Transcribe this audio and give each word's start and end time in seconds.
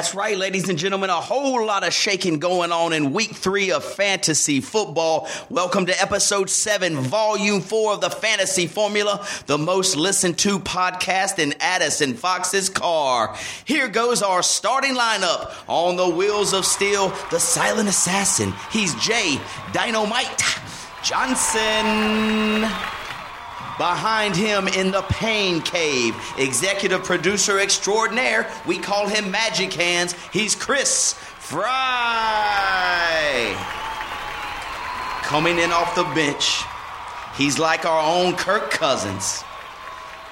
That's 0.00 0.14
right, 0.14 0.38
ladies 0.38 0.70
and 0.70 0.78
gentlemen. 0.78 1.10
A 1.10 1.20
whole 1.20 1.62
lot 1.66 1.86
of 1.86 1.92
shaking 1.92 2.38
going 2.38 2.72
on 2.72 2.94
in 2.94 3.12
week 3.12 3.32
three 3.32 3.70
of 3.70 3.84
fantasy 3.84 4.62
football. 4.62 5.28
Welcome 5.50 5.84
to 5.84 6.00
episode 6.00 6.48
seven, 6.48 6.96
volume 6.96 7.60
four 7.60 7.92
of 7.92 8.00
the 8.00 8.08
Fantasy 8.08 8.66
Formula, 8.66 9.26
the 9.44 9.58
most 9.58 9.96
listened 9.96 10.38
to 10.38 10.58
podcast 10.58 11.38
in 11.38 11.52
Addison 11.60 12.14
Fox's 12.14 12.70
car. 12.70 13.36
Here 13.66 13.88
goes 13.88 14.22
our 14.22 14.42
starting 14.42 14.94
lineup 14.94 15.52
on 15.68 15.96
the 15.96 16.08
wheels 16.08 16.54
of 16.54 16.64
steel, 16.64 17.12
the 17.30 17.38
silent 17.38 17.90
assassin. 17.90 18.54
He's 18.70 18.94
Jay 18.94 19.38
Dynamite 19.74 20.42
Johnson. 21.02 22.99
Behind 23.80 24.36
him 24.36 24.68
in 24.68 24.90
the 24.90 25.00
pain 25.00 25.62
cave, 25.62 26.14
executive 26.36 27.02
producer 27.02 27.58
extraordinaire, 27.58 28.46
we 28.66 28.76
call 28.76 29.08
him 29.08 29.30
Magic 29.30 29.72
Hands. 29.72 30.14
He's 30.34 30.54
Chris 30.54 31.14
Fry. 31.14 31.64
Coming 35.22 35.58
in 35.58 35.72
off 35.72 35.94
the 35.94 36.04
bench, 36.14 36.60
he's 37.38 37.58
like 37.58 37.86
our 37.86 38.02
own 38.02 38.36
Kirk 38.36 38.70
Cousins. 38.70 39.42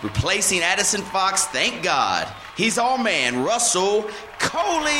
Replacing 0.02 0.60
Addison 0.60 1.00
Fox, 1.00 1.46
thank 1.46 1.82
God. 1.82 2.28
He's 2.54 2.76
our 2.76 3.02
man, 3.02 3.44
Russell 3.44 4.02
Coley. 4.38 4.92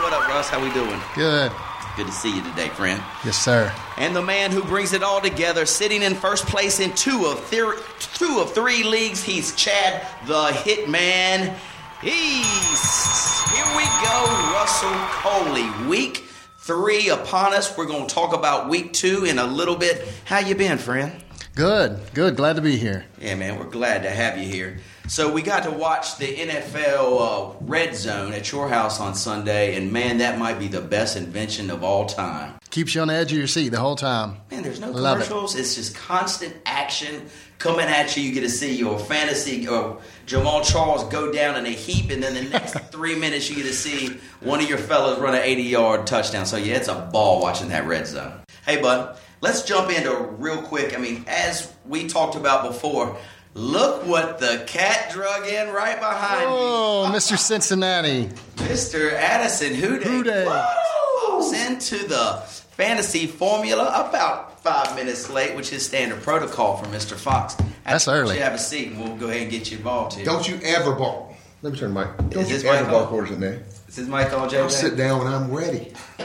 What 0.00 0.12
up, 0.12 0.28
Russ? 0.28 0.48
How 0.48 0.62
we 0.62 0.72
doing? 0.72 1.00
Good. 1.16 1.50
Good 1.98 2.06
to 2.06 2.12
see 2.12 2.36
you 2.36 2.44
today, 2.44 2.68
friend. 2.68 3.02
Yes, 3.24 3.36
sir. 3.36 3.74
And 3.96 4.14
the 4.14 4.22
man 4.22 4.52
who 4.52 4.62
brings 4.62 4.92
it 4.92 5.02
all 5.02 5.20
together, 5.20 5.66
sitting 5.66 6.02
in 6.02 6.14
first 6.14 6.46
place 6.46 6.78
in 6.78 6.92
two 6.92 7.26
of 7.26 7.50
two 7.50 8.38
of 8.38 8.54
three 8.54 8.84
leagues, 8.84 9.20
he's 9.20 9.52
Chad 9.56 10.06
the 10.28 10.50
Hitman 10.50 11.56
East. 12.04 13.48
Here 13.50 13.76
we 13.76 13.82
go, 13.82 14.24
Russell 14.54 14.94
Coley. 15.10 15.88
Week 15.88 16.18
three 16.58 17.08
upon 17.08 17.52
us. 17.52 17.76
We're 17.76 17.86
going 17.86 18.06
to 18.06 18.14
talk 18.14 18.32
about 18.32 18.68
week 18.68 18.92
two 18.92 19.24
in 19.24 19.40
a 19.40 19.46
little 19.48 19.74
bit. 19.74 20.06
How 20.24 20.38
you 20.38 20.54
been, 20.54 20.78
friend? 20.78 21.24
Good. 21.56 21.98
Good. 22.14 22.36
Glad 22.36 22.54
to 22.54 22.62
be 22.62 22.76
here. 22.76 23.06
Yeah, 23.20 23.34
man, 23.34 23.58
we're 23.58 23.64
glad 23.64 24.04
to 24.04 24.10
have 24.10 24.38
you 24.38 24.48
here. 24.48 24.78
So 25.08 25.32
we 25.32 25.40
got 25.40 25.62
to 25.62 25.70
watch 25.70 26.18
the 26.18 26.26
NFL 26.26 27.54
uh, 27.54 27.56
Red 27.62 27.96
Zone 27.96 28.34
at 28.34 28.52
your 28.52 28.68
house 28.68 29.00
on 29.00 29.14
Sunday, 29.14 29.74
and 29.74 29.90
man, 29.90 30.18
that 30.18 30.38
might 30.38 30.58
be 30.58 30.68
the 30.68 30.82
best 30.82 31.16
invention 31.16 31.70
of 31.70 31.82
all 31.82 32.04
time. 32.04 32.58
Keeps 32.68 32.94
you 32.94 33.00
on 33.00 33.08
the 33.08 33.14
edge 33.14 33.32
of 33.32 33.38
your 33.38 33.46
seat 33.46 33.70
the 33.70 33.80
whole 33.80 33.96
time. 33.96 34.36
Man, 34.50 34.62
there's 34.62 34.80
no 34.80 34.90
Love 34.90 35.20
it. 35.20 35.24
commercials. 35.26 35.56
It's 35.56 35.76
just 35.76 35.96
constant 35.96 36.54
action 36.66 37.24
coming 37.58 37.86
at 37.86 38.14
you. 38.18 38.22
You 38.22 38.34
get 38.34 38.42
to 38.42 38.50
see 38.50 38.76
your 38.76 38.98
fantasy 38.98 39.66
or 39.66 39.98
Jamaal 40.26 40.62
Charles 40.62 41.04
go 41.04 41.32
down 41.32 41.56
in 41.56 41.64
a 41.64 41.70
heap, 41.70 42.10
and 42.10 42.22
then 42.22 42.34
the 42.34 42.42
next 42.50 42.74
three 42.92 43.14
minutes 43.18 43.48
you 43.48 43.56
get 43.56 43.62
to 43.64 43.72
see 43.72 44.18
one 44.40 44.60
of 44.60 44.68
your 44.68 44.76
fellas 44.76 45.18
run 45.18 45.34
an 45.34 45.40
80 45.42 45.62
yard 45.62 46.06
touchdown. 46.06 46.44
So 46.44 46.58
yeah, 46.58 46.76
it's 46.76 46.88
a 46.88 47.08
ball 47.10 47.40
watching 47.40 47.70
that 47.70 47.86
red 47.86 48.06
zone. 48.06 48.42
Hey, 48.66 48.78
bud, 48.82 49.18
let's 49.40 49.62
jump 49.62 49.90
into 49.90 50.14
real 50.14 50.60
quick. 50.60 50.94
I 50.94 51.00
mean, 51.00 51.24
as 51.26 51.72
we 51.86 52.08
talked 52.08 52.36
about 52.36 52.64
before. 52.64 53.16
Look 53.54 54.06
what 54.06 54.38
the 54.38 54.62
cat 54.66 55.10
drug 55.12 55.46
in 55.46 55.72
right 55.72 55.98
behind 55.98 56.44
Oh, 56.46 57.10
Mr. 57.12 57.36
Cincinnati. 57.38 58.26
Mr. 58.56 59.12
Addison 59.14 59.74
Who 59.74 59.96
Who 59.98 60.22
Day. 60.22 60.44
Pops 60.46 61.52
into 61.52 62.06
the 62.06 62.42
fantasy 62.72 63.26
formula 63.26 63.86
about 64.08 64.62
five 64.62 64.94
minutes 64.94 65.28
late, 65.30 65.56
which 65.56 65.72
is 65.72 65.84
standard 65.84 66.22
protocol 66.22 66.76
for 66.76 66.86
Mr. 66.86 67.14
Fox. 67.14 67.56
That's 67.84 68.06
early. 68.06 68.36
You 68.36 68.42
have 68.42 68.54
a 68.54 68.58
seat, 68.58 68.88
and 68.92 69.00
we'll 69.02 69.16
go 69.16 69.26
ahead 69.28 69.42
and 69.42 69.50
get 69.50 69.70
you 69.70 69.78
involved 69.78 70.14
here. 70.16 70.24
Don't 70.24 70.46
you 70.48 70.60
ever 70.62 70.92
bark. 70.92 71.24
Let 71.62 71.72
me 71.72 71.78
turn 71.78 71.92
the 71.94 72.00
mic. 72.00 72.16
Don't 72.30 72.42
Is 72.42 72.50
you 72.50 72.56
this 72.58 72.64
ever 72.64 72.82
mic 72.84 72.92
bark 72.92 73.08
on? 73.08 73.14
orders 73.14 73.32
at 73.32 73.38
me. 73.40 73.58
Is 73.88 73.96
this 73.96 74.06
mic 74.06 74.32
on, 74.32 74.48
JJ? 74.48 74.62
I'll 74.62 74.70
sit 74.70 74.96
down 74.96 75.18
when 75.24 75.26
I'm 75.32 75.50
ready. 75.50 75.92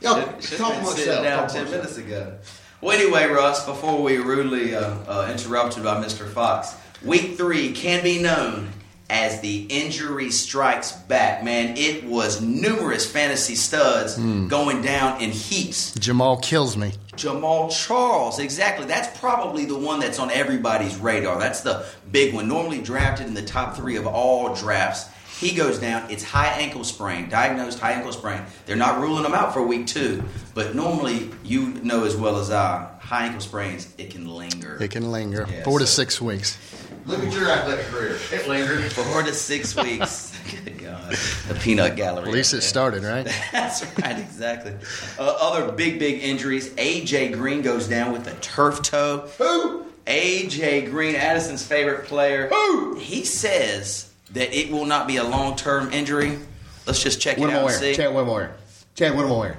Yo, 0.00 0.14
Should- 0.14 0.42
should 0.44 0.58
talk 0.58 0.72
have 0.74 0.84
been 0.84 0.94
sitting 0.94 1.22
down 1.24 1.42
talk 1.42 1.52
ten 1.52 1.70
minutes 1.70 1.96
ago. 1.98 2.34
Well, 2.80 2.96
anyway, 2.98 3.26
Russ, 3.26 3.64
before 3.66 4.00
we 4.02 4.18
rudely 4.18 4.74
uh, 4.74 4.80
uh, 5.06 5.28
interrupted 5.32 5.82
by 5.82 6.02
Mr. 6.02 6.28
Fox, 6.28 6.74
week 7.04 7.36
three 7.36 7.72
can 7.72 8.04
be 8.04 8.22
known 8.22 8.70
as 9.10 9.40
the 9.40 9.62
injury 9.70 10.30
strikes 10.30 10.92
back. 10.92 11.42
Man, 11.42 11.76
it 11.76 12.04
was 12.04 12.40
numerous 12.40 13.10
fantasy 13.10 13.54
studs 13.56 14.16
Hmm. 14.16 14.46
going 14.48 14.82
down 14.82 15.20
in 15.20 15.30
heaps. 15.30 15.92
Jamaal 15.98 16.40
kills 16.42 16.76
me. 16.76 16.92
Jamaal 17.16 17.72
Charles, 17.72 18.38
exactly. 18.38 18.86
That's 18.86 19.18
probably 19.18 19.64
the 19.64 19.76
one 19.78 19.98
that's 19.98 20.20
on 20.20 20.30
everybody's 20.30 20.96
radar. 20.98 21.38
That's 21.40 21.62
the 21.62 21.84
big 22.12 22.32
one. 22.34 22.46
Normally 22.48 22.80
drafted 22.80 23.26
in 23.26 23.34
the 23.34 23.42
top 23.42 23.74
three 23.76 23.96
of 23.96 24.06
all 24.06 24.54
drafts. 24.54 25.06
He 25.38 25.54
goes 25.54 25.78
down. 25.78 26.10
It's 26.10 26.24
high 26.24 26.48
ankle 26.60 26.82
sprain, 26.82 27.28
diagnosed 27.28 27.78
high 27.78 27.92
ankle 27.92 28.12
sprain. 28.12 28.42
They're 28.66 28.74
not 28.76 29.00
ruling 29.00 29.24
him 29.24 29.34
out 29.34 29.52
for 29.54 29.64
week 29.64 29.86
two, 29.86 30.24
but 30.54 30.74
normally 30.74 31.30
you 31.44 31.68
know 31.82 32.04
as 32.04 32.16
well 32.16 32.38
as 32.38 32.50
I, 32.50 32.88
high 33.00 33.26
ankle 33.26 33.40
sprains 33.40 33.92
it 33.98 34.10
can 34.10 34.26
linger. 34.28 34.76
It 34.82 34.90
can 34.90 35.12
linger. 35.12 35.46
Yeah, 35.48 35.62
Four 35.62 35.78
to 35.78 35.86
six 35.86 36.20
weeks. 36.20 36.58
Look 37.06 37.20
at 37.24 37.32
your 37.32 37.48
athletic 37.48 37.86
career. 37.86 38.16
It 38.32 38.48
lingered. 38.48 38.90
Four 38.92 39.22
to 39.22 39.32
six 39.32 39.76
weeks. 39.82 40.36
Good 40.64 40.78
God, 40.78 41.12
the 41.46 41.54
peanut 41.54 41.94
gallery. 41.94 42.28
At 42.28 42.34
least 42.34 42.52
it 42.52 42.62
started, 42.62 43.04
right? 43.04 43.24
That's 43.52 43.82
right, 44.00 44.18
exactly. 44.18 44.74
Uh, 45.18 45.36
other 45.40 45.70
big, 45.72 45.98
big 46.00 46.22
injuries. 46.22 46.70
AJ 46.70 47.34
Green 47.34 47.62
goes 47.62 47.86
down 47.86 48.12
with 48.12 48.26
a 48.26 48.34
turf 48.40 48.82
toe. 48.82 49.28
Who? 49.38 49.84
AJ 50.06 50.90
Green, 50.90 51.14
Addison's 51.14 51.64
favorite 51.64 52.06
player. 52.06 52.48
Who? 52.48 52.96
He 52.96 53.24
says 53.24 54.07
that 54.32 54.52
it 54.56 54.70
will 54.70 54.84
not 54.86 55.06
be 55.06 55.16
a 55.16 55.24
long 55.24 55.56
term 55.56 55.92
injury. 55.92 56.38
Let's 56.86 57.02
just 57.02 57.20
check 57.20 57.38
What 57.38 57.50
it 57.50 57.52
out 57.52 57.56
and 57.58 57.64
wearing? 57.66 57.80
see. 57.80 57.94
Chad, 57.94 58.14
what 58.14 58.22
am 58.22 58.28
I 58.30 58.32
wearing? 58.32 58.50
Chad, 58.94 59.14
what 59.16 59.24
am 59.26 59.32
I 59.32 59.36
wearing? 59.38 59.56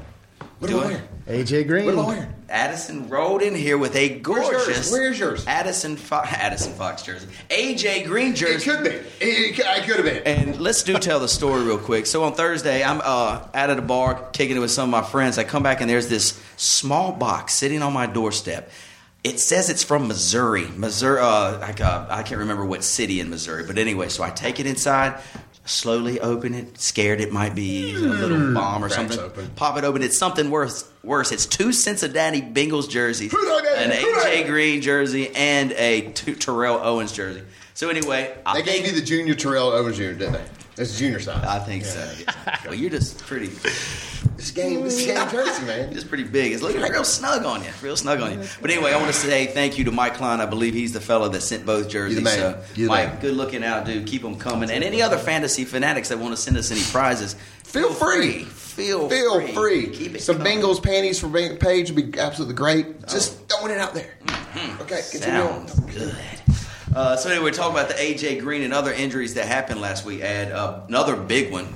What 0.60 0.72
am 0.72 0.80
I 0.80 0.86
wearing? 0.86 1.02
AJ 1.28 1.68
Green. 1.68 1.86
What 1.86 1.94
am 1.94 2.00
I 2.00 2.08
wearing? 2.08 2.34
Addison 2.50 3.08
rolled 3.10 3.44
in 3.44 3.54
here 3.54 3.78
with 3.78 3.96
a 3.96 4.20
Where's 4.22 4.48
yours? 4.50 4.66
gorgeous 4.66 4.92
Where's 4.92 5.20
yours? 5.20 5.46
Addison 5.48 5.96
Fo- 5.96 6.24
Addison 6.26 6.74
Fox 6.74 7.04
jersey. 7.04 7.28
AJ 7.52 8.06
Green 8.08 8.34
jersey. 8.34 8.70
It 8.72 8.76
could 8.76 8.84
be. 8.84 8.90
It, 8.90 9.06
it, 9.22 9.56
could- 9.56 9.66
I 9.68 9.80
could 9.82 9.98
have 9.98 10.06
been. 10.06 10.24
And 10.24 10.60
let's 10.60 10.82
do 10.82 10.98
tell 10.98 11.20
the 11.20 11.28
story 11.28 11.62
real 11.64 11.78
quick. 11.78 12.08
So 12.08 12.24
on 12.24 12.34
Thursday, 12.34 12.84
I'm 12.84 13.00
uh, 13.02 13.46
out 13.54 13.70
at 13.70 13.78
a 13.78 13.82
bar 13.84 14.28
kicking 14.34 14.58
it 14.58 14.60
with 14.60 14.72
some 14.72 14.92
of 14.92 15.04
my 15.04 15.08
friends. 15.08 15.38
I 15.38 15.44
come 15.44 15.62
back 15.62 15.82
and 15.82 15.90
there's 15.90 16.10
this 16.10 16.42
small 16.58 17.12
box 17.12 17.54
sitting 17.54 17.84
on 17.84 17.94
my 17.94 18.08
doorstep. 18.08 18.72
It 19.24 19.40
says 19.40 19.70
it's 19.70 19.84
from 19.84 20.08
Missouri. 20.08 20.68
Missouri, 20.78 21.20
uh, 21.20 21.60
I, 21.60 21.76
uh, 21.82 22.08
I 22.10 22.24
can't 22.24 22.40
remember 22.40 22.66
what 22.66 22.84
city 22.84 23.20
in 23.20 23.30
Missouri, 23.30 23.64
but 23.66 23.78
anyway, 23.78 24.08
so 24.08 24.24
I 24.24 24.30
take 24.30 24.62
it 24.62 24.66
inside, 24.66 25.20
slowly 25.66 26.22
open 26.22 26.54
it, 26.54 26.80
scared 26.80 27.20
it 27.20 27.32
might 27.34 27.54
be 27.54 27.94
a 27.96 28.00
little 28.00 28.54
bomb 28.54 28.82
or 28.84 28.88
Cracks 28.88 28.96
something. 28.96 29.20
open. 29.20 29.50
Pop 29.58 29.78
it 29.78 29.84
open. 29.84 30.04
It's 30.04 30.18
something 30.18 30.50
worse. 30.50 30.90
Worse. 31.04 31.34
It's 31.34 31.46
two 31.46 31.74
Cincinnati 31.74 32.42
Bengals 32.42 32.90
jerseys, 32.90 33.32
Hooray, 33.36 33.84
an 33.84 33.92
hooray. 33.92 34.44
AJ 34.44 34.48
Green 34.48 34.82
jersey, 34.82 35.30
and 35.36 35.74
a 35.74 36.12
T- 36.12 36.36
Terrell 36.36 36.80
Owens 36.82 37.12
jersey. 37.12 37.44
So 37.74 37.90
anyway, 37.90 38.34
I 38.46 38.54
They 38.56 38.64
gave 38.64 38.74
think- 38.84 38.88
you 38.96 39.00
the 39.02 39.06
junior 39.06 39.36
Terrell 39.36 39.70
Owens 39.72 39.98
Jr., 39.98 40.04
didn't 40.14 40.34
they? 40.34 40.44
That's 40.80 40.98
junior 40.98 41.20
size. 41.20 41.44
I 41.46 41.60
think 41.60 41.84
so. 41.84 42.10
Well, 42.66 42.74
you're 42.74 42.90
just 42.90 43.20
pretty, 43.20 43.48
This 44.38 44.52
game, 44.52 44.82
this 44.84 45.06
game 45.06 45.30
jersey, 45.30 45.66
man. 45.66 45.94
just 45.94 46.08
pretty 46.08 46.24
big. 46.24 46.54
It's 46.54 46.62
looking 46.64 46.82
real 46.82 47.04
snug 47.04 47.44
on 47.44 47.62
you, 47.64 47.70
real 47.82 47.98
snug 47.98 48.22
on 48.22 48.32
you. 48.32 48.38
Mm-hmm. 48.38 48.62
But 48.62 48.72
anyway, 48.72 48.94
I 48.94 48.96
want 48.96 49.08
to 49.08 49.14
say 49.20 49.48
thank 49.48 49.78
you 49.78 49.84
to 49.84 49.92
Mike 49.92 50.14
Klein. 50.14 50.40
I 50.40 50.46
believe 50.46 50.74
he's 50.74 50.94
the 50.94 51.02
fellow 51.02 51.28
that 51.28 51.42
sent 51.42 51.66
both 51.66 51.90
jerseys. 51.90 52.22
man. 52.24 52.38
So, 52.38 52.64
You're 52.76 52.86
the 52.88 52.94
Mike, 52.94 53.10
man. 53.12 53.22
good 53.22 53.34
looking 53.36 53.64
out, 53.64 53.86
dude. 53.86 54.08
Keep 54.08 54.22
them 54.22 54.38
coming. 54.38 54.72
And 54.72 54.82
any 54.84 55.02
other 55.02 55.18
fantasy 55.18 55.66
fanatics 55.66 56.08
that 56.10 56.18
want 56.20 56.34
to 56.34 56.42
send 56.42 56.56
us 56.58 56.72
any 56.72 56.82
prizes, 56.82 57.36
Feel 57.64 57.94
free. 57.94 58.46
Feel, 58.46 59.10
Feel 59.10 59.42
free. 59.42 59.54
free. 59.54 59.88
Keep 59.90 60.16
it 60.16 60.22
Some 60.22 60.38
coming. 60.38 60.60
Bengals 60.60 60.82
panties 60.82 61.20
for 61.20 61.28
Bang- 61.28 61.58
Page 61.58 61.92
would 61.92 62.12
be 62.12 62.18
absolutely 62.20 62.56
great. 62.56 63.06
Just 63.08 63.38
oh. 63.52 63.58
throwing 63.58 63.74
it 63.74 63.80
out 63.80 63.94
there. 63.94 64.12
Mm-hmm. 64.26 64.82
Okay, 64.84 65.02
continue 65.12 65.42
on. 65.42 65.68
Sounds 65.68 65.94
good. 65.96 66.16
Uh, 66.96 67.16
so 67.16 67.30
anyway, 67.30 67.46
we're 67.46 67.52
talking 67.52 67.74
about 67.78 67.88
the 67.90 67.96
AJ 67.96 68.40
Green 68.42 68.64
and 68.64 68.74
other 68.74 68.92
injuries 68.92 69.36
that 69.36 69.46
happened 69.48 69.80
last 69.80 70.06
week. 70.06 70.22
Add 70.22 70.52
uh, 70.52 70.82
another 70.88 71.16
big 71.16 71.52
one, 71.52 71.68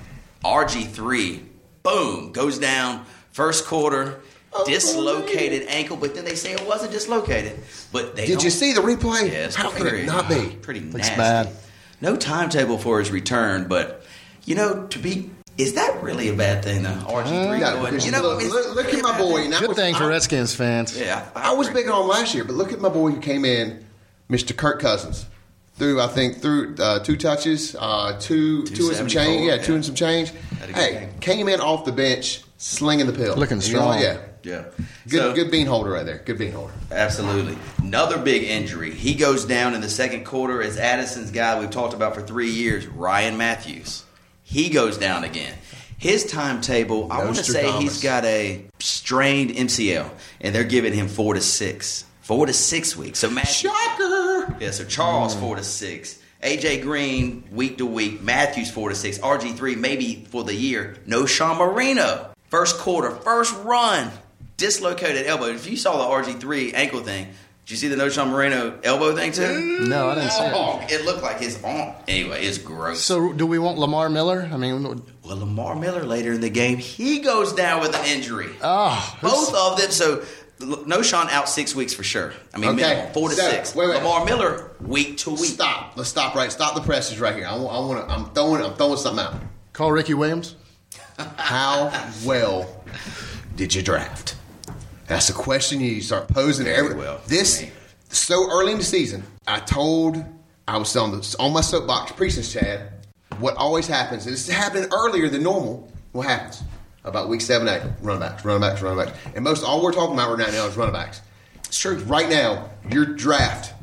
RG 0.44 0.88
three, 0.90 1.44
boom, 1.84 2.32
goes 2.32 2.58
down 2.60 3.06
First 3.32 3.66
quarter, 3.66 4.22
dislocated 4.68 5.68
ankle, 5.68 5.98
but 5.98 6.14
then 6.14 6.24
they 6.24 6.36
say 6.36 6.54
it 6.54 6.68
wasn't 6.68 6.92
dislocated. 6.92 7.60
But 7.92 8.16
they 8.16 8.28
Did 8.28 8.44
you 8.44 8.52
see 8.52 8.74
the 8.74 8.82
replay? 8.82 9.24
Yeah, 9.24 9.46
it's 9.46 9.56
How 9.56 9.72
could 9.72 9.92
it 9.92 10.06
not 10.06 10.30
be? 10.30 10.50
Pretty 10.62 10.82
Looks 10.82 11.08
nasty. 11.08 11.16
bad. 11.16 11.50
No 12.00 12.16
timetable 12.16 12.78
for 12.78 13.00
his 13.00 13.10
return, 13.10 13.68
but 13.68 14.06
you 14.46 14.54
know, 14.54 14.86
to 14.88 15.00
be 15.00 15.32
is 15.58 15.74
that 15.74 16.04
really 16.04 16.30
a 16.30 16.34
bad 16.34 16.64
thing 16.64 16.84
though? 16.84 16.90
RG 16.92 17.26
three 17.48 17.60
Yeah, 17.60 17.74
going, 17.74 18.00
you 18.02 18.12
know, 18.12 18.22
look, 18.22 18.44
look, 18.44 18.76
look 18.76 18.94
at 18.94 19.02
my 19.02 19.12
bad 19.14 19.20
boy. 19.20 19.42
thing. 19.42 19.52
Good 19.60 19.68
was- 19.70 19.78
thing 19.78 19.96
for 19.96 20.04
I- 20.04 20.08
Redskins 20.10 20.54
fans. 20.54 20.96
Yeah, 21.00 21.26
I 21.36 21.54
was 21.54 21.70
big 21.70 21.88
on 21.90 22.08
last 22.08 22.36
year, 22.36 22.44
but 22.44 22.54
look 22.56 22.72
at 22.72 22.80
my 22.80 22.90
boy 22.90 23.10
who 23.12 23.20
came 23.20 23.46
in, 23.46 23.84
Mr. 24.34 24.56
Kirk 24.56 24.80
Cousins. 24.82 25.26
Threw, 25.76 26.00
I 26.00 26.08
think, 26.08 26.40
through 26.40 26.76
uh, 26.80 27.00
two 27.00 27.18
touches, 27.18 27.76
uh, 27.80 28.18
two, 28.20 28.64
two 28.64 28.88
and 28.90 28.96
some 28.96 29.08
change. 29.08 29.48
Yeah, 29.48 29.58
two 29.58 29.72
yeah. 29.72 29.76
and 29.78 29.86
some 29.86 29.96
change. 29.96 30.32
Had 30.60 30.70
a 30.70 30.74
good 30.74 30.76
Hey, 30.76 30.92
game. 30.94 31.10
came 31.20 31.48
in 31.50 31.60
off 31.62 31.84
the 31.86 31.92
bench, 31.92 32.42
slinging 32.58 33.08
the 33.08 33.12
pill, 33.14 33.36
Looking 33.36 33.58
And 33.58 33.68
you 33.68 33.74
know 33.74 33.80
strong. 33.80 34.00
yeah, 34.00 34.18
Yeah, 34.44 34.64
good, 35.10 35.20
So- 35.20 35.34
good 35.34 35.50
bean 35.50 35.66
holder 35.66 35.90
right 35.92 36.06
there. 36.06 36.22
Good 36.24 36.38
bean 36.38 36.52
holder. 36.52 36.74
Absolutely. 36.92 37.58
Another 37.82 38.20
big 38.20 38.44
injury. 38.44 38.92
He 38.94 39.16
goes 39.16 39.46
down 39.46 39.74
in 39.74 39.82
the 39.82 39.90
second 39.90 40.26
quarter 40.26 40.62
as 40.62 40.78
Addison's 40.78 41.32
guy 41.32 41.60
we've 41.60 41.72
talked 41.72 41.96
about 41.96 42.14
for 42.14 42.22
three 42.22 42.52
years, 42.52 42.86
Ryan 42.86 43.38
Mathews. 43.38 44.04
He 44.44 44.70
goes 44.70 44.98
down 45.00 45.24
again. 45.24 45.56
His 45.98 46.24
timetable, 46.26 47.12
I 47.12 47.24
want 47.24 47.38
to 47.38 47.44
say 47.44 47.64
Nostradamus. 47.64 47.94
he's 47.94 48.04
got 48.04 48.26
a 48.26 48.66
strained 48.80 49.52
MCL, 49.52 50.12
and 50.42 50.54
they're 50.54 50.64
giving 50.66 50.94
him 50.94 51.08
four 51.08 51.34
to 51.34 51.42
six. 51.42 52.04
Four 52.24 52.46
to 52.46 52.54
six 52.54 52.96
weeks. 52.96 53.20
So 53.20 53.30
Mathews, 53.30 53.54
Shocker! 53.72 54.56
yeah, 54.60 54.72
so 54.72 54.86
Charles 54.86 55.36
four 55.36 55.58
to 55.58 55.64
six. 55.64 56.20
AJ 56.42 56.82
Green 56.82 57.44
week 57.52 57.78
to 57.78 57.86
week. 57.86 58.22
Mathews 58.22 58.72
four 58.72 58.90
to 58.90 58.96
six. 58.96 59.18
RG 59.20 59.56
three 59.56 59.76
maybe 59.76 60.26
for 60.30 60.44
the 60.44 60.56
year. 60.56 60.96
Knowshon 61.06 61.58
Moreno. 61.58 62.30
First 62.50 62.78
quarter, 62.80 63.12
first 63.12 63.54
run, 63.64 64.10
dislocated 64.58 65.26
elbow. 65.26 65.48
If 65.48 65.68
you 65.70 65.76
saw 65.76 65.98
the 65.98 66.04
RG 66.32 66.40
three 66.40 66.72
ankle 66.74 67.02
thing, 67.02 67.26
did 67.66 67.72
you 67.72 67.78
see 67.78 67.88
the 67.88 67.96
Knowshon 67.96 68.30
Moreno 68.30 68.80
elbow 68.84 69.16
thing 69.16 69.32
too? 69.32 69.80
No, 69.88 70.10
I 70.10 70.16
didn't 70.16 70.32
see 70.32 70.44
it. 70.44 70.52
Oh, 70.54 70.86
it 70.90 71.04
looked 71.06 71.24
like 71.24 71.40
his 71.40 71.62
arm. 71.64 71.94
Anyway, 72.08 72.46
it's 72.46 72.58
gross. 72.58 73.02
So, 73.02 73.34
do 73.34 73.46
we 73.48 73.58
want 73.58 73.80
Lamar 73.80 74.10
Miller? 74.10 74.48
I 74.52 74.58
mean, 74.58 74.84
well, 75.24 75.38
Lamar 75.38 75.76
Miller 75.76 76.04
later 76.04 76.32
in 76.34 76.42
the 76.42 76.50
game, 76.50 76.78
he 76.78 77.20
goes 77.20 77.54
down 77.54 77.82
with 77.82 77.96
an 77.96 78.06
injury. 78.06 78.50
oh, 78.62 79.18
Both 79.22 79.54
of 79.56 79.78
them. 79.78 79.92
So 79.92 80.24
Knowshon 80.60 81.30
out 81.30 81.50
six 81.50 81.76
weeks 81.76 81.94
for 81.94 82.04
sure. 82.04 82.34
I 82.54 82.58
mean, 82.58 82.70
Okay, 82.72 82.82
minimum, 82.82 83.14
four 83.14 83.30
to 83.30 83.36
so, 83.36 83.50
six. 83.50 83.76
wait, 83.76 83.90
wait. 83.90 83.98
Lamar 83.98 84.26
Miller 84.26 84.72
week 84.82 85.18
to 85.18 85.32
week. 85.32 85.40
Stop. 85.52 85.98
Let's 85.98 86.10
stop 86.10 86.36
right. 86.36 86.52
Stop 86.52 86.76
the 86.76 86.82
presses 86.82 87.20
right 87.20 87.36
here. 87.36 87.48
I, 87.48 87.56
want 87.58 88.08
to. 88.08 88.14
I'm 88.14 88.26
throwing. 88.34 88.62
I'm 88.64 88.74
throwing 88.76 88.98
something 88.98 89.26
out. 89.26 89.36
call 89.74 89.92
Ricky 89.92 90.14
Williams. 90.14 90.56
How 91.38 91.92
well 92.26 92.84
did 93.56 93.76
you 93.76 93.82
draft? 93.82 94.36
That's 95.08 95.28
the 95.28 95.34
question 95.34 95.80
you 95.82 96.02
start 96.02 96.28
posing. 96.28 96.66
Very 96.66 96.78
Every, 96.78 96.96
well. 96.96 97.20
This 97.28 97.62
Me. 97.62 97.72
so 98.10 98.50
early 98.50 98.72
in 98.72 98.78
the 98.78 98.84
season. 98.84 99.24
I 99.46 99.60
told 99.60 100.24
I 100.68 100.78
was 100.78 100.96
on 100.96 101.12
the 101.12 101.36
on 101.40 101.52
my 101.54 101.62
soapbox 101.62 102.14
preaching, 102.14 102.44
Chad. 102.44 102.90
What 103.40 103.56
always 103.58 103.88
happens 103.88 104.28
is 104.28 104.48
it's 104.48 104.58
happening 104.58 104.90
earlier 104.94 105.28
than 105.28 105.44
normal. 105.44 105.92
What 106.14 106.28
happens 106.28 106.64
about 107.04 107.30
week 107.30 107.42
seven, 107.42 107.68
eight? 107.68 107.82
Running 108.02 108.22
backs, 108.22 108.44
running 108.46 108.62
backs, 108.62 108.82
running 108.82 109.06
backs, 109.06 109.18
and 109.36 109.44
most 109.44 109.64
all 109.64 109.82
we're 109.84 109.92
talking 109.94 110.14
about 110.16 110.38
right 110.38 110.52
now 110.52 110.66
is 110.68 110.78
running 110.78 110.94
backs. 110.94 111.22
It's 111.66 111.80
true. 111.80 111.98
Right 112.04 112.30
now, 112.30 112.70
your 112.90 113.06
draft. 113.06 113.74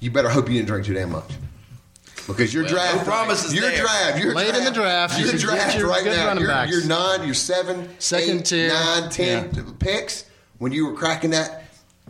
You 0.00 0.10
better 0.10 0.28
hope 0.28 0.48
you 0.48 0.54
didn't 0.54 0.68
drink 0.68 0.86
too 0.86 0.94
damn 0.94 1.12
much. 1.12 1.30
Because 2.26 2.54
your 2.54 2.64
Well, 2.64 2.72
draft, 2.72 2.96
no 2.98 3.02
promises 3.04 3.52
your 3.54 3.68
there. 3.70 3.80
draft, 3.82 4.18
your 4.18 4.34
Late 4.34 4.54
in 4.54 4.64
the 4.64 4.70
draft, 4.70 5.18
you 5.18 5.24
your 5.26 5.32
should 5.32 5.40
get 5.40 5.56
draft 5.56 5.78
your 5.78 5.88
right 5.88 6.04
now. 6.06 6.26
running 6.26 6.42
Your, 6.42 6.50
backs. 6.50 6.70
your 6.72 6.84
nine, 6.86 7.24
your 7.24 7.34
seven, 7.34 7.88
Second 7.98 8.38
eight, 8.40 8.44
tier. 8.46 8.68
nine, 8.68 9.10
ten 9.10 9.50
Yeah. 9.54 9.62
picks 9.78 10.24
when 10.58 10.72
you 10.72 10.86
were 10.86 10.94
cracking 10.94 11.30
that 11.30 11.64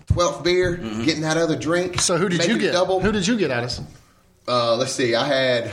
twelfth 0.07 0.45
beer, 0.45 0.77
Mm-hmm. 0.77 1.03
getting 1.05 1.23
that 1.23 1.37
other 1.37 1.57
drink. 1.57 2.01
So, 2.01 2.17
who 2.17 2.29
did 2.29 2.45
you 2.47 2.59
get? 2.59 2.73
Double. 2.73 3.01
Who 3.01 3.11
did 3.11 3.27
you 3.27 3.37
get, 3.37 3.51
Addison? 3.51 3.87
Uh, 4.47 4.77
let's 4.77 4.93
see. 4.93 5.17
I 5.17 5.27
had 5.27 5.71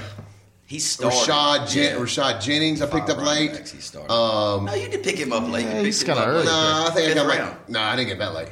He 0.71 0.79
started. 0.79 1.17
Rashad, 1.17 1.69
Jen- 1.69 1.83
Yeah. 1.97 2.01
Rashad 2.01 2.41
Jennings. 2.41 2.81
I 2.81 2.85
picked 2.85 3.09
Five 3.09 3.17
up 3.19 3.25
late. 3.25 3.51
backs 3.51 3.71
he 3.73 3.81
started. 3.81 4.09
Um, 4.09 4.65
no, 4.65 4.73
you 4.73 4.87
did 4.87 5.03
pick 5.03 5.17
him 5.17 5.33
up 5.33 5.49
late. 5.49 5.65
Yeah, 5.65 5.81
he's 5.81 6.01
kinda 6.01 6.23
early. 6.25 6.37
late. 6.39 6.45
no, 6.45 6.85
I 6.87 6.91
think 6.93 7.11
I 7.11 7.13
got 7.13 7.27
round. 7.27 7.49
like. 7.49 7.69
No, 7.69 7.81
I 7.81 7.95
didn't 7.97 8.07
get 8.07 8.19
that 8.19 8.33
late. 8.33 8.47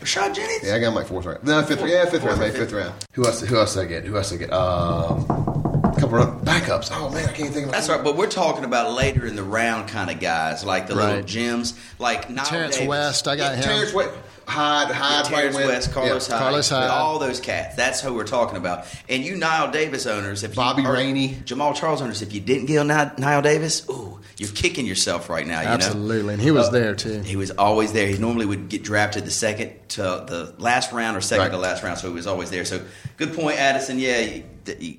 Rashad 0.00 0.34
Jennings. 0.34 0.62
Yeah, 0.64 0.76
I 0.76 0.78
got 0.78 0.88
him 0.88 0.94
like 0.94 1.06
fourth 1.08 1.26
round. 1.26 1.44
No, 1.44 1.62
fifth. 1.62 1.84
Yeah, 1.86 2.06
fifth 2.06 2.24
round. 2.24 2.40
Maybe 2.40 2.56
fifth 2.56 2.72
round. 2.72 2.94
Who 3.12 3.26
else? 3.26 3.40
Who 3.42 3.56
else 3.58 3.74
did 3.74 3.80
I 3.82 3.84
get? 3.86 4.04
Who 4.04 4.16
else 4.16 4.30
did 4.30 4.36
I 4.36 4.46
get? 4.46 4.52
Um, 4.54 5.24
a 5.28 6.00
couple 6.00 6.22
of 6.22 6.40
backups. 6.42 6.88
Oh 6.90 7.10
man, 7.10 7.28
I 7.28 7.32
can't 7.32 7.52
think 7.52 7.66
of. 7.66 7.72
That's 7.72 7.90
right, 7.90 8.02
but 8.02 8.16
we're 8.16 8.28
talking 8.30 8.64
about 8.64 8.92
later 8.94 9.26
in 9.26 9.36
the 9.36 9.42
round 9.42 9.88
kind 9.90 10.08
of 10.10 10.20
guys, 10.20 10.64
like 10.64 10.86
the 10.86 10.94
little 10.94 11.16
Right. 11.16 11.26
gems, 11.26 11.74
like 11.98 12.28
Knile 12.28 12.44
Terrance 12.48 12.76
Davis. 12.76 12.88
West. 12.88 13.28
I 13.28 13.36
got 13.36 13.56
him. 13.56 13.62
Terrance 13.64 13.92
West, 13.92 14.14
Hyde, 14.48 14.88
Yeah, 14.88 14.94
Hyde, 14.94 15.24
Terrance 15.26 15.28
probably 15.28 15.54
went. 15.54 15.68
West, 15.68 15.92
Carlos 15.92 16.28
Yeah. 16.28 16.34
Hyde, 16.34 16.42
Carlos 16.42 16.70
with 16.70 16.78
Hyde. 16.80 16.90
all 16.90 17.18
those 17.18 17.40
cats. 17.40 17.76
That's 17.76 18.00
who 18.00 18.14
we're 18.14 18.24
talking 18.26 18.56
about. 18.56 18.86
And 19.08 19.22
you 19.22 19.34
Knile 19.36 19.70
Davis 19.72 20.06
owners, 20.06 20.42
if 20.42 20.54
Bobby 20.54 20.84
or 20.84 20.92
Rainey. 20.94 21.36
Jamaal 21.44 21.74
Charles 21.74 22.00
owners, 22.02 22.22
if 22.22 22.32
you 22.32 22.40
didn't 22.40 22.66
get 22.66 22.76
Knile, 22.86 23.16
Knile 23.18 23.42
Davis, 23.42 23.86
ooh, 23.90 24.18
you're 24.38 24.48
kicking 24.50 24.86
yourself 24.86 25.28
right 25.28 25.46
now. 25.46 25.60
You 25.60 25.66
Absolutely, 25.68 26.22
know? 26.22 26.28
and 26.34 26.42
he 26.42 26.50
was 26.50 26.68
Uh, 26.68 26.70
there 26.70 26.94
too. 26.94 27.20
He 27.20 27.36
was 27.36 27.50
always 27.52 27.92
there. 27.92 28.06
He 28.06 28.16
normally 28.18 28.46
would 28.46 28.68
get 28.68 28.82
drafted 28.84 29.24
the 29.26 29.30
second 29.30 29.72
to 29.90 30.02
the 30.02 30.54
last 30.58 30.92
round 30.92 31.16
or 31.16 31.20
second 31.20 31.42
Right. 31.44 31.50
to 31.52 31.58
last 31.58 31.82
round, 31.82 31.98
so 31.98 32.08
he 32.08 32.14
was 32.14 32.26
always 32.26 32.50
there. 32.50 32.64
So 32.64 32.80
good 33.16 33.34
point, 33.34 33.58
Addison. 33.58 33.98
Yeah, 33.98 34.18
you, 34.20 34.44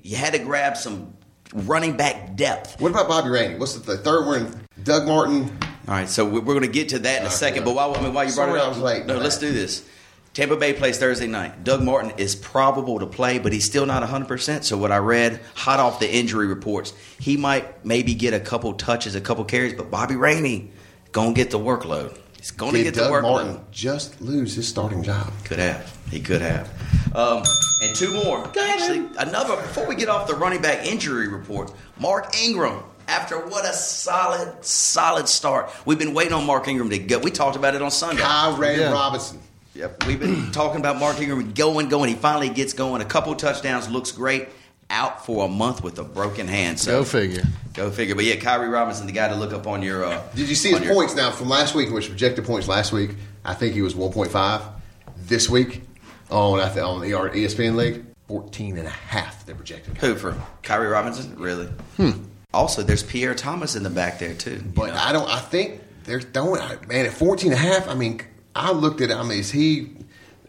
you 0.04 0.16
had 0.16 0.34
to 0.34 0.40
grab 0.40 0.78
some 0.78 1.14
running 1.54 1.98
back 1.98 2.36
depth. 2.36 2.80
What 2.80 2.92
about 2.92 3.08
Bobby 3.08 3.30
Rainey? 3.30 3.56
What's 3.58 3.74
the, 3.74 3.80
the 3.80 3.98
third 3.98 4.26
one? 4.28 4.62
Doug 4.84 5.08
Martin. 5.08 5.58
All 5.90 5.96
right, 5.96 6.08
so 6.08 6.24
we're 6.24 6.42
going 6.42 6.62
to 6.62 6.68
get 6.68 6.90
to 6.90 7.00
that 7.00 7.22
in 7.22 7.26
a 7.26 7.32
second. 7.32 7.66
But 7.66 7.74
while 7.74 7.98
I 7.98 8.02
mean, 8.02 8.14
while 8.14 8.24
you 8.24 8.36
brought 8.36 8.56
it 8.56 8.62
up, 8.62 8.78
late 8.78 9.08
no, 9.08 9.18
let's 9.18 9.40
do 9.40 9.52
this. 9.52 9.84
Tampa 10.36 10.56
Bay 10.56 10.74
plays 10.74 11.00
Thursday 11.00 11.26
night. 11.26 11.64
Doug 11.64 11.82
Martin 11.82 12.12
is 12.18 12.36
probable 12.36 13.00
to 13.00 13.08
play, 13.08 13.40
but 13.40 13.52
he's 13.52 13.66
still 13.66 13.88
not 13.88 14.08
100%. 14.08 14.64
So, 14.64 14.78
what 14.78 14.92
I 14.92 14.98
read, 14.98 15.42
hot 15.56 15.80
off 15.80 16.00
the 16.00 16.08
injury 16.08 16.46
reports, 16.46 16.94
he 17.20 17.38
might 17.38 17.84
maybe 17.84 18.14
get 18.14 18.36
a 18.36 18.40
couple 18.40 18.72
touches, 18.74 19.16
a 19.16 19.22
couple 19.22 19.44
carries, 19.46 19.74
but 19.74 19.90
Bobby 19.90 20.16
Rainey 20.16 20.70
going 21.12 21.34
to 21.34 21.42
get 21.42 21.50
the 21.50 21.58
workload. 21.58 22.16
He's 22.38 22.52
going 22.52 22.74
to 22.76 22.84
get 22.84 22.94
the 22.94 23.02
Doug 23.02 23.12
workload. 23.12 23.46
Martin 23.48 23.66
just 23.72 24.22
lose 24.22 24.54
his 24.54 24.68
starting 24.68 25.02
job? 25.02 25.34
Could 25.44 25.58
have. 25.58 25.98
He 26.12 26.20
could 26.20 26.44
have. 26.44 26.70
Um, 27.16 27.42
and 27.82 27.96
two 27.96 28.14
more. 28.24 28.48
Actually, 28.60 29.10
another. 29.18 29.56
Before 29.56 29.88
we 29.88 29.96
get 29.96 30.08
off 30.08 30.28
the 30.28 30.36
running 30.36 30.62
back 30.62 30.86
injury 30.86 31.30
report, 31.30 31.74
Mark 31.98 32.38
Ingram. 32.40 32.84
After 33.10 33.40
what 33.40 33.66
a 33.66 33.74
solid, 33.74 34.64
solid 34.64 35.28
start. 35.28 35.72
We've 35.86 35.98
been 35.98 36.14
waiting 36.14 36.34
on 36.34 36.46
Mark 36.46 36.68
Ingram 36.68 36.92
to 36.92 37.00
go. 37.00 37.18
We 37.18 37.32
talked 37.32 37.56
about 37.56 37.74
it 37.74 37.82
on 37.82 37.90
Sunday. 37.90 38.22
Khiry 38.22 38.78
Yeah. 38.78 38.92
Robinson. 38.92 39.40
Yep. 39.74 40.06
We've 40.06 40.20
been 40.20 40.52
talking 40.52 40.80
about 40.80 40.98
Mark 41.00 41.20
Ingram 41.20 41.54
going, 41.54 41.90
going. 41.90 42.10
He 42.10 42.16
finally 42.16 42.50
gets 42.50 42.74
going. 42.74 43.02
A 43.02 43.06
couple 43.06 43.34
touchdowns, 43.36 43.90
looks 43.90 44.12
great. 44.12 44.50
Out 44.92 45.26
for 45.26 45.46
a 45.46 45.48
month 45.48 45.84
with 45.84 45.98
a 46.00 46.04
broken 46.04 46.48
hand. 46.48 46.80
So 46.80 47.00
Go 47.00 47.04
figure. 47.04 47.44
Go 47.74 47.90
figure. 47.92 48.14
But 48.16 48.26
yeah, 48.26 48.36
Khiry 48.36 48.72
Robinson, 48.72 49.06
the 49.08 49.12
guy 49.12 49.28
to 49.30 49.36
look 49.36 49.54
up 49.54 49.66
on 49.68 49.82
your. 49.82 50.06
Uh, 50.06 50.22
Did 50.36 50.48
you 50.50 50.56
see 50.56 50.70
his 50.72 50.82
your- 50.82 50.94
points 50.94 51.16
now 51.16 51.32
from 51.32 51.50
last 51.50 51.74
week, 51.76 51.90
which 51.92 52.10
projected 52.10 52.46
points 52.46 52.68
last 52.68 52.92
week? 52.92 53.12
I 53.44 53.54
think 53.56 53.74
he 53.74 53.82
was 53.82 53.94
1.5. 53.96 54.62
This 55.18 55.50
week 55.50 55.82
on, 56.30 56.60
I 56.60 56.70
think, 56.70 56.86
on 56.86 57.02
the 57.02 57.08
E 57.08 57.12
ESPN 57.12 57.76
League, 57.76 58.04
14 58.28 58.78
and 58.78 58.88
a 58.88 58.92
half 58.92 59.46
they 59.48 59.54
projected. 59.54 59.98
Who 59.98 60.16
for 60.16 60.34
Khiry 60.64 60.92
Robinson? 60.92 61.36
Really? 61.40 61.68
Hmm. 61.98 62.12
Also, 62.54 62.82
there's 62.82 63.04
Pierre 63.04 63.36
Thomas 63.36 63.76
in 63.76 63.84
the 63.84 63.90
back 63.90 64.20
there 64.20 64.34
too. 64.34 64.62
But 64.74 64.88
know. 64.88 64.96
I 64.96 65.12
don't. 65.12 65.30
I 65.30 65.40
think 65.40 65.82
they're 66.06 66.22
throwing. 66.22 66.62
Man, 66.88 67.06
at 67.06 67.14
14 67.14 67.52
and 67.52 67.60
a 67.60 67.62
half. 67.62 67.88
I 67.88 67.94
mean, 67.94 68.22
I 68.56 68.72
looked 68.72 69.02
at. 69.02 69.12
it, 69.12 69.16
I 69.16 69.24
mean, 69.24 69.40
is 69.40 69.52
he? 69.52 69.92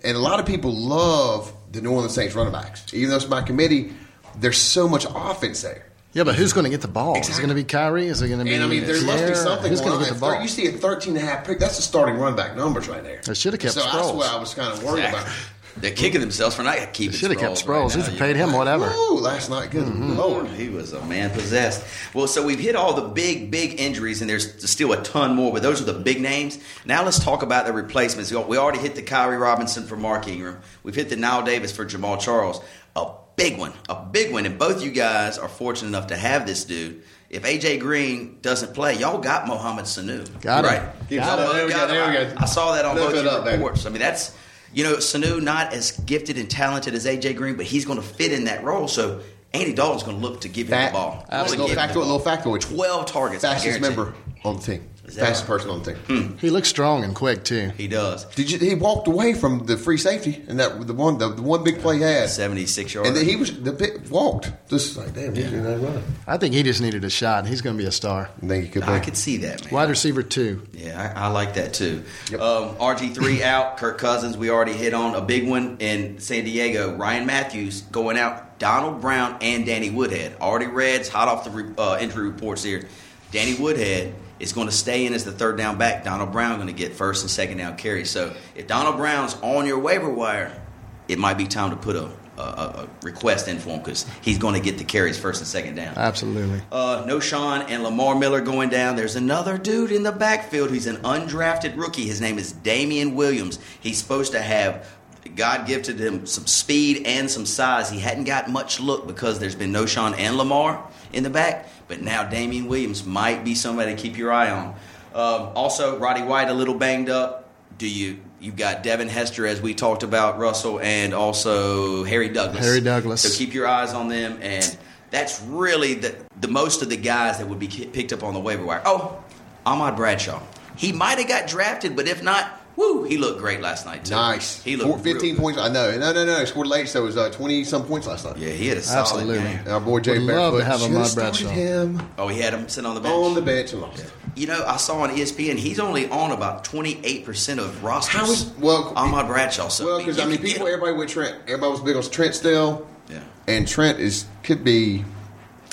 And 0.03 0.17
a 0.17 0.21
lot 0.21 0.41
of 0.41 0.47
people 0.47 0.73
love 0.73 1.53
the 1.73 1.83
New 1.83 1.93
Orleans 1.93 2.15
Saints 2.15 2.35
running 2.35 2.53
backs, 2.53 2.93
even 2.95 3.11
though 3.11 3.17
it's 3.17 3.29
my 3.29 3.43
committee. 3.43 3.93
There's 4.37 4.57
so 4.57 4.89
much 4.89 5.05
offense 5.15 5.61
there. 5.61 5.87
Yeah, 6.13 6.25
but 6.25 6.35
who's 6.35 6.53
going 6.53 6.65
to 6.65 6.71
get 6.71 6.81
the 6.81 6.89
ball? 6.89 7.19
Is 7.19 7.29
it 7.29 7.37
going 7.37 7.51
to 7.51 7.55
be 7.55 7.63
Khiry? 7.63 8.05
Is 8.05 8.21
it 8.21 8.29
going 8.29 8.41
to 8.41 8.45
be? 8.45 8.55
And 8.55 8.65
I 8.65 8.67
mean, 8.67 8.85
there 8.85 9.01
must 9.05 9.27
be 9.27 9.35
something. 9.35 9.71
Who's 9.71 9.81
going 9.81 9.93
going 9.93 10.05
to 10.05 10.11
get 10.11 10.15
the 10.15 10.21
ball? 10.21 10.43
You 10.43 10.49
see 10.49 10.67
a 10.67 10.73
13 10.73 11.17
and 11.17 11.23
a 11.23 11.31
half 11.31 11.47
pick. 11.47 11.61
That's 11.61 11.77
the 11.77 11.83
starting 11.83 12.17
run 12.17 12.35
back 12.35 12.57
numbers 12.57 12.89
right 12.89 13.03
there. 13.03 13.21
They 13.25 13.35
should 13.35 13.53
have 13.53 13.61
kept 13.61 13.75
so 13.75 13.81
that's 13.81 13.95
Sproles. 13.95 14.17
what 14.17 14.29
I 14.29 14.41
was 14.41 14.55
kind 14.55 14.73
of 14.73 14.83
worried 14.83 15.05
about. 15.05 15.29
They're 15.77 15.93
kicking 15.93 16.21
themselves 16.21 16.57
for 16.57 16.63
not 16.63 16.93
keeping. 16.93 17.17
Should 17.17 17.31
have 17.31 17.39
kept 17.41 17.55
Sproles 17.55 17.65
Sproles. 17.65 17.67
right 17.67 17.89
They 17.89 18.03
should 18.03 18.11
have 18.11 18.19
paid 18.19 18.37
know. 18.37 18.49
him 18.49 18.53
whatever. 18.55 18.89
Woo, 18.91 19.21
last 19.21 19.51
night, 19.51 19.71
good 19.71 19.87
mm-hmm. 19.87 20.17
lord. 20.17 20.49
He 20.49 20.69
was 20.69 20.93
a 20.93 21.05
man 21.07 21.31
possessed. 21.31 21.85
Well, 22.15 22.27
so 22.27 22.45
we've 22.45 22.59
hit 22.59 22.77
all 22.77 22.95
the 22.95 23.09
big, 23.09 23.51
big 23.51 23.81
injuries, 23.81 24.21
and 24.21 24.29
there's 24.29 24.69
still 24.71 24.93
a 24.93 25.03
ton 25.03 25.35
more, 25.35 25.53
but 25.53 25.63
those 25.63 25.81
are 25.81 25.85
the 25.85 25.99
big 25.99 26.21
names. 26.21 26.59
Now 26.85 27.05
let's 27.05 27.19
talk 27.23 27.43
about 27.43 27.67
the 27.67 27.73
replacements. 27.73 28.33
We 28.33 28.57
already 28.59 28.79
hit 28.81 28.95
the 28.95 29.03
Khiry 29.03 29.41
Robinson 29.41 29.85
for 29.87 29.97
Mark 29.97 30.27
Ingram. 30.29 30.61
We've 30.83 30.95
hit 30.95 31.09
the 31.09 31.17
Knile 31.17 31.45
Davis 31.45 31.73
for 31.73 31.85
Jamaal 31.87 32.21
Charles. 32.21 32.61
A 32.97 33.07
big 33.37 33.59
one, 33.59 33.73
a 33.89 34.05
big 34.05 34.33
one, 34.33 34.45
and 34.47 34.59
both 34.59 34.83
you 34.83 34.91
guys 34.91 35.39
are 35.39 35.49
fortunate 35.49 35.89
enough 35.89 36.09
to 36.09 36.17
have 36.17 36.47
this 36.47 36.65
dude. 36.65 37.03
If 37.31 37.45
AJ 37.45 37.79
Green 37.79 38.39
doesn't 38.43 38.75
play, 38.75 38.95
y'all 38.99 39.19
got 39.21 39.47
Mohamed 39.47 39.85
Sanu. 39.85 40.41
Got 40.43 40.65
him. 40.65 40.71
right? 40.73 40.83
Keep 41.09 41.21
Y'all 41.21 41.39
it 41.39 41.53
There 41.55 41.65
we 41.67 41.71
go, 41.71 41.77
got 41.79 41.87
there 41.89 42.05
him. 42.05 42.11
we 42.11 42.17
I- 42.19 42.35
go. 42.35 42.41
I 42.41 42.45
saw 42.47 42.73
that 42.75 42.85
on 42.85 42.97
Lift 42.97 43.07
both 43.11 43.17
it 43.19 43.25
your 43.25 43.33
up, 43.33 43.47
reports. 43.47 43.87
I 43.87 43.91
mean, 43.91 44.01
that's 44.01 44.37
you 44.73 44.85
know, 44.85 44.97
Sanu 44.97 45.43
not 45.43 45.73
as 45.73 45.93
gifted 45.93 46.39
and 46.39 46.49
talented 46.51 46.95
as 46.95 47.07
AJ 47.07 47.37
Green, 47.37 47.57
but 47.57 47.67
he's 47.67 47.85
going 47.85 48.01
to 48.01 48.07
fit 48.07 48.33
in 48.33 48.45
that 48.45 48.63
role. 48.65 48.89
So 48.89 49.21
Andy 49.53 49.73
Dalton's 49.73 50.03
going 50.03 50.21
to 50.21 50.23
look 50.27 50.41
to 50.43 50.49
give 50.49 50.67
him 50.69 50.73
Fat, 50.73 50.89
the 50.89 50.93
ball. 50.93 51.27
Little 51.31 51.67
Give 51.67 51.71
him 51.71 51.75
the 51.77 51.81
factoid, 51.81 51.95
ball. 51.95 52.03
little 52.03 52.21
factoid. 52.21 52.61
Twelve 52.61 53.07
targets. 53.07 53.43
Fastest 53.43 53.81
member 53.81 54.15
on 54.45 54.57
the 54.57 54.63
team. 54.63 54.89
Is 55.11 55.17
Fastest 55.17 55.43
right? 55.43 55.49
person 55.49 55.71
on 55.71 55.83
the 55.83 55.95
team. 55.95 56.39
He 56.39 56.51
looks 56.51 56.69
strong 56.69 57.03
and 57.03 57.17
quick 57.17 57.43
too. 57.43 57.73
He 57.77 57.89
does. 57.89 58.27
Did 58.27 58.49
you? 58.51 58.59
He 58.59 58.77
walked 58.77 59.09
away 59.09 59.35
from 59.35 59.67
the 59.67 59.77
free 59.77 59.99
safety, 59.99 60.45
and 60.47 60.61
that 60.61 60.87
the 60.87 60.95
one 60.95 61.19
the, 61.19 61.31
the 61.31 61.43
one 61.43 61.65
big 61.65 61.81
play 61.81 61.97
he 61.97 62.03
had, 62.03 62.29
76 62.29 62.95
yards. 62.95 63.09
and 63.09 63.17
then 63.17 63.27
he 63.27 63.35
was 63.35 63.61
the 63.61 63.73
big, 63.73 64.09
walked 64.09 64.53
just 64.69 64.97
like 64.97 65.13
damn. 65.13 65.35
He's 65.35 65.51
yeah. 65.51 65.59
running. 65.59 66.05
I 66.29 66.37
think 66.37 66.55
he 66.55 66.63
just 66.63 66.81
needed 66.81 67.05
a 67.05 67.11
shot. 67.11 67.41
And 67.41 67.49
he's 67.49 67.61
going 67.61 67.77
to 67.77 67.83
be 67.83 67.89
a 67.89 67.93
star. 67.93 68.31
I 68.41 68.47
think 68.47 68.65
he 68.65 68.71
could. 68.71 68.85
I 68.85 69.01
could 69.01 69.17
see 69.17 69.39
that, 69.39 69.65
man. 69.65 69.75
Wide 69.75 69.89
receiver 69.89 70.23
two. 70.23 70.63
Yeah, 70.73 71.13
I, 71.17 71.25
I 71.25 71.27
like 71.29 71.55
that 71.55 71.75
too. 71.75 72.05
Yep. 72.31 72.41
Um, 72.41 72.77
RG3 72.77 73.41
out. 73.43 73.79
Kirk 73.79 73.99
Cousins, 73.99 74.37
we 74.37 74.49
already 74.49 74.75
hit 74.75 74.95
on 74.95 75.17
a 75.17 75.21
big 75.21 75.49
one 75.49 75.79
in 75.81 76.21
San 76.21 76.45
Diego. 76.45 76.95
Ryan 76.95 77.27
Mathews 77.27 77.81
going 77.83 78.17
out. 78.17 78.59
Donald 78.61 79.01
Brown 79.01 79.39
and 79.41 79.67
Danny 79.67 79.91
Woodhead. 79.91 80.37
Already 80.41 80.67
Reds 80.67 81.09
hot 81.09 81.29
off 81.29 81.45
the 81.45 81.51
re- 81.51 81.75
uh, 81.79 81.99
injury 82.01 82.29
reports 82.29 82.63
here. 82.63 82.87
Danny 83.33 83.55
Woodhead 83.55 84.15
is 84.41 84.53
going 84.53 84.67
to 84.67 84.73
stay 84.73 85.07
in 85.07 85.15
as 85.15 85.25
the 85.25 85.33
third 85.33 85.57
down 85.57 85.79
back. 85.79 86.03
Donald 86.03 86.33
Brown 86.33 86.57
going 86.57 86.67
to 86.67 86.73
get 86.73 86.95
first 86.95 87.23
and 87.23 87.31
second 87.31 87.59
down 87.59 87.77
carries. 87.77 88.11
So 88.11 88.35
if 88.57 88.67
Donald 88.67 88.97
Brown's 88.97 89.37
on 89.43 89.67
your 89.67 89.79
waiver 89.79 90.11
wire, 90.11 90.61
it 91.07 91.19
might 91.19 91.39
be 91.39 91.47
time 91.47 91.71
to 91.71 91.77
put 91.77 91.95
a, 91.95 92.11
a, 92.39 92.43
a 92.43 92.89
request 93.03 93.49
in 93.49 93.59
for 93.59 93.71
him 93.71 93.81
because 93.81 94.07
he's 94.23 94.39
going 94.39 94.55
to 94.55 94.61
get 94.61 94.79
the 94.79 94.85
carries 94.85 95.19
first 95.19 95.41
and 95.41 95.47
second 95.47 95.75
down. 95.75 95.97
Absolutely. 95.97 96.63
Uh, 96.73 97.05
Knowshon 97.07 97.67
and 97.69 97.83
Lamar 97.83 98.15
Miller 98.15 98.41
going 98.41 98.71
down. 98.71 98.97
There's 98.97 99.17
another 99.17 99.59
dude 99.59 99.93
in 99.93 100.03
the 100.03 100.13
backfield. 100.13 100.71
He's 100.71 100.87
an 100.87 100.97
undrafted 100.99 101.77
rookie. 101.77 102.07
His 102.07 102.21
name 102.21 102.39
is 102.39 102.53
Damien 102.53 103.15
Williams. 103.15 103.59
He's 103.81 103.99
supposed 103.99 104.33
to 104.33 104.41
have 104.41 104.89
God 105.37 105.67
gifted 105.67 106.01
him 106.01 106.27
some 106.27 106.47
speed 106.47 107.03
and 107.07 107.31
some 107.31 107.45
size. 107.45 107.91
He 107.91 107.99
hadn't 107.99 108.25
got 108.25 108.49
much 108.49 108.81
look 108.81 109.07
because 109.07 109.39
there's 109.39 109.55
been 109.55 109.73
Knowshon 109.73 110.17
and 110.19 110.37
Lamar 110.37 110.89
in 111.13 111.23
the 111.23 111.31
back. 111.31 111.69
But 111.91 112.03
now 112.03 112.23
Damien 112.23 112.69
Williams 112.69 113.05
might 113.05 113.45
be 113.45 113.57
somebody 113.57 113.97
to 113.97 114.01
keep 114.01 114.17
your 114.17 114.33
eye 114.33 114.49
on. 114.49 114.69
Um, 115.13 115.51
also, 115.57 115.99
Roddy 115.99 116.23
White 116.23 116.49
a 116.49 116.55
little 116.55 116.75
banged 116.75 117.11
up. 117.11 117.51
Do 117.79 117.89
you? 117.89 118.21
You've 118.39 118.55
got 118.55 118.85
Devin 118.85 119.09
Hester, 119.09 119.45
as 119.45 119.61
we 119.61 119.75
talked 119.75 120.05
about, 120.05 120.39
Russell, 120.39 120.79
and 120.79 121.13
also 121.13 122.05
Harry 122.05 122.29
Douglas. 122.29 122.65
Harry 122.65 122.81
Douglas. 122.81 123.23
So 123.23 123.37
keep 123.37 123.53
your 123.53 123.67
eyes 123.67 123.93
on 123.93 124.07
them, 124.07 124.39
and 124.41 124.79
that's 125.11 125.43
really 125.43 125.95
the 125.95 126.15
the 126.41 126.47
most 126.47 126.81
of 126.81 126.91
the 126.91 126.97
guys 126.97 127.39
that 127.39 127.49
would 127.49 127.59
be 127.59 127.67
picked 127.67 128.13
up 128.13 128.23
on 128.23 128.35
the 128.35 128.41
waiver 128.41 128.65
wire. 128.65 128.83
Oh, 128.85 129.23
Ahmad 129.67 129.97
Bradshaw. 129.97 130.41
He 130.77 130.93
might 130.93 131.19
have 131.19 131.27
got 131.27 131.49
drafted, 131.49 131.97
but 131.97 132.07
if 132.07 132.23
not, 132.23 132.60
woo, 132.81 133.03
he 133.05 133.17
looked 133.19 133.39
great 133.39 133.61
last 133.61 133.85
night 133.87 134.05
too. 134.05 134.15
Nice. 134.15 134.63
He 134.63 134.77
Four, 134.77 134.89
looked 134.93 135.05
real 135.05 135.15
15 135.15 135.35
good. 135.35 135.41
points. 135.41 135.59
I 135.61 135.69
know. 135.69 135.97
No, 135.99 136.13
no, 136.13 136.25
no. 136.25 136.41
He 136.41 136.47
scored 136.47 136.67
late, 136.67 136.89
so 136.89 137.03
it 137.03 137.05
was 137.07 137.17
uh, 137.17 137.31
20 137.31 137.65
some 137.65 137.85
points 137.85 138.07
last 138.07 138.25
night. 138.25 138.37
Yeah, 138.39 138.51
he 138.51 138.67
had 138.69 138.79
a 138.79 138.83
solid 138.83 139.01
Absolutely. 139.01 139.39
game. 139.39 139.59
And 139.61 139.69
our 139.69 139.81
boy 139.81 140.01
Jay 140.01 140.19
Would 140.19 140.23
love 140.23 140.53
Barefoot 140.55 140.59
to 140.59 140.65
have 140.65 140.81
should 140.81 140.91
Ahmad 140.91 141.07
started 141.07 141.43
Bradshaw. 141.45 141.61
him 141.61 142.03
Oh, 142.19 142.29
he 142.29 142.41
had 142.41 142.55
him 142.55 142.69
sitting 142.69 142.89
on 142.89 142.95
the 142.95 143.01
bench. 143.01 143.15
on 143.15 143.35
the 143.35 143.43
bench 143.43 143.73
and 143.73 143.83
lost. 143.83 144.05
You 144.37 144.47
know, 144.47 144.65
I 144.67 144.77
saw 144.77 145.01
on 145.01 145.11
ESPN 145.11 145.57
he's 145.59 145.79
only 145.81 146.09
on 146.09 146.31
about 146.31 146.65
twenty 146.65 147.01
eight 147.05 147.25
percent 147.25 147.59
of 147.61 147.83
rosters. 147.85 148.15
How 148.21 148.31
is- 148.31 148.51
well, 148.59 148.93
Ahmad 148.97 149.27
Bradshaw? 149.27 149.69
So 149.69 149.87
Well, 149.87 149.99
because 149.99 150.19
I 150.19 150.23
you 150.25 150.29
mean, 150.29 150.37
can 150.39 150.47
get 150.47 150.53
people, 150.55 150.67
him. 150.69 150.75
everybody 150.75 150.97
with 150.97 151.09
Trent, 151.11 151.37
everybody 151.49 151.71
was 151.73 151.81
big 151.81 151.97
on 151.97 152.03
Trent 152.05 152.35
still, 152.35 152.87
Yeah. 153.11 153.19
and 153.49 153.67
Trent 153.69 153.99
is 153.99 154.25
could 154.43 154.63
be. 154.65 155.05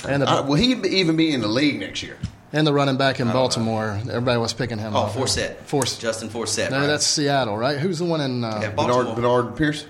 And 0.08 0.22
the, 0.24 0.30
Uh, 0.30 0.42
will 0.44 0.56
he 0.56 0.74
even 0.74 1.16
be 1.16 1.32
in 1.34 1.42
the 1.42 1.48
league 1.48 1.80
next 1.80 2.02
year? 2.04 2.18
And 2.54 2.66
the 2.66 2.74
running 2.74 2.98
back 2.98 3.20
in 3.20 3.28
Baltimore. 3.28 4.00
Everybody 4.02 4.38
was 4.40 4.54
picking 4.54 4.78
him 4.78 4.96
Oh, 4.96 5.04
up. 5.04 5.12
Forsett. 5.14 5.58
Force. 5.64 5.98
Justin 5.98 6.30
Forsett. 6.30 6.72
No, 6.72 6.80
right? 6.80 6.86
that's 6.88 7.06
Seattle, 7.06 7.58
right? 7.58 7.78
Who's 7.78 8.00
the 8.00 8.06
one 8.06 8.22
in? 8.22 8.44
Uh, 8.44 8.60
Yeah, 8.62 8.70
Baltimore. 8.72 9.04
Bernard, 9.04 9.16
Bernard 9.44 9.56
Pierce. 9.58 9.86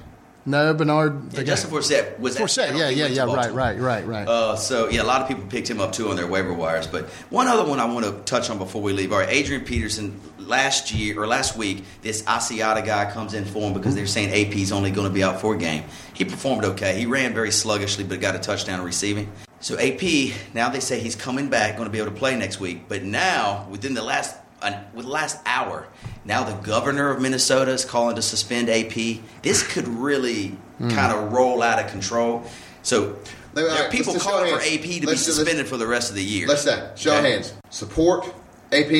no, 0.45 0.73
Bernard. 0.73 1.23
Yeah, 1.33 1.39
the 1.39 1.43
Justin 1.43 1.69
Forsett 1.71 2.19
was 2.19 2.35
at 2.35 2.41
Forsett. 2.41 2.77
Yeah, 2.77 2.89
yeah, 2.89 3.07
yeah. 3.07 3.23
Right, 3.25 3.51
right, 3.53 3.77
right, 3.79 4.07
right. 4.07 4.27
Uh, 4.27 4.55
so 4.55 4.89
yeah, 4.89 5.01
a 5.01 5.03
lot 5.03 5.21
of 5.21 5.27
people 5.27 5.43
picked 5.47 5.69
him 5.69 5.79
up 5.81 5.91
too 5.91 6.09
on 6.09 6.15
their 6.15 6.27
waiver 6.27 6.53
wires. 6.53 6.87
But 6.87 7.05
one 7.29 7.47
other 7.47 7.69
one 7.69 7.79
I 7.79 7.85
want 7.85 8.05
to 8.05 8.13
touch 8.23 8.49
on 8.49 8.57
before 8.57 8.81
we 8.81 8.93
leave. 8.93 9.11
All 9.11 9.19
right, 9.19 9.29
Adrian 9.29 9.63
Peterson. 9.63 10.19
Last 10.39 10.93
year 10.93 11.21
or 11.21 11.27
last 11.27 11.57
week, 11.57 11.83
this 12.01 12.21
Asiata 12.23 12.85
guy 12.85 13.11
comes 13.11 13.33
in 13.33 13.43
for 13.43 13.63
him 13.67 13.73
because 13.73 13.95
they're 13.95 14.07
saying 14.07 14.29
AP's 14.31 14.71
only 14.71 14.91
going 14.91 15.05
to 15.05 15.13
be 15.13 15.21
out 15.21 15.41
for 15.41 15.53
a 15.53 15.57
game. 15.57 15.83
He 16.13 16.23
performed 16.23 16.63
okay. 16.63 16.97
He 16.97 17.05
ran 17.05 17.33
very 17.33 17.51
sluggishly, 17.51 18.05
but 18.05 18.21
got 18.21 18.33
a 18.33 18.39
touchdown 18.39 18.81
receiving. 18.81 19.29
So 19.59 19.77
AP 19.79 20.33
now 20.53 20.69
they 20.69 20.79
say 20.79 20.99
he's 20.99 21.15
coming 21.15 21.49
back, 21.49 21.75
going 21.77 21.87
to 21.87 21.91
be 21.91 21.99
able 21.99 22.11
to 22.11 22.17
play 22.17 22.35
next 22.35 22.59
week. 22.59 22.87
But 22.87 23.03
now 23.03 23.67
within 23.69 23.93
the 23.93 24.03
last 24.03 24.35
uh, 24.61 24.81
with 24.93 25.05
the 25.05 25.11
last 25.11 25.37
hour, 25.45 25.87
now 26.25 26.43
the 26.43 26.55
governor 26.61 27.09
of 27.11 27.21
Minnesota 27.21 27.71
is 27.71 27.85
calling 27.85 28.15
to 28.15 28.21
suspend 28.21 28.69
AP. 28.69 29.19
This 29.41 29.61
could 29.67 29.87
really 29.87 30.57
kind 30.79 31.11
of 31.13 31.31
roll 31.31 31.61
out 31.63 31.83
of 31.83 31.89
control. 31.91 32.43
So 32.83 33.17
there 33.53 33.67
are 33.69 33.81
right, 33.83 33.91
people 33.91 34.13
calling 34.19 34.49
for. 34.53 34.59
AP 34.61 34.81
to 34.81 34.87
be 34.87 34.99
Let's 35.01 35.01
do- 35.01 35.07
let's- 35.07 35.25
suspended 35.35 35.67
for 35.67 35.77
the 35.77 35.87
rest 35.87 36.09
of 36.09 36.15
the 36.15 36.23
year. 36.23 36.47
Let's 36.47 36.61
say, 36.63 36.91
show 36.95 37.15
Okay? 37.17 37.31
hands. 37.31 37.53
Support 37.71 38.25
AP. 38.71 38.91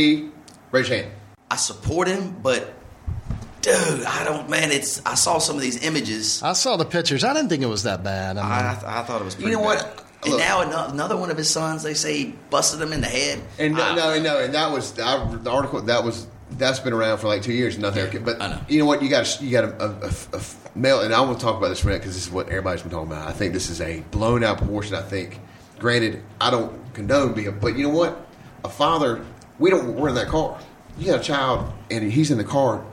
Raise 0.72 0.90
your 0.90 0.98
hand. 1.00 1.12
I 1.52 1.56
support 1.56 2.08
him, 2.08 2.36
but 2.42 2.74
dude, 3.62 3.76
I 4.06 4.24
don't. 4.26 4.50
Man, 4.50 4.72
it's. 4.72 5.02
I 5.06 5.14
saw 5.16 5.38
some 5.38 5.56
of 5.56 5.62
these 5.62 5.84
images. 5.84 6.42
I 6.44 6.54
saw 6.54 6.78
the 6.78 6.86
pictures. 6.86 7.24
I 7.24 7.34
didn't 7.34 7.50
think 7.50 7.64
it 7.64 7.68
was 7.68 7.84
that 7.84 8.04
bad. 8.04 8.38
I 8.38 8.42
mean, 8.44 8.52
I, 8.52 9.00
I 9.00 9.04
thought 9.04 9.22
it 9.22 9.26
was. 9.26 9.36
Pretty 9.36 9.52
know 9.52 9.60
bad. 9.60 9.84
what? 9.84 10.04
And 10.24 10.31
Look. 10.31 10.39
now 10.39 10.62
another 10.89 11.15
one 11.15 11.29
of 11.29 11.38
his 11.38 11.50
sons, 11.50 11.83
they 11.83 11.93
say 11.93 12.17
he 12.17 12.25
busted 12.50 12.81
him 12.81 12.91
in 12.91 13.01
the 13.01 13.07
head. 13.07 13.39
And 13.59 13.75
no, 13.75 13.83
ah. 13.83 13.95
no, 13.95 14.21
no, 14.21 14.39
and 14.39 14.53
that 14.53 14.71
was 14.71 14.97
I, 15.00 15.24
the 15.36 15.51
article. 15.51 15.81
That 15.81 16.03
was 16.03 16.27
that's 16.51 16.79
been 16.79 16.93
around 16.93 17.19
for 17.19 17.27
like 17.27 17.43
two 17.43 17.53
years. 17.53 17.77
Nothing. 17.77 18.12
Yeah, 18.12 18.19
but 18.19 18.41
I 18.41 18.47
know. 18.47 18.62
you 18.67 18.79
know 18.79 18.86
what? 18.86 19.03
You 19.03 19.09
got 19.09 19.41
you 19.41 19.51
got 19.51 19.65
a, 19.65 19.67
a, 19.67 19.86
uh, 19.86 20.00
a, 20.01 20.05
uh, 20.05 20.12
a 20.33 20.38
uh, 20.38 20.41
male, 20.75 21.01
and 21.01 21.13
I 21.13 21.21
want 21.21 21.39
to 21.39 21.45
talk 21.45 21.57
about 21.57 21.69
this 21.69 21.79
for 21.79 21.88
a 21.88 21.89
minute 21.89 22.01
because 22.01 22.15
this 22.15 22.25
is 22.25 22.31
what 22.31 22.47
everybody's 22.47 22.81
been 22.81 22.91
talking 22.91 23.12
about. 23.12 23.27
I 23.27 23.33
think 23.33 23.53
this 23.53 23.69
is 23.69 23.81
a 23.81 24.00
blown 24.12 24.43
out 24.43 24.57
proportion. 24.57 24.95
I 24.95 25.01
think. 25.01 25.39
Granted, 25.79 26.24
I 26.41 26.50
don't 26.50 26.74
condone 26.95 27.33
being, 27.36 27.59
but 27.59 27.77
you 27.77 27.83
know 27.83 27.93
what? 27.93 28.25
A 28.65 28.69
father, 28.69 29.24
we 29.59 29.69
don't. 29.69 29.95
We're 29.95 30.09
in 30.09 30.15
that 30.15 30.27
car. 30.27 30.59
You 30.97 31.05
got 31.05 31.19
a 31.19 31.24
child, 31.24 31.71
and 31.91 32.12
he's 32.12 32.31
in 32.31 32.39
the 32.39 32.43
car, 32.43 32.83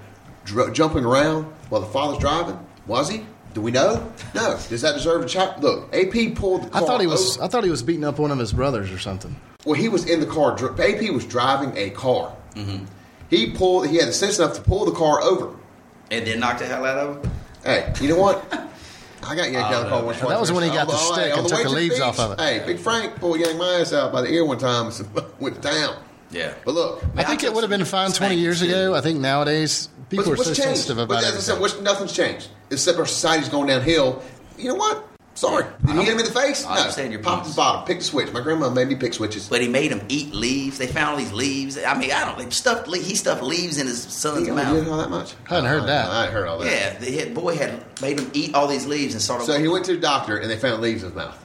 dr- 0.44 0.74
jumping 0.74 1.04
around 1.04 1.44
while 1.70 1.80
the 1.80 1.86
father's 1.86 2.18
driving. 2.18 2.58
Was 2.86 3.08
he? 3.08 3.24
Do 3.54 3.60
we 3.60 3.70
know? 3.70 4.12
No. 4.34 4.58
Does 4.68 4.82
that 4.82 4.94
deserve 4.94 5.22
a 5.22 5.26
child? 5.26 5.62
Look, 5.62 5.94
AP 5.94 6.34
pulled 6.36 6.64
the 6.64 6.70
car. 6.70 6.82
I 6.82 6.86
thought 6.86 7.00
he 7.00 7.06
was. 7.06 7.36
over- 7.36 7.44
I 7.44 7.48
thought 7.48 7.64
he 7.64 7.70
was 7.70 7.82
beating 7.82 8.04
up 8.04 8.18
one 8.18 8.30
of 8.30 8.38
his 8.38 8.52
brothers 8.52 8.90
or 8.90 8.98
something. 8.98 9.34
well, 9.64 9.74
he 9.74 9.88
was 9.88 10.04
in 10.10 10.20
the 10.20 10.26
car. 10.26 10.52
AP 10.78 11.10
was 11.12 11.24
driving 11.24 11.72
a 11.76 11.90
car. 11.90 12.34
Mm-hmm. 12.54 12.84
He 13.30 13.52
pulled. 13.52 13.86
He 13.88 13.96
had 13.96 14.08
the 14.08 14.12
sense 14.12 14.38
enough 14.38 14.54
to 14.54 14.60
pull 14.60 14.84
the 14.84 14.92
car 14.92 15.22
over. 15.22 15.54
and 16.10 16.26
then 16.26 16.40
knocked 16.40 16.58
the 16.58 16.66
hell 16.66 16.84
out 16.84 16.98
of 16.98 17.24
him. 17.24 17.30
Hey, 17.64 17.92
you 18.00 18.08
know 18.08 18.18
what? 18.20 18.44
I 19.26 19.34
got 19.34 19.50
yanked 19.50 19.56
out 19.56 19.74
of 19.74 19.84
the 19.84 19.88
car 19.90 20.04
once. 20.04 20.20
That 20.20 20.38
was 20.38 20.52
when 20.52 20.64
he 20.64 20.68
got 20.68 20.86
the 20.86 20.92
On 20.92 21.14
stick 21.14 21.32
on 21.32 21.38
and 21.38 21.48
took 21.48 21.56
way 21.58 21.62
the 21.64 21.68
to 21.70 21.74
leaves 21.76 22.00
off 22.00 22.18
of 22.20 22.32
it. 22.32 22.40
Hey, 22.40 22.62
Big 22.66 22.78
Frank 22.78 23.16
pulled 23.16 23.40
yanked 23.40 23.56
my 23.58 23.80
ass 23.80 23.92
out 23.94 24.12
by 24.12 24.20
the 24.20 24.28
ear 24.30 24.44
one 24.44 24.58
time 24.58 24.86
and 24.88 25.22
went 25.40 25.54
to 25.62 25.62
town. 25.62 25.96
Yeah. 26.30 26.52
But 26.64 26.74
look, 26.74 27.02
I 27.16 27.22
think 27.24 27.42
I 27.42 27.46
it 27.46 27.54
would 27.54 27.62
have 27.62 27.70
been 27.70 27.84
fine 27.86 28.10
20 28.10 28.34
years 28.34 28.58
spankings, 28.58 28.78
ago. 28.78 28.94
I 28.94 29.00
think 29.00 29.20
nowadays 29.20 29.88
people 30.10 30.26
what's, 30.26 30.42
are 30.42 30.54
so 30.54 30.62
changed? 30.62 30.80
sensitive 30.80 30.96
But 31.08 31.18
about 31.20 31.24
as 31.24 31.36
I 31.36 31.40
said, 31.40 31.60
what's, 31.60 31.80
nothing's 31.80 32.12
changed 32.12 32.48
except 32.70 32.98
our 32.98 33.06
society's 33.06 33.48
going 33.48 33.68
downhill. 33.68 34.22
You 34.58 34.68
know 34.68 34.74
what? 34.76 35.04
Sorry. 35.36 35.64
Did 35.84 35.96
you 35.96 36.02
hit 36.02 36.12
him 36.12 36.18
in 36.20 36.26
the 36.26 36.30
face? 36.30 36.64
I 36.64 36.74
no. 36.76 36.80
understand 36.82 37.12
your 37.12 37.20
Pop 37.20 37.40
points. 37.40 37.50
the 37.50 37.56
bottom. 37.56 37.84
Pick 37.86 37.98
the 37.98 38.04
switch. 38.04 38.32
My 38.32 38.40
grandma 38.40 38.70
made 38.70 38.86
me 38.86 38.94
pick 38.94 39.12
switches. 39.14 39.48
But 39.48 39.62
he 39.62 39.68
made 39.68 39.90
him 39.90 40.00
eat 40.08 40.32
leaves. 40.32 40.78
They 40.78 40.86
found 40.86 41.10
all 41.10 41.16
these 41.16 41.32
leaves. 41.32 41.76
I 41.76 41.98
mean, 41.98 42.12
I 42.12 42.24
don't. 42.24 42.40
He 42.44 42.50
stuffed. 42.52 42.86
le- 42.86 42.98
He 42.98 43.16
stuffed 43.16 43.42
leaves 43.42 43.78
in 43.78 43.88
his 43.88 44.00
son's 44.00 44.46
You 44.46 44.54
mouth. 44.54 44.72
didn't 44.72 44.88
know 44.88 44.96
that 44.98 45.10
much? 45.10 45.34
I 45.50 45.54
hadn't 45.56 45.70
heard 45.70 45.88
that. 45.88 46.08
I 46.08 46.20
hadn't 46.20 46.34
heard 46.34 46.46
all 46.46 46.58
that. 46.58 46.70
Yeah, 46.70 46.96
the 47.00 47.06
hit 47.06 47.34
boy 47.34 47.56
had 47.56 47.82
made 48.00 48.20
him 48.20 48.30
eat 48.32 48.54
all 48.54 48.68
these 48.68 48.86
leaves 48.86 49.14
and 49.14 49.20
started. 49.20 49.46
So 49.46 49.58
he 49.58 49.66
went 49.66 49.84
to 49.86 49.94
the 49.96 50.00
doctor 50.00 50.36
and 50.36 50.48
they 50.48 50.56
found 50.56 50.80
leaves 50.80 51.02
in 51.02 51.08
his 51.08 51.16
mouth. 51.16 51.36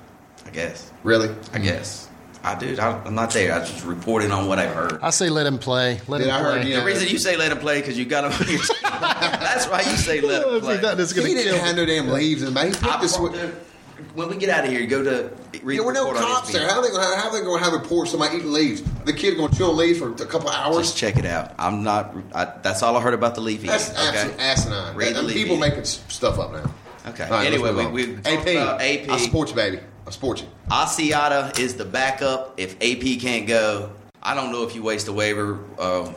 I 0.45 0.51
guess. 0.51 0.91
Really? 1.03 1.33
I 1.53 1.57
guess. 1.57 2.08
I 2.43 2.55
do. 2.57 2.77
I, 2.79 3.01
I'm 3.05 3.15
not 3.15 3.31
there. 3.31 3.53
I 3.53 3.59
just 3.59 3.83
reporting 3.85 4.31
on 4.31 4.47
what 4.47 4.59
I've 4.59 4.73
heard. 4.73 4.99
I 5.01 5.09
say 5.09 5.29
let 5.29 5.45
him 5.45 5.57
play. 5.57 5.99
Let 6.07 6.19
Did 6.19 6.27
him 6.27 6.33
I 6.35 6.39
play. 6.39 6.57
heard 6.59 6.67
you- 6.67 6.75
The 6.79 6.85
reason 6.85 7.07
you 7.09 7.17
say 7.19 7.35
let 7.35 7.51
him 7.51 7.57
play 7.59 7.81
because 7.81 7.97
you 7.97 8.05
got 8.05 8.23
him 8.25 8.31
on 8.31 8.37
your 8.53 8.59
team. 8.63 8.77
That's 8.81 9.67
why 9.67 9.79
you 9.81 9.97
say 9.97 10.21
let 10.21 10.43
him 10.47 10.53
If 10.55 10.63
play. 10.63 10.75
he 10.77 10.81
doesn't, 10.81 10.99
it's 11.01 11.11
He 11.11 11.21
gonna 11.21 11.33
didn't 11.33 11.53
kill. 11.55 11.63
have 11.65 11.75
no 11.75 11.85
damn 11.85 12.07
leaves 12.09 12.41
in 12.41 12.45
the 12.45 12.51
mouth. 12.51 12.65
He 12.67 12.71
picked 12.71 12.85
I- 12.85 13.01
the 13.07 13.51
when 14.15 14.29
we 14.29 14.37
get 14.37 14.49
out 14.49 14.63
of 14.63 14.71
here, 14.71 14.85
go 14.87 15.03
to 15.03 15.29
read 15.61 15.77
There 15.77 15.85
were 15.85 15.91
no 15.91 16.13
cops 16.13 16.53
there. 16.53 16.67
How 16.69 16.77
are 16.79 16.81
they 16.81 16.89
going 16.89 17.01
to 17.05 17.17
how 17.17 17.29
they 17.31 17.41
going 17.41 17.59
to 17.59 17.63
have 17.65 17.73
a 17.73 17.77
report 17.77 18.07
of 18.07 18.11
somebody 18.11 18.37
eating 18.37 18.53
leaves? 18.53 18.81
The 19.03 19.11
kid 19.11 19.35
going 19.35 19.51
to 19.51 19.57
chill 19.57 19.71
on 19.71 19.77
leaves 19.77 19.99
for 19.99 20.09
a 20.11 20.15
couple 20.25 20.49
hours? 20.49 20.77
Just 20.77 20.97
check 20.97 21.17
it 21.17 21.25
out. 21.25 21.53
I'm 21.59 21.83
not. 21.83 22.15
I, 22.33 22.45
that's 22.63 22.81
all 22.81 22.95
I 22.95 23.01
heard 23.01 23.13
about 23.13 23.35
the 23.35 23.41
leaf 23.41 23.59
eating. 23.59 23.71
That's 23.71 23.89
okay. 23.91 23.99
absolute 24.07 24.39
asinine. 24.39 24.95
Read 24.95 25.15
the 25.15 25.19
And 25.19 25.27
leaf 25.27 25.35
people 25.35 25.57
eating. 25.57 25.69
making 25.69 25.83
stuff 25.83 26.39
up 26.39 26.53
now. 26.53 26.71
Okay. 27.11 27.25
All 27.25 27.29
right, 27.31 27.45
anyway, 27.47 27.71
we, 27.73 27.83
move 27.83 27.91
we 27.91 28.15
on. 28.15 28.21
talked 28.21 28.47
about 28.49 28.81
AP. 28.81 29.09
I 29.09 29.17
support 29.17 29.49
you, 29.49 29.55
baby. 29.55 29.79
I 30.09 30.11
support 30.11 30.41
you. 30.41 30.47
Asiata 30.71 31.59
is 31.59 31.75
the 31.75 31.85
backup. 31.85 32.55
If 32.57 32.73
AP 32.81 33.21
can't 33.21 33.45
go, 33.45 33.91
I 34.23 34.33
don't 34.33 34.51
know 34.51 34.63
if 34.63 34.73
you 34.73 34.81
waste 34.81 35.07
a 35.07 35.13
waiver 35.13 35.59
uh, 35.77 36.11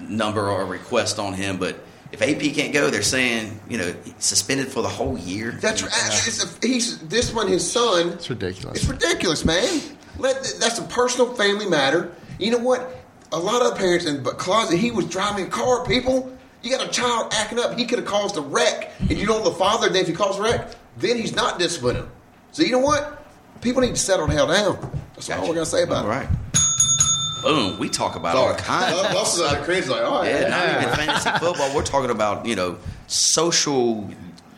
number 0.00 0.48
or 0.48 0.62
a 0.62 0.64
request 0.64 1.18
on 1.18 1.32
him, 1.32 1.56
but 1.56 1.76
if 2.12 2.22
AP 2.22 2.54
can't 2.54 2.72
go, 2.72 2.88
they're 2.88 3.02
saying 3.02 3.60
you 3.68 3.78
know 3.78 3.92
suspended 4.20 4.68
for 4.68 4.80
the 4.80 4.88
whole 4.88 5.18
year. 5.18 5.58
That's 5.60 5.82
right. 5.82 5.90
It's 5.92 6.44
a, 6.44 6.66
he's 6.66 7.00
this 7.00 7.34
one. 7.34 7.48
His 7.48 7.68
son. 7.68 8.10
It's 8.10 8.30
ridiculous. 8.30 8.78
It's 8.78 8.88
ridiculous, 8.88 9.44
man. 9.44 9.80
Let, 10.18 10.36
that's 10.60 10.78
a 10.78 10.84
personal 10.84 11.34
family 11.34 11.68
matter. 11.68 12.14
You 12.38 12.52
know 12.52 12.58
what? 12.58 12.94
A 13.32 13.38
lot 13.40 13.60
of 13.60 13.76
parents 13.76 14.06
in 14.06 14.22
but 14.22 14.38
closet. 14.38 14.78
He 14.78 14.92
was 14.92 15.06
driving 15.06 15.46
a 15.46 15.50
car. 15.50 15.84
People, 15.84 16.32
you 16.62 16.70
got 16.70 16.86
a 16.86 16.90
child 16.92 17.34
acting 17.34 17.58
up. 17.58 17.76
He 17.76 17.86
could 17.86 17.98
have 17.98 18.06
caused 18.06 18.36
a 18.36 18.40
wreck, 18.40 18.92
and 19.00 19.18
you 19.18 19.26
know 19.26 19.42
the 19.42 19.50
father. 19.50 19.88
Then 19.88 20.02
if 20.02 20.06
he 20.06 20.14
caused 20.14 20.38
a 20.38 20.42
wreck, 20.42 20.76
then 20.96 21.16
he's 21.16 21.34
not 21.34 21.58
disciplining. 21.58 22.08
So 22.52 22.62
you 22.62 22.70
know 22.70 22.78
what? 22.78 23.15
People 23.66 23.82
need 23.82 23.96
to 23.96 24.00
settle 24.00 24.28
the 24.28 24.32
hell 24.32 24.46
down. 24.46 24.78
That's 25.16 25.28
all 25.28 25.40
we're 25.48 25.54
gonna 25.54 25.66
say 25.66 25.82
about 25.82 26.04
All 26.04 26.12
it. 26.12 26.14
right. 26.14 26.28
boom, 27.42 27.80
we 27.80 27.88
talk 27.88 28.14
about 28.14 28.36
all 28.36 28.54
kinds. 28.54 28.96
of 28.96 29.12
Most 29.12 29.40
of 29.40 29.50
the 29.50 29.56
cringe 29.64 29.88
like, 29.88 30.02
oh 30.04 30.22
Yeah, 30.22 30.40
yeah. 30.42 30.48
not 30.48 30.82
even 30.84 30.94
fantasy 30.94 31.30
football. 31.44 31.74
We're 31.74 31.82
talking 31.82 32.10
about 32.10 32.46
you 32.46 32.54
know 32.54 32.78
social 33.08 34.08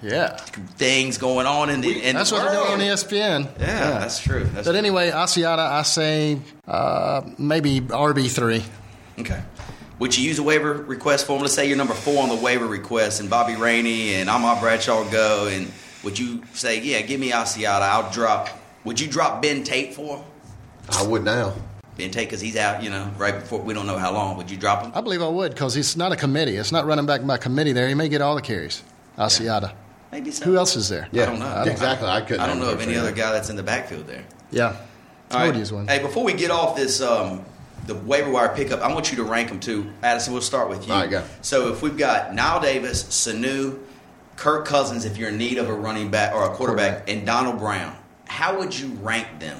Yeah. 0.02 0.36
things 0.76 1.16
going 1.16 1.46
on 1.46 1.70
in 1.70 1.80
the 1.80 2.02
in 2.06 2.16
That's 2.16 2.28
the 2.28 2.36
what 2.36 2.52
they're 2.52 2.60
doing 2.66 2.72
on 2.72 2.80
ESPN. 2.80 3.48
Yeah, 3.58 3.98
that's 3.98 4.18
true. 4.20 4.44
That's 4.44 4.66
But 4.66 4.72
true. 4.72 4.78
anyway, 4.78 5.10
Asiata, 5.10 5.58
I 5.58 5.82
say 5.84 6.38
uh, 6.66 7.22
maybe 7.38 7.80
RB3. 7.80 8.62
Okay. 9.20 9.40
Would 10.00 10.18
you 10.18 10.22
use 10.28 10.38
a 10.38 10.42
waiver 10.42 10.74
request 10.74 11.26
form? 11.26 11.40
Let's 11.40 11.54
say 11.54 11.66
you're 11.66 11.78
number 11.78 11.94
four 11.94 12.22
on 12.22 12.28
the 12.28 12.36
waiver 12.36 12.66
request, 12.66 13.20
and 13.20 13.30
Bobby 13.30 13.56
Rainey 13.56 14.16
and 14.16 14.28
Ahmad 14.28 14.60
Bradshaw 14.60 15.02
go, 15.10 15.46
and 15.50 15.72
would 16.04 16.18
you 16.18 16.42
say, 16.52 16.78
"Yeah, 16.80 17.00
give 17.00 17.18
me 17.18 17.30
Asiata. 17.30 17.80
I'll 17.80 18.10
drop." 18.12 18.50
Would 18.88 18.98
you 18.98 19.06
drop 19.06 19.42
Ben 19.42 19.64
Tate 19.64 19.92
for 19.92 20.16
him? 20.16 20.24
I 20.88 21.06
would 21.06 21.22
now. 21.22 21.52
Ben 21.98 22.10
Tate 22.10 22.26
because 22.26 22.40
he's 22.40 22.56
out, 22.56 22.82
you 22.82 22.88
know, 22.88 23.12
right 23.18 23.34
before 23.34 23.60
we 23.60 23.74
don't 23.74 23.86
know 23.86 23.98
how 23.98 24.14
long. 24.14 24.38
Would 24.38 24.50
you 24.50 24.56
drop 24.56 24.82
him? 24.82 24.92
I 24.94 25.02
believe 25.02 25.20
I 25.20 25.28
would 25.28 25.52
because 25.52 25.74
he's 25.74 25.94
not 25.94 26.10
a 26.10 26.16
committee. 26.16 26.56
It's 26.56 26.72
not 26.72 26.86
running 26.86 27.04
back 27.04 27.26
by 27.26 27.36
committee 27.36 27.74
there. 27.74 27.86
He 27.86 27.92
may 27.92 28.08
get 28.08 28.22
all 28.22 28.34
the 28.34 28.40
carries. 28.40 28.82
Asiata. 29.18 29.74
Maybe 30.10 30.30
so. 30.30 30.46
Who 30.46 30.56
else 30.56 30.74
is 30.74 30.88
there? 30.88 31.06
Yeah, 31.12 31.24
I 31.24 31.26
don't 31.26 31.38
know. 31.38 31.44
Yeah, 31.66 31.70
exactly. 31.70 32.08
I 32.08 32.22
couldn't. 32.22 32.40
I 32.40 32.46
don't 32.46 32.60
know 32.60 32.70
of 32.70 32.80
any 32.80 32.96
other 32.96 33.12
guy 33.12 33.30
that's 33.30 33.50
in 33.50 33.56
the 33.56 33.62
backfield 33.62 34.06
there. 34.06 34.24
Yeah. 34.50 34.74
All 35.32 35.36
I 35.36 35.44
would 35.44 35.50
right. 35.50 35.58
use 35.58 35.70
one. 35.70 35.86
Hey, 35.86 36.00
before 36.00 36.24
we 36.24 36.32
get 36.32 36.50
off 36.50 36.74
this, 36.74 37.02
um, 37.02 37.44
the 37.86 37.94
waiver 37.94 38.30
wire 38.30 38.54
pickup, 38.54 38.80
I 38.80 38.90
want 38.94 39.10
you 39.10 39.18
to 39.18 39.24
rank 39.24 39.50
them 39.50 39.60
too. 39.60 39.92
Addison, 40.02 40.32
we'll 40.32 40.40
start 40.40 40.70
with 40.70 40.86
you. 40.86 40.94
All 40.94 41.00
right, 41.02 41.10
go. 41.10 41.24
So 41.42 41.70
if 41.74 41.82
we've 41.82 41.98
got 41.98 42.34
Nile 42.34 42.62
Davis, 42.62 43.04
Sanu, 43.04 43.80
Kirk 44.36 44.64
Cousins, 44.64 45.04
if 45.04 45.18
you're 45.18 45.28
in 45.28 45.36
need 45.36 45.58
of 45.58 45.68
a 45.68 45.74
running 45.74 46.10
back 46.10 46.34
or 46.34 46.50
a 46.50 46.54
quarterback, 46.54 47.06
and 47.10 47.26
Donald 47.26 47.58
Brown, 47.58 47.94
how 48.28 48.58
would 48.58 48.78
you 48.78 48.88
rank 49.02 49.26
them? 49.40 49.58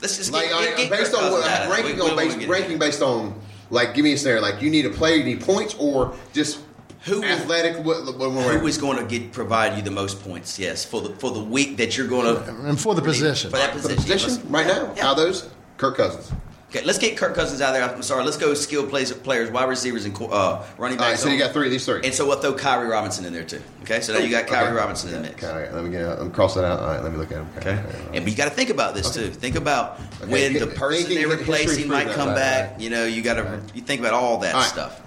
Let's 0.00 0.18
just 0.18 0.32
Like 0.32 0.44
get, 0.48 0.52
uh, 0.52 0.60
get, 0.60 0.76
get 0.76 0.90
based 0.90 1.14
on 1.14 1.32
what 1.32 1.42
Cousins 1.42 1.66
out 1.66 1.70
ranking 1.70 2.00
on 2.00 2.16
we 2.16 2.16
based, 2.16 2.48
ranking 2.48 2.78
based 2.78 3.02
on 3.02 3.40
like 3.70 3.94
give 3.94 4.04
me 4.04 4.12
a 4.12 4.18
scenario 4.18 4.42
like 4.42 4.62
you 4.62 4.70
need 4.70 4.86
a 4.86 4.90
player, 4.90 5.16
you 5.16 5.24
need 5.24 5.40
points, 5.40 5.74
or 5.78 6.14
just 6.32 6.60
Who 7.04 7.24
athletic. 7.24 7.84
What, 7.84 8.04
what, 8.04 8.18
what, 8.18 8.30
Who 8.30 8.66
is 8.66 8.78
going 8.78 8.98
to 8.98 9.04
get 9.04 9.32
provide 9.32 9.76
you 9.76 9.82
the 9.82 9.90
most 9.90 10.22
points? 10.22 10.58
Yes, 10.58 10.84
for 10.84 11.00
the 11.00 11.10
for 11.16 11.30
the 11.30 11.42
week 11.42 11.78
that 11.78 11.96
you're 11.96 12.06
going 12.06 12.26
to 12.34 12.50
And 12.66 12.78
for 12.80 12.94
the 12.94 13.02
position. 13.02 13.50
for 13.50 13.56
that 13.56 13.72
for 13.72 13.88
the 13.88 13.94
position. 13.96 14.28
position 14.28 14.52
right 14.52 14.66
now? 14.66 14.92
Yeah. 14.96 15.06
Out 15.08 15.18
of 15.18 15.24
those, 15.24 15.48
Kirk 15.78 15.96
Cousins. 15.96 16.30
Okay, 16.74 16.84
let's 16.84 16.98
get 16.98 17.16
Kirk 17.16 17.36
Cousins 17.36 17.60
out 17.60 17.70
there. 17.70 17.84
I'm 17.84 18.02
sorry. 18.02 18.24
Let's 18.24 18.36
go 18.36 18.52
skill 18.52 18.84
players, 18.84 19.12
players, 19.12 19.48
wide 19.48 19.68
receivers, 19.68 20.06
and 20.06 20.16
uh, 20.20 20.64
running 20.76 20.98
All 20.98 21.04
right, 21.04 21.10
backs. 21.12 21.22
so 21.22 21.28
you 21.28 21.38
got 21.38 21.52
three 21.52 21.66
of 21.66 21.70
these 21.70 21.84
three. 21.86 22.00
And 22.02 22.12
so 22.12 22.26
we'll 22.26 22.40
throw 22.40 22.52
Khiry 22.52 22.90
Robinson 22.90 23.24
in 23.24 23.32
there 23.32 23.44
too. 23.44 23.62
Okay, 23.82 24.00
so 24.00 24.12
now 24.12 24.18
you 24.18 24.28
got 24.28 24.46
Khiry 24.48 24.62
Okay. 24.64 24.72
Robinson 24.72 25.14
in 25.14 25.22
the 25.22 25.28
mix. 25.28 25.44
Okay, 25.44 25.52
all 25.52 25.60
right, 25.60 25.72
let 25.72 25.84
me 25.84 25.90
get. 25.90 26.04
Let 26.04 26.24
me 26.26 26.30
cross 26.32 26.54
that 26.56 26.64
out. 26.64 26.80
All 26.80 26.88
right, 26.88 27.00
let 27.00 27.12
me 27.12 27.18
look 27.18 27.30
at 27.30 27.38
him. 27.38 27.46
Okay, 27.58 27.80
and 28.12 28.24
but 28.24 28.28
you 28.28 28.34
got 28.36 28.46
to 28.46 28.50
think 28.50 28.70
about 28.70 28.96
this 28.96 29.14
too. 29.14 29.30
Think 29.30 29.54
about 29.54 30.00
Okay, 30.22 30.32
when 30.32 30.54
the 30.54 30.66
person 30.66 31.14
they're 31.14 31.28
replacing 31.28 31.86
might 31.86 32.08
come 32.08 32.34
back. 32.34 32.72
right. 32.72 32.80
You 32.80 32.90
know, 32.90 33.04
you 33.04 33.22
got 33.22 33.34
to 33.34 33.60
you 33.72 33.80
think 33.80 34.00
about 34.00 34.14
all 34.14 34.38
that 34.38 34.56
All 34.56 34.60
right. 34.60 34.68
stuff. 34.68 35.00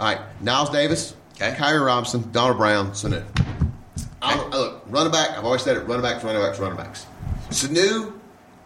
All 0.00 0.04
right, 0.04 0.18
Niles 0.40 0.70
Davis, 0.70 1.14
Okay. 1.36 1.54
Khiry 1.54 1.84
Robinson, 1.86 2.28
Donald 2.32 2.56
Brown, 2.58 2.90
Sanu. 2.90 3.22
I'm, 4.20 4.40
uh, 4.40 4.48
look, 4.58 4.82
running 4.88 5.12
back. 5.12 5.30
I've 5.38 5.44
always 5.44 5.62
said 5.62 5.76
it. 5.76 5.80
Running 5.86 6.02
backs, 6.02 6.24
running 6.24 6.42
backs, 6.42 6.58
running 6.58 6.76
backs. 6.76 7.06
Sanu, 7.50 8.14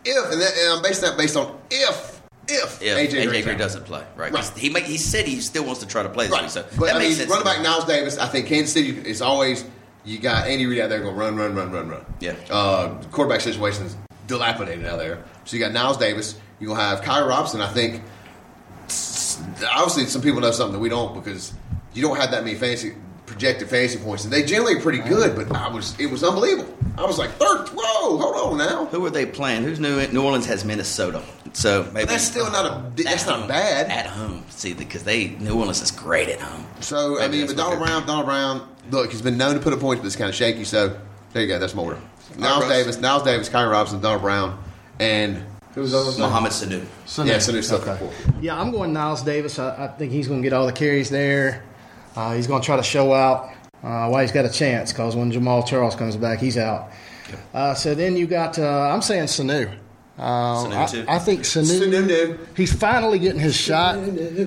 if 0.05 0.33
and, 0.33 0.41
that, 0.41 0.57
and 0.57 0.73
I'm 0.75 0.83
basing 0.83 1.09
that 1.09 1.17
based 1.19 1.37
on 1.37 1.59
if 1.71 2.19
if, 2.51 2.81
If 2.83 2.97
AJ, 2.97 3.21
AJ, 3.25 3.29
Green, 3.29 3.45
Green 3.45 3.59
doesn't 3.59 3.85
play, 3.85 4.03
right? 4.17 4.33
Right. 4.33 4.53
He 4.57 4.71
make, 4.71 4.85
he 4.85 4.97
said 4.97 5.27
he 5.27 5.41
still 5.41 5.65
wants 5.65 5.81
to 5.81 5.87
try 5.87 6.03
to 6.03 6.09
play 6.09 6.25
this 6.27 6.33
Right. 6.33 6.43
week, 6.43 6.51
so 6.51 6.65
but 6.79 6.87
that 6.87 6.97
I 6.97 6.99
mean, 6.99 7.29
running 7.29 7.45
back. 7.45 7.61
Niles 7.63 7.85
Davis. 7.85 8.17
I 8.17 8.27
think 8.27 8.47
Kansas 8.47 8.73
City 8.73 8.89
is 9.09 9.21
always 9.21 9.67
you 10.05 10.19
got 10.19 10.47
Andy 10.49 10.65
Reid 10.65 10.81
out 10.81 10.89
there 10.89 11.01
going 11.01 11.15
run, 11.15 11.37
run, 11.37 11.55
run, 11.55 11.71
run, 11.71 11.89
run. 11.91 12.07
Yeah. 12.21 12.35
Uh, 12.51 12.95
quarterback 13.13 13.43
situation 13.43 13.85
is 13.85 13.97
dilapidated 14.27 14.87
out 14.87 14.99
there. 14.99 15.23
So 15.45 15.57
you 15.57 15.63
got 15.63 15.73
Niles 15.73 15.99
Davis. 15.99 16.37
You 16.59 16.69
gonna 16.69 16.81
have 16.81 17.03
Khiry 17.03 17.29
Robinson. 17.29 17.61
I 17.61 17.69
think 17.69 18.03
obviously 19.71 20.07
some 20.07 20.23
people 20.23 20.41
know 20.41 20.51
something 20.51 20.73
that 20.73 20.79
we 20.79 20.89
don't 20.89 21.15
because 21.15 21.53
you 21.93 22.03
don't 22.03 22.17
have 22.17 22.31
that 22.31 22.45
many 22.45 22.57
fantasy 22.57 22.95
projected 23.29 23.69
fantasy 23.69 23.99
points, 23.99 24.25
and 24.25 24.33
they 24.33 24.43
generally 24.43 24.75
are 24.77 24.81
pretty 24.81 24.99
good. 25.01 25.37
But 25.37 25.55
I 25.55 25.69
was 25.69 25.99
it 26.01 26.07
was 26.11 26.25
unbelievable. 26.25 26.75
I 26.97 27.05
was 27.05 27.19
like 27.19 27.31
third. 27.33 27.69
Whoa, 27.69 28.19
hold 28.19 28.53
on 28.53 28.59
now. 28.59 28.87
Who 28.87 29.05
are 29.07 29.11
they 29.11 29.27
playing? 29.27 29.63
Who's 29.63 29.79
New 29.79 30.05
New 30.09 30.23
Orleans 30.25 30.47
has 30.47 30.65
Minnesota, 30.65 31.23
so 31.53 31.85
maybe 31.93 32.07
But 32.07 32.09
that's 32.09 32.25
still 32.25 32.51
not 32.51 32.65
a. 32.67 33.03
That's 33.03 33.27
not 33.27 33.41
home. 33.41 33.49
bad. 33.49 33.87
at 33.91 34.07
home. 34.07 34.43
See, 34.51 34.75
because 34.75 35.05
they 35.05 35.29
New 35.29 35.55
Orleans 35.59 35.81
is 35.83 35.91
great 35.91 36.29
at 36.29 36.41
home. 36.41 36.67
So 36.81 37.21
I 37.21 37.29
mean, 37.29 37.47
but 37.47 37.57
Donald 37.57 37.79
Brown, 37.79 38.07
Donald 38.07 38.27
Brown, 38.27 38.69
look, 38.91 39.11
he's 39.13 39.23
been 39.23 39.37
known 39.39 39.55
to 39.55 39.61
put 39.61 39.73
up 39.73 39.81
points, 39.81 40.01
but 40.01 40.07
it's 40.07 40.17
kind 40.17 40.29
of 40.29 40.35
shaky. 40.35 40.65
So 40.65 40.99
there 41.33 41.43
you 41.43 41.49
go. 41.49 41.59
That's 41.59 41.75
my 41.75 41.83
order. 41.83 42.01
Niles 42.37 42.65
Russ. 42.65 42.73
Davis, 42.73 42.99
Niles 42.99 43.23
Davis, 43.23 43.49
Khiry 43.49 43.71
Robinson, 43.71 44.01
Donald 44.01 44.23
Brown, 44.23 44.63
and 45.01 45.45
who's 45.75 45.93
the 45.93 45.99
other 45.99 46.11
one? 46.11 46.21
Mohamed 46.21 46.53
Sanu. 46.53 46.85
So 47.07 47.23
Yeah, 47.25 47.35
no. 47.35 47.39
so 47.39 47.53
there's. 47.53 47.73
Okay. 47.73 48.11
Yeah, 48.41 48.61
I'm 48.61 48.71
going 48.71 48.93
Niles 48.93 49.23
Davis. 49.23 49.59
I, 49.59 49.85
I 49.85 49.89
think 49.89 50.11
he's 50.13 50.27
going 50.29 50.43
to 50.43 50.47
get 50.49 50.53
all 50.53 50.67
the 50.67 50.73
carries 50.73 51.11
there. 51.11 51.63
Uh, 52.19 52.35
he's 52.35 52.49
going 52.49 52.61
to 52.61 52.67
try 52.67 52.77
to 52.77 52.83
show 52.83 53.13
out 53.13 53.49
uh, 53.85 54.09
why 54.09 54.23
he's 54.23 54.33
got 54.33 54.45
a 54.45 54.51
chance 54.51 54.93
because 54.93 55.15
when 55.15 55.31
Jamaal 55.31 55.65
Charles 55.65 55.95
comes 55.95 56.17
back, 56.17 56.41
he's 56.41 56.59
out. 56.59 56.91
Uh, 57.55 57.75
so 57.75 57.95
then 57.95 58.17
you 58.17 58.27
got, 58.27 58.59
uh, 58.59 58.91
I'm 58.93 59.03
saying 59.03 59.27
Sanu. 59.27 59.73
Uh, 60.19 60.65
Sanu 60.65 60.91
too? 60.91 61.05
I, 61.07 61.15
I 61.15 61.19
think 61.21 61.43
Sanu, 61.43 61.81
Sanu. 61.81 62.57
he's 62.57 62.73
finally 62.73 63.21
getting 63.21 63.39
his 63.41 63.57
shot 63.57 63.95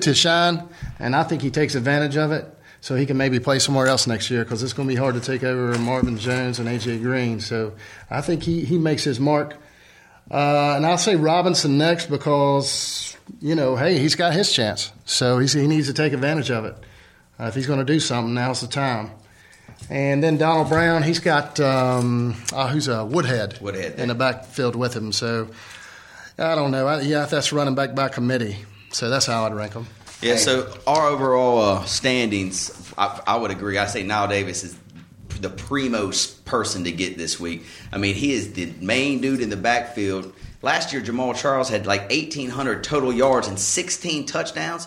to 0.02 0.12
shine, 0.12 0.68
and 0.98 1.16
I 1.16 1.22
think 1.22 1.40
he 1.40 1.50
takes 1.50 1.74
advantage 1.74 2.18
of 2.18 2.30
it. 2.30 2.46
So 2.82 2.94
he 2.94 3.06
can 3.06 3.16
maybe 3.16 3.40
play 3.40 3.58
somewhere 3.58 3.86
else 3.86 4.06
next 4.06 4.28
year 4.30 4.44
because 4.44 4.62
it's 4.62 4.74
going 4.74 4.86
to 4.86 4.94
be 4.94 4.98
hard 4.98 5.14
to 5.14 5.20
take 5.22 5.42
over 5.42 5.78
Marvin 5.78 6.18
Jones 6.18 6.58
and 6.58 6.68
AJ 6.68 7.00
Green. 7.00 7.40
So 7.40 7.72
I 8.10 8.20
think 8.20 8.42
he, 8.42 8.66
he 8.66 8.76
makes 8.76 9.02
his 9.02 9.18
mark. 9.18 9.56
Uh, 10.30 10.74
and 10.76 10.84
I'll 10.84 10.98
say 10.98 11.16
Robinson 11.16 11.78
next 11.78 12.10
because, 12.10 13.16
you 13.40 13.54
know, 13.54 13.76
hey, 13.76 13.98
he's 13.98 14.16
got 14.16 14.34
his 14.34 14.52
chance. 14.52 14.92
So 15.06 15.38
he's, 15.38 15.54
he 15.54 15.66
needs 15.66 15.86
to 15.86 15.94
take 15.94 16.12
advantage 16.12 16.50
of 16.50 16.66
it. 16.66 16.76
Uh, 17.42 17.46
if 17.46 17.54
he's 17.56 17.66
going 17.66 17.80
to 17.80 17.84
do 17.84 17.98
something, 17.98 18.34
now's 18.34 18.60
the 18.60 18.68
time. 18.68 19.10
And 19.90 20.22
then 20.22 20.36
Donald 20.36 20.68
Brown, 20.68 21.02
he's 21.02 21.18
got, 21.18 21.58
um, 21.58 22.36
uh, 22.52 22.68
who's 22.68 22.86
a 22.86 23.04
Woodhead, 23.04 23.58
Woodhead, 23.60 23.98
in 23.98 24.08
the 24.08 24.14
backfield 24.14 24.76
with 24.76 24.94
him. 24.94 25.10
So 25.10 25.48
I 26.38 26.54
don't 26.54 26.70
know. 26.70 26.86
I, 26.86 27.00
yeah, 27.00 27.26
that's 27.26 27.52
running 27.52 27.74
back 27.74 27.96
by 27.96 28.08
committee. 28.08 28.58
So 28.92 29.10
that's 29.10 29.26
how 29.26 29.44
I'd 29.44 29.54
rank 29.54 29.72
them. 29.72 29.88
Yeah, 30.20 30.36
so 30.36 30.72
our 30.86 31.08
overall 31.08 31.60
uh, 31.60 31.84
standings, 31.84 32.92
I, 32.96 33.20
I 33.26 33.36
would 33.36 33.50
agree. 33.50 33.76
I 33.76 33.86
say 33.86 34.04
Knile 34.04 34.28
Davis 34.28 34.62
is 34.62 34.78
the 35.40 35.50
primo 35.50 36.12
person 36.44 36.84
to 36.84 36.92
get 36.92 37.18
this 37.18 37.40
week. 37.40 37.64
I 37.92 37.98
mean, 37.98 38.14
he 38.14 38.32
is 38.32 38.52
the 38.52 38.72
main 38.80 39.20
dude 39.20 39.40
in 39.40 39.50
the 39.50 39.56
backfield. 39.56 40.32
Last 40.62 40.92
year, 40.92 41.02
Jamaal 41.02 41.34
Charles 41.34 41.68
had 41.68 41.86
like 41.86 42.02
1,800 42.02 42.84
total 42.84 43.12
yards 43.12 43.48
and 43.48 43.58
16 43.58 44.26
touchdowns. 44.26 44.86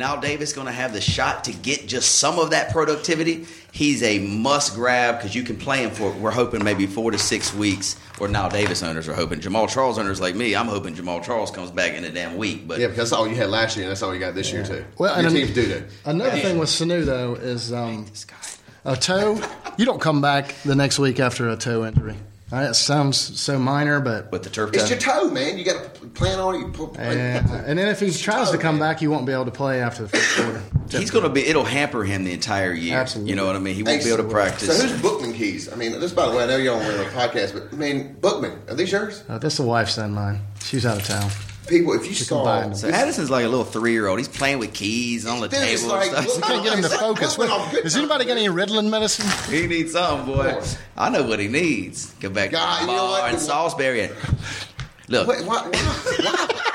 Now 0.00 0.16
Davis 0.16 0.54
going 0.54 0.66
to 0.66 0.72
have 0.72 0.94
the 0.94 1.00
shot 1.02 1.44
to 1.44 1.52
get 1.52 1.86
just 1.86 2.16
some 2.16 2.38
of 2.38 2.52
that 2.52 2.72
productivity. 2.72 3.44
He's 3.70 4.02
a 4.02 4.18
must 4.18 4.74
grab 4.74 5.18
because 5.18 5.34
you 5.34 5.42
can 5.42 5.56
play 5.56 5.84
him 5.84 5.90
for. 5.90 6.10
We're 6.12 6.30
hoping 6.30 6.64
maybe 6.64 6.86
four 6.86 7.10
to 7.10 7.18
six 7.18 7.52
weeks. 7.52 7.96
Or 8.18 8.26
now 8.26 8.48
Davis 8.48 8.82
owners 8.82 9.08
are 9.08 9.12
hoping. 9.12 9.40
Jamaal 9.40 9.68
Charles 9.68 9.98
owners 9.98 10.18
like 10.18 10.34
me, 10.34 10.56
I'm 10.56 10.68
hoping 10.68 10.94
Jamaal 10.94 11.22
Charles 11.22 11.50
comes 11.50 11.70
back 11.70 11.92
in 11.92 12.04
a 12.04 12.10
damn 12.10 12.38
week. 12.38 12.66
But 12.66 12.80
Yeah, 12.80 12.86
because 12.86 13.10
that's 13.10 13.12
all 13.12 13.28
you 13.28 13.34
had 13.34 13.50
last 13.50 13.76
year, 13.76 13.84
and 13.84 13.90
that's 13.90 14.02
all 14.02 14.14
you 14.14 14.20
got 14.20 14.34
this 14.34 14.50
year 14.50 14.64
too. 14.64 14.86
Well, 14.96 15.14
Your 15.18 15.26
and 15.26 15.36
teams 15.36 15.52
do 15.52 15.66
that. 15.66 15.82
Another 16.06 16.38
thing 16.38 16.56
with 16.56 16.70
Sanu, 16.70 17.04
though, 17.04 17.34
is 17.34 17.70
um, 17.70 18.06
this 18.06 18.24
guy. 18.24 18.36
a 18.86 18.96
toe. 18.96 19.38
You 19.76 19.84
don't 19.84 20.00
come 20.00 20.22
back 20.22 20.54
the 20.64 20.74
next 20.74 20.98
week 20.98 21.20
after 21.20 21.50
a 21.50 21.56
toe 21.56 21.84
injury. 21.84 22.16
All 22.52 22.58
right, 22.58 22.70
it 22.70 22.74
sounds 22.74 23.16
so 23.40 23.60
minor, 23.60 24.00
but 24.00 24.32
with 24.32 24.42
the 24.42 24.50
turf 24.50 24.70
It's 24.74 24.82
toe. 24.82 24.88
your 24.90 24.98
toe, 24.98 25.30
man. 25.30 25.56
You 25.56 25.64
got 25.64 25.94
to 25.94 26.06
plan 26.08 26.40
on 26.40 26.56
it. 26.56 26.58
You 26.58 26.68
put, 26.72 26.96
and, 26.98 27.48
and 27.48 27.78
then 27.78 27.86
if 27.86 28.00
he 28.00 28.10
tries 28.10 28.50
to 28.50 28.58
come 28.58 28.76
back, 28.80 29.00
you 29.00 29.08
won't 29.08 29.24
be 29.24 29.32
able 29.32 29.44
to 29.44 29.52
play 29.52 29.80
after 29.80 30.02
the 30.02 30.08
first 30.08 30.36
quarter. 30.36 30.62
He's 30.90 31.12
going 31.12 31.22
to 31.22 31.30
be. 31.30 31.46
It'll 31.46 31.64
hamper 31.64 32.02
him 32.02 32.24
the 32.24 32.32
entire 32.32 32.72
year. 32.72 32.96
Absolutely. 32.96 33.30
You 33.30 33.36
know 33.36 33.46
what 33.46 33.54
I 33.54 33.60
mean? 33.60 33.76
He 33.76 33.84
won't 33.84 34.02
be 34.02 34.08
able 34.12 34.24
to 34.24 34.28
practice. 34.28 34.76
So 34.76 34.84
who's 34.86 35.00
Bookman 35.00 35.32
keys? 35.32 35.72
I 35.72 35.76
mean, 35.76 35.92
this 36.00 36.12
by 36.12 36.28
the 36.28 36.36
way, 36.36 36.42
I 36.42 36.46
know 36.46 36.56
you 36.56 36.64
don't 36.70 36.84
really 36.84 37.04
podcast, 37.06 37.52
but 37.52 37.72
I 37.72 37.76
mean, 37.76 38.14
Bookman, 38.14 38.58
are 38.68 38.74
these 38.74 38.90
yours? 38.90 39.22
Uh, 39.28 39.38
that's 39.38 39.56
the 39.56 39.62
wife's 39.62 39.94
son, 39.94 40.12
mine. 40.12 40.40
She's 40.60 40.84
out 40.84 40.98
of 40.98 41.06
town. 41.06 41.30
People, 41.70 41.92
if 41.94 42.06
you 42.06 42.14
saw, 42.14 42.36
combined 42.38 42.72
them. 42.72 42.78
so 42.78 42.88
Addison's 42.88 43.30
like 43.30 43.44
a 43.44 43.48
little 43.48 43.64
three-year-old. 43.64 44.18
He's 44.18 44.28
playing 44.28 44.58
with 44.58 44.74
keys 44.74 45.24
on 45.24 45.40
the 45.40 45.48
Dude, 45.48 45.60
it's 45.62 45.82
table 45.82 45.94
like- 45.94 46.12
and 46.12 46.24
You 46.26 46.30
stuff. 46.32 46.48
can't 46.48 46.64
get 46.64 46.74
him 46.76 46.82
to 46.82 46.88
focus. 46.90 47.36
Bookman 47.36 47.50
on 47.60 47.70
good 47.70 47.84
Has 47.84 47.96
anybody 47.96 48.24
got 48.26 48.36
any 48.36 48.48
Ritalin 48.48 48.90
medicine? 48.90 49.26
he 49.50 49.66
needs 49.66 49.92
something, 49.92 50.34
boy. 50.34 50.60
I 50.98 51.08
know 51.08 51.22
what 51.22 51.38
he 51.38 51.48
needs. 51.48 52.10
Go 52.20 52.28
back 52.28 52.50
God, 52.50 52.74
to 52.76 52.80
you 52.82 52.86
the 52.88 52.92
know 52.92 52.98
bar 53.08 53.20
what? 53.22 53.32
in 53.34 53.40
Salisbury. 53.40 54.00
And, 54.02 54.14
look, 55.08 55.28
Wait, 55.28 55.44
why? 55.46 55.62
Why? 55.62 55.70
why? 55.70 56.69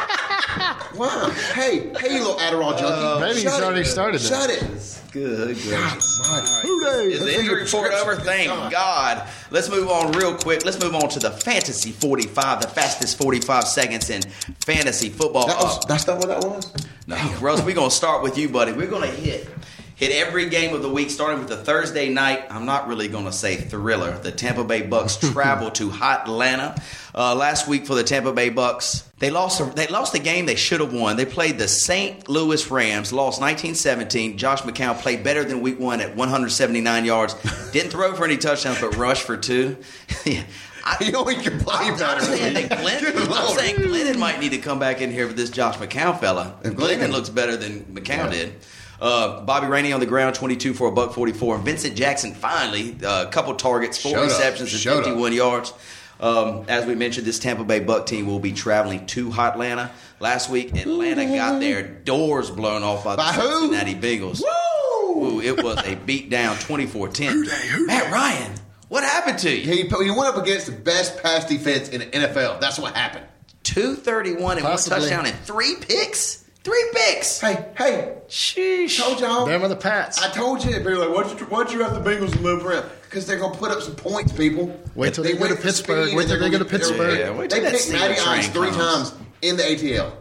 Why? 0.98 1.32
Hey, 1.54 1.92
hey, 2.00 2.14
you 2.16 2.20
little 2.20 2.36
Adderall 2.36 2.78
junkie. 2.78 3.22
Maybe 3.22 3.34
he's 3.36 3.44
Shut 3.44 3.64
already 3.64 3.82
it. 3.82 3.86
started 3.86 4.22
that. 4.22 4.28
Shut 4.28 4.50
it. 4.50 5.02
good 5.12 5.56
gracious. 5.56 6.22
Almighty. 6.30 7.14
Is 7.14 7.20
the 7.24 7.40
injury 7.40 7.64
report 7.64 7.92
over? 7.94 8.16
Thank 8.16 8.48
God. 8.50 8.72
God. 8.72 9.28
Let's 9.52 9.70
move 9.70 9.90
on 9.90 10.12
real 10.14 10.36
quick. 10.36 10.66
Let's 10.66 10.80
move 10.82 10.96
on 10.96 11.10
to 11.10 11.20
the 11.20 11.32
fantasy 11.32 11.92
45, 11.92 12.62
the 12.62 12.68
fastest 12.68 13.18
45 13.18 13.64
seconds 13.68 14.10
in 14.10 14.22
fantasy 14.66 15.10
football. 15.10 15.48
That 15.48 15.58
Uh, 15.58 15.64
was, 15.64 15.86
that's 15.88 16.08
not 16.08 16.18
what 16.20 16.28
that 16.28 16.44
was. 16.44 16.72
No, 17.08 17.16
Russ, 17.40 17.62
we're 17.62 17.76
gonna 17.76 17.92
start 17.92 18.24
with 18.24 18.38
you, 18.38 18.50
buddy. 18.50 18.72
We're 18.72 18.88
gonna 18.88 19.08
hit 19.08 19.48
hit 19.96 20.12
every 20.12 20.50
game 20.50 20.74
of 20.76 20.82
the 20.82 20.90
week, 20.90 21.10
starting 21.10 21.40
with 21.40 21.48
the 21.48 21.56
Thursday 21.56 22.10
night. 22.10 22.44
I'm 22.50 22.66
not 22.66 22.88
really 22.90 23.08
gonna 23.08 23.32
say 23.32 23.56
thriller. 23.56 24.18
The 24.18 24.32
Tampa 24.32 24.64
Bay 24.66 24.82
Bucks 24.82 25.16
travel 25.32 25.72
to 25.72 25.90
hot 25.90 26.24
Atlanta. 26.24 26.76
Uh, 27.14 27.34
last 27.34 27.68
week 27.68 27.86
for 27.88 27.96
the 27.96 28.04
Tampa 28.04 28.34
Bay 28.34 28.50
Bucks, 28.50 29.05
They 29.20 29.30
lost. 29.32 29.76
They 29.76 29.88
lost 29.88 30.12
the 30.12 30.20
game 30.20 30.46
they 30.46 30.56
should 30.56 30.82
have 30.82 30.92
won. 30.94 31.16
They 31.16 31.26
played 31.26 31.58
the 31.58 31.68
St. 31.70 32.28
Louis 32.28 32.70
Rams. 32.70 33.14
Lost 33.14 33.40
1917. 33.40 34.38
Josh 34.38 34.62
McCown 34.64 34.98
played 35.00 35.24
better 35.24 35.46
than 35.46 35.62
Week 35.62 35.80
One 35.80 36.02
at 36.02 36.16
179 36.18 37.06
yards. 37.06 37.34
Didn't 37.72 37.92
throw 37.92 38.14
for 38.14 38.26
any 38.26 38.36
touchdowns, 38.38 38.82
but 38.82 38.96
rushed 38.98 39.24
for 39.24 39.38
two. 39.38 39.78
Yeah. 40.26 40.44
I, 40.84 40.98
You 41.04 41.12
know 41.12 41.24
he 41.26 41.36
can 41.42 41.60
play 41.60 41.76
I'm, 41.78 41.98
better. 41.98 42.20
I'm 42.20 42.22
saying 42.22 42.54
that 42.56 42.80
Glenn, 42.82 43.06
I'm 43.32 43.58
saying 43.58 43.76
Glennon 43.78 44.20
might 44.20 44.40
need 44.40 44.50
to 44.52 44.58
come 44.60 44.78
back 44.80 45.02
in 45.02 45.12
here 45.12 45.28
for 45.28 45.34
this 45.34 45.50
Josh 45.50 45.78
McCown 45.78 46.20
fella. 46.20 46.56
If 46.64 46.74
Glennon 46.76 47.00
Glennon- 47.08 47.12
looks 47.12 47.30
better 47.30 47.56
than 47.58 47.82
McCown 47.86 48.26
Yeah. 48.26 48.30
did. 48.30 48.54
Uh, 49.02 49.42
Bobby 49.42 49.68
Rainey 49.68 49.92
on 49.94 50.00
the 50.00 50.06
ground, 50.06 50.36
22 50.36 50.74
for 50.74 50.88
a 50.88 50.92
buck 50.92 51.14
44. 51.14 51.58
Vincent 51.60 51.96
Jackson 51.96 52.34
finally 52.34 52.96
uh, 53.04 53.26
a 53.28 53.32
couple 53.32 53.54
targets, 53.56 54.00
four 54.02 54.12
Showed 54.12 54.18
up. 54.24 54.30
receptions, 54.30 54.72
and 54.74 54.82
Showed 54.82 55.00
up. 55.00 55.06
51 55.06 55.34
yards. 55.34 55.74
Um, 56.20 56.66
as 56.68 56.86
we 56.86 56.96
mentioned, 56.96 57.28
this 57.28 57.40
Tampa 57.40 57.64
Bay 57.64 57.80
Buck 57.82 58.06
team 58.06 58.26
will 58.28 58.40
be 58.40 58.54
traveling 58.54 59.06
to 59.08 59.32
Atlanta. 59.34 59.92
Last 60.20 60.50
week, 60.50 60.74
Atlanta 60.76 61.26
got 61.26 61.60
their 61.60 61.84
doors 61.84 62.50
blown 62.50 62.84
off 62.84 63.04
by 63.04 63.12
the 63.14 63.18
By 63.18 63.32
who? 63.34 63.60
Cincinnati 63.70 63.96
Bengals. 63.96 64.42
Ooh, 64.42 65.42
it 65.42 65.62
was 65.64 65.78
a 65.86 65.96
beat 65.96 66.30
down 66.30 66.56
24-10. 66.56 67.86
Matt 67.88 68.12
Ryan, 68.12 68.52
what 68.88 69.04
happened 69.04 69.40
to 69.40 69.50
you? 69.54 69.66
He, 69.70 69.82
he 69.84 70.12
went 70.12 70.26
up 70.28 70.38
against 70.38 70.68
the 70.68 70.72
best 70.72 71.22
pass 71.22 71.46
defense 71.46 71.90
in 71.90 72.00
the 72.00 72.06
NFL. 72.08 72.62
That's 72.62 72.80
what 72.80 72.96
happened. 72.96 73.26
231 73.64 74.58
and 74.58 74.66
Possibly. 74.66 75.00
one 75.00 75.10
touchdown 75.10 75.26
and 75.26 75.36
three 75.40 75.76
picks? 75.82 76.45
Three 76.66 76.90
picks. 76.96 77.40
Hey, 77.40 77.64
hey, 77.78 78.18
Sheesh. 78.28 79.00
told 79.00 79.20
y'all. 79.20 79.46
Them 79.46 79.64
are 79.64 79.68
the 79.68 79.76
Pats. 79.76 80.20
I 80.20 80.32
told 80.32 80.66
you. 80.66 80.72
People 80.78 80.94
are 81.04 81.08
like, 81.08 81.16
why'd 81.16 81.40
you, 81.40 81.46
why'd 81.46 81.72
you 81.72 81.84
have 81.84 81.94
the 81.94 82.02
Bengals 82.10 82.42
move 82.42 82.66
around? 82.66 82.90
Because 83.04 83.28
they're 83.28 83.38
going 83.38 83.54
to 83.54 83.60
put 83.60 83.70
up 83.70 83.84
some 83.84 83.94
points, 83.96 84.32
people. 84.34 84.76
Wait 84.96 85.14
till 85.14 85.24
they 85.24 85.36
go 85.36 85.48
to 85.48 85.56
Pittsburgh. 85.56 86.16
Wait 86.16 86.28
till 86.28 86.40
they're 86.40 86.40
they 86.40 86.50
gonna 86.50 86.58
go 86.58 86.58
to 86.58 86.66
Pittsburgh. 86.66 87.20
Yeah, 87.20 87.30
wait 87.38 87.52
They 87.52 87.58
till 87.58 87.66
that 87.66 87.72
picked 87.74 87.84
Steeler 87.86 87.92
Matty 87.94 88.20
Ice 88.20 88.48
three 88.48 88.72
times 88.72 89.14
in 89.44 89.58
the 89.58 89.64
ATL. 89.64 90.12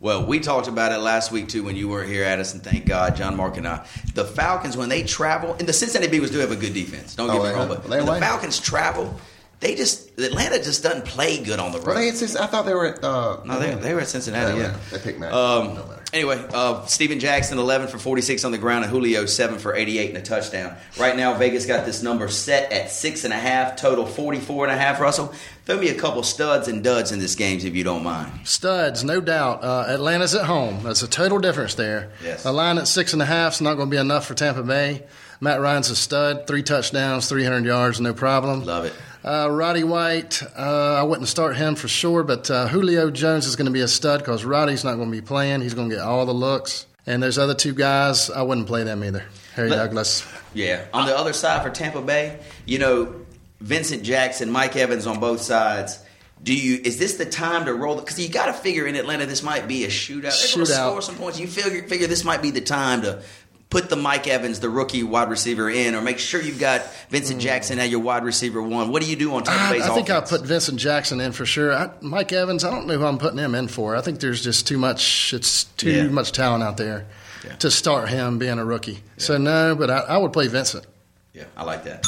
Well, 0.00 0.24
we 0.24 0.40
talked 0.40 0.66
about 0.68 0.92
it 0.92 0.98
last 1.00 1.30
week 1.32 1.48
too 1.48 1.62
when 1.64 1.76
you 1.76 1.86
weren't 1.86 2.08
here, 2.08 2.24
Addison. 2.24 2.60
Thank 2.60 2.86
God, 2.86 3.14
John 3.14 3.36
Mark 3.36 3.58
and 3.58 3.68
I. 3.68 3.86
The 4.14 4.24
Falcons, 4.24 4.78
when 4.78 4.88
they 4.88 5.02
travel, 5.02 5.52
and 5.58 5.68
the 5.68 5.74
Cincinnati 5.74 6.10
Bengals 6.10 6.32
do 6.32 6.38
have 6.38 6.50
a 6.50 6.56
good 6.56 6.72
defense. 6.72 7.14
Don't 7.14 7.26
get 7.26 7.36
Oh, 7.36 7.42
me 7.42 7.50
wrong, 7.50 7.68
but 7.68 7.86
when 7.86 8.06
the. 8.06 8.18
Falcons 8.18 8.58
travel, 8.58 9.14
they 9.60 9.74
just 9.74 10.18
Atlanta 10.18 10.56
just 10.62 10.82
doesn't 10.82 11.04
play 11.04 11.42
good 11.42 11.58
on 11.60 11.72
the 11.72 11.78
road. 11.78 11.86
Well, 11.88 11.96
they 11.96 12.06
had 12.06 12.16
six, 12.16 12.34
I 12.36 12.46
thought 12.46 12.64
they 12.66 12.74
were 12.74 12.86
at. 12.86 13.04
Uh, 13.04 13.40
no, 13.44 13.58
they, 13.58 13.74
they 13.74 13.94
were 13.94 14.00
at 14.00 14.08
Cincinnati. 14.08 14.56
Yeah, 14.58 14.62
Yeah, 14.72 14.76
They 14.90 14.98
picked 14.98 15.18
Matty. 15.18 15.34
Um, 15.34 15.74
No 15.74 15.86
matter. 15.86 16.02
anyway, 16.14 16.42
uh, 16.52 16.84
Steven 16.86 17.20
Jackson, 17.20 17.58
11 17.58 17.88
for 17.88 17.98
46 17.98 18.44
on 18.44 18.52
the 18.52 18.58
ground, 18.58 18.84
and 18.84 18.92
Julio, 18.92 19.26
7 19.26 19.58
for 19.58 19.74
88 19.74 20.08
and 20.10 20.18
a 20.18 20.22
touchdown. 20.22 20.76
Right 20.98 21.16
now, 21.16 21.34
Vegas 21.34 21.66
got 21.66 21.84
this 21.86 22.02
number 22.02 22.28
set 22.28 22.72
at 22.72 22.86
6.5, 22.86 23.76
total 23.76 24.04
44.5. 24.06 24.98
Russell, 24.98 25.34
throw 25.66 25.78
me 25.78 25.88
a 25.90 25.94
couple 25.94 26.22
studs 26.22 26.66
and 26.68 26.82
duds 26.82 27.12
in 27.12 27.18
this 27.18 27.34
game, 27.34 27.58
if 27.58 27.74
you 27.74 27.84
don't 27.84 28.02
mind. 28.02 28.32
Studs, 28.46 29.04
no 29.04 29.20
doubt. 29.20 29.62
Uh, 29.62 29.84
Atlanta's 29.88 30.34
at 30.34 30.46
home. 30.46 30.82
That's 30.82 31.02
a 31.02 31.08
total 31.08 31.38
difference 31.38 31.74
there. 31.74 32.12
Yes. 32.24 32.44
A 32.44 32.52
line 32.52 32.78
at 32.78 32.88
six 32.88 33.12
and 33.12 33.20
a 33.22 33.26
half 33.26 33.54
is 33.54 33.60
not 33.60 33.74
going 33.74 33.88
to 33.88 33.90
be 33.90 34.00
enough 34.00 34.26
for 34.26 34.34
Tampa 34.34 34.62
Bay. 34.62 35.04
Matt 35.42 35.60
Ryan's 35.60 35.90
a 35.90 35.96
stud. 35.96 36.46
Three 36.46 36.62
touchdowns, 36.62 37.28
300 37.28 37.64
yards, 37.64 38.00
no 38.00 38.12
problem. 38.12 38.64
Love 38.64 38.84
it. 38.86 38.92
Uh, 39.22 39.50
Roddy 39.50 39.84
White, 39.84 40.42
uh, 40.56 40.94
I 40.94 41.02
wouldn't 41.02 41.28
start 41.28 41.56
him 41.56 41.74
for 41.74 41.88
sure, 41.88 42.22
but 42.22 42.50
uh, 42.50 42.68
Julio 42.68 43.10
Jones 43.10 43.46
is 43.46 43.54
going 43.56 43.66
to 43.66 43.72
be 43.72 43.82
a 43.82 43.88
stud 43.88 44.20
because 44.20 44.44
Roddy's 44.44 44.82
not 44.82 44.94
going 44.96 45.10
to 45.10 45.16
be 45.16 45.20
playing. 45.20 45.60
He's 45.60 45.74
going 45.74 45.90
to 45.90 45.96
get 45.96 46.02
all 46.02 46.24
the 46.24 46.32
looks. 46.32 46.86
And 47.06 47.22
there's 47.22 47.38
other 47.38 47.54
two 47.54 47.74
guys, 47.74 48.30
I 48.30 48.42
wouldn't 48.42 48.66
play 48.66 48.84
them 48.84 49.04
either. 49.04 49.24
Harry 49.54 49.68
Let- 49.68 49.76
Douglas. 49.76 50.26
Yeah. 50.54 50.84
On 50.92 51.06
the 51.06 51.16
other 51.16 51.32
side 51.32 51.62
for 51.62 51.70
Tampa 51.70 52.02
Bay, 52.02 52.38
you 52.66 52.78
know, 52.78 53.14
Vincent 53.60 54.02
Jackson, 54.02 54.50
Mike 54.50 54.74
Evans 54.76 55.06
on 55.06 55.20
both 55.20 55.40
sides. 55.40 56.02
Do 56.42 56.54
you 56.54 56.80
is 56.82 56.98
this 56.98 57.16
the 57.18 57.26
time 57.26 57.66
to 57.66 57.74
roll? 57.74 57.96
Because 57.96 58.18
you 58.18 58.30
got 58.30 58.46
to 58.46 58.54
figure 58.54 58.86
in 58.86 58.96
Atlanta 58.96 59.26
this 59.26 59.42
might 59.42 59.68
be 59.68 59.84
a 59.84 59.88
shootout. 59.88 60.22
They're 60.40 60.54
going 60.54 60.66
to 60.66 60.72
score 60.72 61.02
some 61.02 61.16
points. 61.16 61.38
You 61.38 61.46
figure 61.46 61.82
figure 61.86 62.06
this 62.06 62.24
might 62.24 62.40
be 62.40 62.50
the 62.50 62.62
time 62.62 63.02
to 63.02 63.22
put 63.70 63.88
the 63.88 63.96
Mike 63.96 64.26
Evans, 64.26 64.60
the 64.60 64.68
rookie 64.68 65.02
wide 65.02 65.30
receiver, 65.30 65.70
in, 65.70 65.94
or 65.94 66.02
make 66.02 66.18
sure 66.18 66.42
you've 66.42 66.58
got 66.58 66.82
Vincent 67.08 67.38
hmm. 67.38 67.44
Jackson 67.44 67.78
at 67.78 67.88
your 67.88 68.00
wide 68.00 68.24
receiver 68.24 68.60
one. 68.60 68.90
What 68.90 69.02
do 69.02 69.08
you 69.08 69.16
do 69.16 69.32
on 69.34 69.44
Tampa 69.44 69.62
I, 69.62 69.72
Bay's 69.72 69.82
I 69.82 69.94
think 69.94 70.10
I'll 70.10 70.18
offense? 70.18 70.40
put 70.40 70.46
Vincent 70.46 70.78
Jackson 70.78 71.20
in 71.20 71.32
for 71.32 71.46
sure. 71.46 71.72
I, 71.72 71.90
Mike 72.00 72.32
Evans, 72.32 72.64
I 72.64 72.70
don't 72.70 72.86
know 72.86 72.98
who 72.98 73.06
I'm 73.06 73.18
putting 73.18 73.38
him 73.38 73.54
in 73.54 73.68
for. 73.68 73.96
I 73.96 74.00
think 74.00 74.20
there's 74.20 74.42
just 74.42 74.66
too 74.66 74.76
much. 74.76 75.32
It's 75.32 75.64
too 75.64 75.90
Yeah. 75.90 76.08
much 76.08 76.32
talent 76.32 76.64
out 76.64 76.76
there 76.76 77.06
Yeah. 77.44 77.54
to 77.56 77.70
start 77.70 78.10
him 78.10 78.38
being 78.38 78.58
a 78.58 78.64
rookie. 78.64 79.02
So 79.16 79.38
no, 79.38 79.74
but 79.76 79.88
I, 79.88 79.98
I 80.00 80.16
would 80.18 80.32
play 80.32 80.48
Vincent. 80.48 80.86
Yeah, 81.32 81.44
I 81.56 81.62
like 81.62 81.84
that. 81.84 82.04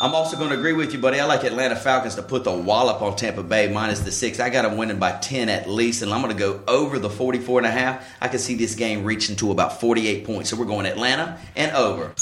I'm 0.00 0.12
also 0.12 0.36
going 0.36 0.50
to 0.50 0.56
agree 0.56 0.72
with 0.72 0.92
you, 0.92 0.98
buddy. 0.98 1.20
I 1.20 1.24
like 1.24 1.44
Atlanta 1.44 1.76
Falcons 1.76 2.16
to 2.16 2.22
put 2.22 2.42
the 2.42 2.52
wallop 2.52 3.00
on 3.00 3.14
Tampa 3.16 3.44
Bay 3.44 3.72
minus 3.72 4.00
the 4.00 4.10
six. 4.10 4.40
I 4.40 4.50
got 4.50 4.62
them 4.62 4.76
winning 4.76 4.98
by 4.98 5.12
10 5.12 5.48
at 5.48 5.68
least, 5.68 6.02
and 6.02 6.12
I'm 6.12 6.20
going 6.20 6.36
to 6.36 6.38
go 6.38 6.60
over 6.66 6.98
the 6.98 7.08
44 7.08 7.60
and 7.60 7.66
a 7.66 7.70
half. 7.70 8.06
I 8.20 8.26
can 8.28 8.40
see 8.40 8.56
this 8.56 8.74
game 8.74 9.04
reaching 9.04 9.36
to 9.36 9.52
about 9.52 9.80
48 9.80 10.26
points. 10.26 10.50
So 10.50 10.56
we're 10.56 10.64
going 10.64 10.86
Atlanta 10.86 11.38
and 11.54 11.70
over. 11.72 12.12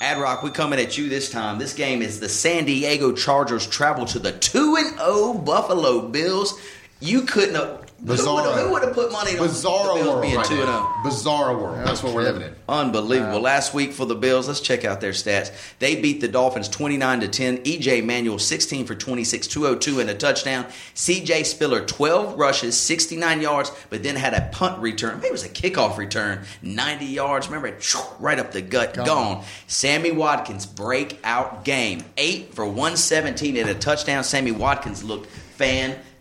Adrock, 0.00 0.42
we 0.42 0.50
coming 0.50 0.80
at 0.80 0.96
you 0.96 1.08
this 1.08 1.30
time. 1.30 1.58
This 1.58 1.74
game 1.74 2.02
is 2.02 2.18
the 2.18 2.28
San 2.28 2.64
Diego 2.64 3.12
Chargers 3.12 3.66
travel 3.66 4.06
to 4.06 4.18
the 4.18 4.32
2 4.32 4.76
and 4.76 4.98
0 4.98 5.34
Buffalo 5.34 6.08
Bills. 6.08 6.58
You 6.98 7.22
couldn't 7.22 7.54
have. 7.54 7.81
Who 8.04 8.14
Bizarro. 8.14 8.64
who 8.64 8.72
would 8.72 8.82
have 8.82 8.94
put 8.94 9.12
money 9.12 9.38
on 9.38 9.46
Bizarro 9.46 9.94
the 9.94 9.94
Bills 9.94 10.06
world 10.08 10.22
being 10.22 10.34
right 10.34 10.44
2 10.44 10.54
and 10.54 10.64
oh? 10.64 11.02
0? 11.04 11.34
Bizarro 11.36 11.62
world. 11.62 11.86
That's 11.86 12.02
what 12.02 12.12
we're 12.12 12.22
living 12.22 12.42
in. 12.42 12.52
Unbelievable. 12.68 13.40
Last 13.40 13.74
week 13.74 13.92
for 13.92 14.06
the 14.06 14.16
Bills, 14.16 14.48
let's 14.48 14.60
check 14.60 14.84
out 14.84 15.00
their 15.00 15.12
stats. 15.12 15.52
They 15.78 16.00
beat 16.00 16.20
the 16.20 16.26
Dolphins 16.26 16.68
29 16.68 17.20
to 17.20 17.28
10. 17.28 17.58
EJ 17.58 18.04
Manuel 18.04 18.40
16 18.40 18.86
for 18.86 18.96
26, 18.96 19.46
202 19.46 20.00
and 20.00 20.10
a 20.10 20.16
touchdown. 20.16 20.64
CJ 20.96 21.46
Spiller 21.46 21.84
12 21.84 22.36
rushes, 22.36 22.76
69 22.76 23.40
yards, 23.40 23.70
but 23.88 24.02
then 24.02 24.16
had 24.16 24.34
a 24.34 24.48
punt 24.50 24.82
return. 24.82 25.18
Maybe 25.18 25.28
it 25.28 25.32
was 25.32 25.44
a 25.44 25.48
kickoff 25.48 25.96
return, 25.96 26.44
90 26.60 27.04
yards. 27.04 27.46
Remember 27.46 27.68
it 27.68 27.94
right 28.18 28.40
up 28.40 28.50
the 28.50 28.62
gut, 28.62 28.94
gone. 28.94 29.44
Sammy 29.68 30.10
Watkins 30.10 30.66
breakout 30.66 31.64
game. 31.64 32.02
8 32.16 32.52
for 32.52 32.66
117 32.66 33.56
and 33.58 33.68
a 33.68 33.74
touchdown. 33.74 34.24
Sammy 34.24 34.50
Watkins 34.50 35.04
looked 35.04 35.26
fantastic. 35.30 36.11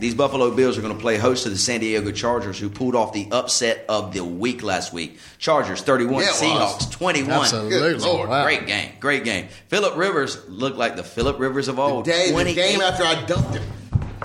These 0.00 0.14
Buffalo 0.14 0.50
Bills 0.50 0.76
are 0.76 0.80
going 0.82 0.94
to 0.94 1.00
play 1.00 1.16
host 1.16 1.44
to 1.44 1.50
the 1.50 1.56
San 1.58 1.80
Diego 1.80 2.10
Chargers, 2.10 2.58
who 2.58 2.68
pulled 2.68 2.94
off 2.94 3.12
the 3.12 3.28
upset 3.30 3.84
of 3.88 4.12
the 4.12 4.24
week 4.24 4.62
last 4.62 4.92
week. 4.92 5.18
Chargers 5.38 5.80
31, 5.82 6.22
Yeah. 6.22 6.28
Seahawks 6.30 6.90
21. 6.90 7.30
Absolutely. 7.30 7.70
Good 7.78 8.00
Lord. 8.00 8.28
Wow. 8.28 8.42
Great 8.44 8.66
game, 8.66 8.90
great 9.00 9.24
game. 9.24 9.48
Philip 9.68 9.96
Rivers 9.96 10.38
looked 10.48 10.76
like 10.76 10.96
the 10.96 11.04
Philip 11.04 11.38
Rivers 11.38 11.68
of 11.68 11.78
old. 11.78 12.04
Day, 12.04 12.32
the 12.32 12.54
game 12.54 12.80
after 12.80 13.04
I 13.04 13.24
dumped 13.24 13.54
him. 13.54 13.62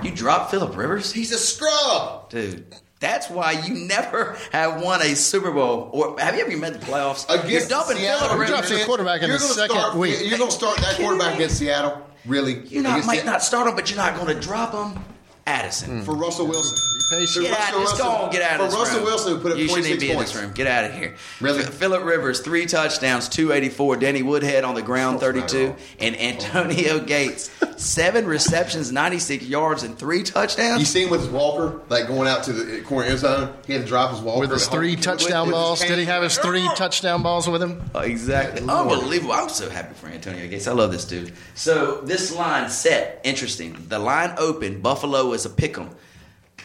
you 0.02 0.10
dropped 0.10 0.50
Philip 0.50 0.76
Rivers, 0.76 1.12
He's 1.12 1.32
a 1.32 1.38
scrub. 1.38 2.28
dude. 2.30 2.64
That's 2.98 3.30
why 3.30 3.52
you 3.52 3.72
never 3.86 4.36
have 4.52 4.82
won 4.82 5.00
a 5.00 5.14
Super 5.16 5.50
Bowl. 5.52 5.88
Or 5.92 6.20
have 6.20 6.34
you 6.34 6.42
ever 6.42 6.50
even 6.50 6.60
made 6.60 6.74
the 6.74 6.80
playoffs? 6.80 7.26
You're 7.50 7.66
dumping 7.66 7.96
Seattle. 7.96 8.28
Philip 8.28 8.40
You 8.40 8.46
dropped 8.46 8.62
Rivers. 8.64 8.70
your 8.78 8.86
quarterback 8.86 9.22
in 9.22 9.28
You're 9.28 9.38
the 9.38 9.42
gonna 9.44 9.54
second 9.54 9.76
start, 9.78 9.94
week. 9.96 10.18
You're 10.20 10.36
going 10.38 10.50
to 10.50 10.54
start 10.56 10.76
that 10.78 10.96
quarterback 10.96 11.34
against 11.36 11.56
Seattle? 11.58 12.06
Really? 12.26 12.58
You 12.66 12.82
not, 12.82 13.06
might 13.06 13.20
the- 13.20 13.24
not 13.24 13.42
start 13.42 13.68
him, 13.68 13.74
but 13.74 13.88
you're 13.88 13.96
not 13.96 14.16
going 14.16 14.26
to 14.34 14.38
drop 14.38 14.74
him. 14.74 15.02
Addison. 15.46 16.02
For 16.04 16.14
Russell 16.14 16.46
Wilson. 16.46 16.78
patient. 17.10 17.44
Get 17.46 17.54
out, 17.58 17.58
Russell 17.74 17.80
just 17.82 17.98
go 17.98 18.04
Wilson- 18.08 18.24
on, 18.26 18.30
get 18.32 18.42
out 18.42 18.52
of 18.52 18.56
for 18.58 18.64
this 18.70 18.74
Russell 18.78 18.96
room. 18.98 19.04
Wilson, 19.06 19.32
who 19.34 19.40
put 19.40 19.52
up 19.52 19.58
you 19.58 19.66
shouldn't 19.68 19.86
26 19.86 20.02
be 20.04 20.10
in 20.12 20.18
this 20.20 20.34
room. 20.36 20.52
Get 20.52 20.66
out 20.68 20.84
of 20.84 20.94
here. 20.94 21.16
Really? 21.40 21.62
Philip 21.64 22.04
Rivers, 22.04 22.40
three 22.40 22.66
touchdowns, 22.66 23.28
284. 23.28 23.96
Danny 23.96 24.22
Woodhead 24.22 24.62
on 24.64 24.74
the 24.76 24.82
ground, 24.82 25.18
That's 25.20 25.52
32. 25.52 25.74
And 25.98 26.20
Antonio 26.20 27.00
Gates, 27.00 27.50
seven 27.82 28.26
receptions, 28.26 28.92
96 28.92 29.44
yards, 29.46 29.82
and 29.82 29.98
three 29.98 30.22
touchdowns. 30.22 30.78
You 30.80 30.86
seen 30.86 31.10
with 31.10 31.20
his 31.22 31.30
walker, 31.30 31.80
like 31.88 32.06
going 32.06 32.28
out 32.28 32.44
to 32.44 32.52
the 32.52 32.80
corner 32.82 33.08
end 33.08 33.18
zone. 33.18 33.54
He 33.66 33.72
had 33.72 33.82
to 33.82 33.88
drop 33.88 34.12
his 34.12 34.20
walker 34.20 34.40
With 34.40 34.50
his 34.52 34.66
at 34.66 34.70
home. 34.70 34.78
three 34.78 34.94
touchdown 34.96 35.46
With 35.48 35.56
his 35.56 35.60
balls. 35.62 35.80
Did 35.80 35.98
he 35.98 36.04
have 36.04 36.22
his 36.22 36.38
three 36.38 36.60
cane. 36.60 36.76
touchdown 36.76 37.22
balls 37.22 37.48
with 37.48 37.62
him? 37.62 37.82
Uh, 37.94 38.00
exactly. 38.00 38.60
Unbelievable. 38.60 39.32
I'm 39.32 39.48
so 39.48 39.68
happy 39.68 39.94
for 39.94 40.06
Antonio 40.06 40.46
Gates. 40.46 40.68
I 40.68 40.72
love 40.72 40.92
this 40.92 41.04
dude. 41.06 41.32
So 41.54 42.02
this 42.02 42.32
line 42.34 42.70
set, 42.70 43.20
interesting. 43.24 43.76
The 43.88 43.98
line 43.98 44.34
opened, 44.38 44.82
Buffalo 44.82 45.29
is 45.32 45.44
a 45.46 45.50
pick 45.50 45.78
'em. 45.78 45.90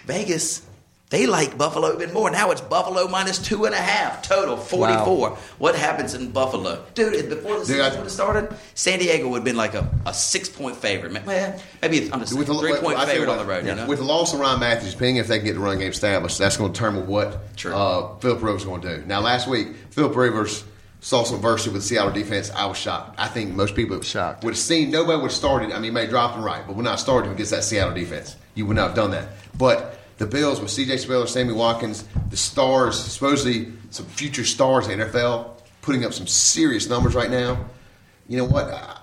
Vegas, 0.05 0.61
they 1.11 1.27
like 1.27 1.57
Buffalo 1.57 1.93
even 1.93 2.13
more. 2.13 2.29
Now 2.31 2.51
it's 2.51 2.61
Buffalo 2.61 3.07
minus 3.07 3.37
two 3.37 3.65
and 3.65 3.73
a 3.75 3.77
half 3.79 4.21
total, 4.27 4.57
44. 4.57 5.37
What 5.59 5.75
happens 5.75 6.13
in 6.15 6.31
Buffalo? 6.31 6.83
Dude, 6.95 7.29
before 7.29 7.55
the 7.55 7.61
I- 7.61 7.63
season 7.63 7.83
would 7.91 7.93
have 8.03 8.11
started, 8.11 8.55
San 8.73 8.99
Diego 8.99 9.27
would 9.29 9.37
have 9.37 9.43
been 9.45 9.55
like 9.55 9.75
a, 9.75 9.87
a 10.05 10.13
six 10.13 10.49
point 10.49 10.75
favorite. 10.75 11.11
Man, 11.13 11.59
maybe 11.81 12.09
I'm 12.11 12.19
just 12.19 12.35
With 12.37 12.47
the, 12.47 12.55
three 12.57 12.73
point 12.75 12.97
I 12.97 13.05
tell 13.05 13.13
you 13.13 13.21
favorite 13.21 13.31
on 13.33 13.37
the 13.37 13.45
road, 13.45 13.65
you 13.65 13.75
know? 13.75 13.85
With 13.87 13.99
the 13.99 14.05
loss 14.05 14.33
of 14.33 14.39
Ryan 14.39 14.59
Mathews, 14.59 14.93
depending 14.93 15.17
if 15.17 15.27
they 15.27 15.37
can 15.37 15.45
get 15.45 15.53
the 15.53 15.59
run 15.59 15.77
game 15.79 15.91
established, 15.91 16.37
that's 16.39 16.57
going 16.57 16.73
to 16.73 16.77
determine 16.77 17.07
what 17.07 17.39
uh, 17.65 18.15
Philip 18.17 18.41
Rivers 18.41 18.61
is 18.61 18.65
going 18.67 18.81
to 18.81 18.97
do. 18.99 19.05
Now, 19.05 19.21
last 19.21 19.47
week, 19.47 19.69
Philip 19.91 20.15
Rivers 20.15 20.63
saw 21.05 21.23
some 21.23 21.35
adversity 21.35 21.69
with 21.69 21.83
the 21.83 21.87
Seattle 21.87 22.11
defense. 22.11 22.49
I 22.49 22.65
was 22.65 22.79
shocked. 22.79 23.13
I 23.19 23.27
think 23.27 23.53
most 23.53 23.75
people 23.75 24.01
Shocked. 24.01 24.43
would 24.43 24.55
have 24.55 24.57
seen 24.57 24.89
nobody 24.89 25.17
would 25.17 25.25
have 25.29 25.33
started. 25.33 25.71
I 25.71 25.77
mean, 25.77 25.93
may 25.93 26.07
dropped 26.07 26.35
him 26.35 26.43
right, 26.43 26.65
but 26.65 26.75
would 26.75 26.83
not 26.83 26.99
started 26.99 27.31
against 27.31 27.51
that 27.51 27.63
Seattle 27.63 27.93
defense. 27.93 28.35
You 28.55 28.65
would 28.65 28.75
not 28.75 28.87
have 28.87 28.95
done 28.95 29.11
that. 29.11 29.27
But 29.55 29.99
the 30.17 30.25
Bills 30.25 30.59
with 30.59 30.71
C.J. 30.71 30.97
Spiller, 30.97 31.27
Sammy 31.27 31.53
Watkins, 31.53 32.05
the 32.31 32.37
stars, 32.37 32.99
supposedly 32.99 33.71
some 33.91 34.07
future 34.07 34.43
stars 34.43 34.87
in 34.87 34.97
the 34.97 35.05
NFL, 35.05 35.61
putting 35.83 36.03
up 36.05 36.11
some 36.11 36.25
serious 36.25 36.89
numbers 36.89 37.13
right 37.13 37.29
now. 37.29 37.63
You 38.27 38.37
know 38.37 38.45
what? 38.45 38.94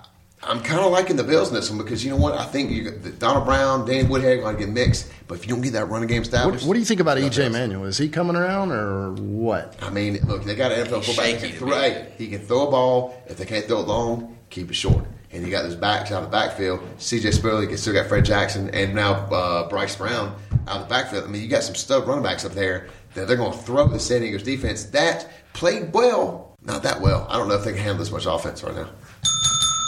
I, 0.43 0.51
I'm 0.51 0.61
kind 0.61 0.81
of 0.81 0.91
liking 0.91 1.15
the 1.15 1.23
Bills 1.23 1.49
in 1.49 1.55
this 1.55 1.69
one 1.69 1.77
because 1.77 2.03
you 2.03 2.11
know 2.11 2.17
what? 2.17 2.33
I 2.33 2.45
think 2.45 2.71
you 2.71 2.91
got 2.91 3.19
Donald 3.19 3.45
Brown, 3.45 3.85
Danny 3.85 4.07
Woodhead 4.07 4.41
going 4.41 4.55
to 4.55 4.65
get 4.65 4.69
mixed, 4.69 5.11
but 5.27 5.35
if 5.35 5.47
you 5.47 5.53
don't 5.53 5.61
get 5.61 5.73
that 5.73 5.85
running 5.85 6.07
game 6.07 6.19
What, 6.19 6.27
established, 6.27 6.65
what 6.65 6.73
do 6.73 6.79
you 6.79 6.85
think 6.85 6.99
about 6.99 7.17
the 7.17 7.23
EJ 7.23 7.51
Manuel? 7.51 7.85
Is 7.85 7.97
he 7.97 8.09
coming 8.09 8.35
around 8.35 8.71
or 8.71 9.13
what? 9.13 9.75
I 9.81 9.89
mean, 9.89 10.19
look, 10.25 10.43
they 10.43 10.55
got 10.55 10.71
an 10.71 10.85
NFL 10.85 11.03
He's 11.03 11.15
fullback. 11.15 11.41
He 11.41 11.49
can, 11.49 11.57
throw, 11.57 12.05
he 12.17 12.27
can 12.27 12.39
throw 12.39 12.67
a 12.67 12.71
ball. 12.71 13.23
If 13.27 13.37
they 13.37 13.45
can't 13.45 13.65
throw 13.65 13.79
it 13.79 13.87
long, 13.87 14.37
keep 14.49 14.69
it 14.69 14.75
short. 14.75 15.05
And 15.31 15.43
you 15.43 15.49
got 15.49 15.63
those 15.63 15.75
backs 15.75 16.11
out 16.11 16.23
of 16.23 16.29
the 16.29 16.37
backfield. 16.37 16.79
CJ 16.99 17.33
Spiller, 17.33 17.63
you 17.63 17.75
still 17.75 17.93
got 17.93 18.07
Fred 18.07 18.23
Jackson, 18.23 18.69
and 18.69 18.93
now 18.93 19.13
uh, 19.13 19.67
Bryce 19.67 19.95
Brown 19.95 20.35
out 20.67 20.81
of 20.81 20.83
the 20.83 20.89
backfield. 20.89 21.23
I 21.23 21.27
mean, 21.27 21.41
you 21.41 21.47
got 21.47 21.63
some 21.63 21.73
stud 21.73 22.07
running 22.07 22.23
backs 22.23 22.45
up 22.45 22.51
there 22.51 22.87
that 23.15 23.27
they're 23.27 23.37
going 23.37 23.51
to 23.51 23.57
throw 23.57 23.85
at 23.85 23.91
the 23.91 23.99
San 23.99 24.21
Diego's 24.21 24.43
defense 24.43 24.85
that 24.85 25.27
played 25.53 25.91
well, 25.91 26.55
not 26.61 26.83
that 26.83 27.01
well. 27.01 27.25
I 27.29 27.37
don't 27.37 27.47
know 27.47 27.55
if 27.55 27.63
they 27.63 27.71
can 27.71 27.81
handle 27.81 27.97
this 27.97 28.11
much 28.11 28.27
offense 28.27 28.63
right 28.63 28.75
now. 28.75 28.89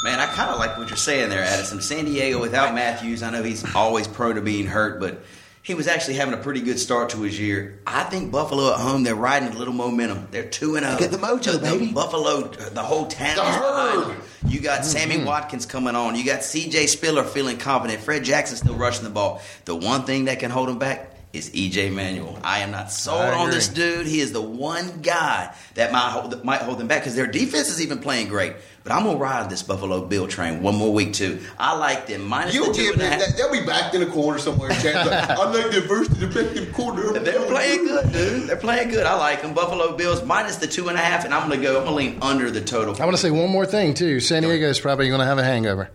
Man, 0.05 0.19
I 0.19 0.27
kind 0.27 0.51
of 0.51 0.59
like 0.59 0.77
what 0.77 0.89
you're 0.89 0.97
saying 0.97 1.29
there, 1.29 1.43
Addison. 1.43 1.81
San 1.81 2.05
Diego 2.05 2.39
without 2.39 2.75
Mathews, 2.75 3.23
I 3.23 3.31
know 3.31 3.41
he's 3.41 3.65
always 3.73 4.07
prone 4.07 4.35
to 4.35 4.41
being 4.41 4.67
hurt, 4.67 4.99
but 4.99 5.23
he 5.63 5.73
was 5.73 5.87
actually 5.87 6.13
having 6.13 6.35
a 6.35 6.37
pretty 6.37 6.61
good 6.61 6.77
start 6.77 7.09
to 7.09 7.23
his 7.23 7.39
year. 7.39 7.79
I 7.87 8.03
think 8.03 8.31
Buffalo 8.31 8.71
at 8.71 8.79
home, 8.79 9.01
they're 9.01 9.15
riding 9.15 9.49
a 9.49 9.57
little 9.57 9.73
momentum. 9.73 10.27
They're 10.29 10.47
2 10.47 10.75
and 10.75 10.85
0. 10.85 10.99
Get 10.99 11.09
the 11.09 11.17
mojo, 11.17 11.59
baby. 11.59 11.91
Buffalo, 11.91 12.43
the 12.43 12.83
whole 12.83 13.07
town 13.07 13.35
The 13.35 13.41
is 13.41 13.55
behind 13.57 14.03
herd. 14.03 14.17
them. 14.17 14.21
You 14.45 14.59
got 14.59 14.81
mm-hmm. 14.81 14.89
Sammy 14.89 15.23
Watkins 15.25 15.65
coming 15.65 15.95
on. 15.95 16.13
You 16.13 16.23
got 16.23 16.41
CJ 16.41 16.87
Spiller 16.87 17.23
feeling 17.23 17.57
confident. 17.57 17.99
Fred 17.99 18.23
Jackson 18.23 18.57
still 18.57 18.75
rushing 18.75 19.05
the 19.05 19.09
ball. 19.09 19.41
The 19.65 19.75
one 19.75 20.03
thing 20.03 20.25
that 20.25 20.37
can 20.37 20.51
hold 20.51 20.69
him 20.69 20.77
back 20.77 21.14
is 21.37 21.49
EJ 21.51 21.93
Manuel. 21.93 22.39
I 22.43 22.59
am 22.59 22.71
not 22.71 22.91
sold 22.91 23.33
on 23.33 23.49
this 23.49 23.67
dude. 23.67 24.05
He 24.07 24.19
is 24.19 24.31
the 24.31 24.41
one 24.41 25.01
guy 25.01 25.53
that 25.75 25.91
might 25.91 26.09
hold, 26.11 26.43
might 26.43 26.61
hold 26.61 26.77
them 26.79 26.87
back 26.87 27.01
because 27.01 27.15
their 27.15 27.27
defense 27.27 27.69
is 27.69 27.81
even 27.81 27.99
playing 27.99 28.27
great. 28.27 28.53
But 28.83 28.93
I'm 28.93 29.03
gonna 29.03 29.17
ride 29.17 29.49
this 29.49 29.63
Buffalo 29.63 30.05
Bill 30.05 30.27
train 30.27 30.61
one 30.61 30.75
more 30.75 30.93
week 30.93 31.13
too. 31.13 31.39
I 31.57 31.75
like 31.75 32.05
them 32.05 32.23
minus 32.27 32.53
You'll 32.53 32.67
the 32.67 32.73
two 32.73 32.81
give 32.83 32.93
and 32.93 33.01
a 33.01 33.05
them 33.05 33.19
half. 33.19 33.27
that. 33.29 33.37
They'll 33.37 33.51
be 33.51 33.65
backed 33.65 33.95
in 33.95 34.03
a 34.03 34.05
corner 34.05 34.37
somewhere. 34.37 34.69
Chad's 34.69 35.09
like, 35.09 35.29
I 35.31 35.43
like 35.51 35.71
the 35.71 35.81
first 35.81 36.11
and 36.11 36.21
effective 36.23 36.71
corner. 36.71 37.13
They're 37.13 37.47
playing 37.47 37.85
good, 37.85 38.11
dude. 38.13 38.47
They're 38.47 38.55
playing 38.57 38.89
good. 38.89 39.07
I 39.07 39.15
like 39.17 39.41
them. 39.41 39.55
Buffalo 39.55 39.97
Bills 39.97 40.23
minus 40.23 40.57
the 40.57 40.67
two 40.67 40.87
and 40.89 40.97
a 40.97 41.01
half, 41.01 41.25
and 41.25 41.33
I'm 41.33 41.49
gonna 41.49 41.61
go. 41.61 41.79
I'm 41.79 41.85
gonna 41.85 41.95
lean 41.95 42.19
under 42.21 42.51
the 42.51 42.61
total. 42.61 42.95
I 43.01 43.05
want 43.05 43.17
to 43.17 43.21
say 43.21 43.31
one 43.31 43.49
more 43.49 43.65
thing 43.65 43.95
too. 43.95 44.19
San 44.19 44.43
Diego 44.43 44.67
is 44.69 44.79
probably 44.79 45.07
going 45.07 45.19
to 45.19 45.25
have 45.25 45.39
a 45.39 45.43
hangover. 45.43 45.89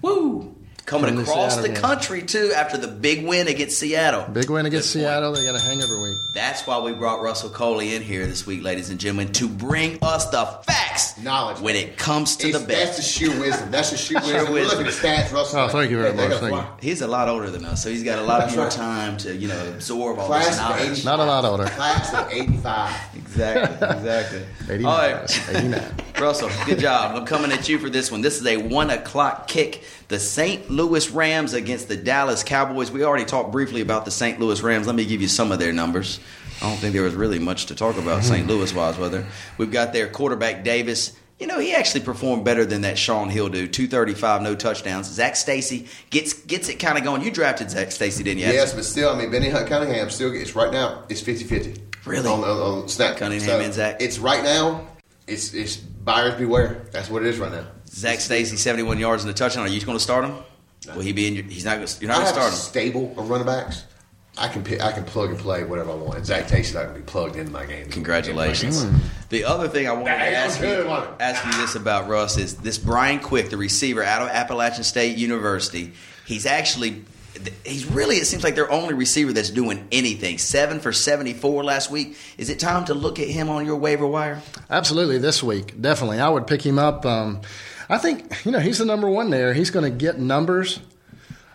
Woo! 0.00 0.56
Coming 0.90 1.14
From 1.14 1.22
across 1.22 1.52
Seattle 1.54 1.62
the 1.62 1.68
game. 1.68 1.76
country 1.82 2.22
too 2.22 2.52
after 2.56 2.76
the 2.76 2.88
big 2.88 3.24
win 3.24 3.46
against 3.46 3.78
Seattle. 3.78 4.22
Big 4.32 4.50
win 4.50 4.66
against 4.66 4.92
Good 4.92 5.00
point. 5.04 5.08
Seattle. 5.12 5.32
They 5.34 5.44
got 5.44 5.54
a 5.54 5.60
hangover 5.60 6.00
week. 6.02 6.16
That's 6.34 6.66
why 6.66 6.80
we 6.80 6.92
brought 6.92 7.22
Russell 7.22 7.48
Coley 7.50 7.94
in 7.94 8.02
here 8.02 8.26
this 8.26 8.44
week, 8.44 8.64
ladies 8.64 8.90
and 8.90 8.98
gentlemen, 8.98 9.32
to 9.34 9.46
bring 9.48 9.98
us 10.02 10.28
the 10.30 10.44
facts, 10.66 11.16
Knowledge. 11.18 11.60
when 11.60 11.76
it 11.76 11.96
comes 11.96 12.34
to 12.38 12.48
It's- 12.48 12.60
the 12.60 12.66
best. 12.66 12.80
That's 12.84 12.96
the 12.96 13.02
sheer 13.04 13.40
wisdom. 13.40 13.70
That's 13.70 13.90
the 13.90 13.96
sheer 13.96 14.18
wisdom. 14.24 14.52
We're 14.52 14.64
looking 14.64 14.86
at 14.86 14.92
the 14.92 14.98
stats, 15.08 15.32
Russell. 15.32 15.60
Oh, 15.60 15.68
thank 15.68 15.92
you 15.92 15.98
very 15.98 16.10
They- 16.10 16.16
they 16.16 16.28
much. 16.28 16.38
Thank 16.40 16.52
fly. 16.54 16.66
He's 16.80 17.02
a 17.02 17.06
lot 17.06 17.28
older 17.28 17.50
than 17.50 17.64
us, 17.64 17.84
so 17.84 17.88
he's 17.88 18.02
got 18.02 18.18
a 18.18 18.22
lot 18.22 18.40
That's 18.40 18.56
more 18.56 18.64
right. 18.64 18.72
time 18.72 19.16
to 19.18 19.36
you 19.36 19.46
know 19.46 19.68
absorb 19.68 20.18
all 20.18 20.26
Class 20.26 20.46
this 20.46 20.56
of 20.56 20.62
knowledge. 20.62 20.82
85. 20.90 21.04
Not 21.04 21.20
a 21.20 21.24
lot 21.24 21.44
older. 21.44 21.64
Class 21.66 22.14
of 22.14 22.32
85. 22.32 22.96
Exactly, 23.14 23.88
exactly. 23.96 24.42
89. 24.68 24.84
All 24.86 24.98
right, 24.98 25.48
89. 25.54 25.94
Russell, 26.20 26.50
good 26.66 26.80
job. 26.80 27.16
I'm 27.16 27.24
coming 27.26 27.52
at 27.52 27.68
you 27.68 27.78
for 27.78 27.88
this 27.88 28.10
one. 28.10 28.22
This 28.22 28.40
is 28.40 28.46
a 28.46 28.56
one 28.56 28.90
o'clock 28.90 29.46
kick. 29.46 29.84
The 30.10 30.18
St. 30.18 30.68
Louis 30.68 31.08
Rams 31.10 31.54
against 31.54 31.86
the 31.86 31.96
Dallas 31.96 32.42
Cowboys. 32.42 32.90
We 32.90 33.04
already 33.04 33.24
talked 33.24 33.52
briefly 33.52 33.80
about 33.80 34.04
the 34.04 34.10
St. 34.10 34.40
Louis 34.40 34.60
Rams. 34.60 34.88
Let 34.88 34.96
me 34.96 35.06
give 35.06 35.22
you 35.22 35.28
some 35.28 35.52
of 35.52 35.60
their 35.60 35.72
numbers. 35.72 36.18
I 36.60 36.68
don't 36.68 36.78
think 36.78 36.94
there 36.94 37.04
was 37.04 37.14
really 37.14 37.38
much 37.38 37.66
to 37.66 37.76
talk 37.76 37.96
about 37.96 38.24
St. 38.24 38.40
Mm-hmm. 38.40 38.50
Louis 38.50 38.74
wise, 38.74 38.98
whether 38.98 39.24
we've 39.56 39.70
got 39.70 39.92
their 39.92 40.08
quarterback 40.08 40.64
Davis. 40.64 41.16
You 41.38 41.46
know, 41.46 41.60
he 41.60 41.76
actually 41.76 42.00
performed 42.00 42.44
better 42.44 42.66
than 42.66 42.80
that 42.80 42.98
Shaun 42.98 43.28
Hill 43.28 43.50
dude. 43.50 43.72
235, 43.72 44.42
no 44.42 44.56
touchdowns. 44.56 45.06
Zac 45.06 45.36
Stacy 45.36 45.86
gets 46.10 46.32
gets 46.32 46.68
it 46.68 46.80
kind 46.80 46.98
of 46.98 47.04
going. 47.04 47.22
You 47.22 47.30
drafted 47.30 47.70
Zac 47.70 47.92
Stacy, 47.92 48.24
didn't 48.24 48.40
you? 48.40 48.46
Yes, 48.46 48.74
but 48.74 48.84
still, 48.84 49.10
I 49.10 49.16
mean, 49.16 49.30
Benny 49.30 49.48
Hunt 49.48 49.68
Cunningham 49.68 50.10
still 50.10 50.32
gets 50.32 50.56
right 50.56 50.72
now. 50.72 51.04
It's 51.08 51.22
50-50. 51.22 51.80
Really? 52.04 52.28
On, 52.28 52.40
on, 52.40 52.82
on 52.82 52.88
snap. 52.88 53.16
Cunningham 53.16 53.60
and 53.60 53.72
Zac? 53.72 54.02
It's 54.02 54.18
right 54.18 54.42
now. 54.42 54.88
It's 55.28 55.54
it's 55.54 55.76
buyers 55.76 56.34
beware. 56.34 56.88
That's 56.90 57.08
what 57.08 57.22
it 57.22 57.28
is 57.28 57.38
right 57.38 57.52
now. 57.52 57.66
Zac 57.90 58.20
Stacy, 58.20 58.56
71 58.56 58.98
yards 58.98 59.24
and 59.24 59.30
a 59.30 59.34
touchdown. 59.34 59.66
Are 59.66 59.68
you 59.68 59.80
going 59.84 59.98
to 59.98 60.02
start 60.02 60.24
him? 60.24 60.36
Will 60.94 61.02
he 61.02 61.12
be 61.12 61.26
in 61.26 61.34
your, 61.34 61.44
he's 61.44 61.64
not 61.64 61.74
gonna, 61.74 61.88
you're 62.00 62.08
not 62.08 62.18
I 62.18 62.24
going 62.24 62.34
to 62.34 62.40
have 62.40 62.52
start 62.52 62.52
a 62.52 62.56
him. 62.56 62.56
stable 62.92 63.14
of 63.20 63.28
running 63.28 63.46
backs. 63.46 63.84
I 64.38 64.48
can 64.48 64.62
pick, 64.62 64.80
I 64.80 64.92
can 64.92 65.04
plug 65.04 65.30
and 65.30 65.38
play 65.38 65.64
whatever 65.64 65.90
I 65.90 65.94
want. 65.96 66.16
And 66.18 66.24
Zach 66.26 66.46
Tasty's 66.46 66.72
not 66.74 66.84
going 66.84 66.94
to 66.94 67.00
be 67.00 67.06
plugged 67.06 67.36
into 67.36 67.50
my 67.50 67.66
game. 67.66 67.88
Congratulations. 67.90 68.86
The 69.28 69.44
other 69.44 69.68
thing 69.68 69.86
I 69.88 69.92
wanted 69.92 70.14
to 70.14 70.36
ask 70.36 70.60
you, 70.60 70.88
ask 71.20 71.44
you 71.44 71.52
this 71.60 71.74
about 71.74 72.08
Russ 72.08 72.38
is 72.38 72.56
this 72.56 72.78
Brian 72.78 73.18
Quick, 73.20 73.50
the 73.50 73.56
receiver 73.56 74.02
out 74.02 74.22
of 74.22 74.28
Appalachian 74.28 74.84
State 74.84 75.18
University. 75.18 75.92
He's 76.26 76.46
actually, 76.46 77.04
he's 77.66 77.84
really, 77.86 78.16
it 78.16 78.26
seems 78.26 78.42
like 78.44 78.54
their 78.54 78.70
only 78.70 78.94
receiver 78.94 79.32
that's 79.32 79.50
doing 79.50 79.86
anything. 79.92 80.38
Seven 80.38 80.80
for 80.80 80.92
74 80.92 81.64
last 81.64 81.90
week. 81.90 82.16
Is 82.38 82.48
it 82.50 82.60
time 82.60 82.84
to 82.86 82.94
look 82.94 83.18
at 83.18 83.28
him 83.28 83.50
on 83.50 83.66
your 83.66 83.76
waiver 83.76 84.06
wire? 84.06 84.40
Absolutely, 84.70 85.18
this 85.18 85.42
week, 85.42 85.78
definitely. 85.82 86.20
I 86.20 86.28
would 86.28 86.46
pick 86.46 86.64
him 86.64 86.78
up. 86.78 87.04
Um, 87.04 87.40
I 87.90 87.98
think, 87.98 88.44
you 88.46 88.52
know, 88.52 88.60
he's 88.60 88.78
the 88.78 88.84
number 88.84 89.10
one 89.10 89.30
there. 89.30 89.52
He's 89.52 89.70
going 89.70 89.84
to 89.84 89.90
get 89.96 90.18
numbers, 90.18 90.78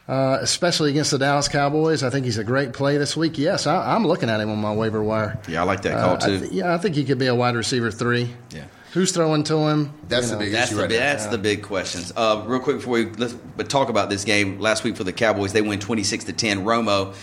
uh, 0.08 0.38
especially 0.42 0.90
against 0.92 1.12
the 1.12 1.18
Dallas 1.18 1.48
Cowboys. 1.48 2.04
I 2.04 2.10
think 2.10 2.26
he's 2.26 2.38
a 2.38 2.44
great 2.44 2.74
play 2.74 2.98
this 2.98 3.16
week. 3.18 3.38
Yes, 3.38 3.66
I, 3.68 3.96
I'm 3.96 4.06
looking 4.06 4.30
at 4.30 4.40
him 4.40 4.50
on 4.52 4.60
my 4.60 4.74
waiver 4.74 5.02
wire. 5.02 5.40
Yeah, 5.48 5.62
I 5.62 5.64
like 5.64 5.82
that 5.84 5.98
Uh, 5.98 6.02
call 6.06 6.16
I 6.16 6.20
too. 6.20 6.40
th- 6.42 6.52
yeah, 6.52 6.74
I 6.74 6.78
think 6.78 6.96
he 6.96 7.04
could 7.06 7.18
be 7.20 7.28
a 7.28 7.36
wide 7.36 7.56
receiver 7.56 7.90
three. 7.90 8.30
Yeah. 8.52 8.66
Who's 8.94 9.12
throwing 9.12 9.44
to 9.46 9.58
him? 9.68 9.94
That's 10.08 10.28
You 10.30 10.34
the 10.34 10.38
big 10.46 10.52
That's 10.54 10.68
issue 10.68 10.76
the 10.76 10.82
right 10.84 10.90
big, 10.90 11.00
now. 11.02 11.30
the 11.32 11.38
big 11.38 11.64
questions. 11.64 12.14
Uh, 12.16 12.44
real 12.46 12.60
quick 12.62 12.78
before 12.78 12.94
we 12.94 13.06
let's 13.12 13.34
but 13.34 13.68
talk 13.70 13.90
about 13.90 14.10
this 14.10 14.24
game 14.24 14.60
last 14.60 14.84
week 14.86 14.96
for 14.96 15.04
the 15.04 15.12
Cowboys, 15.12 15.52
they 15.52 15.62
win 15.62 15.80
twenty 15.80 16.04
six 16.04 16.24
to 16.26 16.34
ten. 16.34 16.64
Romo, 16.64 17.14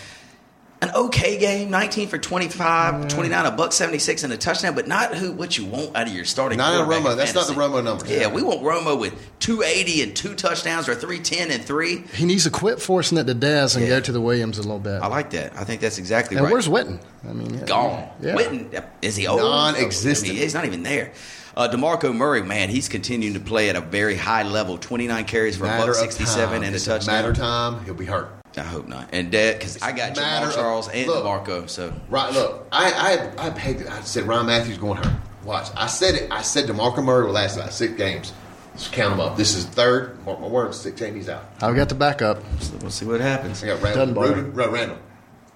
an 0.83 0.91
okay 0.95 1.37
game, 1.37 1.71
nineteen 1.71 2.07
for 2.07 2.17
25, 2.17 3.07
29, 3.07 3.45
a 3.45 3.51
buck 3.51 3.71
seventy 3.71 3.99
six 3.99 4.23
and 4.23 4.33
a 4.33 4.37
touchdown, 4.37 4.75
but 4.75 4.87
not 4.87 5.15
who 5.15 5.31
what 5.31 5.57
you 5.57 5.65
want 5.65 5.95
out 5.95 6.07
of 6.07 6.13
your 6.13 6.25
starting. 6.25 6.57
Not 6.57 6.73
a 6.73 6.83
Romo. 6.85 7.15
That's 7.15 7.33
not 7.33 7.47
the. 7.47 7.53
Romo 7.53 7.83
number. 7.83 8.05
Yeah, 8.07 8.27
we 8.27 8.41
want 8.41 8.61
Romo 8.61 8.99
with 8.99 9.15
two 9.39 9.63
eighty 9.63 10.01
and 10.01 10.15
two 10.15 10.35
touchdowns 10.35 10.89
or 10.89 10.95
three 10.95 11.19
ten 11.19 11.51
and 11.51 11.63
three. 11.63 12.01
He 12.13 12.25
needs 12.25 12.43
to 12.43 12.49
quit 12.49 12.81
forcing 12.81 13.17
it 13.17 13.25
to 13.25 13.35
Dez 13.35 13.75
and 13.75 13.83
Yeah. 13.85 13.91
go 13.91 13.99
to 14.01 14.11
the 14.11 14.21
Williams 14.21 14.57
a 14.57 14.61
little 14.61 14.79
bit. 14.79 15.01
I 15.01 15.07
like 15.07 15.29
that. 15.31 15.53
I 15.55 15.63
think 15.63 15.81
that's 15.81 15.97
exactly 15.97 16.35
and 16.35 16.43
right. 16.45 16.51
where's 16.51 16.67
Witten? 16.67 16.99
I 17.27 17.31
mean, 17.33 17.63
gone. 17.65 18.09
Yeah. 18.19 18.35
Witten, 18.35 18.83
is 19.01 19.15
he 19.15 19.27
old? 19.27 19.39
Non-existent. 19.39 20.31
I 20.31 20.33
mean, 20.33 20.41
he's 20.41 20.53
not 20.53 20.65
even 20.65 20.83
there. 20.83 21.13
Uh, 21.55 21.69
DeMarco 21.69 22.13
Murray, 22.15 22.41
man, 22.41 22.69
he's 22.69 22.89
continuing 22.89 23.35
to 23.35 23.39
play 23.39 23.69
at 23.69 23.75
a 23.75 23.81
very 23.81 24.15
high 24.15 24.43
level. 24.43 24.77
Twenty 24.77 25.07
nine 25.07 25.25
carries 25.25 25.55
for 25.55 25.65
a 25.65 25.67
buck 25.67 25.93
sixty 25.95 26.25
seven 26.25 26.63
and 26.63 26.75
a 26.75 26.79
touchdown. 26.79 27.15
Matter 27.15 27.33
time. 27.33 27.85
He'll 27.85 27.93
be 27.93 28.05
hurt. 28.05 28.31
I 28.57 28.61
hope 28.61 28.87
not. 28.87 29.09
And 29.11 29.31
Dad, 29.31 29.57
because 29.57 29.81
I 29.81 29.91
got 29.91 30.13
Jamaal 30.15 30.53
Charles 30.53 30.87
and 30.89 31.07
look. 31.07 31.23
DeMarco, 31.25 31.69
so 31.69 31.93
Right. 32.09 32.31
Look, 32.33 32.67
I 32.71 33.31
I 33.37 33.47
I 33.47 33.49
pegged 33.49 33.81
it. 33.81 33.89
I 33.91 34.01
said 34.01 34.25
Ryan 34.27 34.45
Mathews 34.47 34.77
going 34.77 34.97
hurt. 34.97 35.13
Watch. 35.43 35.69
I 35.75 35.87
said 35.87 36.15
it. 36.15 36.31
I 36.31 36.41
said 36.41 36.69
DeMarco 36.69 37.03
Murray 37.03 37.25
will 37.25 37.33
last 37.33 37.57
about 37.57 37.73
six 37.73 37.93
games. 37.95 38.31
Just 38.73 38.91
count 38.91 39.11
them 39.11 39.19
up. 39.19 39.37
This 39.37 39.55
is 39.55 39.65
third. 39.65 40.23
Mark 40.25 40.39
my 40.39 40.47
words. 40.47 40.77
Six 40.79 40.99
games. 40.99 41.15
He's 41.15 41.29
out. 41.29 41.43
I've 41.61 41.75
got 41.75 41.89
the 41.89 41.95
backup. 41.95 42.39
we'll 42.81 42.89
see 42.91 43.05
what 43.05 43.21
happens. 43.21 43.63
I 43.63 43.67
got 43.67 43.81
Randall. 43.81 44.05
Dunbar. 44.07 44.27
Rudy, 44.29 44.41
Ra- 44.49 44.65
Randall. 44.71 44.97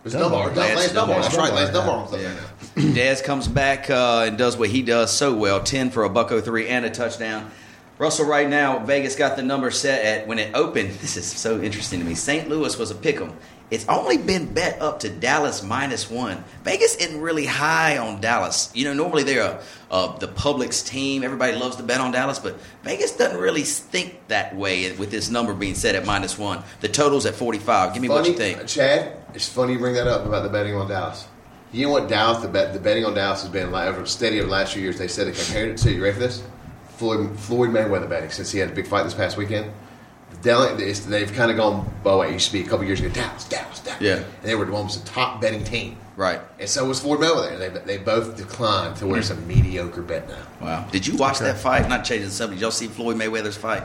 It's 0.06 0.14
Dunbar. 0.14 0.46
Dunbar. 0.48 0.64
Lance 0.66 0.80
Lance 0.80 0.92
Dunbar. 0.94 1.22
That's 1.22 1.36
right. 1.38 1.54
Lance 1.54 1.70
Dunbar. 1.72 2.04
Dunbar. 2.12 2.20
Yeah. 2.20 2.34
Yeah. 2.78 2.94
Daz 2.94 3.24
comes 3.24 3.48
back 3.48 3.90
uh, 3.90 4.26
and 4.28 4.38
does 4.38 4.56
what 4.56 4.70
he 4.70 4.84
does 4.84 5.12
so 5.12 5.34
well 5.36 5.64
10 5.64 5.90
for 5.90 6.04
a 6.04 6.10
bucko 6.12 6.42
three 6.42 6.68
and 6.68 6.86
a 6.86 6.92
touchdown. 6.92 7.50
Russell, 8.00 8.28
right 8.28 8.48
now, 8.48 8.80
Vegas 8.86 9.16
got 9.16 9.36
the 9.36 9.44
number 9.44 9.72
set 9.72 10.06
at 10.06 10.28
when 10.28 10.38
it 10.40 10.52
opened. 10.54 10.90
This 11.02 11.18
is 11.18 11.26
so 11.26 11.60
interesting 11.62 12.00
to 12.00 12.06
me. 12.06 12.14
St. 12.16 12.48
Louis 12.48 12.78
was 12.78 12.92
a 12.92 12.96
pick 12.96 13.20
'em. 13.20 13.34
It's 13.70 13.86
only 13.90 14.18
been 14.18 14.54
bet 14.54 14.82
up 14.82 15.02
to 15.02 15.10
Dallas 15.10 15.62
minus 15.62 16.10
one. 16.10 16.44
Vegas 16.64 16.96
isn't 16.96 17.20
really 17.20 17.46
high 17.46 17.98
on 17.98 18.22
Dallas. 18.22 18.72
You 18.74 18.86
know, 18.86 18.94
normally 18.94 19.24
they're 19.24 19.44
a, 19.44 19.62
uh, 19.92 20.18
the 20.20 20.28
public's 20.30 20.82
team. 20.82 21.22
Everybody 21.24 21.58
loves 21.58 21.76
to 21.76 21.84
bet 21.84 22.00
on 22.00 22.12
Dallas, 22.14 22.40
but 22.40 22.56
Vegas 22.84 23.12
doesn't 23.18 23.38
really 23.38 23.64
think 23.64 24.26
that 24.30 24.56
way 24.56 24.90
with 24.94 25.12
this 25.12 25.30
number 25.30 25.54
being 25.54 25.76
set 25.76 25.96
at 25.96 26.06
minus 26.06 26.38
one. 26.38 26.64
The 26.80 26.88
total's 26.88 27.26
at 27.26 27.36
45. 27.36 27.94
Give 27.94 28.02
me 28.02 28.08
what 28.08 28.20
Funny, 28.20 28.30
you 28.30 28.38
think. 28.38 28.68
Chad. 28.68 29.18
It's 29.34 29.50
funny 29.50 29.74
you 29.74 29.80
bring 29.80 29.96
that 29.96 30.08
up 30.08 30.26
about 30.26 30.44
the 30.44 30.50
betting 30.50 30.74
on 30.76 30.88
Dallas. 30.88 31.28
You 31.74 31.88
know 31.88 31.92
what 31.92 32.08
Dallas? 32.08 32.42
The 32.42 32.48
bet, 32.48 32.72
the 32.74 32.80
betting 32.80 33.04
on 33.04 33.16
Dallas 33.16 33.42
has 33.42 33.52
been 33.52 33.72
like 33.72 33.90
over 33.90 34.06
steady 34.06 34.38
over 34.40 34.46
the 34.48 34.54
last 34.54 34.74
few 34.74 34.82
years. 34.82 34.98
They 34.98 35.10
said 35.10 35.28
they 35.28 35.34
compared 35.34 35.72
it 35.72 35.78
to. 35.80 35.92
You 35.92 36.02
ready 36.02 36.14
for 36.14 36.20
this? 36.22 36.42
Floyd 36.98 37.40
Floyd 37.40 37.70
Mayweather 37.70 38.10
betting 38.10 38.30
since 38.32 38.52
he 38.52 38.60
had 38.60 38.70
a 38.72 38.74
big 38.74 38.88
fight 38.88 39.04
this 39.04 39.14
past 39.14 39.38
weekend. 39.38 39.72
They've 40.42 41.34
kind 41.34 41.52
of 41.52 41.58
gone. 41.58 41.92
Oh, 42.06 42.22
it 42.22 42.32
used 42.32 42.48
to 42.48 42.54
be 42.54 42.62
a 42.62 42.68
couple 42.68 42.86
years 42.86 43.00
ago. 43.00 43.10
Dallas, 43.10 43.46
Dallas, 43.46 43.80
Dallas. 43.80 44.02
Yeah. 44.02 44.16
and 44.18 44.26
they 44.44 44.56
were 44.56 44.70
almost 44.72 45.04
the 45.04 45.10
top 45.10 45.42
betting 45.42 45.64
team. 45.64 45.98
Right. 46.16 46.40
And 46.60 46.70
so 46.70 46.86
was 46.88 47.00
Floyd 47.00 47.20
Mayweather. 47.20 47.58
They, 47.60 47.98
they 47.98 47.98
both 48.04 48.38
declined 48.38 48.96
to 48.98 49.08
where 49.08 49.20
it's 49.20 49.30
a 49.30 49.36
mediocre 49.36 50.02
bet 50.02 50.28
now. 50.28 50.48
Wow. 50.62 50.88
Did 50.92 51.06
you 51.06 51.16
watch 51.16 51.40
that 51.40 51.58
fight? 51.58 51.88
Not 51.90 52.04
changing 52.06 52.28
the 52.28 52.34
subject. 52.34 52.60
Did 52.60 52.62
y'all 52.64 52.72
see 52.72 52.88
Floyd 52.88 53.18
Mayweather's 53.18 53.58
fight? 53.58 53.84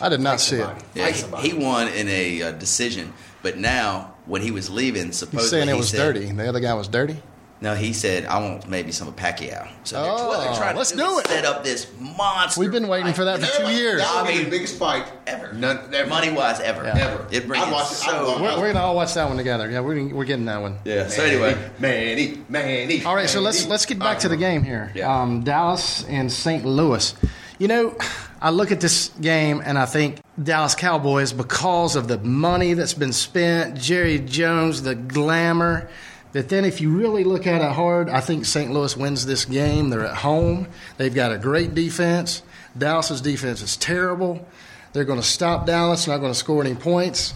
I 0.00 0.08
did 0.08 0.20
not 0.20 0.32
Fight 0.32 0.40
see 0.40 0.56
it. 0.56 0.68
Yeah, 0.94 1.10
he, 1.10 1.48
he 1.50 1.54
won 1.54 1.88
in 1.88 2.08
a 2.08 2.42
uh, 2.42 2.52
decision, 2.52 3.12
but 3.42 3.58
now 3.58 4.14
when 4.24 4.40
he 4.40 4.50
was 4.50 4.70
leaving, 4.70 5.12
supposedly 5.12 5.42
He's 5.42 5.50
saying 5.50 5.68
it 5.68 5.72
he 5.72 5.78
was 5.78 5.90
said- 5.90 6.14
dirty. 6.14 6.32
The 6.32 6.48
other 6.48 6.60
guy 6.60 6.72
was 6.74 6.88
dirty. 6.88 7.16
No, 7.62 7.74
he 7.74 7.92
said 7.92 8.24
I 8.24 8.38
want 8.40 8.68
maybe 8.68 8.90
some 8.90 9.06
of 9.06 9.16
Pacquiao. 9.16 9.68
So 9.84 10.02
they're, 10.02 10.10
Oh, 10.10 10.28
what 10.28 10.40
they're 10.44 10.54
trying 10.54 10.76
let's 10.76 10.92
do, 10.92 10.96
do 10.98 11.18
it. 11.18 11.26
set 11.26 11.44
up 11.44 11.62
this 11.62 11.86
monster. 11.98 12.58
We've 12.58 12.70
been 12.72 12.88
waiting 12.88 13.12
for 13.12 13.26
that 13.26 13.38
for 13.40 13.46
two 13.64 13.70
years. 13.70 14.00
That 14.00 14.22
would 14.24 14.30
I 14.32 14.38
be 14.38 14.44
the 14.44 14.50
biggest 14.50 14.78
fight 14.78 15.04
ever. 15.26 15.52
None, 15.52 15.92
ever. 15.94 16.08
Money 16.08 16.32
wise, 16.32 16.58
ever. 16.60 16.84
Yeah. 16.84 16.96
Ever. 16.96 17.26
It 17.30 17.46
brings 17.46 17.64
I'd 17.64 17.70
watch 17.72 17.92
it. 17.92 18.08
I'd 18.08 18.10
so. 18.10 18.28
watch 18.32 18.40
We're, 18.40 18.60
we're 18.60 18.72
gonna 18.72 18.84
all 18.84 18.96
watch 18.96 19.12
that 19.14 19.28
one 19.28 19.36
together. 19.36 19.70
Yeah, 19.70 19.80
we're, 19.80 20.14
we're 20.14 20.24
getting 20.24 20.46
that 20.46 20.62
one. 20.62 20.78
yeah. 20.86 21.08
So 21.08 21.22
anyway, 21.22 21.70
Manny, 21.78 22.38
Manny. 22.48 23.04
All 23.04 23.14
right, 23.14 23.28
so 23.28 23.40
let's 23.40 23.66
let's 23.66 23.84
get 23.84 23.98
back 23.98 24.20
to 24.20 24.28
the 24.30 24.38
game 24.38 24.62
here. 24.62 24.90
Yeah. 24.94 25.20
Um, 25.22 25.42
Dallas 25.42 26.04
and 26.04 26.32
St. 26.32 26.64
Louis. 26.64 27.14
You 27.58 27.68
know, 27.68 27.94
I 28.40 28.48
look 28.50 28.72
at 28.72 28.80
this 28.80 29.08
game 29.20 29.60
and 29.62 29.76
I 29.78 29.84
think 29.84 30.18
Dallas 30.42 30.74
Cowboys 30.74 31.34
because 31.34 31.94
of 31.94 32.08
the 32.08 32.16
money 32.16 32.72
that's 32.72 32.94
been 32.94 33.12
spent, 33.12 33.76
Jerry 33.76 34.18
Jones, 34.18 34.80
the 34.80 34.94
glamour. 34.94 35.90
But 36.32 36.48
then, 36.48 36.64
if 36.64 36.80
you 36.80 36.90
really 36.90 37.24
look 37.24 37.46
at 37.46 37.60
it 37.60 37.72
hard, 37.72 38.08
I 38.08 38.20
think 38.20 38.44
St. 38.44 38.70
Louis 38.70 38.96
wins 38.96 39.26
this 39.26 39.44
game. 39.44 39.90
They're 39.90 40.06
at 40.06 40.16
home. 40.16 40.68
They've 40.96 41.14
got 41.14 41.32
a 41.32 41.38
great 41.38 41.74
defense. 41.74 42.42
Dallas's 42.78 43.20
defense 43.20 43.62
is 43.62 43.76
terrible. 43.76 44.46
They're 44.92 45.04
going 45.04 45.20
to 45.20 45.26
stop 45.26 45.66
Dallas. 45.66 46.06
Not 46.06 46.18
going 46.18 46.32
to 46.32 46.38
score 46.38 46.64
any 46.64 46.76
points, 46.76 47.34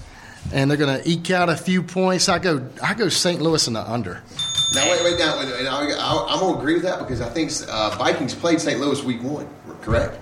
and 0.53 0.71
they're 0.71 0.79
going 0.79 1.03
to 1.03 1.09
eke 1.09 1.33
out 1.33 1.49
a 1.49 1.57
few 1.57 1.83
points. 1.83 2.29
I 2.29 2.39
go, 2.39 2.69
I 2.83 2.95
go 2.95 3.09
St. 3.09 3.43
Louis 3.43 3.67
in 3.67 3.75
the 3.75 3.91
under. 3.91 4.23
Now 4.75 4.91
wait, 4.91 5.05
wait, 5.05 5.19
now, 5.19 5.39
wait, 5.39 5.49
wait, 5.53 5.63
now, 5.65 5.79
I, 5.79 6.27
I'm 6.31 6.41
gonna 6.41 6.59
agree 6.59 6.75
with 6.75 6.83
that 6.83 6.99
because 6.99 7.21
I 7.21 7.29
think 7.29 7.53
uh, 7.69 7.91
Vikings 7.97 8.35
played 8.35 8.61
St. 8.61 8.81
Louis 8.81 9.03
week 9.05 9.23
one. 9.23 9.49
Correct? 9.83 10.19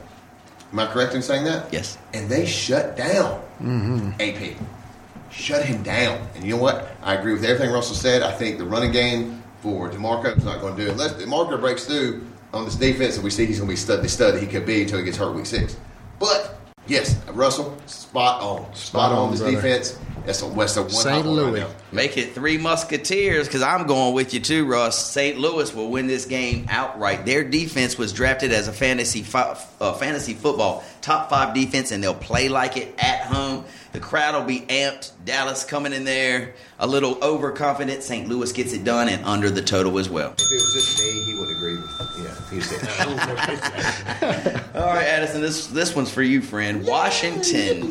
Am 0.73 0.79
I 0.79 0.87
correct 0.87 1.15
in 1.15 1.23
saying 1.23 1.45
that? 1.45 1.73
Yes. 1.73 1.97
And 2.13 2.29
they 2.29 2.45
shut 2.45 2.97
down 2.97 3.43
AP. 4.21 4.57
Shut 5.33 5.65
him 5.65 5.83
down. 5.83 6.29
And 6.35 6.45
you 6.45 6.57
know 6.57 6.63
what? 6.63 6.95
I 7.03 7.15
agree 7.15 7.33
with 7.33 7.45
everything 7.45 7.73
Russell 7.73 7.97
said. 7.97 8.23
I 8.23 8.33
think 8.33 8.59
the 8.59 8.65
running 8.65 8.93
game 8.93 9.43
for 9.61 9.89
DeMarco 9.91 10.37
is 10.37 10.45
not 10.45 10.61
going 10.61 10.77
to 10.77 10.83
do 10.83 10.89
it 10.89 10.93
unless 10.93 11.15
DeMarco 11.15 11.59
breaks 11.59 11.87
through 11.87 12.27
on 12.53 12.65
this 12.67 12.75
defense, 12.77 13.15
and 13.15 13.25
we 13.25 13.31
see 13.31 13.47
he's 13.47 13.59
going 13.59 13.69
to 13.69 13.73
be 13.73 13.77
stud, 13.77 14.03
the 14.03 14.09
stud 14.09 14.35
that 14.35 14.41
he 14.43 14.47
could 14.47 14.67
be 14.67 14.83
until 14.83 14.99
he 14.99 15.05
gets 15.05 15.17
hurt 15.17 15.35
week 15.35 15.47
six. 15.47 15.77
But 16.19 16.59
yes, 16.87 17.19
Russell, 17.33 17.77
spot 17.87 18.43
on, 18.43 18.65
spot, 18.75 18.77
Spot 18.77 19.13
on, 19.13 19.19
on, 19.19 19.31
this 19.31 19.41
brother. 19.41 19.57
defense. 19.57 19.99
That's 20.25 20.43
a 20.43 20.47
West 20.47 20.77
of 20.77 20.85
one 20.85 20.93
St. 20.93 21.17
hot 21.17 21.25
right 21.25 21.27
Louis. 21.27 21.67
Make 21.91 22.17
it 22.17 22.33
three 22.33 22.57
Musketeers 22.57 23.49
because 23.49 23.63
I'm 23.63 23.87
going 23.87 24.15
with 24.15 24.33
you 24.33 24.41
too, 24.41 24.67
Russ. 24.67 25.11
St. 25.11 25.39
Louis 25.39 25.75
will 25.75 25.91
win 25.91 26.07
this 26.07 26.27
game 26.27 26.67
outright. 26.71 27.27
Their 27.27 27.43
defense 27.43 27.99
was 27.99 28.13
drafted 28.13 28.53
as 28.53 28.69
a 28.69 28.73
fantasy 28.73 29.23
fi- 29.23 29.57
uh, 29.81 29.93
fantasy 29.95 30.35
football 30.35 30.85
top 31.01 31.29
five 31.29 31.55
defense, 31.55 31.91
and 31.91 32.03
they'll 32.03 32.15
play 32.15 32.49
like 32.49 32.77
it 32.77 32.95
at 32.99 33.23
home. 33.23 33.65
The 33.93 34.01
crowd 34.01 34.35
will 34.35 34.45
be 34.47 34.61
amped. 34.61 35.11
Dallas 35.25 35.65
coming 35.65 35.93
in 35.93 36.05
there 36.05 36.55
a 36.79 36.87
little 36.87 37.23
overconfident. 37.23 38.03
St. 38.03 38.27
Louis 38.29 38.51
gets 38.53 38.73
it 38.73 38.85
done 38.85 39.09
and 39.09 39.23
under 39.25 39.51
the 39.51 39.61
total 39.61 39.99
as 39.99 40.09
well. 40.09 40.33
If 40.39 40.41
it 40.41 40.55
was 40.55 40.73
just 40.73 41.03
me, 41.03 41.25
he 41.25 41.35
would 41.39 41.51
agree 41.57 41.77
with. 41.77 41.91
Yeah, 42.19 42.51
he 42.51 42.61
said. 42.61 44.65
All 44.77 44.87
right, 44.87 45.07
Addison, 45.07 45.41
this 45.43 45.67
this 45.67 45.95
one's 45.95 46.11
for 46.11 46.23
you, 46.23 46.41
friend. 46.41 46.87
Washington 46.87 47.91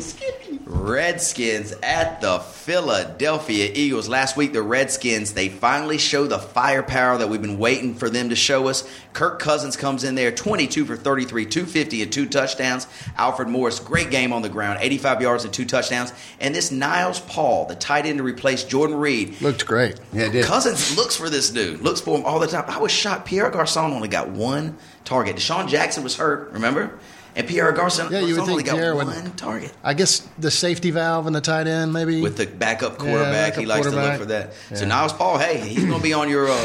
Redskins 0.72 1.72
at 1.82 2.20
the 2.20 2.38
Philadelphia 2.40 3.70
Eagles. 3.74 4.08
Last 4.08 4.36
week, 4.36 4.52
the 4.52 4.62
Redskins 4.62 5.32
they 5.34 5.48
finally 5.48 5.98
show 5.98 6.26
the 6.26 6.38
firepower 6.38 7.18
that 7.18 7.28
we've 7.28 7.42
been 7.42 7.58
waiting 7.58 7.94
for 7.94 8.08
them 8.08 8.30
to 8.30 8.36
show 8.36 8.68
us. 8.68 8.88
Kirk 9.12 9.38
Cousins 9.38 9.76
comes 9.76 10.02
in 10.04 10.14
there, 10.14 10.32
22 10.32 10.84
for 10.84 10.96
33, 10.96 11.44
250 11.46 12.02
and 12.02 12.12
two 12.12 12.26
touchdowns. 12.26 12.86
Alfred 13.16 13.48
Morris, 13.48 13.78
great 13.78 14.10
game 14.10 14.32
on 14.32 14.42
the 14.42 14.48
ground, 14.48 14.78
85 14.80 15.22
yards 15.22 15.44
and 15.44 15.52
two 15.52 15.64
touchdowns. 15.66 16.12
And 16.40 16.54
this 16.54 16.70
Niles 16.70 17.20
Paul, 17.20 17.66
the 17.66 17.74
tight 17.74 18.06
end 18.06 18.18
to 18.18 18.24
replace 18.24 18.64
Jordan 18.64 18.96
Reed, 18.96 19.40
Looked 19.42 19.66
great. 19.66 20.00
yeah, 20.12 20.24
it 20.24 20.32
did. 20.32 20.44
Cousins 20.46 20.96
looks 20.96 21.14
for 21.16 21.28
this 21.28 21.50
dude, 21.50 21.80
looks 21.82 22.00
for 22.00 22.16
him 22.18 22.24
all 22.24 22.38
the 22.40 22.46
time. 22.46 22.64
I 22.68 22.78
was 22.78 22.90
shocked. 22.92 23.26
Pierre 23.26 23.50
Garcon 23.50 23.92
only 23.92 24.08
got 24.08 24.30
one 24.30 24.76
target. 25.04 25.36
DeSean 25.36 25.68
Jackson 25.68 26.02
was 26.02 26.16
hurt, 26.16 26.52
remember? 26.52 26.98
And 27.34 27.48
Pierre 27.48 27.72
Garcon, 27.72 28.12
Yeah, 28.12 28.20
you 28.20 28.34
would 28.34 28.40
only 28.40 28.54
think 28.56 28.66
got 28.66 28.74
Pierre 28.76 28.94
would- 28.94 29.06
one 29.06 29.32
target. 29.32 29.72
I 29.82 29.94
guess 29.94 30.22
the 30.38 30.50
safety 30.50 30.90
valve 30.90 31.26
and 31.26 31.34
the 31.34 31.40
tight 31.40 31.66
end, 31.66 31.92
maybe. 31.92 32.20
With 32.20 32.36
the 32.36 32.46
backup 32.46 32.98
quarterback, 32.98 33.32
backup 33.54 33.60
he 33.60 33.66
likes 33.66 33.86
to 33.86 33.92
look 33.96 34.18
for 34.18 34.26
that. 34.26 34.52
So 34.74 34.82
Yeah. 34.82 34.88
Niles 34.88 35.12
Paul, 35.14 35.38
hey, 35.38 35.58
he's 35.58 35.84
going 35.84 35.96
to 35.96 36.02
be 36.02 36.12
on 36.12 36.28
your 36.28 36.50
uh, 36.50 36.64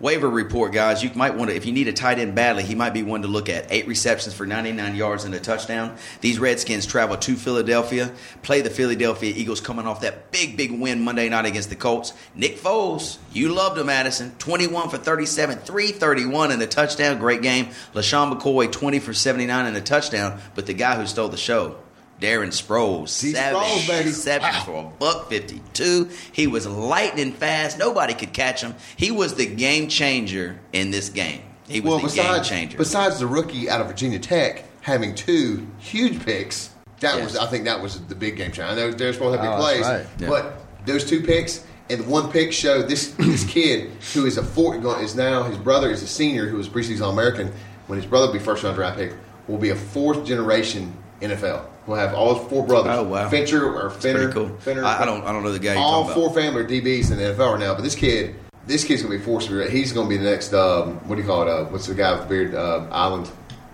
waiver 0.00 0.28
report, 0.28 0.72
guys. 0.72 1.02
You 1.02 1.10
might 1.14 1.34
want 1.34 1.50
to, 1.50 1.56
if 1.56 1.66
you 1.66 1.72
need 1.72 1.88
a 1.88 1.92
tight 1.92 2.18
end 2.18 2.34
badly, 2.34 2.62
he 2.62 2.74
might 2.74 2.94
be 2.94 3.02
one 3.02 3.22
to 3.22 3.28
look 3.28 3.48
at. 3.48 3.66
Eight 3.70 3.86
receptions 3.86 4.34
for 4.34 4.46
99 4.46 4.94
yards 4.94 5.24
and 5.24 5.34
a 5.34 5.40
touchdown. 5.40 5.96
These 6.20 6.38
Redskins 6.38 6.86
travel 6.86 7.16
to 7.16 7.36
Philadelphia, 7.36 8.12
play 8.42 8.60
the 8.60 8.70
Philadelphia 8.70 9.32
Eagles 9.34 9.60
coming 9.60 9.86
off 9.86 10.00
that 10.02 10.30
big, 10.30 10.56
big 10.56 10.72
win 10.72 11.02
Monday 11.02 11.28
night 11.28 11.46
against 11.46 11.70
the 11.70 11.76
Colts. 11.76 12.12
Nick 12.34 12.58
Foles, 12.58 13.18
you 13.32 13.48
loved 13.48 13.78
him, 13.78 13.88
Addison. 13.88 14.32
21 14.38 14.90
for 14.90 14.98
37, 14.98 15.58
331 15.58 16.52
and 16.52 16.62
a 16.62 16.66
touchdown. 16.66 17.18
Great 17.18 17.42
game. 17.42 17.66
LeSean 17.94 18.32
McCoy, 18.32 18.70
20 18.70 18.98
for 18.98 19.14
79 19.14 19.66
and 19.66 19.76
a 19.76 19.80
touchdown. 19.80 20.40
But 20.54 20.66
the 20.66 20.74
guy 20.74 20.96
who 20.96 21.06
stole 21.06 21.28
the 21.28 21.36
show, 21.36 21.76
Darren 22.20 22.48
Sproles, 22.48 23.20
D. 23.20 23.32
seven 23.32 23.60
Sproles, 23.60 23.88
baby. 23.88 24.08
receptions 24.08 24.64
for 24.64 24.84
a 24.84 24.98
buck 24.98 25.28
52. 25.28 26.08
He 26.32 26.46
was 26.46 26.66
lightning 26.66 27.32
fast. 27.32 27.78
Nobody 27.78 28.14
could 28.14 28.32
catch 28.32 28.62
him. 28.62 28.74
He 28.96 29.10
was 29.10 29.34
the 29.34 29.46
game 29.46 29.88
changer 29.88 30.58
in 30.72 30.90
this 30.90 31.08
game. 31.10 31.42
He 31.68 31.80
was 31.80 31.88
well, 31.90 31.98
the 31.98 32.04
besides, 32.04 32.48
game 32.48 32.58
changer. 32.60 32.78
besides 32.78 33.18
the 33.18 33.26
rookie 33.26 33.68
out 33.68 33.80
of 33.80 33.88
Virginia 33.88 34.18
Tech 34.18 34.64
having 34.80 35.14
two 35.14 35.66
huge 35.78 36.24
picks, 36.24 36.70
that 37.00 37.16
Yes. 37.16 37.24
was 37.24 37.36
I 37.36 37.46
think 37.48 37.64
that 37.64 37.82
was 37.82 38.00
the 38.06 38.14
big 38.14 38.36
game 38.36 38.52
changer. 38.52 38.62
I 38.64 38.74
know 38.74 38.90
they're 38.92 39.12
supposed 39.12 39.36
to 39.36 39.42
have 39.42 39.50
big 39.52 39.58
Oh, 39.58 39.62
plays, 39.62 39.82
right. 39.82 40.06
Yeah. 40.18 40.28
but 40.28 40.86
those 40.86 41.04
two 41.04 41.22
picks 41.22 41.64
and 41.90 42.00
the 42.00 42.08
one 42.08 42.30
pick 42.32 42.52
showed 42.52 42.88
this 42.88 43.08
this 43.18 43.44
kid 43.44 43.90
who 44.14 44.24
is 44.24 44.38
a 44.38 44.42
four 44.42 44.76
is 45.02 45.14
now 45.14 45.42
his 45.42 45.58
brother 45.58 45.90
is 45.90 46.02
a 46.02 46.06
senior 46.06 46.46
who 46.48 46.56
was 46.56 46.68
preseason 46.68 47.02
All 47.02 47.10
American. 47.10 47.52
When 47.88 47.98
his 48.00 48.06
brother 48.08 48.26
will 48.28 48.32
be 48.32 48.38
first 48.38 48.62
round 48.64 48.76
draft 48.76 48.96
pick, 48.96 49.12
will 49.46 49.58
be 49.58 49.70
a 49.70 49.76
fourth 49.76 50.24
generation 50.24 50.96
NFL. 51.20 51.66
We'll 51.86 51.98
have 51.98 52.14
all 52.14 52.34
his 52.34 52.48
four 52.48 52.66
brothers. 52.66 52.92
Oh, 52.96 53.04
wow. 53.04 53.28
Fincher 53.28 53.64
or 53.72 53.90
Finner. 53.90 54.18
pretty 54.18 54.32
cool. 54.32 54.56
Finner, 54.58 54.84
I- 54.84 55.02
I 55.02 55.04
don't- 55.04 55.24
I 55.24 55.32
don't 55.32 55.42
know 55.44 55.52
the 55.52 55.58
guy 55.58 55.76
All 55.76 56.08
four 56.08 56.32
family 56.34 56.62
are 56.62 56.64
DBs 56.66 57.10
in 57.10 57.18
the 57.18 57.24
NFL 57.24 57.52
right 57.52 57.60
now, 57.60 57.74
but 57.74 57.82
this 57.84 57.94
kid. 57.94 58.34
This 58.66 58.82
kid's 58.82 59.02
gonna 59.02 59.16
be 59.16 59.22
forced 59.22 59.46
to 59.48 59.64
be. 59.64 59.70
He's 59.70 59.92
gonna 59.92 60.08
be 60.08 60.16
the 60.16 60.28
next. 60.28 60.52
Um, 60.52 60.94
what 61.06 61.14
do 61.14 61.22
you 61.22 61.26
call 61.28 61.42
it? 61.42 61.48
Uh, 61.48 61.64
what's 61.66 61.86
the 61.86 61.94
guy 61.94 62.10
with 62.12 62.22
the 62.22 62.26
beard? 62.28 62.54
Uh, 62.54 62.82
Island. 62.90 63.28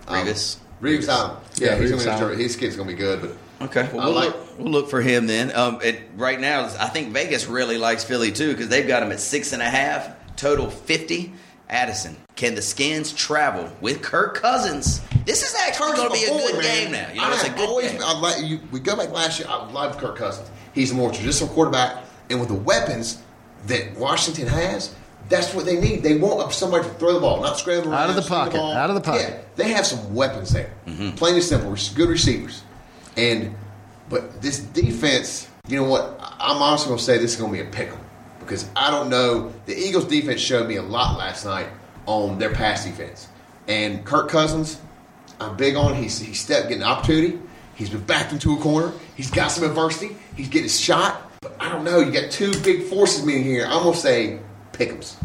Revis? 0.07 0.57
Reeves 0.81 1.09
Island. 1.09 1.38
Yeah, 1.57 1.68
Yeah, 1.68 1.77
he's 1.81 1.90
Reeves 1.92 2.05
gonna 2.05 2.37
be. 2.37 2.42
His 2.42 2.57
kid's 2.57 2.77
gonna 2.77 2.88
be 2.90 2.94
good, 2.96 3.20
but 3.22 3.31
Okay, 3.66 3.88
well, 3.94 4.07
we'll, 4.07 4.14
like- 4.14 4.27
look, 4.27 4.59
we'll 4.59 4.72
look 4.72 4.90
for 4.90 5.01
him 5.01 5.27
then. 5.29 5.55
Um, 5.55 5.79
it, 5.83 6.01
right 6.18 6.38
now, 6.38 6.68
I 6.79 6.88
think 6.88 7.12
Vegas 7.14 7.46
really 7.46 7.79
likes 7.79 8.05
Philly 8.05 8.33
too 8.33 8.51
because 8.53 8.68
they've 8.68 8.87
got 8.87 9.03
him 9.03 9.12
at 9.12 9.20
six 9.20 9.53
and 9.55 9.62
a 9.62 9.70
half, 9.70 10.09
total 10.37 10.68
50. 10.68 11.33
Addison, 11.70 12.16
can 12.37 12.55
the 12.55 12.62
Skins 12.62 13.12
travel 13.12 13.71
with 13.81 14.03
Kirk 14.03 14.35
Cousins? 14.35 15.01
This 15.27 15.42
is 15.42 15.55
actually 15.66 15.97
going 15.97 16.09
to 16.09 16.14
be 16.14 16.25
a 16.25 16.29
good 16.29 16.55
man, 16.57 16.62
game 16.62 16.92
now. 16.92 17.09
You 17.11 17.21
know, 17.21 17.27
I 17.29 17.33
it's 17.35 17.45
a 17.45 17.49
have 17.49 17.57
good 17.57 17.68
always, 17.68 17.92
game. 17.92 18.01
I 18.03 18.18
like 18.18 18.45
you. 18.45 18.61
We 18.71 18.81
go 18.81 18.97
back 18.97 19.11
last 19.11 19.38
year. 19.38 19.49
I 19.51 19.71
loved 19.71 19.99
Kirk 19.99 20.16
Cousins. 20.16 20.51
He's 20.75 20.92
a 20.92 20.95
more 20.95 21.12
traditional 21.12 21.51
quarterback, 21.51 22.05
and 22.31 22.40
with 22.40 22.49
the 22.49 22.55
weapons 22.55 23.23
that 23.66 23.95
Washington 23.97 24.47
has, 24.49 24.95
that's 25.29 25.55
what 25.55 25.64
they 25.66 25.79
need. 25.79 26.03
They 26.03 26.16
want 26.16 26.53
somebody 26.53 26.85
to 26.85 26.95
throw 26.95 27.14
the 27.14 27.21
ball, 27.21 27.40
not 27.42 27.59
scramble 27.59 27.92
Out 27.92 28.11
of 28.11 28.16
the 28.16 28.23
pocket, 28.23 28.55
ball. 28.55 28.73
out 28.73 28.90
of 28.90 28.97
the 28.97 29.03
pocket. 29.03 29.29
Yeah, 29.31 29.40
they 29.57 29.71
have 29.71 29.87
some 29.87 30.14
weapons 30.14 30.53
there. 30.53 30.73
Mm-hmm. 30.87 31.11
Plain 31.16 31.35
and 31.35 31.45
simple, 31.45 31.75
good 31.95 32.09
receivers, 32.09 32.62
and 33.16 33.55
but 34.09 34.40
this 34.42 34.59
defense. 34.59 35.49
You 35.68 35.81
know 35.81 35.88
what? 35.88 36.18
I'm 36.40 36.61
also 36.61 36.88
going 36.88 36.99
to 36.99 37.05
say 37.05 37.18
this 37.18 37.35
is 37.35 37.37
going 37.40 37.53
to 37.53 37.62
be 37.62 37.68
a 37.68 37.71
pickle 37.71 37.99
because 38.40 38.68
I 38.75 38.90
don't 38.90 39.09
know. 39.09 39.53
The 39.66 39.77
Eagles' 39.79 40.07
defense 40.07 40.40
showed 40.40 40.66
me 40.66 40.75
a 40.77 40.83
lot 40.83 41.16
last 41.16 41.45
night 41.45 41.68
on 42.07 42.38
their 42.38 42.53
pass 42.53 42.85
defense, 42.85 43.29
and 43.69 44.05
Kirk 44.05 44.29
Cousins. 44.29 44.81
I'm 45.41 45.57
big 45.57 45.75
on. 45.75 45.95
He's 45.95 46.19
he 46.19 46.35
stepped 46.35 46.69
getting 46.69 46.83
an 46.83 46.88
opportunity. 46.88 47.38
He's 47.75 47.91
been 47.91 48.05
backed 48.05 48.33
into 48.33 48.55
a 48.55 48.59
corner. 48.59 48.93
He's 49.17 49.31
got 49.31 49.49
some 49.49 49.65
adversity. 49.65 50.17
He's 50.37 50.49
getting 50.49 50.65
his 50.65 50.79
shot. 50.79 51.31
But 51.41 51.57
I 51.59 51.69
don't 51.69 51.85
know. 51.85 51.99
You 51.99 52.12
got 52.12 52.31
two 52.31 52.53
big 52.62 52.85
forces 52.85 53.25
meeting 53.25 53.45
here. 53.45 53.65
I'm 53.65 53.83
gonna 53.83 53.97
say 53.97 54.38
Pickums. 54.73 55.17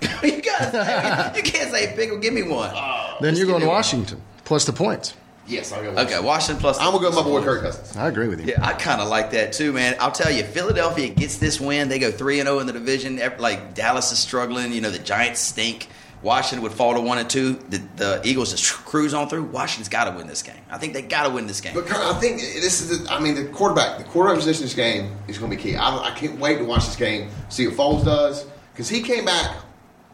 you, 0.22 0.42
got 0.42 1.36
you 1.36 1.42
can't 1.42 1.70
say 1.70 1.94
pickle. 1.96 2.18
Give 2.18 2.32
me 2.32 2.42
one. 2.42 2.70
Oh. 2.72 3.16
then 3.20 3.34
you're 3.34 3.46
going 3.46 3.58
give 3.58 3.62
me 3.62 3.68
one. 3.68 3.76
Washington 3.76 4.22
plus 4.44 4.64
the 4.64 4.72
points. 4.72 5.14
Yes, 5.46 5.72
I'll 5.72 5.82
go. 5.82 5.90
Okay, 6.02 6.20
Washington 6.20 6.60
plus. 6.60 6.78
I'm 6.78 6.92
gonna 6.92 7.00
go 7.00 7.08
with 7.08 7.16
my 7.16 7.22
boy 7.22 7.42
Kirk 7.42 7.62
Cousins. 7.62 7.96
I 7.96 8.08
agree 8.08 8.28
with 8.28 8.40
you. 8.40 8.46
Yeah, 8.48 8.64
I 8.64 8.74
kind 8.74 9.00
of 9.00 9.08
like 9.08 9.30
that 9.32 9.52
too, 9.52 9.72
man. 9.72 9.96
I'll 9.98 10.12
tell 10.12 10.30
you, 10.30 10.44
Philadelphia 10.44 11.08
gets 11.08 11.38
this 11.38 11.60
win. 11.60 11.88
They 11.88 11.98
go 11.98 12.10
three 12.10 12.38
and 12.38 12.46
zero 12.46 12.58
in 12.60 12.66
the 12.66 12.72
division. 12.72 13.20
Like 13.38 13.74
Dallas 13.74 14.12
is 14.12 14.18
struggling. 14.18 14.72
You 14.72 14.82
know, 14.82 14.90
the 14.90 14.98
Giants 14.98 15.40
stink. 15.40 15.88
Washington 16.22 16.62
would 16.62 16.72
fall 16.72 16.94
to 16.94 17.00
one 17.00 17.18
and 17.18 17.30
two. 17.30 17.54
The, 17.68 17.78
the 17.96 18.20
Eagles 18.24 18.50
just 18.50 18.72
cruise 18.84 19.14
on 19.14 19.28
through. 19.28 19.44
Washington's 19.44 19.88
got 19.88 20.10
to 20.10 20.16
win 20.16 20.26
this 20.26 20.42
game. 20.42 20.60
I 20.70 20.78
think 20.78 20.92
they 20.92 21.02
got 21.02 21.24
to 21.24 21.30
win 21.30 21.46
this 21.46 21.60
game. 21.60 21.74
But 21.74 21.90
I 21.90 22.14
think 22.14 22.40
this 22.40 22.80
is. 22.80 23.04
The, 23.04 23.12
I 23.12 23.20
mean, 23.20 23.34
the 23.34 23.44
quarterback, 23.46 23.98
the 23.98 24.04
quarterback 24.04 24.38
position 24.38 24.62
in 24.62 24.66
this 24.66 24.74
game 24.74 25.16
is 25.28 25.38
going 25.38 25.50
to 25.50 25.56
be 25.56 25.62
key. 25.62 25.76
I, 25.76 25.96
I 25.96 26.10
can't 26.12 26.38
wait 26.38 26.58
to 26.58 26.64
watch 26.64 26.86
this 26.86 26.96
game, 26.96 27.30
see 27.48 27.68
what 27.68 27.76
Foles 27.76 28.04
does, 28.04 28.46
because 28.72 28.88
he 28.88 29.02
came 29.02 29.24
back 29.24 29.56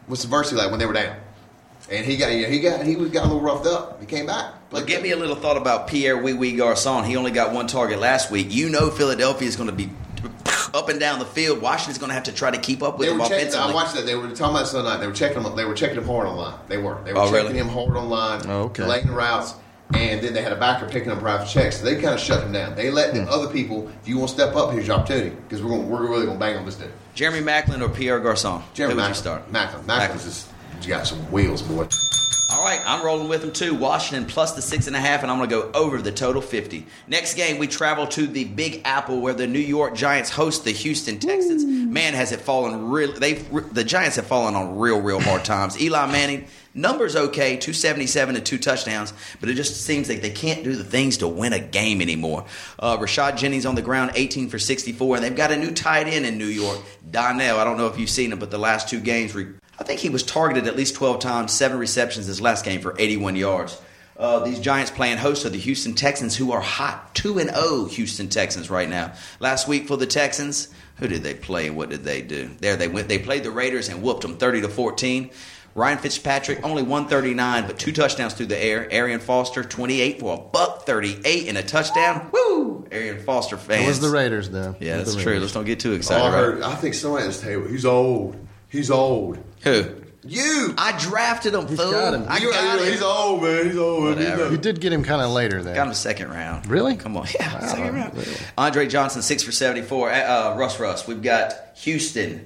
with 0.07 0.23
adversity 0.23 0.57
like 0.57 0.69
when 0.69 0.79
they 0.79 0.85
were 0.85 0.93
down, 0.93 1.15
and 1.89 2.05
he 2.05 2.17
got 2.17 2.31
you 2.31 2.43
know, 2.43 2.49
he 2.49 2.59
got 2.59 2.85
he 2.85 2.95
was 2.95 3.09
got 3.09 3.25
a 3.25 3.27
little 3.27 3.41
roughed 3.41 3.65
up. 3.65 3.99
He 3.99 4.05
came 4.05 4.27
back. 4.27 4.53
But 4.69 4.87
give 4.87 5.01
me 5.01 5.11
a 5.11 5.15
little 5.15 5.35
thought 5.35 5.57
about 5.57 5.87
Pierre 5.87 6.17
Wee 6.17 6.33
Wee 6.33 6.55
Garcon. 6.55 7.05
He 7.05 7.15
only 7.15 7.31
got 7.31 7.53
one 7.53 7.65
target 7.65 7.99
last 7.99 8.29
week. 8.29 8.47
You 8.49 8.69
know 8.69 8.91
Philadelphia 8.91 9.47
is 9.47 9.55
going 9.55 9.69
to 9.69 9.75
be 9.75 9.89
up 10.73 10.89
and 10.89 10.99
down 10.99 11.19
the 11.19 11.25
field. 11.25 11.61
Washington's 11.61 11.97
going 11.97 12.09
to 12.09 12.13
have 12.13 12.23
to 12.23 12.31
try 12.33 12.51
to 12.51 12.57
keep 12.57 12.83
up 12.83 12.97
with 12.97 13.07
They 13.07 13.11
them 13.13 13.19
were 13.21 13.27
checking. 13.27 13.53
I 13.55 13.73
watched 13.73 13.95
that. 13.95 14.05
They 14.05 14.15
were 14.15 14.27
talking 14.29 14.55
about 14.55 14.67
Sunday 14.67 14.89
night. 14.89 14.99
They 14.99 15.07
were 15.07 15.13
checking 15.13 15.41
him. 15.43 15.55
They 15.55 15.65
were 15.65 15.73
checking 15.73 15.97
him 15.97 16.05
hard 16.05 16.27
on 16.27 16.35
line. 16.37 16.59
They 16.67 16.77
were. 16.77 17.01
They 17.03 17.13
were 17.13 17.19
Oh, 17.19 17.31
checking 17.31 17.47
really? 17.47 17.59
him 17.59 17.67
hard 17.69 17.95
on 17.95 18.09
line. 18.09 18.41
Oh, 18.47 18.63
okay. 18.63 18.83
Delaying 18.83 19.07
routes, 19.11 19.53
and 19.93 20.21
then 20.21 20.33
they 20.33 20.41
had 20.41 20.51
a 20.51 20.55
backer 20.57 20.87
picking 20.89 21.11
up 21.11 21.19
private 21.19 21.47
checks. 21.47 21.77
So 21.77 21.85
they 21.85 21.93
kind 21.95 22.13
of 22.15 22.19
shut 22.19 22.43
him 22.43 22.51
down. 22.51 22.75
They 22.75 22.89
let 22.91 23.11
Hmm. 23.11 23.25
the 23.25 23.31
other 23.31 23.47
people. 23.47 23.87
If 24.01 24.07
you 24.07 24.17
want 24.17 24.29
to 24.29 24.35
step 24.35 24.55
up, 24.55 24.71
here's 24.71 24.87
your 24.87 24.97
opportunity 24.97 25.29
because 25.29 25.61
we're 25.63 25.69
going. 25.69 25.89
We're 25.89 26.01
really 26.07 26.25
going 26.25 26.37
to 26.37 26.43
bang 26.43 26.57
on 26.57 26.65
this 26.65 26.75
dude. 26.75 26.91
Jeremy 27.13 27.39
Maclin 27.41 27.81
or 27.81 27.89
Pierre 27.89 28.19
Garcon? 28.19 28.61
Jeremy 28.73 28.95
Maclin. 29.01 29.15
start? 29.15 29.51
Maclin. 29.53 29.83
Maclin's 29.85 30.23
just 30.25 30.47
got 30.87 31.07
some 31.07 31.19
wheels, 31.31 31.61
boy. 31.61 31.87
All 32.47 32.63
right, 32.63 32.79
I'm 32.85 33.03
rolling 33.03 33.27
with 33.27 33.41
them 33.41 33.51
too. 33.51 33.73
Washington 33.73 34.27
plus 34.27 34.51
the 34.51 34.61
six 34.61 34.85
and 34.85 34.95
a 34.95 34.99
half, 34.99 35.23
and 35.23 35.31
I'm 35.31 35.39
going 35.39 35.49
to 35.49 35.55
go 35.55 35.71
over 35.73 35.99
the 35.99 36.11
total 36.11 36.43
50. 36.43 36.85
Next 37.07 37.33
game, 37.33 37.57
we 37.57 37.65
travel 37.65 38.05
to 38.07 38.27
the 38.27 38.43
Big 38.43 38.81
Apple 38.85 39.19
where 39.19 39.33
the 39.33 39.47
New 39.47 39.57
York 39.57 39.95
Giants 39.95 40.29
host 40.29 40.63
the 40.63 40.71
Houston 40.71 41.17
Texans. 41.17 41.65
Man, 41.65 42.13
has 42.13 42.31
it 42.31 42.41
fallen 42.41 42.89
real. 42.89 43.13
They've, 43.13 43.73
the 43.73 43.83
Giants 43.83 44.17
have 44.17 44.27
fallen 44.27 44.53
on 44.53 44.77
real, 44.77 45.01
real 45.01 45.19
hard 45.19 45.43
times. 45.45 45.81
Eli 45.81 46.05
Manning 46.11 46.45
numbers 46.75 47.15
okay, 47.15 47.57
277 47.57 48.35
and 48.35 48.45
two 48.45 48.57
touchdowns, 48.59 49.13
but 49.39 49.49
it 49.49 49.55
just 49.55 49.81
seems 49.81 50.09
like 50.09 50.21
they 50.21 50.29
can't 50.29 50.63
do 50.63 50.75
the 50.75 50.83
things 50.83 51.17
to 51.17 51.27
win 51.27 51.53
a 51.53 51.59
game 51.59 52.01
anymore. 52.01 52.45
Uh, 52.77 52.97
Rashad 52.97 53.37
Jennings 53.37 53.65
on 53.65 53.75
the 53.75 53.81
ground, 53.81 54.11
18 54.13 54.49
for 54.49 54.59
64, 54.59 55.15
and 55.15 55.25
they've 55.25 55.35
got 55.35 55.51
a 55.51 55.57
new 55.57 55.71
tight 55.71 56.07
end 56.07 56.25
in 56.25 56.37
New 56.37 56.45
York, 56.45 56.79
Donnell. 57.09 57.57
I 57.57 57.63
don't 57.63 57.77
know 57.77 57.87
if 57.87 57.97
you've 57.97 58.09
seen 58.09 58.31
him, 58.31 58.39
but 58.39 58.51
the 58.51 58.57
last 58.59 58.89
two 58.89 58.99
games. 58.99 59.33
Re- 59.33 59.53
I 59.79 59.83
think 59.83 59.99
he 59.99 60.09
was 60.09 60.23
targeted 60.23 60.67
at 60.67 60.75
least 60.75 60.95
12 60.95 61.19
times, 61.19 61.51
seven 61.51 61.77
receptions 61.77 62.27
his 62.27 62.39
last 62.41 62.63
game 62.65 62.81
for 62.81 62.95
81 62.97 63.35
yards. 63.35 63.79
Uh, 64.17 64.39
these 64.39 64.59
Giants 64.61 64.91
playing 64.91 65.17
host 65.17 65.41
to 65.41 65.49
the 65.49 65.57
Houston 65.57 65.93
Texans, 65.93 66.37
who 66.37 66.53
are 66.53 66.61
hot 66.61 67.13
2 67.15 67.37
and 67.39 67.49
0 67.49 67.85
Houston 67.85 68.29
Texans 68.29 68.69
right 68.69 68.87
now. 68.87 69.11
Last 69.41 69.67
week 69.67 69.87
for 69.87 69.97
the 69.97 70.05
Texans, 70.07 70.69
who 70.97 71.09
did 71.09 71.21
they 71.23 71.33
play 71.33 71.67
and 71.67 71.75
what 71.75 71.89
did 71.89 72.05
they 72.05 72.21
do? 72.21 72.49
There 72.61 72.77
they 72.77 72.87
went. 72.87 73.09
They 73.09 73.19
played 73.19 73.43
the 73.43 73.51
Raiders 73.51 73.89
and 73.89 74.01
whooped 74.01 74.21
them 74.21 74.37
30 74.37 74.61
to 74.61 74.69
14. 74.69 75.31
Ryan 75.77 75.97
Fitzpatrick 75.97 76.63
only 76.63 76.83
139, 76.83 77.67
but 77.67 77.77
two 77.77 77.91
touchdowns 77.91 78.33
through 78.33 78.45
the 78.45 78.57
air. 78.57 78.87
Arian 78.89 79.19
Foster 79.19 79.61
28 79.61 80.21
for 80.21 80.33
a 80.35 80.37
buck 80.37 80.85
38 80.85 81.49
and 81.49 81.57
a 81.57 81.63
touchdown. 81.63 82.29
Woo! 82.31 82.87
Arian 82.93 83.19
Foster 83.21 83.57
fans. 83.57 83.83
It 83.83 83.87
was 83.89 83.99
the 83.99 84.09
Raiders, 84.09 84.49
though. 84.49 84.77
Yeah, 84.79 84.95
that's 84.95 85.15
true. 85.17 85.37
Let's 85.41 85.51
don't 85.51 85.65
get 85.65 85.81
too 85.81 85.91
Oh, 85.91 85.95
excited. 85.95 86.23
I 86.23 86.47
right? 86.47 86.63
I 86.63 86.75
think 86.75 86.93
somebody 86.93 87.23
at 87.25 87.27
this 87.27 87.41
table. 87.41 87.67
He's 87.67 87.83
old. 87.85 88.37
He's 88.69 88.89
old. 88.91 89.37
Who? 89.63 89.85
You. 90.27 90.73
I 90.77 90.97
drafted 90.99 91.53
him, 91.53 91.67
fool. 91.67 91.91
got 91.91 92.13
him. 92.15 92.25
I 92.27 92.39
You- 92.39 92.51
got 92.51 92.79
him. 92.79 92.85
He's 92.91 93.01
old, 93.01 93.43
man. 93.43 93.65
He's 93.67 93.77
old. 93.77 94.03
man. 94.03 94.17
He's 94.17 94.25
Whatever. 94.25 94.43
old. 94.43 94.51
You 94.53 94.57
did 94.57 94.81
get 94.81 94.91
him 94.91 95.03
kind 95.03 95.21
of 95.21 95.29
later 95.31 95.61
there. 95.61 95.75
Got 95.75 95.87
him 95.87 95.93
second 95.93 96.29
round. 96.31 96.65
Really? 96.67 96.95
Come 96.95 97.15
on. 97.15 97.27
Yeah, 97.39 97.53
Wow, 97.53 97.67
second 97.67 97.93
round. 97.93 98.15
really? 98.17 98.35
Andre 98.57 98.87
Johnson, 98.87 99.21
six 99.21 99.43
for 99.43 99.51
74. 99.51 100.11
Uh, 100.11 100.15
uh, 100.15 100.55
Russ 100.57 100.79
Russ. 100.79 101.07
We've 101.07 101.21
got 101.21 101.53
Houston. 101.77 102.43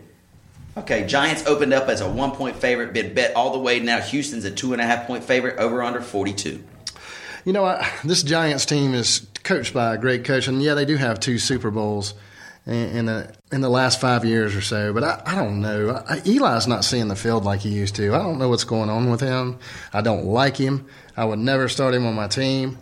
Okay, 0.78 1.06
Giants 1.08 1.46
opened 1.46 1.74
up 1.74 1.88
as 1.90 2.00
a 2.02 2.10
one 2.10 2.32
point 2.32 2.56
favorite, 2.58 2.94
been 2.94 3.14
bet 3.14 3.36
all 3.36 3.52
the 3.54 3.60
way. 3.60 3.80
Now 3.80 4.00
Houston's 4.00 4.46
a 4.46 4.52
two 4.52 4.74
and 4.74 4.82
a 4.82 4.86
half 4.86 5.08
point 5.08 5.24
favorite, 5.24 5.58
over 5.58 5.82
under 5.82 6.02
42. 6.02 6.62
You 7.46 7.54
know, 7.54 7.64
I, 7.66 7.90
this 8.04 8.24
Giants 8.24 8.66
team 8.66 8.94
is 8.94 9.26
coached 9.44 9.74
by 9.74 9.96
a 9.96 9.98
great 9.98 10.26
coach, 10.26 10.48
and 10.48 10.62
yeah, 10.62 10.74
they 10.74 10.86
do 10.86 10.98
have 10.98 11.20
two 11.22 11.38
Super 11.40 11.72
Bowls 11.72 12.14
And, 12.66 12.98
in 12.98 13.06
the 13.06 13.34
in 13.52 13.62
the 13.62 13.70
last 13.70 14.00
five 14.00 14.26
years 14.26 14.56
or 14.56 14.62
so. 14.62 14.94
But 14.94 15.04
I, 15.04 15.22
I 15.26 15.36
don't 15.36 15.62
know. 15.62 16.04
I, 16.08 16.22
Eli's 16.26 16.68
not 16.68 16.86
seeing 16.86 17.08
the 17.08 17.16
field 17.16 17.46
like 17.46 17.62
he 17.62 17.70
used 17.70 17.96
to. 17.96 18.14
I 18.14 18.20
don't 18.20 18.38
know 18.38 18.50
what's 18.50 18.64
going 18.64 18.90
on 18.90 19.10
with 19.10 19.22
him. 19.22 19.58
I 19.94 20.02
don't 20.02 20.26
like 20.26 20.58
him. 20.58 20.88
I 21.18 21.26
would 21.26 21.40
never 21.40 21.68
start 21.68 21.94
him 21.94 22.06
on 22.06 22.14
my 22.14 22.28
team. 22.28 22.78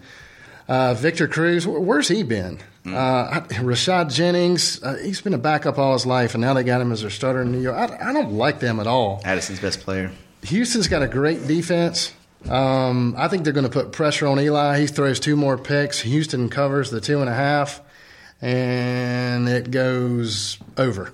Uh, 0.68 0.94
Victor 0.94 1.28
Cruz, 1.28 1.66
where's 1.66 2.10
he 2.10 2.24
been? 2.24 2.60
Uh, 2.86 3.42
Rashad 3.42 4.14
Jennings, 4.14 4.82
uh, 4.82 4.96
he's 5.04 5.20
been 5.20 5.34
a 5.34 5.38
backup 5.38 5.78
all 5.78 5.94
his 5.94 6.06
life, 6.06 6.36
and 6.36 6.42
now 6.42 6.54
they 6.54 6.64
got 6.64 6.80
him 6.80 6.92
as 6.92 7.02
their 7.02 7.10
starter 7.10 7.42
in 7.42 7.52
New 7.52 7.60
York. 7.60 7.76
I, 7.76 8.10
I 8.10 8.14
don't 8.14 8.34
like 8.34 8.60
them 8.60 8.80
at 8.80 8.88
all. 8.88 9.22
Addison's 9.26 9.60
best 9.60 9.82
player. 9.82 10.12
Houston's 10.44 10.88
got 10.88 11.02
a 11.02 11.08
great 11.08 11.48
defense. 11.48 12.14
Um, 12.50 13.16
I 13.18 13.28
think 13.28 13.44
they're 13.44 13.54
going 13.54 13.66
to 13.66 13.72
put 13.72 13.92
pressure 13.92 14.28
on 14.28 14.40
Eli. 14.40 14.80
He 14.80 14.88
throws 14.88 15.20
two 15.20 15.36
more 15.36 15.58
picks. 15.58 16.00
Houston 16.02 16.50
covers 16.50 16.90
the 16.90 17.02
two 17.02 17.20
and 17.20 17.30
a 17.30 17.34
half, 17.34 17.82
and 18.42 19.48
it 19.50 19.72
goes 19.72 20.58
over. 20.78 21.12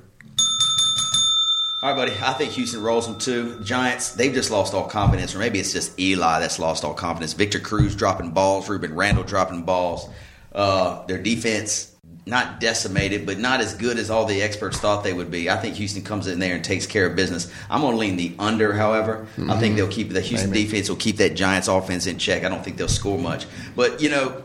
All 1.82 1.89
right, 1.89 2.07
buddy. 2.07 2.13
I 2.24 2.32
think 2.34 2.51
Houston 2.53 2.82
rolls 2.82 3.07
them 3.07 3.19
too. 3.19 3.59
Giants, 3.61 4.11
they've 4.13 4.34
just 4.34 4.51
lost 4.51 4.74
all 4.74 4.88
confidence, 4.88 5.36
or 5.36 5.39
maybe 5.39 5.59
it's 5.59 5.74
just 5.74 5.99
Eli 5.99 6.39
that's 6.39 6.57
lost 6.57 6.86
all 6.86 6.93
confidence. 6.93 7.34
Victor 7.34 7.59
Cruz 7.59 7.93
dropping 7.93 8.32
balls, 8.32 8.69
Rueben 8.69 8.95
Randle 8.95 9.26
dropping 9.26 9.63
balls. 9.63 10.07
Uh, 10.53 11.05
their 11.07 11.17
defense 11.17 11.93
not 12.26 12.61
decimated, 12.61 13.26
but 13.26 13.38
not 13.38 13.59
as 13.59 13.74
good 13.76 13.97
as 13.97 14.09
all 14.09 14.26
the 14.26 14.41
experts 14.41 14.78
thought 14.80 15.03
they 15.03 15.11
would 15.11 15.30
be. 15.30 15.49
I 15.49 15.57
think 15.57 15.76
Houston 15.76 16.03
comes 16.03 16.28
in 16.28 16.39
there 16.39 16.55
and 16.55 16.63
takes 16.63 16.86
care 16.86 17.05
of 17.05 17.17
business. 17.17 17.51
I'm 17.69 17.82
going 17.82 17.93
to 17.93 17.99
lean 17.99 18.15
the 18.15 18.34
under, 18.39 18.71
however. 18.71 19.28
I 19.49 19.59
think 19.59 19.76
they'll 19.76 19.89
keep 19.89 20.09
the 20.09 20.21
Houston 20.21 20.51
Maybe. 20.51 20.63
defense 20.63 20.88
will 20.88 20.95
keep 20.95 21.17
that 21.17 21.36
Giants 21.36 21.67
offense 21.67 22.07
in 22.07 22.17
check. 22.17 22.45
I 22.45 22.49
don't 22.49 22.63
think 22.63 22.78
they'll 22.78 22.88
score 22.88 23.19
much, 23.19 23.45
but 23.76 24.01
you 24.01 24.09
know, 24.09 24.41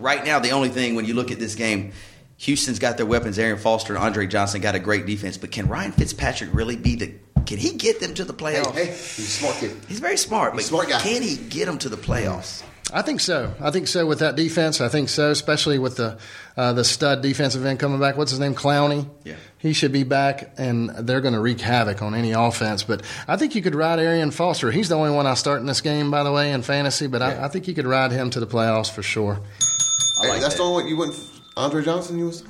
right 0.00 0.24
now 0.24 0.38
the 0.38 0.50
only 0.50 0.68
thing 0.68 0.94
when 0.94 1.04
you 1.04 1.14
look 1.14 1.30
at 1.30 1.38
this 1.38 1.54
game. 1.54 1.92
Houston's 2.38 2.78
got 2.78 2.96
their 2.96 3.04
weapons. 3.04 3.38
Arian 3.38 3.58
Foster 3.58 3.94
and 3.94 4.02
Andre 4.02 4.26
Johnson 4.26 4.62
got 4.62 4.74
a 4.74 4.78
great 4.78 5.04
defense, 5.04 5.36
but 5.36 5.50
can 5.50 5.68
Ryan 5.68 5.92
Fitzpatrick 5.92 6.48
really 6.54 6.76
be 6.76 6.94
the? 6.96 7.14
Can 7.44 7.58
he 7.58 7.72
get 7.76 8.00
them 8.00 8.14
to 8.14 8.24
the 8.24 8.32
playoffs? 8.32 8.72
hey, 8.74 8.86
he's 8.86 9.18
a 9.18 9.22
smart 9.22 9.56
kid. 9.56 9.76
He's 9.88 10.00
very 10.00 10.16
smart, 10.16 10.52
but 10.52 10.58
He's 10.58 10.66
a 10.66 10.68
smart 10.70 10.88
guy. 10.88 11.00
can 11.00 11.20
he 11.22 11.36
get 11.36 11.66
them 11.66 11.76
to 11.78 11.88
the 11.90 11.96
playoffs? 11.98 12.62
I 12.92 13.02
think 13.02 13.20
so. 13.20 13.54
I 13.60 13.70
think 13.70 13.86
so 13.88 14.04
with 14.06 14.18
that 14.20 14.36
defense. 14.36 14.80
I 14.80 14.88
think 14.88 15.10
so, 15.10 15.30
especially 15.30 15.78
with 15.78 15.96
the 15.96 16.18
uh, 16.56 16.72
the 16.72 16.82
stud 16.82 17.20
defensive 17.22 17.64
end 17.66 17.78
coming 17.78 18.00
back. 18.00 18.16
What's 18.16 18.30
his 18.30 18.40
name? 18.40 18.54
Clowney. 18.54 19.06
Yeah. 19.24 19.36
He 19.58 19.74
should 19.74 19.92
be 19.92 20.02
back, 20.04 20.54
and 20.56 20.88
they're 20.90 21.20
going 21.20 21.34
to 21.34 21.40
wreak 21.40 21.60
havoc 21.60 22.00
on 22.00 22.14
any 22.14 22.32
offense. 22.32 22.82
But 22.84 23.02
I 23.28 23.36
think 23.36 23.54
you 23.54 23.60
could 23.60 23.74
ride 23.74 23.98
Arian 23.98 24.30
Foster. 24.30 24.70
He's 24.70 24.88
the 24.88 24.96
only 24.96 25.10
one 25.14 25.26
I 25.26 25.34
start 25.34 25.60
in 25.60 25.66
this 25.66 25.82
game, 25.82 26.10
by 26.10 26.22
the 26.24 26.32
way, 26.32 26.52
in 26.52 26.62
fantasy. 26.62 27.06
But 27.06 27.20
I, 27.20 27.44
I 27.44 27.48
think 27.48 27.68
you 27.68 27.74
could 27.74 27.86
ride 27.86 28.12
him 28.12 28.30
to 28.30 28.40
the 28.40 28.46
playoffs 28.46 28.90
for 28.90 29.02
sure. 29.02 29.40
I 30.20 30.28
like 30.28 30.40
that's 30.40 30.54
that. 30.54 30.58
the 30.58 30.64
only 30.64 30.82
one 30.82 30.88
you 30.88 30.96
went. 30.96 31.14
Andre 31.56 31.82
Johnson, 31.82 32.18
you 32.18 32.26
was 32.26 32.42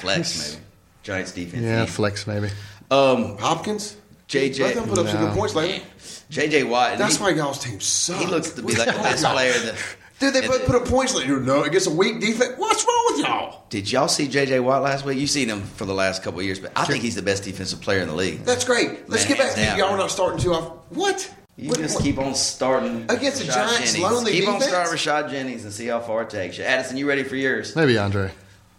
flex 0.00 0.52
maybe. 0.54 0.64
Giants 1.02 1.32
defense. 1.32 1.62
Yeah, 1.62 1.80
Yeah. 1.80 1.86
flex 1.86 2.26
maybe. 2.26 2.48
Um, 2.90 3.38
Hopkins. 3.38 3.96
JJ. 4.28 4.58
Both 4.58 4.68
of 4.70 4.74
them 4.76 4.88
put 4.88 4.98
up 4.98 5.08
some 5.08 5.20
No. 5.20 5.26
good 5.28 5.36
points 5.38 5.54
lately. 5.54 5.82
J.J. 6.30 6.62
Watt. 6.64 6.96
That's 6.98 7.16
he, 7.16 7.22
why 7.22 7.30
y'all's 7.30 7.58
team 7.58 7.80
sucks. 7.80 8.20
he 8.20 8.26
looks 8.26 8.50
to 8.50 8.62
be 8.62 8.74
like 8.74 8.86
the 8.86 8.92
best 9.02 9.24
player. 9.24 9.52
That, 9.52 9.74
Dude, 10.20 10.32
they 10.34 10.46
put, 10.46 10.64
put 10.64 10.74
up 10.76 10.84
points 10.86 11.14
lately. 11.14 11.34
No, 11.40 11.64
against 11.64 11.88
a 11.88 11.90
weak 11.90 12.20
defense. 12.20 12.54
What's 12.56 12.84
wrong 12.86 13.04
with 13.10 13.26
y'all? 13.26 13.64
Did 13.68 13.90
y'all 13.90 14.08
see 14.08 14.28
J.J. 14.28 14.60
Watt 14.60 14.82
last 14.82 15.04
week? 15.04 15.18
You've 15.18 15.28
seen 15.30 15.48
him 15.48 15.62
for 15.62 15.84
the 15.84 15.92
last 15.94 16.22
couple 16.22 16.38
of 16.40 16.46
years, 16.46 16.60
but 16.60 16.72
I 16.76 16.84
think 16.86 17.02
he's 17.02 17.14
the 17.16 17.22
best 17.22 17.42
defensive 17.44 17.80
player 17.80 18.00
in 18.00 18.08
the 18.08 18.14
league. 18.14 18.44
That's 18.44 18.64
great. 18.64 19.08
Let's 19.10 19.24
Man, 19.28 19.36
get 19.36 19.38
back 19.44 19.54
to 19.54 19.60
hands 19.60 19.70
down. 19.70 19.78
y'all. 19.78 19.88
are 19.94 19.98
Not 19.98 20.10
starting 20.10 20.38
too 20.40 20.54
off. 20.54 20.72
What? 20.90 21.30
You 21.56 21.68
What- 21.68 21.78
just 21.80 21.96
what- 21.96 22.04
keep 22.04 22.18
on 22.18 22.34
starting 22.34 23.04
Against 23.08 23.38
the 23.38 23.44
Rashad 23.44 23.54
Giants' 23.54 23.92
Jennings. 23.92 23.98
lonely 24.12 24.32
Keep 24.32 24.48
on 24.48 24.54
defense? 24.54 24.70
starting 24.72 24.92
Rashad 24.94 25.30
Jennings 25.30 25.64
and 25.64 25.72
see 25.72 25.86
how 25.86 26.00
far 26.00 26.22
it 26.22 26.30
takes 26.30 26.56
you. 26.58 26.64
Addison, 26.64 26.96
you 26.96 27.06
ready 27.08 27.24
for 27.24 27.36
yours? 27.36 27.76
Maybe 27.76 27.98
Andre. 27.98 28.30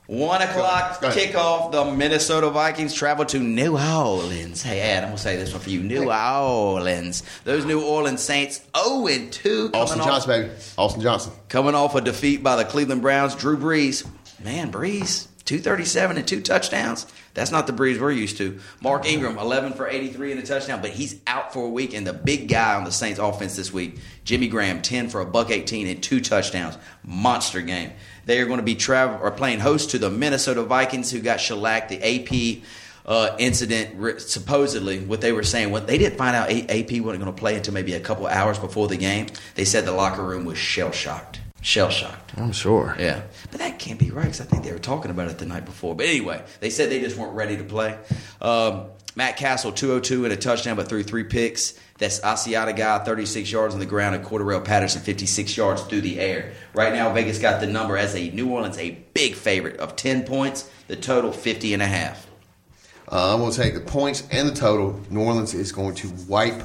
One 0.07 0.41
o'clock 0.41 0.99
Go 0.99 1.07
ahead. 1.07 1.33
kickoff. 1.33 1.71
The 1.71 1.85
Minnesota 1.85 2.49
Vikings 2.49 2.93
travel 2.93 3.23
to 3.25 3.39
New 3.39 3.77
Orleans. 3.77 4.61
Hey, 4.61 4.81
Ed, 4.81 4.97
I'm 5.03 5.09
gonna 5.09 5.17
say 5.17 5.37
this 5.37 5.51
one 5.53 5.61
for 5.61 5.69
you. 5.69 5.79
New 5.79 6.11
Orleans. 6.11 7.23
Those 7.45 7.63
New 7.63 7.81
Orleans 7.81 8.21
Saints 8.21 8.59
0 8.77 9.07
and 9.07 9.31
2 9.31 9.71
Austin 9.73 10.01
off, 10.01 10.07
Johnson, 10.07 10.29
baby. 10.29 10.49
Austin 10.77 11.01
Johnson. 11.01 11.31
coming 11.47 11.73
off 11.75 11.95
a 11.95 12.01
defeat 12.01 12.43
by 12.43 12.55
the 12.57 12.65
Cleveland 12.65 13.01
Browns. 13.01 13.33
Drew 13.35 13.57
Brees, 13.57 14.03
man, 14.43 14.71
Brees, 14.71 15.27
237 15.45 16.17
and 16.17 16.27
two 16.27 16.41
touchdowns. 16.41 17.05
That's 17.33 17.51
not 17.51 17.67
the 17.67 17.73
Brees 17.73 17.99
we're 17.99 18.11
used 18.11 18.37
to. 18.37 18.59
Mark 18.81 19.05
Ingram, 19.05 19.37
11 19.37 19.73
for 19.73 19.87
83 19.87 20.31
and 20.31 20.41
a 20.41 20.45
touchdown, 20.45 20.81
but 20.81 20.91
he's 20.91 21.19
out 21.27 21.51
for 21.51 21.65
a 21.65 21.69
week. 21.69 21.93
And 21.93 22.07
the 22.07 22.13
big 22.13 22.47
guy 22.47 22.75
on 22.75 22.85
the 22.85 22.91
Saints 22.91 23.19
offense 23.19 23.55
this 23.55 23.73
week, 23.73 23.99
Jimmy 24.23 24.47
Graham, 24.47 24.81
10 24.81 25.09
for 25.09 25.19
a 25.19 25.25
buck 25.25 25.51
18 25.51 25.87
and 25.87 26.01
two 26.01 26.21
touchdowns. 26.21 26.77
Monster 27.03 27.61
game. 27.61 27.91
They 28.25 28.39
are 28.39 28.45
going 28.45 28.59
to 28.59 28.63
be 28.63 28.75
travel 28.75 29.19
or 29.21 29.31
playing 29.31 29.59
host 29.59 29.89
to 29.91 29.97
the 29.97 30.09
Minnesota 30.09 30.63
Vikings, 30.63 31.11
who 31.11 31.19
got 31.19 31.41
shellacked. 31.41 31.89
The 31.89 32.01
AP 32.01 32.63
uh, 33.05 33.35
incident, 33.37 34.21
supposedly, 34.21 34.99
what 34.99 35.19
they 35.19 35.33
were 35.33 35.43
saying, 35.43 35.71
what 35.71 35.87
they 35.87 35.97
didn't 35.97 36.17
find 36.17 36.35
out 36.35 36.49
AP 36.49 36.91
wasn't 37.01 37.23
going 37.23 37.25
to 37.25 37.33
play 37.33 37.55
until 37.55 37.73
maybe 37.73 37.93
a 37.95 37.99
couple 37.99 38.27
hours 38.27 38.57
before 38.59 38.87
the 38.87 38.97
game. 38.97 39.27
They 39.55 39.65
said 39.65 39.85
the 39.85 39.91
locker 39.91 40.23
room 40.23 40.45
was 40.45 40.57
shell 40.57 40.91
shocked. 40.91 41.41
Shell 41.63 41.89
shocked. 41.91 42.33
I'm 42.37 42.51
sure. 42.51 42.95
Yeah, 42.99 43.21
but 43.49 43.59
that 43.61 43.79
can't 43.79 43.97
be 43.97 44.11
right 44.11 44.23
because 44.25 44.41
I 44.41 44.43
think 44.43 44.65
they 44.65 44.71
were 44.73 44.79
talking 44.79 45.09
about 45.09 45.31
it 45.31 45.37
the 45.37 45.45
night 45.45 45.63
before. 45.63 45.95
But 45.95 46.07
anyway, 46.07 46.43
they 46.59 46.69
said 46.69 46.89
they 46.89 46.99
just 46.99 47.17
weren't 47.17 47.33
ready 47.33 47.55
to 47.55 47.63
play. 47.63 47.97
Um, 48.41 48.87
Matt 49.15 49.37
Cassel, 49.37 49.71
202 49.71 50.25
and 50.25 50.33
a 50.33 50.37
touchdown, 50.37 50.75
but 50.75 50.89
threw 50.89 51.03
three 51.03 51.23
picks. 51.23 51.79
That's 51.99 52.19
Asiata 52.19 52.75
guy, 52.75 52.99
36 52.99 53.49
yards 53.49 53.73
on 53.73 53.79
the 53.79 53.85
ground, 53.85 54.15
and 54.15 54.25
Cordarrelle 54.25 54.65
Patterson, 54.65 55.01
56 55.01 55.55
yards 55.55 55.83
through 55.83 56.01
the 56.01 56.19
air. 56.19 56.51
Right 56.73 56.91
now, 56.91 57.13
Vegas 57.13 57.39
got 57.39 57.61
the 57.61 57.67
number 57.67 57.95
as 57.95 58.13
a 58.13 58.29
New 58.31 58.49
Orleans 58.49 58.77
a 58.77 58.91
big 59.13 59.35
favorite 59.35 59.77
of 59.77 59.95
10 59.95 60.23
points. 60.23 60.69
The 60.87 60.97
total 60.97 61.31
50 61.31 61.73
and 61.73 61.81
a 61.81 61.87
half. 61.87 62.27
Uh, 63.09 63.33
I'm 63.33 63.39
going 63.39 63.51
to 63.51 63.57
take 63.57 63.73
the 63.73 63.79
points 63.79 64.27
and 64.31 64.49
the 64.49 64.53
total. 64.53 64.99
New 65.09 65.21
Orleans 65.21 65.53
is 65.53 65.71
going 65.71 65.95
to 65.95 66.09
wipe 66.27 66.61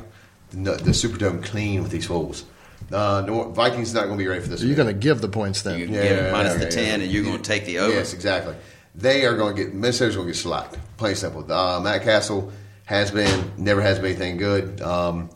the, 0.51 0.73
the 0.73 0.91
Superdome 0.91 1.45
clean 1.45 1.83
with 1.83 1.93
these 1.93 2.07
fools. 2.07 2.45
Uh, 2.93 3.23
New, 3.27 3.53
Vikings 3.53 3.93
not 3.95 4.07
going 4.07 4.19
to 4.19 4.23
be 4.23 4.27
ready 4.29 4.41
for 4.41 4.49
this. 4.49 4.61
So 4.61 4.67
you're 4.67 4.77
going 4.77 4.89
to 4.89 4.95
give 4.95 5.21
the 5.21 5.29
points 5.29 5.63
then. 5.63 5.79
You 5.79 5.87
Yeah, 5.87 6.03
give 6.03 6.19
it 6.27 6.33
minus 6.33 6.53
yeah, 6.55 6.59
the 6.59 6.65
yeah. 6.65 6.89
10, 6.93 7.01
and 7.03 7.11
you're 7.13 7.25
going 7.25 7.37
to 7.37 7.43
take 7.43 7.65
the 7.67 7.79
over. 7.81 7.93
Yes, 7.95 8.15
exactly. 8.15 8.55
they 8.95 9.27
are 9.27 9.37
going 9.37 9.55
to 9.57 9.63
get 9.65 9.75
Minnesota's 9.75 10.17
going 10.17 10.27
to 10.29 10.33
get 10.33 10.39
slacked. 10.39 10.79
Plain 10.97 11.15
simple. 11.15 11.51
Uh, 11.53 11.81
Matt 11.81 12.03
Cassel 12.03 12.51
has 12.87 13.11
been 13.11 13.53
never 13.59 13.81
has 13.83 13.99
been 13.99 14.07
anything 14.07 14.37
good. 14.39 14.81
Um, 14.81 15.29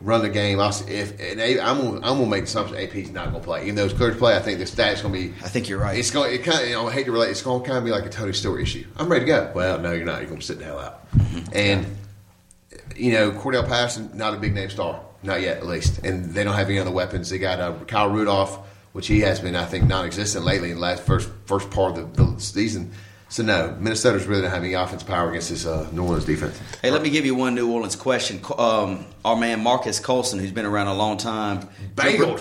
run 0.00 0.20
the 0.22 0.28
game. 0.28 0.58
I'll, 0.60 0.70
if 0.88 1.12
and 1.20 1.40
A- 1.40 1.60
I'm 1.60 1.78
gonna, 1.80 1.96
I'm 1.98 2.18
gonna 2.18 2.26
make 2.26 2.42
the 2.42 2.48
assumption 2.48 2.76
AP's 2.76 3.10
not 3.10 3.30
going 3.30 3.40
to 3.40 3.46
play. 3.46 3.62
Even 3.62 3.76
though 3.76 3.84
it's 3.84 3.94
clear 3.94 4.10
to 4.10 4.16
play, 4.16 4.36
I 4.36 4.40
think 4.40 4.58
the 4.58 4.64
stats 4.64 5.02
going 5.02 5.14
to 5.14 5.20
be. 5.20 5.34
I 5.44 5.48
think 5.48 5.68
you're 5.68 5.78
right. 5.78 5.96
It's 5.96 6.10
going. 6.10 6.34
It 6.34 6.42
kind 6.44 6.60
of. 6.60 6.66
You 6.68 6.74
know, 6.74 6.88
I 6.88 6.92
hate 6.92 7.04
to 7.06 7.12
relate. 7.12 7.30
It's 7.30 7.42
going 7.42 7.62
to 7.62 7.66
kind 7.66 7.78
of 7.78 7.84
be 7.84 7.92
like 7.92 8.04
a 8.04 8.10
Tony 8.10 8.32
Stewart 8.32 8.60
issue. 8.60 8.84
I'm 8.96 9.08
ready 9.08 9.24
to 9.24 9.26
go. 9.30 9.52
Well, 9.54 9.78
no, 9.78 9.92
you're 9.92 10.04
not. 10.04 10.18
You're 10.20 10.28
going 10.28 10.40
to 10.40 10.46
sit 10.46 10.58
the 10.58 10.64
hell 10.64 10.80
out. 10.80 11.06
And 11.52 11.86
you 12.96 13.12
know, 13.12 13.30
Cordarrelle 13.30 13.68
Patterson, 13.68 14.10
not 14.14 14.34
a 14.34 14.38
big 14.38 14.52
name 14.54 14.70
star, 14.70 15.00
not 15.26 15.40
yet 15.42 15.58
at 15.58 15.66
least, 15.66 16.04
and 16.04 16.32
they 16.32 16.44
don't 16.44 16.54
have 16.54 16.68
any 16.68 16.78
other 16.78 16.90
weapons. 16.90 17.30
They 17.30 17.38
got 17.38 17.60
uh, 17.60 17.74
Kyle 17.86 18.08
Rudolph, 18.08 18.58
which 18.92 19.06
he 19.06 19.20
has 19.20 19.40
been, 19.40 19.56
I 19.56 19.64
think, 19.66 19.86
non-existent 19.86 20.44
lately 20.44 20.70
in 20.70 20.76
the 20.76 20.80
last 20.82 21.02
first 21.02 21.28
first 21.46 21.70
part 21.70 21.98
of 21.98 22.16
the, 22.16 22.24
the 22.24 22.40
season. 22.40 22.92
So 23.28 23.42
no, 23.42 23.76
Minnesota's 23.80 24.24
really 24.26 24.42
not 24.42 24.52
having 24.52 24.72
any 24.72 24.74
offense 24.74 25.02
power 25.02 25.30
against 25.30 25.50
this 25.50 25.66
uh, 25.66 25.88
New 25.92 26.04
Orleans 26.04 26.24
defense. 26.24 26.58
Hey, 26.80 26.92
let 26.92 27.02
me 27.02 27.10
give 27.10 27.26
you 27.26 27.34
one 27.34 27.56
New 27.56 27.70
Orleans 27.72 27.96
question. 27.96 28.40
Um, 28.56 29.04
our 29.24 29.36
man 29.36 29.62
Marques 29.62 29.98
Colston, 29.98 30.38
who's 30.38 30.52
been 30.52 30.64
around 30.64 30.86
a 30.86 30.94
long 30.94 31.16
time, 31.16 31.68
Bageled. 31.96 32.40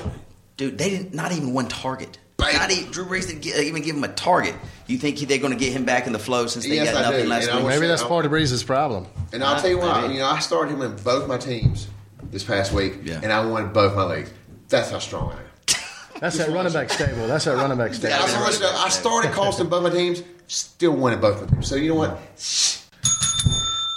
Dude, 0.57 0.77
they 0.77 0.91
didn't 0.91 1.13
not 1.13 1.31
even 1.31 1.53
one 1.53 1.67
target. 1.67 2.19
Bageled. 2.37 2.53
Not 2.59 2.71
even, 2.71 2.91
Drew 2.91 3.05
Brees 3.05 3.27
didn't 3.27 3.41
get, 3.41 3.59
even 3.63 3.81
give 3.81 3.95
him 3.95 4.03
a 4.03 4.13
target. 4.13 4.53
You 4.87 4.97
think 4.99 5.17
they're 5.19 5.39
going 5.39 5.53
to 5.53 5.59
get 5.59 5.73
him 5.73 5.85
back 5.85 6.05
in 6.05 6.13
the 6.13 6.19
flow 6.19 6.45
since 6.47 6.65
they 6.65 6.75
Yes, 6.75 6.93
got 6.93 7.03
I 7.03 7.09
nothing 7.09 7.23
do. 7.23 7.29
last 7.29 7.47
And 7.49 7.59
week? 7.65 7.67
Maybe 7.73 7.87
that's 7.87 8.03
part 8.03 8.25
of 8.25 8.31
Brees's 8.31 8.63
problem. 8.63 9.07
And 9.33 9.43
I'll 9.43 9.59
tell 9.59 9.69
you 9.69 9.79
why. 9.79 10.05
You 10.11 10.19
know, 10.19 10.27
I 10.27 10.39
started 10.39 10.73
him 10.73 10.81
in 10.81 10.95
both 10.97 11.27
my 11.27 11.37
teams 11.37 11.87
this 12.31 12.43
past 12.43 12.71
week, 12.73 12.95
Yeah. 13.03 13.19
and 13.23 13.31
I 13.31 13.45
won 13.45 13.71
both 13.73 13.95
my 13.95 14.03
leagues. 14.03 14.31
That's 14.69 14.89
how 14.91 14.99
strong 14.99 15.31
I 15.31 15.35
am. 15.39 15.41
That's 16.19 16.37
that 16.37 16.49
running 16.49 16.71
back 16.73 16.89
stable. 16.89 17.27
That's 17.27 17.45
that 17.45 17.55
running 17.57 17.77
back 17.77 17.91
I, 17.91 17.93
stable. 17.93 18.27
started, 18.27 18.63
I 18.63 18.89
started 18.89 19.31
Colston 19.33 19.67
both 19.67 19.83
my 19.83 19.89
teams, 19.89 20.23
still 20.47 20.93
winning 20.95 21.19
both 21.19 21.41
of 21.41 21.49
them. 21.51 21.61
So 21.61 21.75
you 21.75 21.89
know 21.89 21.95
what? 21.95 22.19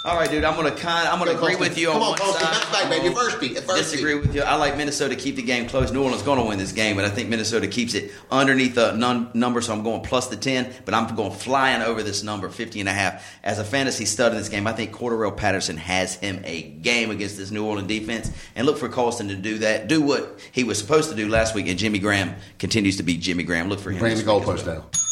All 0.09 0.15
right, 0.15 0.27
dude. 0.27 0.43
I'm 0.43 0.55
going 0.55 0.73
to 0.73 0.81
kind. 0.81 1.07
I'm 1.07 1.19
to 1.19 1.25
Go, 1.25 1.39
agree 1.45 1.55
with 1.55 1.77
you 1.77 1.91
on 1.91 1.97
on, 1.97 2.09
one 2.09 2.17
side. 2.17 2.41
Bounce 2.41 2.65
back, 2.71 2.89
baby. 2.89 3.13
First 3.13 3.39
beat. 3.39 3.59
First 3.59 3.91
Disagree 3.91 4.15
beat. 4.15 4.21
with 4.23 4.35
you. 4.35 4.41
I 4.41 4.55
like 4.55 4.75
Minnesota 4.75 5.15
to 5.15 5.21
keep 5.21 5.35
the 5.35 5.43
game 5.43 5.67
close. 5.69 5.91
New 5.91 6.01
Orleans 6.03 6.23
going 6.23 6.39
to 6.39 6.45
win 6.45 6.57
this 6.57 6.71
game, 6.71 6.95
but 6.95 7.05
I 7.05 7.09
think 7.09 7.29
Minnesota 7.29 7.67
keeps 7.67 7.93
it 7.93 8.11
underneath 8.31 8.73
the 8.73 8.93
nun- 8.93 9.29
number, 9.35 9.61
so 9.61 9.71
I'm 9.71 9.83
going 9.83 10.01
plus 10.01 10.25
the 10.25 10.35
10, 10.35 10.73
but 10.85 10.95
I'm 10.95 11.15
going 11.15 11.31
flying 11.31 11.83
over 11.83 12.01
this 12.01 12.23
number, 12.23 12.49
50 12.49 12.79
and 12.79 12.89
a 12.89 12.91
half. 12.91 13.23
As 13.43 13.59
a 13.59 13.63
fantasy 13.63 14.05
stud 14.05 14.31
in 14.31 14.39
this 14.39 14.49
game, 14.49 14.65
I 14.65 14.73
think 14.73 14.91
Cordarrelle 14.93 15.37
Patterson 15.37 15.77
has 15.77 16.15
him 16.15 16.41
a 16.43 16.63
game 16.63 17.11
against 17.11 17.37
this 17.37 17.51
New 17.51 17.63
Orleans 17.63 17.87
defense, 17.87 18.31
and 18.55 18.65
look 18.65 18.79
for 18.79 18.89
Colston 18.89 19.27
to 19.27 19.35
do 19.35 19.59
that, 19.59 19.87
do 19.87 20.01
what 20.01 20.39
he 20.51 20.63
was 20.63 20.79
supposed 20.79 21.11
to 21.11 21.15
do 21.15 21.29
last 21.29 21.53
week, 21.53 21.67
and 21.67 21.77
Jimmy 21.77 21.99
Graham 21.99 22.33
continues 22.57 22.97
to 22.97 23.03
be 23.03 23.15
Jimmy 23.17 23.43
Graham. 23.43 23.69
Look 23.69 23.79
for 23.79 23.91
him. 23.91 23.99
Bring 23.99 24.17
the 24.17 24.23
goalpost 24.23 24.65
well. 24.65 24.81
down. 24.81 25.08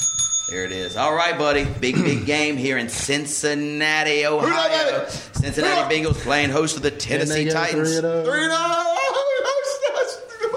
There 0.49 0.63
it 0.63 0.71
is. 0.71 0.95
All 0.95 1.13
right, 1.13 1.37
buddy. 1.37 1.65
Big, 1.65 1.95
big 1.95 2.25
game 2.25 2.55
here 2.55 2.77
in 2.77 2.87
Cincinnati, 2.87 4.25
Ohio. 4.25 5.05
Cincinnati 5.09 5.93
Bengals 5.93 6.15
playing 6.15 6.51
host 6.51 6.75
to 6.75 6.81
the 6.81 6.91
Tennessee 6.91 7.47
a 7.47 7.51
oh, 7.51 7.53
Titans. 7.53 7.89
three 7.89 7.97
and 7.97 8.53
oh. 8.53 8.97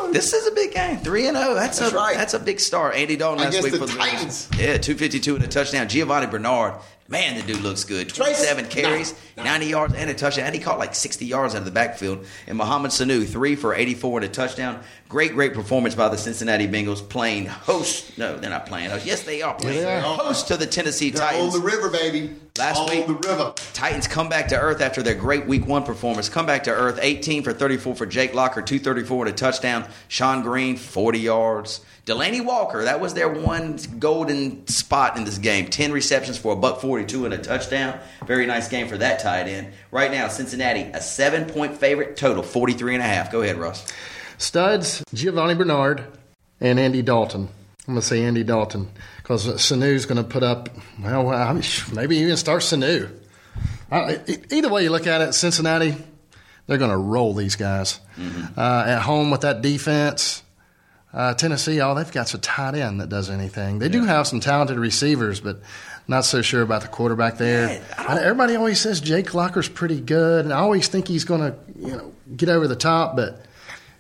Oh. 0.02 0.12
This 0.12 0.32
is 0.32 0.46
a 0.46 0.52
big 0.52 0.72
game. 0.72 0.98
Three 0.98 1.26
and 1.26 1.36
zero. 1.36 1.54
That's, 1.54 1.78
That's 1.78 1.92
a 1.92 1.96
right. 1.96 2.16
that's 2.16 2.34
a 2.34 2.38
big 2.38 2.58
start. 2.60 2.94
Andy 2.94 3.16
Dalton 3.16 3.44
last 3.44 3.58
Against 3.58 3.72
week 3.72 3.80
for 3.80 3.86
the 3.86 3.98
Titans. 3.98 4.48
Yeah, 4.58 4.76
two 4.76 4.94
fifty 4.96 5.20
two 5.20 5.36
and 5.36 5.44
a 5.44 5.48
touchdown. 5.48 5.88
Giovani 5.88 6.26
Bernard. 6.28 6.74
Man, 7.10 7.36
the 7.36 7.42
dude 7.42 7.62
looks 7.62 7.82
good. 7.82 8.08
Twenty 8.08 8.34
seven 8.34 8.66
Trace- 8.68 8.84
carries, 8.84 9.12
no, 9.36 9.42
no. 9.42 9.50
ninety 9.50 9.66
yards, 9.66 9.94
and 9.94 10.08
a 10.08 10.14
touchdown. 10.14 10.46
And 10.46 10.54
he 10.54 10.60
caught 10.60 10.78
like 10.78 10.94
sixty 10.94 11.26
yards 11.26 11.54
out 11.56 11.58
of 11.58 11.64
the 11.64 11.72
backfield. 11.72 12.24
And 12.46 12.56
Mohamed 12.56 12.92
Sanu 12.92 13.26
three 13.28 13.56
for 13.56 13.74
eighty 13.74 13.94
four 13.94 14.18
and 14.18 14.24
a 14.24 14.28
touchdown. 14.32 14.80
Great, 15.08 15.32
great 15.34 15.52
performance 15.52 15.96
by 15.96 16.08
the 16.08 16.16
Cincinnati 16.16 16.68
Bengals 16.68 17.06
playing 17.06 17.46
host. 17.46 18.16
No, 18.16 18.36
they're 18.38 18.48
not 18.48 18.66
playing 18.66 18.90
host. 18.90 19.04
Yes, 19.04 19.24
they 19.24 19.42
are 19.42 19.54
playing 19.54 19.80
they 19.82 19.92
are. 19.92 20.00
host 20.00 20.46
to 20.48 20.56
the 20.56 20.66
Tennessee 20.66 21.10
They're 21.10 21.24
on 21.26 21.32
Titans. 21.32 21.54
the 21.54 21.60
river, 21.60 21.90
baby. 21.90 22.30
Last 22.56 22.78
on 22.78 22.88
week- 22.90 23.06
the 23.08 23.14
river. 23.28 23.54
Titans 23.72 24.06
come 24.06 24.28
back 24.28 24.46
to 24.48 24.60
earth 24.60 24.80
after 24.80 25.02
their 25.02 25.14
great 25.16 25.46
week 25.46 25.66
one 25.66 25.82
performance. 25.82 26.28
Come 26.28 26.46
back 26.46 26.62
to 26.64 26.70
earth 26.70 27.00
18 27.02 27.42
for 27.42 27.52
34 27.52 27.96
for 27.96 28.06
Jake 28.06 28.34
Locker, 28.34 28.62
234 28.62 29.26
and 29.26 29.34
a 29.34 29.36
touchdown. 29.36 29.84
Shonn 30.08 30.44
Greene, 30.44 30.76
40 30.76 31.18
yards. 31.18 31.80
Delanie 32.10 32.44
Walker, 32.44 32.82
that 32.84 33.00
was 33.00 33.14
their 33.14 33.28
one 33.28 33.78
golden 34.00 34.66
spot 34.66 35.16
in 35.16 35.22
this 35.22 35.38
game. 35.38 35.68
10 35.68 35.92
receptions 35.92 36.36
for 36.36 36.54
a 36.54 36.56
buck 36.56 36.80
42 36.80 37.24
and 37.24 37.32
a 37.32 37.38
touchdown. 37.38 38.00
Very 38.26 38.46
nice 38.46 38.68
game 38.68 38.88
for 38.88 38.98
that 38.98 39.20
tight 39.20 39.46
end. 39.46 39.72
Right 39.92 40.10
now, 40.10 40.26
Cincinnati, 40.26 40.80
a 40.92 41.00
seven 41.00 41.44
point 41.44 41.76
favorite, 41.76 42.16
total 42.16 42.42
43 42.42 42.94
and 42.94 43.02
a 43.02 43.06
half. 43.06 43.30
Go 43.30 43.42
ahead, 43.42 43.58
Russ. 43.58 43.86
Studs, 44.38 45.04
Giovani 45.14 45.54
Bernard, 45.54 46.04
and 46.60 46.80
Andy 46.80 47.00
Dalton. 47.00 47.48
I'm 47.86 47.94
going 47.94 48.00
to 48.00 48.06
say 48.06 48.24
Andy 48.24 48.42
Dalton 48.42 48.90
because 49.18 49.46
Sanu's 49.46 50.04
going 50.04 50.18
to 50.18 50.28
put 50.28 50.42
up, 50.42 50.68
well, 51.00 51.30
I 51.30 51.52
mean, 51.52 51.62
maybe 51.92 52.16
even 52.16 52.36
start 52.36 52.62
Sanu. 52.62 53.08
Either 53.92 54.68
way 54.68 54.82
you 54.82 54.90
look 54.90 55.06
at 55.06 55.20
it, 55.20 55.32
Cincinnati, 55.34 55.94
they're 56.66 56.78
going 56.78 56.90
to 56.90 56.96
roll 56.96 57.34
these 57.34 57.54
guys. 57.54 58.00
Uh, 58.56 58.84
at 58.86 59.02
home 59.02 59.30
with 59.30 59.42
that 59.42 59.62
defense, 59.62 60.42
uh, 61.12 61.34
Tennessee, 61.34 61.80
all 61.80 61.94
they've 61.94 62.10
got's 62.10 62.34
a 62.34 62.38
tight 62.38 62.74
end 62.74 63.00
that 63.00 63.08
does 63.08 63.30
anything. 63.30 63.78
They 63.78 63.88
do 63.88 64.04
have 64.04 64.26
some 64.26 64.40
talented 64.40 64.78
receivers, 64.78 65.40
but 65.40 65.60
not 66.06 66.24
so 66.24 66.42
sure 66.42 66.62
about 66.62 66.82
the 66.82 66.88
quarterback 66.88 67.38
there. 67.38 67.82
Yeah, 67.98 68.18
Everybody 68.20 68.56
always 68.56 68.80
says 68.80 69.00
Jake 69.00 69.34
Locker's 69.34 69.68
pretty 69.68 70.00
good, 70.00 70.44
and 70.44 70.52
I 70.54 70.58
always 70.58 70.88
think 70.88 71.08
he's 71.08 71.24
going 71.24 71.40
to, 71.40 71.56
you 71.78 71.96
know, 71.96 72.12
get 72.36 72.48
over 72.48 72.68
the 72.68 72.76
top, 72.76 73.16
but 73.16 73.44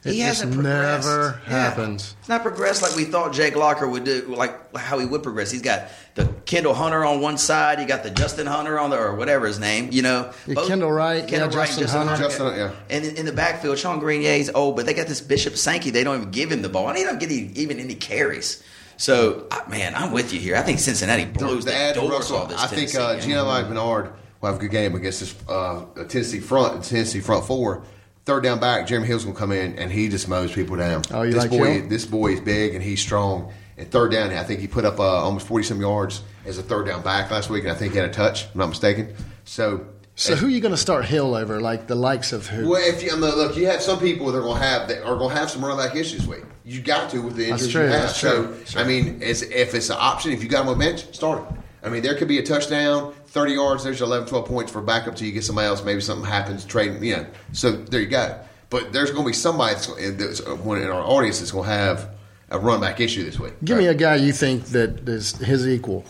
it 0.04 0.12
He 0.12 0.18
just 0.20 0.40
hasn't 0.40 0.54
progressed. 0.54 1.06
never 1.08 1.40
Yeah. 1.46 1.50
happens. 1.68 2.14
It's 2.20 2.28
not 2.28 2.42
progressed 2.42 2.82
like 2.82 2.96
we 2.96 3.04
thought 3.04 3.32
Jake 3.32 3.54
Locker 3.56 3.86
would 3.88 4.04
do, 4.04 4.24
like 4.28 4.74
how 4.76 4.98
he 4.98 5.04
would 5.06 5.22
progress. 5.22 5.50
He's 5.50 5.60
got 5.62 5.88
the 6.14 6.26
Kendall 6.46 6.72
Hunter 6.74 7.04
on 7.04 7.20
one 7.20 7.36
side, 7.38 7.80
you 7.80 7.86
got 7.86 8.02
the 8.02 8.10
Justin 8.10 8.46
Hunter 8.46 8.78
on 8.78 8.90
the, 8.90 8.98
or 8.98 9.14
whatever 9.14 9.46
his 9.46 9.58
name, 9.58 9.88
you 9.92 10.02
know. 10.02 10.30
Yeah, 10.46 10.54
Kendall 10.66 10.90
Wright, 10.90 11.22
yeah, 11.24 11.28
Kendall 11.38 11.50
Wright, 11.58 11.68
Justin 11.68 11.88
Hunter. 12.08 12.16
Justin, 12.22 12.46
yeah. 12.56 12.70
And 12.88 13.04
in, 13.04 13.16
in 13.18 13.26
the 13.26 13.32
backfield, 13.32 13.76
Shonn 13.76 14.00
Greene, 14.00 14.22
yeah, 14.22 14.36
he's 14.36 14.50
old, 14.50 14.76
but 14.76 14.86
they 14.86 14.94
got 14.94 15.06
this 15.06 15.20
Bishop 15.20 15.56
Sankey. 15.56 15.90
They 15.90 16.02
don't 16.04 16.16
even 16.16 16.30
give 16.30 16.50
him 16.50 16.62
the 16.62 16.68
ball, 16.70 16.88
and 16.88 16.96
he 16.96 17.04
don't 17.04 17.20
get 17.20 17.30
any, 17.30 17.50
even 17.54 17.78
any 17.78 17.94
carries. 17.94 18.62
So, 18.96 19.46
uh, 19.50 19.60
man, 19.68 19.94
I'm 19.94 20.12
with 20.12 20.32
you 20.32 20.40
here. 20.40 20.56
I 20.56 20.62
think 20.62 20.78
Cincinnati 20.78 21.24
blows 21.24 21.64
to 21.64 21.70
the 21.70 21.92
doors 21.94 22.10
Russell, 22.10 22.36
off 22.38 22.48
this 22.50 22.58
I 22.60 22.66
think 22.66 22.90
Tennessee 22.90 22.98
uh, 22.98 23.14
game. 23.14 23.30
Giovani 23.30 23.68
Bernard 23.68 24.12
will 24.40 24.48
have 24.50 24.56
a 24.56 24.60
good 24.60 24.70
game 24.70 24.94
against 24.94 25.20
this 25.20 25.34
uh, 25.48 25.84
Tennessee 26.08 26.40
front. 26.40 26.84
Tennessee 26.84 27.20
front 27.20 27.44
four. 27.46 27.82
Third 28.26 28.42
down 28.42 28.60
back, 28.60 28.86
Jeremy 28.86 29.06
Hill's 29.06 29.24
gonna 29.24 29.36
come 29.36 29.52
in 29.52 29.78
and 29.78 29.90
he 29.90 30.08
just 30.08 30.28
mows 30.28 30.52
people 30.52 30.76
down. 30.76 31.02
Oh, 31.10 31.22
you 31.22 31.32
this 31.32 31.42
like 31.42 31.50
boy, 31.50 31.80
Hill? 31.80 31.88
this 31.88 32.04
boy 32.04 32.32
is 32.32 32.40
big 32.40 32.74
and 32.74 32.82
he's 32.82 33.00
strong. 33.00 33.52
And 33.78 33.90
third 33.90 34.12
down, 34.12 34.30
I 34.30 34.44
think 34.44 34.60
he 34.60 34.66
put 34.68 34.84
up 34.84 35.00
uh, 35.00 35.04
almost 35.04 35.46
forty 35.46 35.64
some 35.64 35.80
yards 35.80 36.22
as 36.44 36.58
a 36.58 36.62
third 36.62 36.86
down 36.86 37.02
back 37.02 37.30
last 37.30 37.48
week, 37.48 37.64
and 37.64 37.72
I 37.72 37.74
think 37.74 37.92
he 37.92 37.98
had 37.98 38.10
a 38.10 38.12
touch. 38.12 38.44
If 38.44 38.54
I'm 38.54 38.60
not 38.60 38.68
mistaken. 38.68 39.14
So, 39.44 39.86
So 40.16 40.36
who 40.36 40.46
are 40.46 40.50
you 40.50 40.60
going 40.60 40.74
to 40.74 40.78
start 40.78 41.06
Hill 41.06 41.34
over? 41.34 41.60
Like 41.60 41.86
the 41.86 41.94
likes 41.94 42.32
of 42.32 42.46
who? 42.46 42.68
well, 42.68 42.82
if 42.82 43.02
you 43.02 43.10
I 43.10 43.14
mean, 43.16 43.34
look, 43.34 43.56
you 43.56 43.66
have 43.66 43.80
some 43.80 43.98
people 43.98 44.30
that 44.30 44.38
are 44.38 44.42
going 44.42 44.58
to 44.58 44.62
have 44.62 44.88
that 44.88 45.02
are 45.02 45.16
going 45.16 45.30
to 45.30 45.36
have 45.36 45.50
some 45.50 45.64
running 45.64 45.78
back 45.84 45.96
issues 45.96 46.20
this 46.20 46.26
week. 46.26 46.44
You 46.62 46.82
got 46.82 47.10
to 47.10 47.22
with 47.22 47.36
the 47.36 47.48
injuries 47.48 47.72
you 47.72 47.80
have. 47.80 47.90
that's 47.90 48.16
so, 48.20 48.54
true. 48.64 48.80
I 48.80 48.84
mean, 48.84 49.20
it's, 49.22 49.40
if 49.42 49.74
it's 49.74 49.88
an 49.88 49.96
option, 49.98 50.32
if 50.32 50.42
you 50.42 50.48
got 50.48 50.62
him 50.62 50.68
on 50.68 50.78
bench, 50.78 51.12
start 51.14 51.48
him. 51.48 51.58
I 51.82 51.88
mean, 51.88 52.02
there 52.02 52.14
could 52.14 52.28
be 52.28 52.38
a 52.38 52.42
touchdown, 52.42 53.14
30 53.30 53.52
yards, 53.52 53.84
there's 53.84 54.00
your 54.00 54.08
11, 54.08 54.28
12 54.28 54.46
points 54.46 54.72
for 54.72 54.80
backup 54.80 55.14
till 55.14 55.26
you 55.26 55.32
get 55.32 55.44
somebody 55.44 55.68
else. 55.68 55.84
Maybe 55.84 56.00
something 56.00 56.28
happens, 56.28 56.64
trade, 56.64 57.00
you 57.00 57.16
know. 57.16 57.26
So 57.52 57.70
there 57.72 58.00
you 58.00 58.08
go. 58.08 58.38
But 58.70 58.92
there's 58.92 59.10
going 59.10 59.24
to 59.24 59.28
be 59.28 59.32
somebody 59.34 59.74
that's, 59.74 59.86
that's 59.86 60.40
uh, 60.40 60.56
one 60.56 60.82
in 60.82 60.88
our 60.88 61.02
audience 61.02 61.38
that's 61.38 61.52
going 61.52 61.68
to 61.68 61.74
have 61.74 62.10
a 62.50 62.58
run 62.58 62.80
back 62.80 63.00
issue 63.00 63.24
this 63.24 63.38
week. 63.38 63.54
Give 63.64 63.78
me 63.78 63.86
a 63.86 63.94
guy 63.94 64.16
you 64.16 64.32
think 64.32 64.66
that 64.66 65.08
is 65.08 65.36
his 65.36 65.66
equal. 65.66 66.04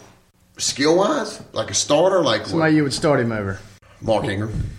skill 0.57 0.97
wise, 0.97 1.43
like 1.53 1.71
a 1.71 1.75
starter, 1.75 2.23
like 2.23 2.47
Somebody 2.47 2.73
what? 2.73 2.77
you 2.77 2.83
would 2.85 2.95
start 2.95 3.21
him 3.21 3.33
over 3.33 3.59
Mark 4.01 4.25
Ingram. 4.25 4.71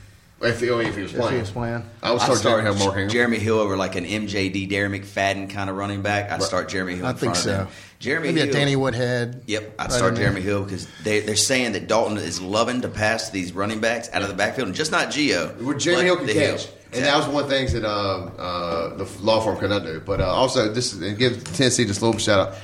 If 0.42 0.60
he, 0.60 0.68
if 0.70 0.96
he 0.96 1.04
was 1.04 1.14
if 1.14 1.20
playing. 1.20 1.36
he 1.36 1.40
was 1.42 1.52
playing. 1.52 1.84
I 2.02 2.12
would 2.12 2.22
I'd 2.22 2.26
start, 2.26 2.42
Jeremy 2.42 2.64
Hill, 2.64 2.74
Mark 2.74 2.98
Ingram. 2.98 3.10
Jeremy 3.10 3.38
Hill 3.38 3.60
over 3.60 3.78
like 3.78 3.96
an 3.96 4.06
MJD, 4.06 4.72
Darren 4.72 5.00
McFadden 5.00 5.48
kind 5.52 5.70
of 5.70 5.76
running 5.76 6.02
back. 6.02 6.32
I'd 6.32 6.42
start 6.42 6.70
Jeremy 6.70 6.96
Hill. 6.96 7.06
I 7.06 7.12
in 7.12 7.18
think 7.18 7.36
front 7.36 7.38
of 7.38 7.44
so. 7.44 7.58
him. 7.66 7.68
Jeremy 8.02 8.30
Maybe 8.30 8.40
Hill, 8.42 8.50
a 8.50 8.52
Danny 8.52 8.76
Woodhead. 8.76 9.44
Yep, 9.46 9.76
I'd 9.78 9.84
right 9.84 9.92
start 9.92 10.10
in 10.10 10.16
there. 10.16 10.24
Jeremy 10.24 10.42
Hill 10.42 10.64
because 10.64 10.88
they, 11.04 11.20
they're 11.20 11.36
saying 11.36 11.74
that 11.74 11.88
Dalton 11.88 12.18
is 12.18 12.42
loving 12.42 12.82
to 12.82 12.88
pass 12.90 13.30
these 13.30 13.54
running 13.54 13.80
backs 13.80 14.10
out 14.12 14.24
of 14.24 14.28
the 14.28 14.34
backfield, 14.34 14.70
and 14.70 14.76
just 14.76 14.92
not 14.92 15.10
Gio. 15.10 15.56
Well, 15.62 15.78
Jeremy 15.78 16.06
Hill 16.06 16.18
can 16.18 16.26
the 16.26 16.34
catch, 16.34 16.68
and 16.94 17.06
that 17.06 17.16
was 17.16 17.28
one 17.28 17.44
of 17.44 17.50
the 17.50 17.56
things 17.56 17.74
that 17.74 17.86
uh, 17.86 17.90
uh, 17.90 18.96
the 18.96 19.04
law 19.22 19.40
firm 19.40 19.56
could 19.58 19.70
not 19.70 19.84
do. 19.84 20.00
But 20.00 20.20
uh, 20.20 20.26
also, 20.26 20.74
this 20.74 20.94
and 20.94 21.16
give 21.16 21.44
Tennessee 21.44 21.86
just 21.86 22.02
a 22.02 22.06
little 22.06 22.20
shout 22.20 22.40
out. 22.40 22.56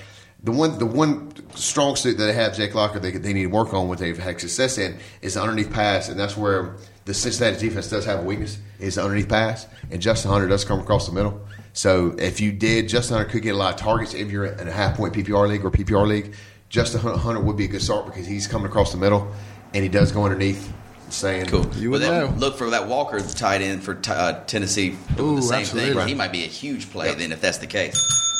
The 0.43 0.51
one, 0.51 0.79
the 0.79 0.85
one 0.87 1.31
strong 1.55 1.95
suit 1.95 2.17
that 2.17 2.25
they 2.25 2.33
have, 2.33 2.55
Jake 2.55 2.73
Locker, 2.73 2.99
they, 2.99 3.11
they 3.11 3.33
need 3.33 3.43
to 3.43 3.47
work 3.47 3.73
on 3.73 3.87
what 3.87 3.99
they've 3.99 4.17
had 4.17 4.39
success 4.39 4.77
in 4.77 4.97
is 5.21 5.35
the 5.35 5.41
underneath 5.41 5.71
pass, 5.71 6.09
and 6.09 6.19
that's 6.19 6.35
where 6.35 6.77
the 7.05 7.13
Cincinnati 7.13 7.67
defense 7.67 7.89
does 7.89 8.05
have 8.05 8.19
a 8.19 8.23
weakness 8.23 8.57
is 8.79 8.95
the 8.95 9.03
underneath 9.03 9.29
pass, 9.29 9.67
and 9.91 10.01
Justin 10.01 10.31
Hunter 10.31 10.47
does 10.47 10.65
come 10.65 10.79
across 10.79 11.07
the 11.07 11.13
middle. 11.13 11.39
So 11.77 12.15
if 12.17 12.41
you 12.41 12.51
did, 12.51 12.89
Justin 12.89 13.17
Hunter 13.17 13.29
could 13.29 13.43
get 13.43 13.53
a 13.53 13.57
lot 13.57 13.75
of 13.75 13.79
targets 13.79 14.15
if 14.15 14.31
you're 14.31 14.45
in 14.45 14.67
a 14.67 14.71
half 14.71 14.97
point 14.97 15.13
PPR 15.13 15.47
league 15.47 15.63
or 15.63 15.69
PPR 15.69 16.07
league. 16.07 16.33
Justin 16.69 17.01
Hunter 17.01 17.39
would 17.39 17.55
be 17.55 17.65
a 17.65 17.67
good 17.67 17.83
start 17.83 18.07
because 18.07 18.25
he's 18.25 18.47
coming 18.47 18.65
across 18.65 18.91
the 18.91 18.97
middle, 18.97 19.31
and 19.75 19.83
he 19.83 19.87
does 19.87 20.11
go 20.11 20.23
underneath. 20.23 20.73
Saying 21.09 21.45
Cool. 21.45 21.67
You 21.75 21.91
would 21.91 22.01
then 22.01 22.31
know. 22.31 22.35
Look 22.37 22.57
for 22.57 22.71
that 22.71 22.87
Walker 22.87 23.19
tight 23.19 23.61
end 23.61 23.81
for 23.83 23.93
t- 23.93 24.11
uh, 24.11 24.43
Tennessee 24.45 24.97
doing 25.15 25.33
Ooh, 25.33 25.35
the 25.37 25.41
same 25.43 25.59
absolutely. 25.59 25.93
thing. 25.93 26.07
He 26.07 26.15
might 26.15 26.33
be 26.33 26.43
a 26.43 26.47
huge 26.47 26.89
play 26.89 27.13
then 27.13 27.31
if 27.31 27.39
that's 27.39 27.59
the 27.59 27.67
case. 27.67 27.95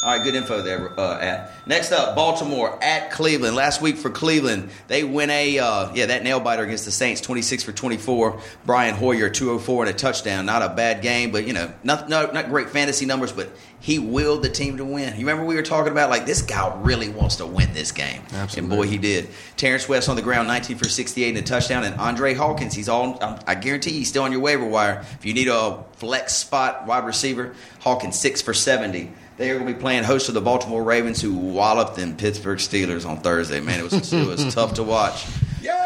All 0.07 0.13
right, 0.13 0.23
good 0.23 0.35
info 0.35 0.61
there. 0.61 0.97
Uh, 0.97 1.19
at 1.19 1.67
next 1.67 1.91
up, 1.91 2.15
Baltimore 2.15 2.81
at 2.81 3.11
Cleveland. 3.11 3.57
Last 3.57 3.81
week 3.81 3.97
for 3.97 4.09
Cleveland, 4.09 4.69
they 4.87 5.03
win 5.03 5.29
a 5.29 5.59
uh, 5.59 5.93
yeah 5.93 6.05
that 6.05 6.23
nail 6.23 6.39
biter 6.39 6.63
against 6.63 6.85
the 6.85 6.91
Saints, 6.91 7.19
twenty 7.19 7.41
six 7.41 7.61
for 7.61 7.73
twenty 7.73 7.97
four. 7.97 8.39
Brian 8.65 8.95
Hoyer, 8.95 9.29
two 9.29 9.49
hundred 9.49 9.63
four 9.63 9.83
and 9.83 9.93
a 9.93 9.97
touchdown. 9.97 10.45
Not 10.45 10.61
a 10.61 10.69
bad 10.69 11.01
game, 11.01 11.31
but 11.31 11.45
you 11.45 11.51
know, 11.51 11.73
not 11.83 12.07
not, 12.07 12.33
not 12.33 12.47
great 12.47 12.69
fantasy 12.69 13.05
numbers, 13.05 13.33
but 13.33 13.49
he 13.81 13.99
willed 13.99 14.43
the 14.43 14.49
team 14.49 14.77
to 14.77 14.85
win. 14.85 15.11
You 15.11 15.19
remember 15.19 15.43
we 15.43 15.55
were 15.55 15.61
talking 15.61 15.91
about 15.91 16.09
like 16.09 16.25
this 16.25 16.41
guy 16.41 16.73
really 16.83 17.09
wants 17.09 17.35
to 17.35 17.45
win 17.45 17.73
this 17.73 17.91
game, 17.91 18.21
Absolutely. 18.31 18.59
and 18.59 18.69
boy 18.69 18.87
he 18.89 18.97
did. 18.97 19.27
Terrance 19.57 19.89
West 19.89 20.07
on 20.07 20.15
the 20.15 20.21
ground, 20.21 20.47
nineteen 20.47 20.77
for 20.77 20.87
sixty 20.87 21.25
eight 21.25 21.35
and 21.35 21.39
a 21.39 21.41
touchdown, 21.41 21.83
and 21.83 21.95
Andre 21.95 22.33
Hawkins, 22.33 22.73
he's 22.73 22.87
all 22.87 23.21
um, 23.21 23.39
I 23.45 23.55
guarantee 23.55 23.91
he's 23.91 24.07
still 24.07 24.23
on 24.23 24.31
your 24.31 24.39
waiver 24.39 24.63
wire. 24.63 25.05
If 25.19 25.25
you 25.25 25.33
need 25.33 25.49
a 25.49 25.83
flex 25.97 26.33
spot 26.33 26.85
wide 26.87 27.05
receiver, 27.05 27.55
Hawkins 27.81 28.17
six 28.17 28.41
for 28.41 28.53
seventy. 28.53 29.11
They 29.38 29.51
are 29.51 29.55
going 29.59 29.67
to 29.67 29.73
be 29.73 29.79
playing 29.79 30.03
host 30.03 30.25
to 30.25 30.31
the 30.31 30.41
Baltimore 30.41 30.83
Ravens, 30.83 31.21
who 31.21 31.33
walloped 31.38 31.95
them 31.95 32.17
Pittsburgh 32.17 32.57
Steelers 32.57 33.07
on 33.07 33.19
Thursday. 33.19 33.59
Man, 33.59 33.79
it 33.79 33.83
was 33.83 34.11
it 34.11 34.27
was 34.27 34.53
tough 34.55 34.73
to 34.75 34.83
watch. 34.83 35.27
Yay! 35.61 35.71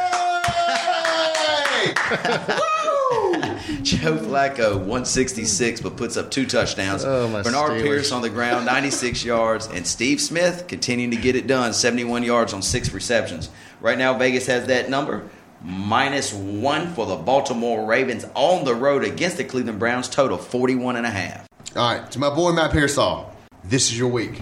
Woo! 2.12 3.52
Joe 3.84 4.18
Flacco, 4.18 4.76
166, 4.78 5.82
but 5.82 5.98
puts 5.98 6.16
up 6.16 6.32
two 6.32 6.46
touchdowns. 6.46 7.04
Oh, 7.04 7.28
Bernard 7.44 7.72
Steelers. 7.72 7.82
Pierce 7.84 8.12
on 8.12 8.22
the 8.22 8.30
ground, 8.30 8.66
96 8.66 9.24
yards. 9.26 9.68
And 9.68 9.86
Steve 9.86 10.22
Smith 10.22 10.66
continuing 10.68 11.12
to 11.12 11.18
get 11.18 11.36
it 11.36 11.48
done, 11.48 11.74
71 11.74 12.24
yards 12.24 12.54
on 12.54 12.62
six 12.62 12.94
receptions. 12.94 13.50
Right 13.82 13.98
now, 13.98 14.18
Vegas 14.18 14.46
has 14.48 14.68
that 14.68 14.90
number. 14.90 15.28
Minus 15.64 16.34
one 16.34 16.94
for 16.94 17.06
the 17.06 17.16
Baltimore 17.18 17.86
Ravens 17.86 18.26
on 18.34 18.64
the 18.66 18.74
road 18.74 19.04
against 19.04 19.38
the 19.38 19.44
Cleveland 19.44 19.78
Browns, 19.80 20.08
total 20.10 20.38
41 20.38 20.96
and 20.96 21.06
a 21.06 21.12
half. 21.12 21.48
All 21.76 21.94
right, 21.94 22.10
to 22.12 22.20
my 22.20 22.34
boy 22.34 22.52
Matt 22.52 22.72
Pearsall, 22.72 23.32
this 23.64 23.92
is 23.92 23.98
your 23.98 24.10
week. 24.10 24.42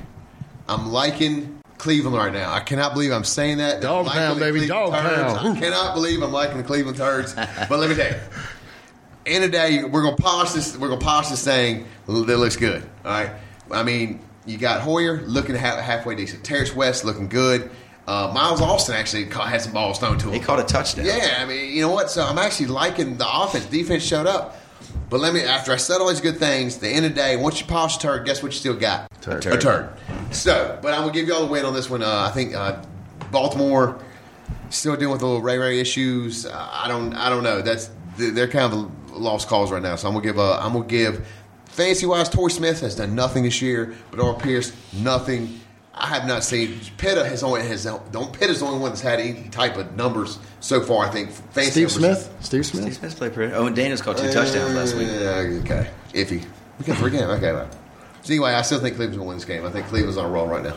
I'm 0.67 0.91
liking 0.91 1.59
Cleveland 1.77 2.15
right 2.15 2.31
now. 2.33 2.51
I 2.53 2.59
cannot 2.59 2.93
believe 2.93 3.11
I'm 3.11 3.23
saying 3.23 3.57
that. 3.57 3.81
Dog 3.81 4.05
Liking 4.05 4.19
pound, 4.21 4.39
baby, 4.39 4.59
Cleveland 4.67 4.91
dog 4.91 5.03
Turds. 5.03 5.33
pound. 5.33 5.57
I 5.57 5.59
cannot 5.59 5.93
believe 5.95 6.21
I'm 6.21 6.31
liking 6.31 6.57
the 6.57 6.63
Cleveland 6.63 6.97
Turds. 6.97 7.33
but 7.35 7.71
let 7.71 7.89
me 7.89 7.95
tell 7.95 8.11
you, 8.11 8.17
end 9.25 9.43
of 9.43 9.51
the 9.51 9.57
day, 9.57 9.83
we're 9.83 10.03
gonna 10.03 10.15
polish 10.17 10.51
this. 10.51 10.77
We're 10.77 10.89
gonna 10.89 11.01
polish 11.01 11.29
this 11.29 11.43
thing 11.43 11.85
that 12.07 12.13
looks 12.37 12.55
good. 12.55 12.83
All 13.05 13.11
right. 13.11 13.31
I 13.71 13.83
mean, 13.83 14.19
you 14.45 14.57
got 14.57 14.81
Hoyer 14.81 15.21
looking 15.21 15.55
half, 15.55 15.79
halfway 15.79 16.15
decent. 16.15 16.43
Terrance 16.43 16.75
West 16.75 17.05
looking 17.05 17.29
good. 17.29 17.69
Uh, 18.07 18.31
Miles 18.33 18.59
Austin 18.59 18.95
actually 18.95 19.25
caught, 19.27 19.49
had 19.49 19.61
some 19.61 19.71
balls 19.71 19.99
thrown 19.99 20.17
to 20.17 20.27
him. 20.29 20.33
He 20.33 20.39
caught 20.39 20.59
a 20.59 20.63
touchdown. 20.63 21.05
Yeah, 21.05 21.37
I 21.39 21.45
mean, 21.45 21.71
you 21.75 21.81
know 21.83 21.91
what? 21.91 22.09
So 22.09 22.23
I'm 22.25 22.39
actually 22.39 22.65
liking 22.67 23.17
the 23.17 23.27
offense. 23.31 23.65
Defense 23.65 24.01
showed 24.03 24.25
up. 24.25 24.55
But 25.09 25.19
let 25.21 25.33
me, 25.33 25.41
after 25.41 25.71
I 25.71 25.77
said 25.77 26.01
all 26.01 26.09
these 26.09 26.21
good 26.21 26.37
things, 26.37 26.77
the 26.77 26.87
end 26.87 27.05
of 27.05 27.13
the 27.13 27.15
day, 27.15 27.35
once 27.35 27.59
you 27.59 27.65
polish 27.65 27.97
a 27.97 27.99
turd, 27.99 28.25
guess 28.25 28.43
what 28.43 28.51
you 28.51 28.59
still 28.59 28.75
got? 28.75 29.09
Turd. 29.21 29.45
A 29.45 29.57
turd. 29.57 29.89
So, 30.31 30.77
but 30.81 30.93
I'm 30.93 31.01
going 31.01 31.13
to 31.13 31.19
give 31.19 31.27
you 31.27 31.33
all 31.33 31.45
the 31.45 31.51
win 31.51 31.65
on 31.65 31.73
this 31.73 31.89
one. 31.89 32.03
Uh, 32.03 32.27
I 32.29 32.31
think 32.31 32.53
uh, 32.53 32.81
Baltimore 33.31 33.99
still 34.69 34.95
dealing 34.95 35.13
with 35.13 35.21
a 35.23 35.25
little 35.25 35.41
Ray 35.41 35.57
Ray 35.57 35.79
issues. 35.79 36.45
Uh, 36.45 36.69
I 36.71 36.87
don't, 36.87 37.13
I 37.15 37.29
don't 37.29 37.43
know. 37.43 37.61
That's 37.61 37.89
they're 38.17 38.47
kind 38.47 38.71
of 38.73 38.91
a 39.11 39.17
lost 39.17 39.47
cause 39.47 39.71
right 39.71 39.81
now. 39.81 39.95
So 39.95 40.07
I'm 40.07 40.13
gonna 40.13 40.25
give 40.25 40.37
a, 40.37 40.59
I'm 40.61 40.73
gonna 40.73 40.85
give 40.85 41.27
fancy 41.65 42.05
wise. 42.05 42.29
Torrey 42.29 42.51
Smith 42.51 42.81
has 42.81 42.95
done 42.95 43.15
nothing 43.15 43.43
this 43.43 43.61
year, 43.61 43.95
but 44.11 44.19
Earl 44.19 44.35
Pierce 44.35 44.73
nothing. 44.93 45.59
I 45.99 46.07
have 46.07 46.25
not 46.25 46.43
seen 46.43 46.79
Pitta 46.97 47.27
has 47.27 47.43
only 47.43 47.61
has 47.61 47.83
don't 47.83 48.33
Pitta's 48.33 48.59
the 48.59 48.65
only 48.65 48.79
one 48.79 48.91
that's 48.91 49.01
had 49.01 49.19
any 49.19 49.49
type 49.49 49.77
of 49.77 49.95
numbers 49.95 50.39
so 50.59 50.81
far. 50.81 51.05
I 51.05 51.09
think 51.09 51.29
fancy 51.29 51.85
Steve 51.85 52.01
numbers. 52.01 52.23
Smith. 52.25 52.35
Steve 52.45 52.65
Smith. 52.65 52.83
Steve 52.83 52.93
Smith. 52.93 52.99
Smith 52.99 53.17
played 53.17 53.33
pretty. 53.33 53.53
Oh, 53.53 53.67
and 53.67 53.75
Daniels 53.75 54.01
caught 54.01 54.17
two 54.17 54.31
touchdowns 54.31 54.73
last 54.73 54.95
week. 54.95 55.09
Uh, 55.09 55.61
okay, 55.63 55.89
iffy. 56.13 56.45
We 56.79 56.85
got 56.85 56.97
three 56.97 57.11
games. 57.11 57.23
Okay, 57.23 57.51
well. 57.51 57.69
So 58.21 58.33
anyway, 58.33 58.51
I 58.51 58.61
still 58.61 58.79
think 58.79 58.95
Cleveland's 58.95 59.17
gonna 59.17 59.27
win 59.27 59.37
this 59.37 59.45
game. 59.45 59.65
I 59.65 59.69
think 59.71 59.87
Cleveland's 59.87 60.17
on 60.17 60.25
a 60.25 60.29
roll 60.29 60.47
right 60.47 60.63
now. 60.63 60.75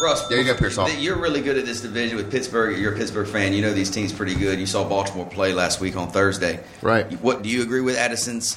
Russ, 0.00 0.28
There 0.28 0.38
you 0.38 0.44
go, 0.44 0.54
Pearsall. 0.54 0.88
You're 0.90 1.18
really 1.18 1.40
good 1.40 1.58
at 1.58 1.66
this 1.66 1.80
division 1.80 2.16
with 2.16 2.30
Pittsburgh. 2.30 2.78
You're 2.78 2.94
a 2.94 2.96
Pittsburgh 2.96 3.26
fan. 3.26 3.52
You 3.52 3.62
know 3.62 3.72
these 3.74 3.90
teams 3.90 4.12
pretty 4.12 4.36
good. 4.36 4.60
You 4.60 4.66
saw 4.66 4.88
Baltimore 4.88 5.26
play 5.26 5.52
last 5.52 5.80
week 5.80 5.96
on 5.96 6.08
Thursday. 6.08 6.60
Right. 6.82 7.10
What 7.20 7.42
do 7.42 7.48
you 7.48 7.62
agree 7.62 7.80
with 7.80 7.96
Addison's 7.96 8.54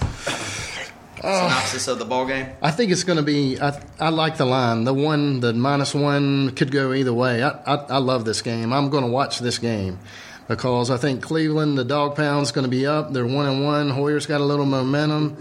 synopsis 1.22 1.88
of 1.88 2.00
the 2.00 2.06
ball 2.06 2.26
game? 2.26 2.48
I 2.62 2.72
think 2.72 2.92
it's 2.92 3.04
going 3.04 3.18
to 3.18 3.24
be. 3.24 3.60
I, 3.60 3.82
I 4.00 4.10
like 4.10 4.38
the 4.38 4.46
line. 4.46 4.84
The 4.84 4.94
one, 4.94 5.40
the 5.40 5.54
minus 5.54 5.94
one 5.94 6.52
could 6.56 6.72
go 6.72 6.94
either 6.94 7.14
way. 7.14 7.44
I, 7.44 7.50
I, 7.50 7.76
I 7.76 7.98
love 7.98 8.26
this 8.26 8.42
game. 8.42 8.74
I'm 8.74 8.90
going 8.90 9.04
to 9.04 9.10
watch 9.10 9.40
this 9.40 9.58
game 9.58 10.00
because 10.48 10.90
I 10.92 10.98
think 10.98 11.22
Cleveland, 11.22 11.78
the 11.78 11.86
dog 11.86 12.16
pound's 12.16 12.52
going 12.52 12.66
to 12.66 12.70
be 12.70 12.86
up. 12.86 13.14
They're 13.14 13.26
one 13.26 13.48
and 13.48 13.64
one. 13.64 13.90
Hoyer's 13.90 14.26
got 14.26 14.42
a 14.42 14.46
little 14.46 14.66
momentum, 14.66 15.38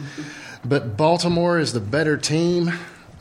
but 0.64 0.96
Baltimore 0.96 1.58
is 1.58 1.72
the 1.72 1.80
better 1.80 2.16
team. 2.16 2.72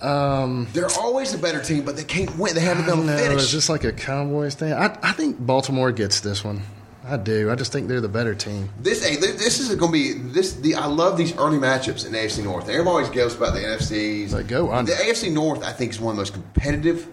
Um, 0.01 0.67
They're 0.71 0.89
always 0.97 1.33
the 1.33 1.37
better 1.37 1.61
team, 1.61 1.83
but 1.83 1.97
they 1.97 2.05
can't 2.05 2.37
win. 2.37 2.55
They 2.55 2.61
haven't 2.61 2.85
I 2.85 2.87
been 2.87 2.99
don't 2.99 3.09
able 3.09 3.17
to 3.17 3.23
finish. 3.23 3.43
It's 3.43 3.51
just 3.51 3.69
like 3.69 3.83
a 3.83 3.91
Cowboys 3.91 4.55
thing. 4.55 4.71
I, 4.71 4.97
I 5.03 5.11
think 5.11 5.37
Baltimore 5.39 5.91
gets 5.91 6.21
this 6.21 6.43
one. 6.43 6.61
I 7.09 7.17
do. 7.17 7.49
I 7.49 7.55
just 7.55 7.71
think 7.71 7.87
they're 7.87 8.01
the 8.01 8.07
better 8.07 8.35
team. 8.35 8.69
This 8.79 9.03
hey, 9.03 9.15
this 9.15 9.59
is 9.59 9.73
going 9.75 9.91
to 9.91 9.97
be 9.97 10.13
this. 10.13 10.53
The 10.53 10.75
I 10.75 10.85
love 10.85 11.17
these 11.17 11.35
early 11.37 11.57
matchups 11.57 12.05
in 12.05 12.11
the 12.11 12.19
AFC 12.19 12.43
North. 12.43 12.69
Everybody 12.69 12.89
always 12.89 13.09
goes 13.09 13.35
about 13.35 13.53
the 13.53 13.61
NFCs. 13.61 14.31
Like, 14.31 14.47
go 14.47 14.69
on. 14.69 14.85
The 14.85 14.91
AFC 14.91 15.31
North, 15.31 15.63
I 15.63 15.71
think, 15.71 15.91
is 15.91 15.99
one 15.99 16.11
of 16.11 16.17
the 16.17 16.21
most 16.21 16.33
competitive 16.33 17.07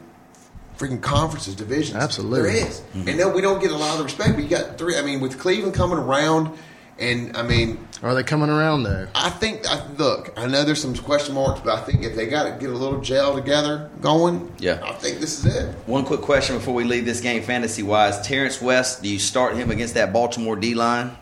freaking 0.76 1.00
conferences 1.00 1.54
divisions. 1.54 1.96
Absolutely. 1.96 2.42
there 2.42 2.68
is. 2.68 2.80
Mm-hmm. 2.80 3.08
And 3.08 3.18
no, 3.18 3.30
we 3.30 3.40
don't 3.40 3.60
get 3.60 3.70
a 3.70 3.76
lot 3.76 3.92
of 3.92 3.98
the 3.98 4.04
respect. 4.04 4.34
But 4.34 4.44
you 4.44 4.50
got 4.50 4.76
three. 4.76 4.98
I 4.98 5.02
mean, 5.02 5.20
with 5.20 5.38
Cleveland 5.38 5.74
coming 5.74 5.98
around, 5.98 6.56
and 6.98 7.36
I 7.36 7.42
mean, 7.42 7.86
Are 8.02 8.14
they 8.14 8.22
coming 8.22 8.48
around 8.50 8.84
though? 8.84 9.06
I 9.14 9.30
think. 9.30 9.66
I, 9.70 9.86
look, 9.98 10.32
I 10.36 10.46
know 10.46 10.64
there's 10.64 10.80
some 10.80 10.94
question 10.94 11.34
marks, 11.34 11.60
but 11.60 11.78
I 11.78 11.82
think 11.82 12.02
if 12.04 12.14
they 12.16 12.26
got 12.26 12.44
to 12.44 12.50
get 12.58 12.70
a 12.70 12.72
little 12.76 13.00
gel 13.00 13.34
together 13.34 13.90
going, 14.00 14.52
Yeah. 14.58 14.80
I 14.84 14.92
think 14.92 15.18
this 15.18 15.44
is 15.44 15.54
it. 15.56 15.74
One 15.86 16.04
quick 16.04 16.20
question 16.22 16.56
before 16.56 16.74
we 16.74 16.84
leave 16.84 17.04
this 17.04 17.20
game, 17.20 17.42
fantasy 17.42 17.82
wise. 17.82 18.20
Terrance 18.26 18.60
West, 18.62 19.02
do 19.02 19.08
you 19.08 19.18
start 19.18 19.56
him 19.56 19.70
against 19.70 19.94
that 19.94 20.12
Baltimore 20.12 20.56
D 20.56 20.74
line? 20.74 21.16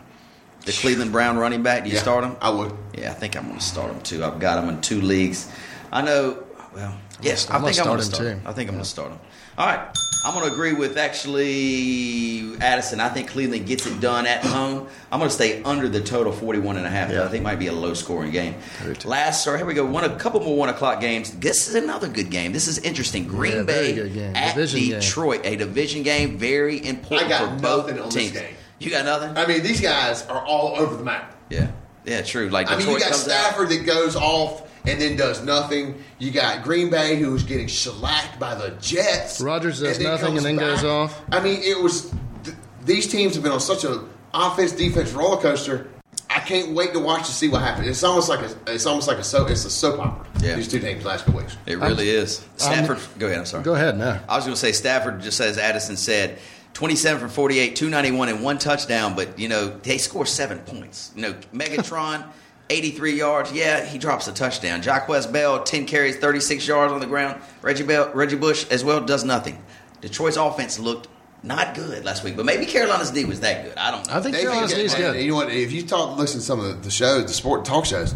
The 0.65 0.71
Cleveland 0.71 1.11
Brown 1.11 1.37
running 1.37 1.61
back, 1.61 1.83
do 1.83 1.89
you 1.89 1.95
Yeah, 1.95 2.01
start 2.01 2.23
him? 2.23 2.37
I 2.41 2.49
would. 2.49 2.73
Yeah, 2.97 3.11
I 3.11 3.13
think 3.13 3.35
I'm 3.37 3.45
going 3.47 3.59
to 3.59 3.63
start 3.63 3.91
him 3.91 4.01
too. 4.01 4.23
I've 4.23 4.39
got 4.39 4.63
him 4.63 4.69
in 4.69 4.81
two 4.81 4.99
leagues. 5.01 5.51
I 5.91 6.01
know. 6.01 6.43
Well, 6.73 6.95
yes, 7.21 7.47
I 7.49 7.55
I'm 7.55 7.61
gonna 7.61 7.73
think 7.73 7.85
I'm 7.85 7.91
going 7.91 7.99
to 7.99 8.03
start 8.05 8.15
start 8.15 8.27
him 8.29 8.37
him. 8.37 8.43
too. 8.43 8.49
I 8.49 8.53
think 8.53 8.69
I'm 8.69 8.75
going 8.75 8.83
to 8.83 8.89
start 8.89 9.11
him. 9.11 9.19
All 9.57 9.65
right, 9.65 9.87
I'm 10.25 10.33
going 10.33 10.45
to 10.47 10.51
agree 10.51 10.73
with 10.73 10.97
actually 10.97 12.57
Addison. 12.61 12.99
I 12.99 13.07
think 13.09 13.29
Cleveland 13.29 13.65
gets 13.65 13.85
it 13.85 14.01
done 14.01 14.25
at 14.25 14.43
home. 14.43 14.87
I'm 15.11 15.19
going 15.19 15.29
to 15.29 15.33
stay 15.35 15.63
under 15.63 15.87
the 15.87 16.01
total 16.01 16.33
41 16.33 16.75
and 16.77 16.85
a 16.85 16.89
half. 16.89 17.09
Yeah. 17.11 17.23
I 17.23 17.27
think 17.29 17.41
it 17.41 17.43
might 17.43 17.59
be 17.59 17.67
a 17.67 17.73
low 17.73 17.93
scoring 17.93 18.31
game. 18.31 18.55
I 18.81 18.85
do 18.85 18.95
too. 18.95 19.07
Last, 19.07 19.43
sorry, 19.45 19.59
here 19.59 19.65
we 19.65 19.73
go. 19.73 19.85
One, 19.85 20.03
a 20.03 20.15
couple 20.17 20.41
more 20.41 20.57
one 20.57 20.67
o'clock 20.69 20.99
games. 20.99 21.31
This 21.37 21.69
is 21.69 21.75
another 21.75 22.09
good 22.09 22.29
game. 22.29 22.51
This 22.51 22.67
is 22.67 22.79
interesting. 22.79 23.27
Green 23.27 23.53
Yeah, 23.57 23.63
Bay 23.63 24.31
at 24.35 24.55
Division 24.55 24.79
game. 24.81 24.99
Detroit, 24.99 25.41
a 25.45 25.55
division 25.55 26.03
game, 26.03 26.37
very 26.37 26.85
important 26.85 27.27
I 27.31 27.37
got 27.39 27.55
for 27.55 27.61
both 27.61 27.85
nothing 27.87 27.99
on 27.99 28.05
this 28.09 28.13
teams. 28.15 28.31
game. 28.33 28.55
You 28.79 28.89
got 28.91 29.05
nothing? 29.05 29.37
I 29.37 29.45
mean, 29.47 29.63
these 29.63 29.79
guys 29.79 30.25
are 30.27 30.43
all 30.45 30.75
over 30.77 30.97
the 30.97 31.03
map. 31.03 31.33
yeah, 31.49 31.71
yeah, 32.03 32.21
true. 32.23 32.49
Like 32.49 32.67
I 32.69 32.75
Detroit 32.75 32.87
mean, 32.87 32.93
you 32.95 32.99
got 32.99 33.11
comes 33.11 33.27
out. 33.29 33.29
Stafford 33.53 33.69
that 33.69 33.85
goes 33.85 34.17
off 34.17 34.64
and 34.87 35.01
then 35.01 35.15
does 35.15 35.43
nothing. 35.43 36.01
You 36.19 36.31
got 36.31 36.63
Green 36.63 36.89
Bay 36.89 37.17
who's 37.17 37.43
getting 37.43 37.67
shellacked 37.67 38.39
by 38.39 38.55
the 38.55 38.71
Jets. 38.81 39.41
Rodgers 39.41 39.79
does 39.79 39.97
and 39.97 40.05
nothing 40.05 40.37
and 40.37 40.45
then 40.45 40.57
goes 40.57 40.83
off. 40.83 41.21
I 41.31 41.39
mean, 41.39 41.59
it 41.61 41.81
was 41.81 42.13
th- 42.43 42.55
these 42.85 43.07
teams 43.07 43.33
have 43.35 43.43
been 43.43 43.51
on 43.51 43.59
such 43.59 43.83
a 43.83 44.03
offense 44.33 44.71
defense 44.71 45.11
roller 45.11 45.41
coaster. 45.41 45.87
I 46.29 46.39
can't 46.39 46.73
wait 46.73 46.93
to 46.93 46.99
watch 46.99 47.27
to 47.27 47.31
see 47.31 47.47
what 47.47 47.61
happens. 47.61 47.87
It's 47.87 48.03
almost 48.03 48.29
like 48.29 48.41
a, 48.41 48.55
it's 48.67 48.85
almost 48.85 49.07
like 49.07 49.17
a 49.17 49.23
soap. 49.23 49.49
It's 49.49 49.63
a 49.65 49.69
soap 49.69 49.99
opera. 49.99 50.25
Yeah. 50.41 50.55
These 50.55 50.67
two 50.67 50.79
teams 50.79 51.05
last 51.05 51.25
couple 51.25 51.39
weeks. 51.41 51.55
It 51.65 51.79
really 51.79 52.09
is. 52.09 52.45
Stafford, 52.57 52.99
go 53.17 53.27
ahead. 53.27 53.39
I'm 53.39 53.45
sorry. 53.45 53.63
Go 53.63 53.73
ahead 53.75 53.97
now. 53.97 54.21
I 54.27 54.35
was 54.35 54.45
going 54.45 54.53
to 54.53 54.59
say 54.59 54.71
Stafford, 54.71 55.21
just 55.21 55.39
as 55.39 55.57
Addison 55.57 55.95
said, 55.95 56.39
27 56.73 57.21
for 57.21 57.29
48, 57.29 57.75
291, 57.75 58.29
and 58.29 58.43
one 58.43 58.57
touchdown. 58.57 59.15
But 59.15 59.39
you 59.39 59.47
know 59.47 59.69
they 59.69 59.97
score 59.97 60.25
seven 60.25 60.59
points. 60.59 61.11
You 61.15 61.21
know 61.23 61.33
Megatron, 61.53 62.25
83 62.69 63.17
yards. 63.17 63.51
Yeah, 63.51 63.85
he 63.85 63.97
drops 63.97 64.27
a 64.27 64.31
touchdown. 64.33 64.81
Joique 64.81 65.31
Bell, 65.31 65.63
10 65.63 65.85
carries, 65.85 66.17
36 66.17 66.67
yards 66.67 66.91
on 66.93 66.99
the 66.99 67.05
ground. 67.05 67.39
Reggie 67.61 67.83
Bell, 67.83 68.11
Reggie 68.13 68.37
Bush 68.37 68.65
as 68.69 68.83
well 68.83 69.01
does 69.01 69.23
nothing. 69.23 69.63
Detroit's 70.01 70.37
offense 70.37 70.79
looked 70.79 71.07
not 71.43 71.75
good 71.75 72.03
last 72.03 72.23
week, 72.23 72.35
but 72.35 72.45
maybe 72.45 72.65
Carolina's 72.65 73.11
D 73.11 73.23
was 73.25 73.41
that 73.41 73.63
good. 73.65 73.77
I 73.77 73.91
don't 73.91 74.07
know. 74.07 74.13
I 74.15 74.19
think 74.21 74.35
They 74.35 74.41
Carolina's 74.41 74.71
think- 74.73 74.83
D's 74.83 74.93
and 74.95 75.03
good. 75.13 75.21
You 75.23 75.29
know 75.31 75.35
what? 75.35 75.49
If 75.51 75.71
you 75.71 75.83
talk, 75.85 76.17
listen 76.17 76.39
to 76.39 76.45
some 76.45 76.59
of 76.59 76.65
the, 76.65 76.73
the 76.73 76.89
shows, 76.91 77.25
the 77.27 77.33
sport 77.33 77.65
talk 77.65 77.85
shows, 77.85 78.15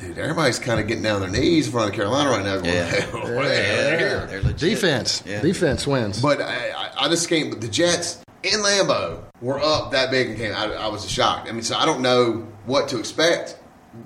dude, 0.00 0.16
everybody's 0.18 0.58
kind 0.58 0.80
of 0.80 0.86
getting 0.88 1.02
down 1.02 1.22
on 1.22 1.30
their 1.32 1.40
knees 1.42 1.66
in 1.66 1.72
front 1.72 1.90
of 1.90 1.94
Carolina 1.94 2.30
right 2.30 2.44
now. 2.44 2.54
Going, 2.56 2.66
Yeah. 2.72 2.84
"Hell, 2.86 3.18
Yeah, 3.18 3.34
what 3.34 3.44
the 3.48 3.54
hell 3.54 3.90
yeah, 4.00 4.26
they're 4.26 4.42
legit. 4.42 4.58
Defense. 4.60 5.22
Yeah. 5.26 5.42
Defense 5.42 5.86
wins. 5.86 6.22
But 6.22 6.40
I, 6.40 6.70
I, 6.70 6.90
I 7.04 7.08
just 7.08 7.28
came. 7.28 7.50
But 7.50 7.60
the 7.60 7.68
Jets 7.68 8.22
in 8.42 8.60
Lambeau 8.60 9.22
were 9.42 9.60
up 9.60 9.92
that 9.92 10.10
big 10.10 10.28
and 10.30 10.36
came. 10.38 10.54
I, 10.54 10.72
I 10.72 10.88
was 10.88 11.08
shocked. 11.08 11.48
I 11.48 11.52
mean, 11.52 11.62
so 11.62 11.76
I 11.76 11.84
don't 11.84 12.00
know 12.00 12.46
what 12.64 12.88
to 12.88 12.98
expect. 12.98 13.58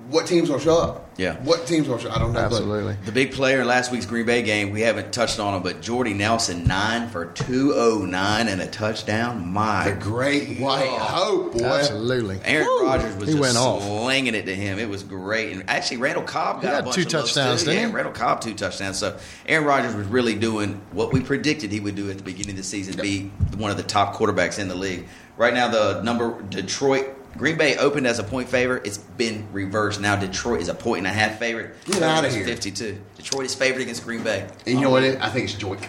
What 0.09 0.25
teams 0.25 0.49
will 0.49 0.59
show 0.59 0.77
up. 0.77 1.05
Yeah. 1.17 1.35
What 1.43 1.67
teams 1.67 1.87
will 1.87 1.97
show? 1.97 2.09
I 2.09 2.17
don't 2.17 2.31
know. 2.33 2.39
but- 2.39 2.45
Absolutely. 2.57 2.95
The 3.05 3.11
big 3.11 3.31
player 3.33 3.61
in 3.61 3.67
last 3.67 3.91
week's 3.91 4.05
Green 4.05 4.25
Bay 4.25 4.41
game, 4.41 4.71
we 4.71 4.81
haven't 4.81 5.11
touched 5.11 5.39
on 5.39 5.53
him, 5.53 5.61
but 5.63 5.81
Jordy 5.81 6.13
Nelson, 6.13 6.63
9 6.65 7.09
for 7.09 7.25
209 7.25 8.47
and 8.47 8.61
a 8.61 8.67
touchdown. 8.67 9.47
My 9.51 9.89
The 9.91 9.95
great 9.99 10.59
white 10.59 10.87
hope, 10.87 11.53
boy. 11.57 11.65
Absolutely. 11.65 12.39
Aaron 12.45 12.67
Rodgers 12.81 13.15
was 13.17 13.27
He 13.29 13.35
just 13.35 13.41
went 13.41 13.57
off. 13.57 13.83
slinging 13.83 14.33
it 14.35 14.45
to 14.45 14.55
him. 14.55 14.79
It 14.79 14.89
was 14.89 15.03
great. 15.03 15.51
And 15.51 15.63
actually, 15.67 15.97
Randall 15.97 16.23
Cobb 16.23 16.61
got 16.61 16.71
had 16.71 16.79
a 16.79 16.83
bunch 16.83 16.95
two 16.95 17.01
of 17.01 17.07
touchdowns, 17.09 17.63
too. 17.63 17.73
yeah. 17.73 17.91
Randall 17.91 18.13
Cobb 18.13 18.41
two 18.41 18.53
touchdowns. 18.53 18.97
So 18.97 19.17
Aaron 19.45 19.65
Rodgers 19.65 19.95
was 19.95 20.07
really 20.07 20.35
doing 20.35 20.81
what 20.91 21.11
we 21.13 21.19
predicted 21.21 21.71
he 21.71 21.79
would 21.79 21.95
do 21.95 22.09
at 22.09 22.17
the 22.17 22.23
beginning 22.23 22.51
of 22.51 22.57
the 22.57 22.63
season, 22.63 22.99
be 23.01 23.31
one 23.57 23.71
of 23.71 23.77
the 23.77 23.83
top 23.83 24.15
quarterbacks 24.15 24.57
in 24.59 24.67
the 24.69 24.75
league. 24.75 25.07
Right 25.37 25.53
now, 25.53 25.67
the 25.67 26.01
number 26.01 26.41
Detroit. 26.43 27.15
Green 27.37 27.57
Bay 27.57 27.77
opened 27.77 28.07
as 28.07 28.19
a 28.19 28.23
point 28.23 28.49
favorite. 28.49 28.85
It's 28.85 28.97
been 28.97 29.47
reversed. 29.53 30.01
Now 30.01 30.15
Detroit 30.15 30.61
is 30.61 30.67
a 30.69 30.73
point 30.73 30.99
and 30.99 31.07
a 31.07 31.11
half 31.11 31.39
favorite. 31.39 31.75
Get 31.85 32.01
outta 32.03 32.27
It's 32.27 32.35
here. 32.35 32.45
52. 32.45 32.97
Detroit 33.17 33.45
is 33.45 33.55
favored 33.55 33.81
against 33.81 34.03
Green 34.03 34.23
Bay. 34.23 34.47
And 34.65 34.75
you 34.75 34.81
know 34.81 34.89
what? 34.89 35.03
It, 35.03 35.21
I 35.21 35.29
think 35.29 35.45
it's 35.49 35.55
Joik. 35.55 35.85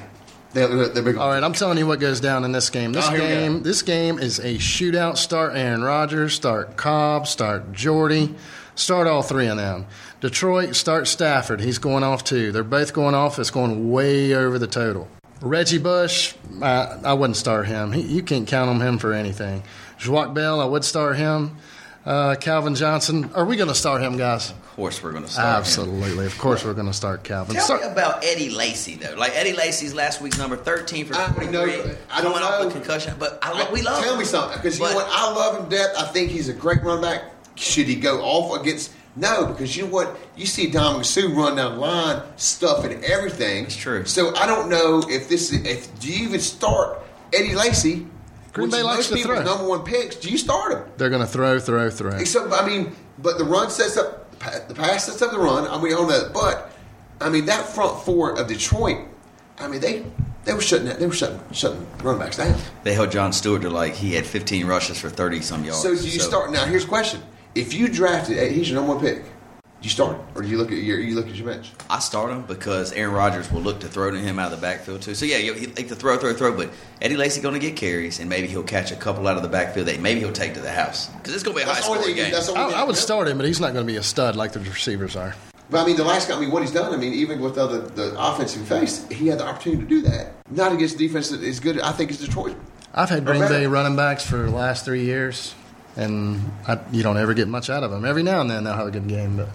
They're, 0.53 0.69
they're, 0.69 0.89
they're 0.89 1.03
big. 1.03 1.17
All 1.17 1.29
right, 1.29 1.43
I'm 1.43 1.53
telling 1.53 1.79
you 1.79 1.87
what 1.87 2.01
goes 2.01 2.21
down 2.21 2.45
in 2.45 2.53
this 2.53 2.71
game. 2.71 2.93
This 2.93 3.07
Oh, 3.07 3.11
here 3.11 3.21
we 3.21 3.29
go. 3.29 3.35
game, 3.35 3.63
this 3.63 3.83
game 3.83 4.19
is 4.19 4.39
a 4.41 4.57
shootout. 4.57 5.17
Start 5.17 5.55
Aaron 5.57 5.83
Rodgers, 5.83 6.35
start 6.35 6.77
Cobb, 6.77 7.27
start 7.29 7.73
Jordy, 7.73 8.35
start 8.75 9.07
all 9.07 9.23
three 9.23 9.47
of 9.47 9.57
them. 9.57 9.87
Detroit, 10.21 10.75
start 10.75 11.07
Stafford. 11.09 11.61
He's 11.61 11.79
going 11.79 12.03
off 12.03 12.25
too. 12.25 12.51
They're 12.53 12.65
both 12.65 12.93
going 12.93 13.15
off. 13.15 13.39
It's 13.39 13.51
going 13.51 13.91
way 13.91 14.35
over 14.35 14.59
the 14.59 14.67
total. 14.67 15.09
Reggie 15.41 15.79
Bush, 15.79 16.35
I, 16.61 16.99
I 17.05 17.13
wouldn't 17.15 17.37
start 17.37 17.67
him. 17.67 17.93
He, 17.93 18.03
you 18.03 18.23
can't 18.23 18.47
count 18.47 18.69
on 18.69 18.81
him 18.81 18.99
for 18.99 19.13
anything. 19.15 19.63
Joique 20.01 20.35
Bell, 20.35 20.61
I 20.61 20.65
would 20.65 20.85
start 20.85 21.17
him. 21.17 21.57
Uh, 22.07 22.35
Calvin 22.37 22.75
Johnson, 22.75 23.31
are 23.35 23.45
we 23.45 23.57
going 23.57 23.69
to 23.69 23.75
start 23.75 24.01
him, 24.01 24.17
guys? 24.17 24.51
Of 24.51 24.67
course, 24.75 25.03
we're 25.03 25.13
going 25.13 25.25
to 25.25 25.31
start. 25.31 25.47
him. 25.47 25.55
Absolutely. 25.57 26.25
Of 26.25 26.39
course, 26.39 26.65
we're 26.65 26.73
going 26.73 26.87
to 26.87 26.95
start 26.95 27.23
Calvin. 27.23 27.55
Tell 27.57 27.65
Start- 27.65 27.83
me 27.83 27.89
about 27.89 28.25
Eddie 28.25 28.49
Lacy 28.49 28.95
though. 28.95 29.15
Like 29.17 29.33
Eddie 29.37 29.53
Lacy's 29.53 29.93
last 29.93 30.23
week's 30.23 30.39
number 30.39 30.57
thirteen 30.57 31.05
for 31.05 31.15
I 31.15 31.29
forty 31.31 31.51
know- 31.51 31.65
I 31.65 32.23
don't 32.23 32.33
coming 32.33 32.39
off 32.43 32.63
know. 32.63 32.69
a 32.69 32.71
concussion, 32.73 33.15
but 33.19 33.39
I 33.43 33.53
lo- 33.53 33.71
we 33.71 33.83
love. 33.83 34.03
Tell 34.03 34.15
him. 34.15 34.19
me 34.21 34.25
something, 34.25 34.57
because 34.57 34.79
you 34.79 34.87
know 34.87 34.95
what? 34.95 35.07
I 35.11 35.31
love 35.35 35.59
him 35.63 35.69
to 35.69 35.77
death. 35.77 35.91
I 35.99 36.05
think 36.07 36.31
he's 36.31 36.49
a 36.49 36.55
great 36.55 36.83
run 36.83 37.03
back. 37.03 37.25
Should 37.57 37.87
he 37.87 37.97
go 37.97 38.23
off 38.23 38.59
against? 38.63 38.93
No, 39.17 39.45
because 39.47 39.77
you 39.77 39.83
know 39.85 39.91
what? 39.91 40.17
You 40.37 40.47
see 40.47 40.71
Dominic 40.71 41.05
Sue 41.05 41.35
run 41.35 41.57
down 41.57 41.75
the 41.75 41.79
line, 41.81 42.23
stuffing 42.37 43.05
everything. 43.05 43.65
It's 43.65 43.77
true. 43.77 44.07
So 44.07 44.35
I 44.37 44.47
don't 44.47 44.71
know 44.71 45.03
if 45.07 45.29
this. 45.29 45.53
is 45.53 45.67
If 45.67 45.99
do 46.01 46.11
you 46.11 46.25
even 46.27 46.41
start 46.41 47.01
Eddie 47.35 47.55
Lacy? 47.55 48.07
Green 48.53 48.67
which 48.67 48.73
Bay 48.73 48.79
is 48.79 48.85
likes 48.85 49.11
most 49.11 49.23
to 49.23 49.29
throw. 49.29 49.43
number 49.43 49.67
one 49.69 49.85
picks. 49.85 50.17
Do 50.17 50.29
you 50.29 50.39
start 50.39 50.73
them? 50.73 50.85
They're 50.97 51.11
going 51.11 51.23
to 51.23 51.27
throw, 51.27 51.61
throw, 51.61 51.91
throw. 51.91 52.17
Except, 52.17 52.53
I 52.53 52.67
mean, 52.67 52.97
but 53.19 53.39
the 53.39 53.45
run 53.45 53.71
sets 53.71 53.97
up 53.97 54.21
the 54.69 54.75
pass 54.75 55.07
sets 55.07 55.23
up 55.23 55.31
the 55.31 55.39
run. 55.39 55.67
I 55.67 55.81
mean, 55.81 55.95
on 55.95 56.09
that, 56.09 56.33
but 56.33 56.73
I 57.21 57.29
mean 57.29 57.47
that 57.47 57.67
front 57.67 58.03
four 58.05 58.39
of 58.39 58.47
Detroit. 58.49 59.07
I 59.59 59.69
mean, 59.69 59.81
they 59.81 60.05
they 60.45 60.55
were 60.55 60.61
shutting 60.61 60.87
that. 60.87 60.99
They 60.99 61.07
were 61.07 61.13
shutting 61.13 61.41
shutting 61.53 61.87
run 62.03 62.19
backs 62.19 62.39
down. 62.39 62.59
They 62.83 62.95
held 62.95 63.11
John 63.11 63.33
Stewart 63.33 63.63
to 63.63 63.71
like 63.71 63.95
he 63.95 64.15
had 64.15 64.27
15 64.27 64.67
rushes 64.67 64.99
for 64.99 65.11
30 65.11 65.43
some 65.43 65.65
yards. 65.65 65.83
So 65.83 65.95
do 65.95 66.09
you 66.09 66.21
start 66.21 66.51
now? 66.51 66.65
Here's 66.65 66.85
a 66.85 66.89
question: 66.89 67.23
If 67.55 67.75
you 67.75 67.89
drafted, 67.89 68.51
he's 68.53 68.71
your 68.71 68.81
number 68.81 68.95
one 68.95 69.05
pick. 69.05 69.25
Do 69.81 69.87
you 69.87 69.91
start 69.91 70.17
him, 70.17 70.27
or 70.35 70.43
do 70.43 70.49
you 70.49 70.59
look 70.59 70.71
at 70.71 70.77
your 70.77 70.99
you 70.99 71.15
look 71.15 71.27
at 71.27 71.35
your 71.37 71.47
bench? 71.47 71.73
I 71.89 72.01
start 72.01 72.31
him 72.31 72.43
because 72.43 72.93
Aaron 72.93 73.15
Rodgers 73.15 73.51
will 73.51 73.63
look 73.63 73.81
to 73.81 73.89
throw 73.89 74.11
to 74.11 74.19
him 74.19 74.39
out 74.39 74.53
of 74.53 74.61
the 74.61 74.63
backfield 74.63 75.01
too. 75.01 75.15
So 75.15 75.25
yeah, 75.25 75.39
he 75.39 75.69
like 75.69 75.89
to 75.89 75.97
throw, 75.97 76.19
throw, 76.19 76.35
throw. 76.35 76.55
But 76.55 76.69
Eddie 77.01 77.17
Lacy 77.17 77.41
going 77.41 77.55
to 77.55 77.61
get 77.61 77.77
carries, 77.77 78.21
and 78.21 78.29
maybe 78.29 78.47
he'll 78.47 78.63
catch 78.63 78.93
a 78.93 78.97
couple 78.97 79.27
out 79.27 79.39
of 79.39 79.43
the 79.43 79.49
backfield 79.49 79.89
that 79.89 79.99
maybe 79.99 80.21
he'll 80.21 80.33
take 80.33 80.53
to 80.53 80.61
the 80.61 80.71
house 80.71 81.07
because 81.07 81.35
it's 81.35 81.43
going 81.43 81.57
to 81.57 81.65
be 81.65 81.65
a 81.65 81.67
high 81.67 81.81
That's 81.81 81.89
the 81.89 81.95
scoring 81.95 82.15
game. 82.15 82.31
That's 82.31 82.49
I. 82.51 82.83
I 82.83 82.85
would 82.85 82.97
start 82.97 83.27
him, 83.27 83.39
but 83.39 83.47
he's 83.47 83.59
not 83.59 83.73
going 83.73 83.87
to 83.87 83.91
be 83.91 83.97
a 83.97 84.03
stud 84.03 84.37
like 84.37 84.53
the 84.53 84.61
receivers 84.61 85.17
are. 85.17 85.35
But 85.71 85.83
I 85.83 85.87
mean, 85.87 85.97
the 85.97 86.05
last 86.05 86.29
guy. 86.29 86.37
I 86.37 86.41
mean, 86.41 86.51
what 86.51 86.61
he's 86.61 86.73
done. 86.73 86.93
I 86.93 86.99
mean, 86.99 87.15
even 87.15 87.41
with 87.41 87.57
other 87.57 87.81
the 87.81 88.15
offense 88.19 88.53
he 88.53 88.63
faced, 88.63 89.11
he 89.11 89.29
had 89.29 89.39
the 89.39 89.47
opportunity 89.47 89.83
to 89.83 89.89
do 89.89 90.03
that. 90.03 90.33
Not 90.51 90.73
against 90.73 90.99
defense 90.99 91.31
that 91.31 91.43
is 91.43 91.59
good. 91.59 91.81
I 91.81 91.93
think 91.93 92.11
it's 92.11 92.21
Detroit. 92.21 92.57
I've 92.93 93.09
had 93.09 93.25
Green. 93.25 93.41
Bay 93.49 93.67
running 93.67 93.97
backs 93.97 94.27
for 94.27 94.39
the 94.39 94.51
last 94.51 94.85
three 94.85 95.05
years, 95.05 95.55
and 95.97 96.53
I, 96.67 96.79
you 96.93 97.03
don't 97.03 97.17
ever 97.17 97.35
get 97.35 97.49
much 97.49 97.71
out 97.71 97.85
of 97.85 97.91
them. 97.91 98.05
Every 98.05 98.23
now 98.23 98.41
and 98.41 98.51
then 98.51 98.65
they'll 98.65 98.75
have 98.75 98.89
a 98.89 98.91
good 98.91 99.07
game, 99.07 99.37
but 99.37 99.49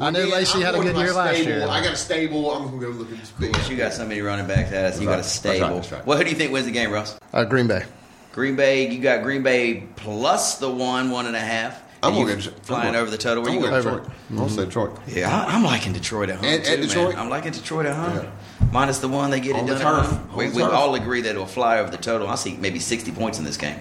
I 0.00 0.10
know 0.10 0.24
Yeah, 0.24 0.34
Lacy 0.34 0.60
had 0.60 0.74
a 0.74 0.78
good 0.78 0.86
to 0.88 0.92
my 0.94 1.04
year 1.04 1.12
last 1.12 1.34
stable. 1.36 1.50
year. 1.50 1.68
I 1.68 1.82
got 1.82 1.92
a 1.92 1.96
stable. 1.96 2.50
I'm 2.50 2.68
going 2.68 2.80
to 2.80 2.86
go 2.86 2.92
look 2.92 3.12
at 3.12 3.18
this. 3.18 3.32
But 3.38 3.70
you 3.70 3.76
got 3.76 3.92
so 3.92 4.04
many 4.06 4.20
running 4.20 4.46
backs 4.46 4.72
as 4.72 5.00
you 5.00 5.06
got 5.06 5.12
a 5.14 5.16
right. 5.16 5.22
That's 5.24 5.44
right. 5.44 5.56
stable. 5.56 5.74
That's 5.76 5.92
right. 5.92 6.06
Well, 6.06 6.18
who 6.18 6.24
do 6.24 6.30
you 6.30 6.36
think 6.36 6.52
wins 6.52 6.66
the 6.66 6.72
game, 6.72 6.90
Russ? 6.90 7.18
uh, 7.32 7.44
Green 7.44 7.66
Bay. 7.66 7.84
Green 8.32 8.56
Bay. 8.56 8.90
You 8.90 9.00
got 9.00 9.22
Green 9.22 9.42
Bay 9.42 9.84
plus 9.96 10.58
the 10.58 10.70
one, 10.70 11.10
one 11.10 11.26
and 11.26 11.36
a 11.36 11.40
half. 11.40 11.82
I'm 12.02 12.12
going 12.12 12.38
to 12.38 12.50
get 12.50 12.66
flying 12.66 12.94
over 12.96 13.10
the 13.10 13.16
total. 13.16 13.42
Where 13.44 13.50
I'm 13.52 13.56
you 13.58 13.62
going 13.66 13.82
going? 13.82 13.96
to 13.96 14.02
Detroit. 14.02 14.38
I'll 14.38 14.48
say 14.50 14.64
Detroit. 14.66 14.98
Yeah, 15.08 15.34
I, 15.34 15.54
I'm 15.54 15.64
liking 15.64 15.94
Detroit 15.94 16.28
at 16.28 16.36
home 16.36 16.44
And- 16.44 16.62
too, 16.64 16.72
and 16.74 16.82
Detroit? 16.82 17.14
man. 17.14 17.18
I'm 17.22 17.30
liking 17.30 17.52
Detroit 17.52 17.86
at 17.86 17.96
home. 17.96 18.30
Minus 18.72 18.98
the 18.98 19.08
one 19.08 19.30
they 19.30 19.40
get 19.40 19.54
On 19.56 19.64
it 19.64 19.68
the 19.72 19.78
done. 19.78 20.00
at 20.00 20.02
turf. 20.02 20.10
home. 20.18 20.30
On 20.32 20.36
We, 20.36 20.46
the 20.48 20.56
we 20.56 20.62
turf. 20.62 20.72
all 20.74 20.94
agree 20.96 21.22
that 21.22 21.30
it'll 21.30 21.46
fly 21.46 21.78
over 21.78 21.90
the 21.90 21.96
total. 21.96 22.28
I 22.28 22.34
see 22.34 22.56
maybe 22.58 22.78
60 22.78 23.10
points 23.12 23.38
in 23.38 23.44
this 23.46 23.56
game. 23.56 23.78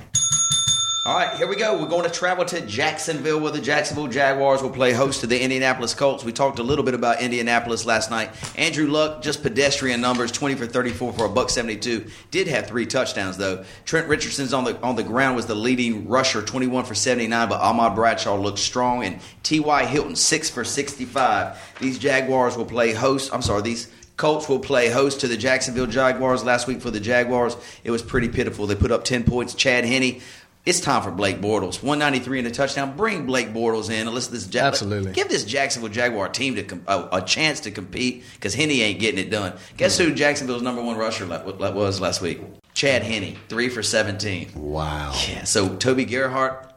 All 1.05 1.17
right, 1.17 1.35
here 1.35 1.47
we 1.47 1.57
go. 1.57 1.77
We're 1.77 1.89
going 1.89 2.05
to 2.05 2.09
travel 2.09 2.45
to 2.45 2.65
Jacksonville 2.65 3.37
where 3.37 3.51
the 3.51 3.59
Jacksonville 3.59 4.07
Jaguars 4.07 4.61
will 4.61 4.69
play 4.69 4.93
host 4.93 5.19
to 5.19 5.27
the 5.27 5.37
Indianapolis 5.37 5.93
Colts. 5.93 6.23
We 6.23 6.31
talked 6.31 6.59
a 6.59 6.63
little 6.63 6.85
bit 6.85 6.93
about 6.93 7.19
Indianapolis 7.19 7.85
last 7.85 8.09
night. 8.09 8.29
Andrew 8.57 8.87
Luck, 8.87 9.21
just 9.21 9.43
pedestrian 9.43 9.99
numbers, 9.99 10.31
20 10.31 10.55
for 10.55 10.65
34 10.65 11.11
for 11.11 11.25
a 11.25 11.29
buck 11.29 11.49
72. 11.49 12.05
Did 12.31 12.47
have 12.47 12.67
three 12.67 12.85
touchdowns 12.85 13.35
though. 13.35 13.65
Trent 13.83 14.07
Richardson's 14.07 14.53
on 14.53 14.63
the 14.63 14.79
on 14.81 14.95
the 14.95 15.03
ground 15.03 15.35
was 15.35 15.45
the 15.45 15.55
leading 15.55 16.07
rusher, 16.07 16.41
21 16.41 16.85
for 16.85 16.95
79, 16.95 17.49
but 17.49 17.59
Ahmad 17.59 17.95
Bradshaw 17.95 18.37
looked 18.37 18.59
strong 18.59 19.03
and 19.03 19.19
T.Y. 19.43 19.83
Hilton 19.83 20.15
6 20.15 20.49
for 20.51 20.63
65. 20.63 21.79
These 21.81 21.99
Jaguars 21.99 22.55
will 22.55 22.63
play 22.63 22.93
host. 22.93 23.33
I'm 23.33 23.41
sorry, 23.41 23.61
these 23.61 23.91
Colts 24.15 24.47
will 24.47 24.59
play 24.59 24.89
host 24.89 25.21
to 25.21 25.27
the 25.27 25.35
Jacksonville 25.35 25.87
Jaguars 25.87 26.43
last 26.43 26.67
week 26.67 26.81
for 26.81 26.91
the 26.91 26.99
Jaguars. 26.99 27.57
It 27.83 27.89
was 27.89 28.03
pretty 28.03 28.29
pitiful. 28.29 28.67
They 28.67 28.75
put 28.75 28.91
up 28.91 29.03
10 29.03 29.23
points. 29.23 29.55
Chad 29.55 29.85
Henne. 29.85 30.21
It's 30.65 30.79
time 30.79 31.03
for 31.03 31.11
Blake 31.11 31.41
Bortles. 31.41 31.83
193 31.83 32.39
in 32.39 32.45
a 32.45 32.51
touchdown. 32.51 32.95
Bring 32.95 33.25
Blake 33.25 33.49
Bortles 33.49 33.89
in. 33.89 34.07
And 34.07 34.11
listen, 34.11 34.33
this 34.33 34.47
Ja- 34.53 34.63
Absolutely. 34.63 35.11
Give 35.11 35.27
this 35.27 35.43
Jacksonville 35.43 35.89
Jaguar 35.91 36.29
team 36.29 36.55
to 36.55 36.63
com- 36.63 36.83
a, 36.87 37.09
a 37.13 37.21
chance 37.21 37.59
to 37.61 37.71
compete 37.71 38.23
because 38.35 38.53
Henne 38.53 38.71
ain't 38.71 38.99
getting 38.99 39.19
it 39.19 39.29
done. 39.29 39.53
Guess 39.75 39.97
who 39.97 40.13
Jacksonville's 40.13 40.61
number 40.61 40.81
one 40.81 40.95
rusher 40.97 41.25
la- 41.25 41.43
la- 41.43 41.71
was 41.71 41.99
last 41.99 42.21
week? 42.21 42.39
Chad 42.73 43.03
Henne, 43.03 43.35
three 43.49 43.67
for 43.67 43.83
17. 43.83 44.51
Wow. 44.55 45.11
Yeah. 45.29 45.43
So 45.43 45.75
Toby 45.75 46.05
Gerhart. 46.05 46.72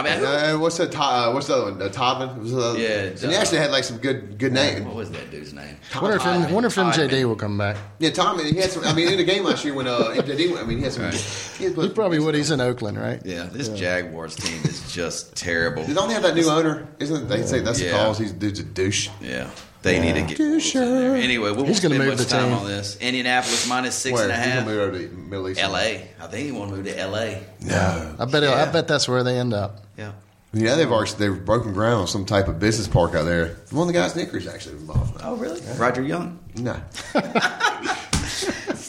I 0.00 0.10
mean, 0.10 0.18
who- 0.18 0.26
Uh, 0.26 0.58
what's 0.58 0.76
the 0.78 0.86
To- 0.88 0.98
uh, 1.00 1.32
what's 1.32 1.46
the 1.46 1.54
other 1.56 1.72
one? 1.72 1.82
Uh, 1.82 1.88
Tobin. 1.88 2.40
Was 2.42 2.52
the 2.52 2.60
other- 2.60 2.78
Yeah, 2.78 2.88
And 2.88 3.18
he 3.18 3.34
actually 3.34 3.58
had 3.58 3.70
like 3.70 3.84
some 3.84 3.98
good 3.98 4.38
good 4.38 4.52
name. 4.52 4.84
what 4.86 4.94
was 4.96 5.10
that 5.10 5.30
dude's 5.30 5.52
name? 5.52 5.76
Wonder 6.00 6.16
if, 6.16 6.26
M- 6.26 6.52
wonder 6.52 6.68
if 6.68 6.74
MJD 6.76 7.24
will 7.24 7.36
come 7.36 7.58
back. 7.58 7.76
Yeah, 7.98 8.10
Tommy. 8.10 8.44
He 8.52 8.58
had 8.58 8.70
some. 8.70 8.84
I 8.84 8.92
mean, 8.94 9.08
in 9.08 9.16
the 9.18 9.24
game 9.24 9.44
last 9.44 9.64
year 9.64 9.74
when 9.74 9.86
uh, 9.86 10.14
MJD 10.14 10.50
went, 10.52 10.62
I 10.64 10.66
mean, 10.66 10.78
he 10.78 10.84
had 10.84 10.92
some. 10.92 11.10
He, 11.58 11.64
had 11.64 11.74
He 11.76 11.88
probably 11.90 12.18
would. 12.18 12.34
He's 12.34 12.50
in 12.50 12.60
Oakland, 12.60 12.98
right? 12.98 13.20
Yeah, 13.24 13.48
this 13.52 13.68
Jaguars 13.68 14.34
team 14.36 14.60
is 14.64 14.92
just 14.92 15.34
terrible. 15.36 15.82
They 15.84 15.94
don't 15.94 16.10
have 16.10 16.22
that 16.22 16.34
new 16.34 16.48
owner, 16.48 16.86
isn't 16.98 17.16
it? 17.24 17.28
They 17.28 17.44
say 17.46 17.60
that's 17.60 17.80
Yeah. 17.80 17.92
the 17.92 17.96
cause. 17.98 18.18
He's 18.18 18.32
dude's 18.32 18.60
a 18.60 18.62
douche. 18.62 19.08
Yeah, 19.20 19.48
they 19.82 19.98
need 20.00 20.14
to 20.14 20.22
get. 20.22 20.36
Douche. 20.38 20.74
in 20.76 20.80
there. 20.82 21.16
Anyway, 21.16 21.50
we 21.50 21.56
won't 21.56 21.68
He's 21.68 21.80
gonna 21.80 21.96
spend 21.96 22.08
move 22.10 22.18
much 22.18 22.26
the 22.26 22.32
time 22.34 22.44
team. 22.50 22.58
on 22.58 22.66
this. 22.66 22.96
Indianapolis 23.00 23.66
minus 23.68 23.94
six 23.96 24.14
Where 24.14 24.24
and 24.24 24.32
a 24.32 24.36
he's 24.36 24.44
half. 24.44 24.64
gonna 24.64 24.70
move 24.76 24.88
over 24.88 24.98
to 24.98 25.08
Middle 25.14 25.48
East. 25.48 25.60
L.A. 25.60 26.08
I 26.20 26.26
think 26.28 26.46
he 26.46 26.52
want 26.52 26.70
to 26.70 26.76
move 26.76 26.86
to 26.86 26.98
L.A. 26.98 27.42
No. 27.62 28.14
I 28.18 28.24
bet. 28.26 28.42
Yeah. 28.42 28.62
I 28.62 28.66
bet 28.70 28.86
that's 28.88 29.08
where 29.08 29.22
they 29.24 29.38
end 29.38 29.52
up. 29.54 29.80
Yeah. 30.00 30.12
Yeah, 30.52 30.74
they've 30.74 30.90
already 30.90 31.12
they've 31.12 31.44
broken 31.44 31.72
ground 31.74 32.00
on 32.00 32.06
some 32.08 32.24
type 32.24 32.48
of 32.48 32.58
business 32.58 32.88
park 32.88 33.14
out 33.14 33.24
there. 33.24 33.56
One 33.70 33.86
of 33.86 33.92
the 33.92 34.00
guys, 34.00 34.16
Nickery's 34.16 34.48
actually 34.48 34.76
involved. 34.76 35.20
Oh, 35.22 35.36
really? 35.36 35.60
Roger 35.76 36.02
Young. 36.02 36.40
No. 36.56 36.72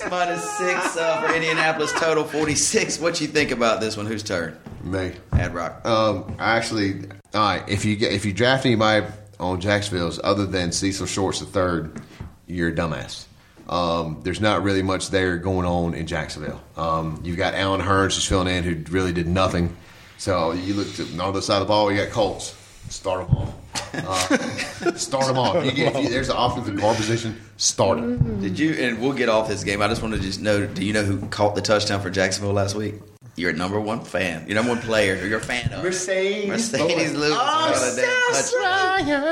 minus 0.09 0.57
six 0.57 0.97
uh, 0.97 1.21
for 1.21 1.33
Indianapolis. 1.35 1.91
Total 1.93 2.23
forty 2.23 2.55
six. 2.55 2.99
What 2.99 3.21
you 3.21 3.27
think 3.27 3.51
about 3.51 3.79
this 3.79 3.95
one? 3.95 4.05
Whose 4.05 4.23
turn? 4.23 4.57
Me. 4.83 5.11
Ad 5.33 5.53
Rock. 5.53 5.85
Um, 5.85 6.35
actually, 6.39 7.03
all 7.33 7.41
right. 7.41 7.67
If 7.67 7.85
you 7.85 7.95
get 7.95 8.11
if 8.11 8.25
you 8.25 8.33
draft 8.33 8.65
anybody 8.65 9.05
on 9.39 9.61
Jacksonville's 9.61 10.19
other 10.23 10.45
than 10.45 10.71
Cecil 10.71 11.05
Shorts 11.05 11.41
the 11.41 11.45
third, 11.45 12.01
you're 12.47 12.69
a 12.69 12.73
dumbass. 12.73 13.25
Um, 13.69 14.21
there's 14.23 14.41
not 14.41 14.63
really 14.63 14.81
much 14.81 15.09
there 15.09 15.37
going 15.37 15.67
on 15.67 15.93
in 15.93 16.07
Jacksonville. 16.07 16.61
Um, 16.75 17.21
you've 17.23 17.37
got 17.37 17.53
Allen 17.53 17.81
Hurns 17.81 18.15
who's 18.15 18.25
filling 18.25 18.47
in, 18.47 18.63
who 18.63 18.91
really 18.91 19.13
did 19.13 19.27
nothing. 19.27 19.77
So 20.21 20.51
you 20.51 20.75
look 20.75 20.93
to, 20.97 21.03
on 21.03 21.17
the 21.17 21.23
other 21.23 21.41
side 21.41 21.55
of 21.55 21.61
the 21.61 21.65
ball, 21.65 21.91
you 21.91 21.97
got 21.97 22.11
Colts. 22.11 22.55
Start 22.89 23.27
them 23.27 23.37
off. 23.37 23.55
Uh, 23.95 24.93
start 24.95 25.25
them 25.25 25.39
off. 25.39 25.65
You 25.65 25.71
get, 25.71 25.95
if 25.95 26.03
you, 26.03 26.09
there's 26.09 26.29
an 26.29 26.37
offensive 26.37 26.79
guard 26.79 26.95
position. 26.95 27.41
Start 27.57 27.99
them. 27.99 28.39
Did 28.39 28.59
you? 28.59 28.73
And 28.73 29.01
we'll 29.01 29.13
get 29.13 29.29
off 29.29 29.47
this 29.47 29.63
game. 29.63 29.81
I 29.81 29.87
just 29.87 30.03
want 30.03 30.13
to 30.13 30.19
just 30.19 30.39
know. 30.39 30.67
Do 30.67 30.85
you 30.85 30.93
know 30.93 31.01
who 31.01 31.25
caught 31.29 31.55
the 31.55 31.61
touchdown 31.61 32.01
for 32.01 32.11
Jacksonville 32.11 32.53
last 32.53 32.75
week? 32.75 32.93
You're 33.35 33.49
a 33.49 33.53
number 33.53 33.79
one 33.79 34.05
fan. 34.05 34.45
You're 34.45 34.53
number 34.53 34.73
one 34.73 34.81
player. 34.81 35.15
Who 35.15 35.27
you're 35.27 35.39
a 35.39 35.41
fan 35.41 35.73
of. 35.73 35.83
Marcedes. 35.83 36.45
Marcedes 36.45 37.15
Lewis. 37.15 37.31
got 37.31 37.91
a 37.91 37.95
damn. 37.95 38.11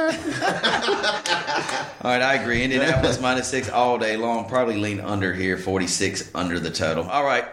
All 2.02 2.12
right, 2.12 2.22
I 2.24 2.34
agree. 2.42 2.64
Indianapolis 2.64 3.22
minus 3.22 3.48
six 3.48 3.70
all 3.70 4.00
day 4.00 4.18
long. 4.18 4.50
Probably 4.50 4.78
lean 4.78 5.02
under 5.02 5.36
here. 5.36 5.56
46 5.56 6.32
under 6.34 6.60
the 6.60 6.72
total. 6.72 7.08
All 7.08 7.24
right. 7.24 7.46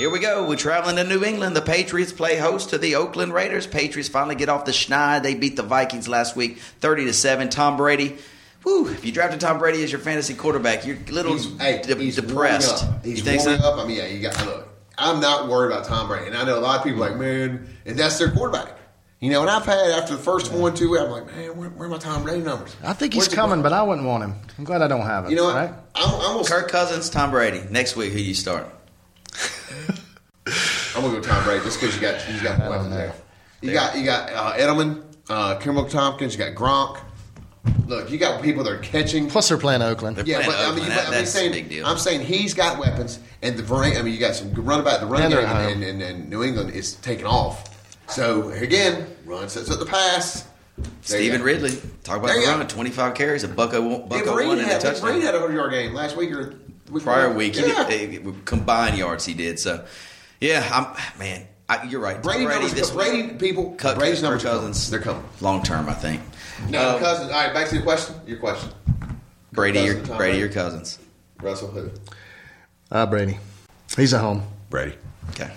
Here 0.00 0.08
we 0.08 0.18
go. 0.18 0.48
We're 0.48 0.56
traveling 0.56 0.96
to 0.96 1.04
New 1.04 1.22
England. 1.22 1.54
The 1.54 1.60
Patriots 1.60 2.10
play 2.10 2.38
host 2.38 2.70
to 2.70 2.78
the 2.78 2.94
Oakland 2.94 3.34
Raiders. 3.34 3.66
Patriots 3.66 4.08
finally 4.08 4.34
get 4.34 4.48
off 4.48 4.64
the 4.64 4.72
schneid. 4.72 5.22
They 5.22 5.34
beat 5.34 5.56
the 5.56 5.62
Vikings 5.62 6.08
last 6.08 6.34
week, 6.34 6.56
thirty 6.56 7.04
to 7.04 7.12
seven. 7.12 7.50
Tom 7.50 7.76
Brady. 7.76 8.16
Whew, 8.62 8.88
if 8.88 9.04
you 9.04 9.12
drafted 9.12 9.40
Tom 9.40 9.58
Brady 9.58 9.84
as 9.84 9.92
your 9.92 10.00
fantasy 10.00 10.32
quarterback, 10.32 10.86
you're 10.86 10.96
a 10.96 11.12
little 11.12 11.34
He's, 11.34 11.54
hey, 11.58 11.82
de- 11.82 11.96
he's 11.96 12.16
depressed. 12.16 12.82
Warming 12.82 12.98
up. 12.98 13.04
He's 13.04 13.18
you 13.18 13.24
think 13.24 13.42
warming 13.42 13.60
so? 13.60 13.68
up. 13.68 13.78
I 13.78 13.86
mean, 13.86 13.98
yeah, 13.98 14.06
you 14.06 14.20
got 14.20 14.42
look. 14.46 14.68
I'm 14.96 15.20
not 15.20 15.48
worried 15.50 15.70
about 15.70 15.84
Tom 15.84 16.08
Brady, 16.08 16.28
and 16.28 16.34
I 16.34 16.44
know 16.46 16.58
a 16.58 16.60
lot 16.60 16.78
of 16.78 16.84
people 16.84 17.04
are 17.04 17.10
like, 17.10 17.18
man, 17.18 17.68
and 17.84 17.98
that's 17.98 18.18
their 18.18 18.30
quarterback. 18.30 18.78
You 19.18 19.30
know, 19.30 19.42
and 19.42 19.50
I've 19.50 19.66
had 19.66 19.90
after 19.90 20.16
the 20.16 20.22
first 20.22 20.50
one, 20.50 20.72
two, 20.72 20.96
I'm 20.98 21.10
like, 21.10 21.26
man, 21.26 21.58
where, 21.58 21.68
where 21.68 21.88
are 21.88 21.90
my 21.90 21.98
Tom 21.98 22.22
Brady 22.22 22.40
numbers? 22.40 22.74
I 22.82 22.94
think 22.94 23.12
he's 23.12 23.24
Where's 23.24 23.32
he 23.32 23.36
coming, 23.36 23.60
but 23.60 23.74
I 23.74 23.82
wouldn't 23.82 24.06
want 24.06 24.24
him. 24.24 24.34
I'm 24.56 24.64
glad 24.64 24.80
I 24.80 24.88
don't 24.88 25.02
have 25.02 25.26
him. 25.26 25.30
You 25.30 25.36
know 25.36 25.44
what? 25.44 25.56
Right? 25.56 25.74
I'm, 25.94 26.14
I'm 26.14 26.36
gonna, 26.36 26.48
Kirk 26.48 26.70
Cousins, 26.70 27.10
Tom 27.10 27.32
Brady. 27.32 27.60
Next 27.68 27.96
week, 27.96 28.14
who 28.14 28.18
you 28.18 28.32
start? 28.32 28.66
I'm 30.96 31.02
gonna 31.02 31.14
go 31.14 31.20
Tom 31.20 31.42
Brady 31.44 31.64
just 31.64 31.80
because 31.80 31.94
you 31.94 32.00
got 32.02 32.28
you 32.32 32.40
got 32.42 32.58
don't 32.58 32.70
weapons 32.70 32.94
there. 32.94 33.12
You 33.62 33.72
got 33.72 33.96
you 33.96 34.04
got 34.04 34.30
uh, 34.32 34.52
Edelman, 34.56 35.02
uh, 35.28 35.56
Kimball 35.56 35.86
Tompkins, 35.86 36.34
you 36.34 36.38
got 36.38 36.54
Gronk. 36.54 37.00
Look, 37.86 38.10
you 38.10 38.18
got 38.18 38.40
people 38.42 38.64
that 38.64 38.72
are 38.72 38.78
catching. 38.78 39.28
Plus, 39.28 39.48
they're 39.48 39.58
playing 39.58 39.82
Oakland. 39.82 40.16
They're 40.16 40.24
Yeah, 40.24 40.36
playing 40.44 40.50
but 40.52 40.58
I 40.58 40.62
mean, 40.62 40.70
Oakland. 40.70 40.88
but 40.88 40.94
That- 40.96 41.06
I'm 41.08 41.12
that's 41.12 41.30
saying, 41.30 41.50
a 41.50 41.54
big 41.54 41.68
deal. 41.68 41.86
I'm 41.86 41.98
saying 41.98 42.20
he's 42.22 42.54
got 42.54 42.78
weapons, 42.78 43.18
and 43.42 43.56
the 43.56 43.62
Ver- 43.62 43.84
I 43.84 44.00
mean, 44.02 44.14
you 44.14 44.18
got 44.20 44.34
some 44.34 44.52
run 44.54 44.80
about 44.80 45.00
the 45.00 45.06
run 45.06 45.22
And 45.22 45.32
game, 45.34 45.44
and, 45.44 45.82
and, 45.84 46.02
and 46.02 46.30
New 46.30 46.42
England 46.42 46.70
is 46.70 46.94
taking 46.94 47.26
off. 47.26 47.68
So 48.08 48.48
again, 48.50 49.06
run 49.26 49.48
sets 49.48 49.70
up 49.70 49.78
the 49.78 49.86
pass. 49.86 50.44
There 50.78 50.86
Stevan. 51.02 51.42
Ridley. 51.42 51.76
Talk 52.04 52.18
about 52.18 52.28
There 52.28 52.40
the 52.40 52.46
run. 52.58 52.66
25 52.66 53.14
carries, 53.14 53.44
a 53.44 53.48
bucko, 53.48 53.86
Yeah, 53.90 53.98
bucko 54.06 54.34
Reed 54.34 54.48
one, 54.48 54.58
and 54.60 54.66
a 54.68 54.72
had, 54.72 54.80
touchdown. 54.80 55.12
Reed 55.14 55.22
had 55.22 55.34
a 55.34 55.40
hundred 55.40 55.56
yard 55.56 55.70
game 55.72 55.92
last 55.92 56.16
week 56.16 56.32
or 56.32 56.54
week 56.90 57.04
prior 57.04 57.24
before. 57.26 57.36
week. 57.36 57.56
Yeah. 57.56 57.86
He 57.88 58.06
did, 58.06 58.26
eh, 58.26 58.30
combined 58.46 58.96
yards 58.96 59.26
he 59.26 59.34
did. 59.34 59.58
So, 59.58 59.84
yeah, 60.40 60.68
I'm 60.72 61.18
man. 61.18 61.46
I, 61.68 61.84
you're 61.84 62.00
right. 62.00 62.14
Tom 62.14 62.22
Brady, 62.22 62.46
numbers, 62.46 62.74
this 62.74 62.90
Brady 62.90 63.22
week, 63.28 63.38
people, 63.38 63.74
Cut, 63.78 63.96
Brady's 63.98 64.16
Kirk 64.20 64.22
numbers. 64.24 64.42
Cousins. 64.42 64.90
They're 64.90 65.00
coming. 65.00 65.22
long 65.40 65.62
term. 65.62 65.88
I 65.88 65.94
think. 65.94 66.20
No, 66.68 66.80
Uh, 66.80 66.98
Cousins. 66.98 67.30
All 67.30 67.36
right, 67.44 67.54
back 67.54 67.68
to 67.68 67.74
your 67.76 67.84
question. 67.84 68.16
Your 68.26 68.38
question. 68.38 68.70
Brady, 69.52 69.80
your 69.80 69.94
Cousins, 69.94 70.08
Tom 70.08 70.16
Brady, 70.16 70.32
Brady. 70.32 70.38
your 70.38 70.48
cousins. 70.48 70.98
Russell 71.40 71.68
who? 71.68 71.90
Uh, 72.90 73.06
Brady. 73.06 73.38
He's 73.96 74.12
at 74.14 74.20
home. 74.20 74.42
Brady. 74.68 74.94
Okay. 75.30 75.50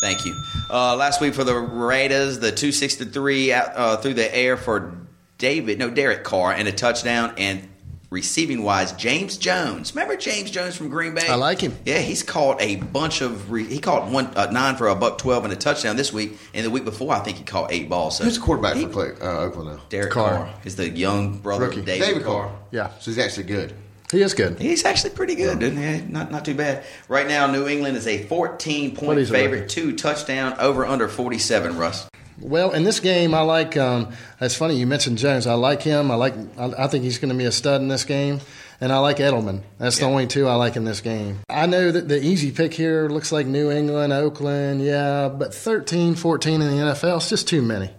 Thank 0.00 0.24
you. 0.24 0.34
Uh, 0.70 0.94
last 0.96 1.20
week 1.20 1.34
for 1.34 1.44
the 1.44 1.54
Raiders, 1.56 2.38
the 2.38 2.50
263 2.52 3.52
out, 3.52 3.72
uh, 3.74 3.96
through 3.96 4.14
the 4.14 4.34
air 4.36 4.56
for 4.56 4.96
David, 5.38 5.78
no, 5.78 5.90
Derek 5.90 6.22
Carr, 6.24 6.52
and 6.52 6.68
a 6.68 6.72
touchdown. 6.72 7.34
And 7.36 7.68
receiving 8.10 8.62
wise, 8.62 8.92
James 8.92 9.36
Jones. 9.36 9.94
Remember 9.94 10.16
James 10.16 10.50
Jones 10.50 10.76
from 10.76 10.88
Green 10.88 11.14
Bay? 11.14 11.26
I 11.28 11.34
like 11.34 11.60
him. 11.60 11.76
Yeah, 11.84 11.98
he's 11.98 12.22
caught 12.22 12.60
a 12.60 12.76
bunch 12.76 13.20
of. 13.20 13.50
Re- 13.50 13.64
he 13.64 13.78
caught 13.78 14.08
one 14.10 14.26
uh, 14.36 14.46
nine 14.50 14.76
for 14.76 14.88
a 14.88 14.94
buck 14.94 15.18
twelve 15.18 15.44
and 15.44 15.52
a 15.52 15.56
touchdown 15.56 15.96
this 15.96 16.12
week. 16.12 16.38
And 16.54 16.64
the 16.64 16.70
week 16.70 16.84
before, 16.84 17.12
I 17.14 17.20
think 17.20 17.36
he 17.38 17.44
caught 17.44 17.72
eight 17.72 17.88
balls. 17.88 18.16
So 18.18 18.24
Who's 18.24 18.38
the 18.38 18.44
quarterback 18.44 18.76
he- 18.76 18.84
for 18.86 18.90
Clay, 18.90 19.10
uh, 19.20 19.38
Oakland 19.40 19.70
now? 19.76 19.82
Derek 19.88 20.12
Carr. 20.12 20.30
Carr. 20.46 20.54
is 20.64 20.76
the 20.76 20.88
young 20.88 21.38
brother 21.38 21.66
Rookie. 21.66 21.80
of 21.80 21.86
David, 21.86 22.04
David 22.06 22.24
Carr. 22.24 22.46
Carr. 22.48 22.56
Yeah. 22.70 22.90
So 23.00 23.10
he's 23.10 23.18
actually 23.18 23.44
good. 23.44 23.74
He 24.10 24.22
is 24.22 24.32
good. 24.32 24.58
He's 24.58 24.86
actually 24.86 25.10
pretty 25.10 25.34
good, 25.34 25.62
isn't 25.62 25.76
he? 25.76 26.10
Not 26.10 26.30
not 26.32 26.44
too 26.46 26.54
bad. 26.54 26.82
Right 27.08 27.28
now, 27.28 27.46
New 27.46 27.68
England 27.68 27.94
is 27.98 28.06
a 28.06 28.22
14 28.24 28.96
point 28.96 29.28
favorite, 29.28 29.68
two 29.68 29.94
touchdown 29.96 30.54
over 30.58 30.86
under 30.86 31.08
47. 31.08 31.76
Russ. 31.76 32.08
Well, 32.40 32.70
in 32.70 32.84
this 32.84 33.00
game, 33.00 33.34
I 33.34 33.40
like. 33.40 33.76
Um, 33.76 34.12
it's 34.40 34.54
funny 34.54 34.76
you 34.76 34.86
mentioned 34.86 35.18
Jones. 35.18 35.46
I 35.46 35.54
like 35.54 35.82
him. 35.82 36.10
I 36.10 36.14
like. 36.14 36.34
I, 36.56 36.84
I 36.84 36.86
think 36.86 37.04
he's 37.04 37.18
going 37.18 37.30
to 37.30 37.34
be 37.34 37.44
a 37.44 37.52
stud 37.52 37.80
in 37.80 37.88
this 37.88 38.04
game, 38.04 38.40
and 38.80 38.92
I 38.92 38.98
like 38.98 39.16
Edelman. 39.16 39.62
That's 39.78 39.98
the 39.98 40.04
only 40.04 40.26
two 40.26 40.46
I 40.46 40.54
like 40.54 40.76
in 40.76 40.84
this 40.84 41.00
game. 41.00 41.40
I 41.48 41.66
know 41.66 41.90
that 41.90 42.08
the 42.08 42.22
easy 42.22 42.52
pick 42.52 42.74
here 42.74 43.08
looks 43.08 43.32
like 43.32 43.46
New 43.46 43.70
England, 43.70 44.12
Oakland, 44.12 44.82
yeah, 44.82 45.28
but 45.28 45.52
13, 45.52 46.14
14 46.14 46.62
in 46.62 46.68
the 46.68 46.82
NFL, 46.84 47.16
it's 47.16 47.28
just 47.28 47.48
too 47.48 47.62
many. 47.62 47.90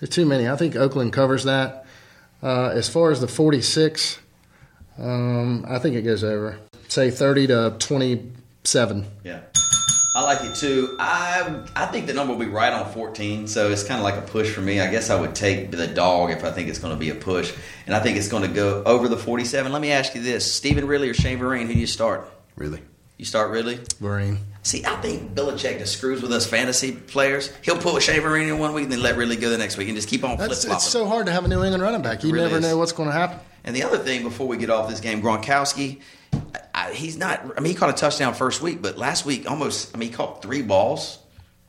There's 0.00 0.10
too 0.10 0.26
many. 0.26 0.48
I 0.48 0.56
think 0.56 0.76
Oakland 0.76 1.12
covers 1.12 1.44
that. 1.44 1.86
Uh, 2.42 2.68
as 2.68 2.88
far 2.88 3.10
as 3.10 3.20
the 3.20 3.28
46, 3.28 4.18
um, 4.98 5.64
I 5.66 5.78
think 5.78 5.96
it 5.96 6.02
goes 6.02 6.22
over. 6.22 6.58
Say 6.88 7.10
30 7.10 7.46
to 7.48 7.76
27. 7.78 9.06
Yeah. 9.24 9.40
I 10.16 10.22
like 10.22 10.42
it 10.44 10.54
too. 10.54 10.96
I 10.98 11.62
I 11.76 11.84
think 11.84 12.06
the 12.06 12.14
number 12.14 12.32
will 12.32 12.40
be 12.40 12.50
right 12.50 12.72
on 12.72 12.90
14, 12.90 13.46
so 13.48 13.70
it's 13.70 13.84
kind 13.84 14.00
of 14.00 14.04
like 14.04 14.16
a 14.16 14.22
push 14.22 14.50
for 14.50 14.62
me. 14.62 14.80
I 14.80 14.90
guess 14.90 15.10
I 15.10 15.20
would 15.20 15.34
take 15.34 15.70
the 15.70 15.86
dog 15.86 16.30
if 16.30 16.42
I 16.42 16.50
think 16.52 16.70
it's 16.70 16.78
going 16.78 16.94
to 16.94 16.98
be 16.98 17.10
a 17.10 17.14
push, 17.14 17.52
and 17.84 17.94
I 17.94 18.00
think 18.00 18.16
it's 18.16 18.28
going 18.28 18.42
to 18.42 18.48
go 18.48 18.82
over 18.84 19.08
the 19.08 19.18
47. 19.18 19.70
Let 19.70 19.82
me 19.82 19.92
ask 19.92 20.14
you 20.14 20.22
this: 20.22 20.50
Stevan 20.50 20.86
Ridley 20.86 21.10
or 21.10 21.14
Shane 21.14 21.38
Vereen? 21.38 21.66
Who 21.66 21.74
do 21.74 21.78
you 21.78 21.86
start? 21.86 22.30
Really? 22.56 22.80
You 23.18 23.26
start 23.26 23.50
Ridley. 23.50 23.78
Marine. 24.00 24.38
See, 24.62 24.86
I 24.86 24.96
think 25.02 25.34
Belichick 25.34 25.78
just 25.78 25.98
screws 25.98 26.22
with 26.22 26.32
us 26.32 26.46
fantasy 26.46 26.92
players. 26.92 27.52
He'll 27.62 27.76
put 27.76 28.02
Shane 28.02 28.22
Vereen 28.22 28.48
in 28.48 28.58
one 28.58 28.72
week, 28.72 28.84
and 28.84 28.92
then 28.92 29.02
let 29.02 29.18
Ridley 29.18 29.36
go 29.36 29.50
the 29.50 29.58
next 29.58 29.76
week, 29.76 29.88
and 29.88 29.96
just 29.98 30.08
keep 30.08 30.24
on 30.24 30.38
flip 30.38 30.48
That's, 30.48 30.64
flopping. 30.64 30.76
it's 30.76 30.86
so 30.88 31.06
hard 31.06 31.26
to 31.26 31.32
have 31.32 31.44
a 31.44 31.48
New 31.48 31.62
England 31.62 31.82
running 31.82 32.00
back. 32.00 32.24
You 32.24 32.32
really 32.32 32.46
never 32.46 32.56
is. 32.56 32.62
know 32.64 32.78
what's 32.78 32.92
going 32.92 33.10
to 33.10 33.14
happen. 33.14 33.38
And 33.64 33.76
the 33.76 33.82
other 33.82 33.98
thing, 33.98 34.22
before 34.22 34.48
we 34.48 34.56
get 34.56 34.70
off 34.70 34.88
this 34.88 35.00
game, 35.00 35.20
Gronkowski, 35.20 36.00
I, 36.76 36.92
he's 36.92 37.16
not. 37.16 37.40
I 37.56 37.60
mean, 37.60 37.72
he 37.72 37.74
caught 37.74 37.88
a 37.88 37.94
touchdown 37.94 38.34
first 38.34 38.60
week, 38.60 38.82
but 38.82 38.98
last 38.98 39.24
week 39.24 39.50
almost. 39.50 39.94
I 39.94 39.98
mean, 39.98 40.10
he 40.10 40.14
caught 40.14 40.42
three 40.42 40.60
balls. 40.60 41.18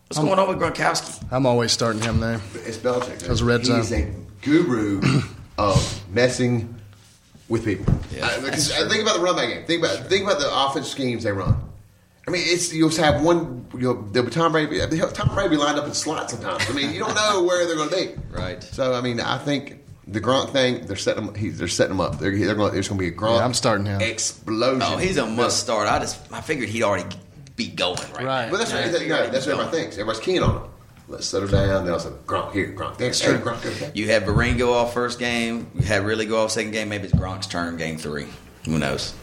What's 0.10 0.20
going 0.20 0.38
on 0.38 0.48
with 0.48 0.60
Gronkowski? 0.60 1.26
I'm 1.32 1.46
always 1.46 1.72
starting 1.72 2.02
him 2.02 2.20
there. 2.20 2.40
It's 2.54 2.78
Belichick. 2.78 3.20
Those 3.20 3.42
red 3.42 3.66
zone. 3.66 3.78
He's 3.78 3.88
zone. 3.88 4.28
a 4.42 4.46
guru 4.46 5.02
of 5.58 6.04
messing 6.14 6.76
with 7.50 7.66
people. 7.66 7.94
Yeah, 8.12 8.26
I, 8.26 8.30
I 8.30 8.50
uh, 8.50 8.90
think 8.90 9.02
about 9.02 9.18
the 9.18 9.22
run 9.22 9.36
back 9.36 9.50
game. 9.50 9.66
Think 9.66 9.84
about 9.84 10.08
think 10.08 10.24
about 10.24 10.40
the 10.40 10.50
offense 10.54 10.90
schemes 10.90 11.24
they 11.24 11.32
run. 11.32 11.56
I 12.28 12.32
mean, 12.32 12.44
it's 12.46 12.74
you'll 12.74 12.90
have 12.90 13.24
one. 13.24 13.66
You'll, 13.78 14.02
there'll 14.02 14.28
be 14.28 14.34
Tom 14.34 14.52
Brady. 14.52 14.80
Tom 15.14 15.34
Brady 15.34 15.56
lined 15.56 15.80
up 15.80 15.86
in 15.86 15.94
slots 15.94 16.34
sometimes. 16.34 16.70
I 16.70 16.74
mean, 16.74 16.94
you 16.94 17.00
don't 17.00 17.16
know 17.16 17.44
where 17.44 17.66
they're 17.66 17.78
going 17.78 17.90
to 17.90 17.96
be. 17.96 18.22
Right. 18.38 18.62
So 18.62 18.94
I 18.94 19.02
mean, 19.02 19.20
I 19.20 19.38
think 19.38 19.80
the 20.08 20.22
Gronk 20.22 20.52
thing 20.52 20.86
they're 20.86 20.96
setting 20.96 21.26
him. 21.26 21.36
He, 21.36 21.50
they're 21.50 21.68
setting 21.68 21.92
him 21.96 22.02
up. 22.02 22.20
They're, 22.20 22.32
they're 22.38 22.56
going. 22.56 22.74
There's 22.74 22.88
going 22.88 22.98
to 23.00 23.04
be 23.04 23.08
a 23.14 23.18
Gronk. 23.18 23.38
Yeah, 23.40 23.46
I'm 23.46 23.54
starting 23.54 23.86
him. 23.86 24.02
Explosion. 24.02 24.82
Oh, 24.84 24.98
he's 24.98 25.18
a 25.18 25.26
must 25.26 25.60
start. 25.60 25.88
I 25.88 26.00
just 26.00 26.32
I 26.32 26.42
figured 26.42 26.70
he'd 26.70 26.84
already 26.84 27.16
be 27.56 27.68
going 27.68 27.98
right. 28.14 28.24
Right. 28.26 28.52
But 28.52 28.58
that's 28.58 28.72
Yeah, 28.72 28.84
what, 28.84 28.92
that, 29.00 29.08
no, 29.08 29.08
that's 29.32 29.46
be 29.46 29.52
what 29.52 29.58
going. 29.58 29.68
everybody 29.68 29.78
thinks. 29.78 29.96
Everybody's 29.98 30.22
keen 30.22 30.44
on 30.44 30.56
him. 30.64 30.70
Let's 31.10 31.26
settle 31.26 31.48
down. 31.48 31.86
Then 31.86 31.94
also 31.94 32.12
Gronk 32.26 32.52
here, 32.54 32.68
Gronk 32.74 32.98
there. 32.98 33.08
That's 33.08 33.22
Hey, 33.22 33.28
true. 33.38 33.40
Gronk, 33.40 33.66
okay. 33.66 33.92
You 33.94 34.08
had 34.10 34.24
Vereen 34.26 34.58
go 34.58 34.74
off 34.74 34.94
first 34.94 35.20
game. 35.20 35.68
You 35.76 35.82
had 35.86 36.04
really 36.06 36.26
go 36.26 36.44
off 36.44 36.52
second 36.52 36.72
game. 36.72 36.90
Maybe 36.90 37.06
it's 37.06 37.14
Gronk's 37.14 37.48
turn 37.48 37.78
game 37.78 37.98
three. 37.98 38.28
Who 38.66 38.78
knows? 38.78 39.14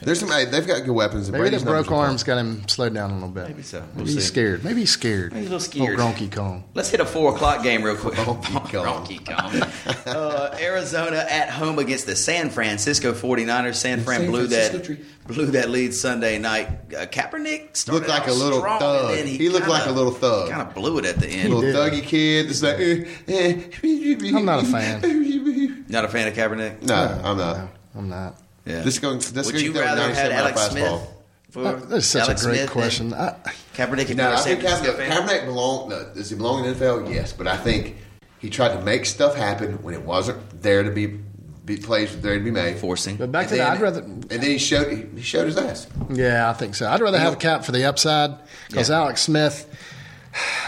There's 0.00 0.20
some. 0.20 0.28
hey, 0.28 0.44
They've 0.44 0.66
got 0.66 0.84
good 0.84 0.92
weapons. 0.94 1.30
Maybe 1.30 1.40
Brady's 1.42 1.60
the 1.64 1.70
broke 1.70 1.86
numbers 1.86 1.92
are 2.04 2.06
arms 2.08 2.22
got 2.22 2.38
him 2.38 2.66
slowed 2.68 2.94
down 2.94 3.10
a 3.10 3.14
little 3.14 3.28
bit. 3.28 3.48
Maybe 3.48 3.62
so. 3.62 3.80
Maybe 3.80 3.92
We'll 3.96 4.04
he's 4.06 4.14
see. 4.16 4.20
scared. 4.20 4.64
Maybe 4.64 4.80
he's 4.80 4.90
scared. 4.90 5.32
Maybe 5.32 5.40
he's 5.42 5.50
a 5.50 5.54
little 5.54 5.60
scared. 5.72 5.98
Oh, 5.98 6.02
Gronky 6.02 6.32
Kong. 6.32 6.64
Let's 6.74 6.90
hit 6.90 7.00
a 7.00 7.04
four 7.06 7.34
o'clock 7.34 7.62
game 7.62 7.82
real 7.82 7.96
quick. 7.96 8.14
Donkey 8.16 8.50
Kong. 8.50 8.70
Donkey 8.84 9.18
Kong. 9.18 9.62
uh, 10.06 10.56
Arizona 10.60 11.26
at 11.28 11.50
home 11.50 11.78
against 11.78 12.06
the 12.06 12.14
San 12.16 12.50
Francisco 12.50 13.12
49ers. 13.12 13.74
San 13.74 14.00
Fran 14.00 14.20
San 14.20 14.30
blew 14.30 14.46
Francisco 14.48 14.78
that 14.78 14.84
tree. 14.84 14.98
blew 15.26 15.46
that 15.46 15.70
lead 15.70 15.92
Sunday 15.94 16.38
night. 16.38 16.68
Uh, 16.94 17.06
Kaepernick 17.06 17.76
started 17.76 17.98
Looked 18.00 18.08
like 18.08 18.22
out 18.22 18.28
a 18.28 18.32
little 18.34 18.60
strong, 18.60 18.78
thug. 18.78 19.10
and 19.10 19.18
then 19.18 19.26
He 19.26 19.48
looked 19.48 19.68
like 19.68 19.86
a 19.86 19.90
little 19.92 20.12
thug. 20.12 20.50
Kind 20.50 20.62
of 20.62 20.74
blew 20.74 20.98
it 20.98 21.04
at 21.06 21.16
the 21.18 21.28
end. 21.28 21.52
Little 21.52 21.60
did. 21.62 21.74
thuggy 21.74 22.02
kid. 22.02 22.46
It's 22.50 22.62
like, 22.62 22.78
eh, 22.78 23.04
eh. 23.26 24.36
I'm 24.36 24.44
not 24.44 24.62
a 24.62 24.66
fan. 24.66 25.84
Not 25.88 26.04
a 26.04 26.08
fan 26.08 26.28
of 26.28 26.34
Kaepernick. 26.34 26.82
No, 26.82 26.94
I'm 27.24 27.36
not. 27.38 27.56
No, 27.56 27.68
I'm 27.96 28.08
not. 28.10 28.36
Yeah. 28.68 28.82
This 28.82 28.98
going. 28.98 29.18
This 29.18 29.46
Would 29.46 29.54
is 29.56 29.62
you 29.62 29.72
rather 29.72 30.02
have 30.02 30.14
had 30.14 30.32
Alex 30.32 30.60
fastball. 30.68 31.06
Smith? 31.50 31.56
Uh, 31.56 31.76
That's 31.86 32.06
such 32.06 32.24
Alex 32.24 32.42
a 32.42 32.46
great 32.46 32.56
Smith 32.58 32.70
question. 32.70 33.14
I, 33.14 33.34
Kaepernick, 33.74 34.10
if 34.10 34.16
No, 34.16 34.24
you 34.24 34.28
were 34.28 34.34
a 34.34 34.38
I 34.38 34.40
San 34.40 34.60
think 34.60 34.68
Kaepernick. 34.68 35.08
Kaepernick 35.08 35.44
belong. 35.46 35.88
No, 35.88 36.12
does 36.14 36.28
he 36.30 36.36
belong 36.36 36.64
in 36.64 36.78
the 36.78 36.84
NFL? 36.84 37.12
Yes, 37.12 37.32
but 37.32 37.46
I 37.46 37.56
think 37.56 37.96
he 38.38 38.50
tried 38.50 38.74
to 38.76 38.82
make 38.82 39.06
stuff 39.06 39.34
happen 39.34 39.82
when 39.82 39.94
it 39.94 40.02
wasn't 40.02 40.62
there 40.62 40.82
to 40.82 40.90
be, 40.90 41.06
be 41.06 41.76
plays 41.78 42.20
there 42.20 42.36
to 42.38 42.44
be 42.44 42.50
made. 42.50 42.76
forcing. 42.76 43.16
but 43.16 43.32
back 43.32 43.44
And 43.44 43.50
to 43.52 43.56
that, 43.56 43.72
I'd 43.72 43.80
rather. 43.80 44.02
And 44.02 44.22
then 44.24 44.42
he 44.42 44.58
showed 44.58 44.92
he, 44.92 45.04
he 45.16 45.22
showed 45.22 45.46
his 45.46 45.56
ass. 45.56 45.86
Yeah, 46.12 46.50
I 46.50 46.52
think 46.52 46.74
so. 46.74 46.86
I'd 46.88 47.00
rather 47.00 47.18
have 47.18 47.32
a 47.32 47.36
cap 47.36 47.64
for 47.64 47.72
the 47.72 47.84
upside 47.86 48.34
because 48.68 48.90
Yeah. 48.90 48.98
Alex 48.98 49.22
Smith. 49.22 49.66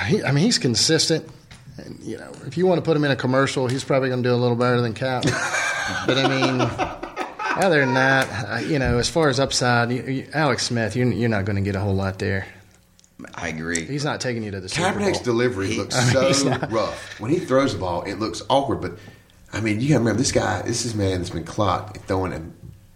He, 0.07 0.24
I 0.24 0.32
mean, 0.32 0.42
he's 0.44 0.59
consistent. 0.59 1.28
And, 1.76 1.98
you 2.03 2.16
know, 2.16 2.32
if 2.46 2.57
you 2.57 2.66
want 2.66 2.78
to 2.78 2.82
put 2.82 2.96
him 2.96 3.05
in 3.05 3.11
a 3.11 3.16
commercial, 3.16 3.68
he's 3.68 3.84
probably 3.84 4.09
going 4.09 4.22
to 4.22 4.28
do 4.28 4.34
a 4.34 4.36
little 4.36 4.57
better 4.57 4.80
than 4.80 4.94
Cap. 4.94 5.22
but 6.07 6.16
I 6.18 6.26
mean, 6.28 7.09
other 7.57 7.80
than 7.80 7.94
that, 7.94 8.28
uh, 8.48 8.59
you 8.59 8.78
know, 8.78 8.98
as 8.98 9.09
far 9.09 9.28
as 9.28 9.40
upside, 9.40 9.90
you, 9.92 10.03
you, 10.03 10.28
Alex 10.32 10.64
Smith, 10.66 10.96
you're, 10.96 11.11
you're 11.12 11.28
not 11.28 11.44
going 11.44 11.57
to 11.57 11.62
get 11.62 11.76
a 11.76 11.80
whole 11.80 11.94
lot 11.94 12.18
there. 12.18 12.46
I 13.34 13.48
agree. 13.48 13.84
He's 13.84 14.05
not 14.05 14.20
taking 14.20 14.42
you 14.42 14.51
to 14.53 14.61
the 14.61 14.68
Super 14.68 14.88
Kaepernick's 14.98 15.18
Bowl. 15.18 15.24
delivery 15.24 15.68
He- 15.68 15.76
looks 15.78 15.94
I 16.16 16.22
mean, 16.24 16.34
so 16.34 16.48
not- 16.48 16.70
rough. 16.72 17.20
When 17.20 17.30
he 17.30 17.38
throws 17.38 17.72
the 17.74 17.78
ball, 17.78 18.03
it 18.03 18.14
looks 18.18 18.42
awkward. 18.48 18.80
But 18.80 18.92
I 19.53 19.61
mean, 19.61 19.80
you 19.80 19.88
got 19.88 19.94
to 19.94 19.98
remember 20.01 20.18
this 20.18 20.32
guy. 20.32 20.62
This 20.62 20.84
is 20.86 20.94
a 20.94 20.96
man 20.96 21.18
that's 21.18 21.30
been 21.30 21.44
clocked 21.44 21.98
throwing 22.07 22.32
a 22.32 22.40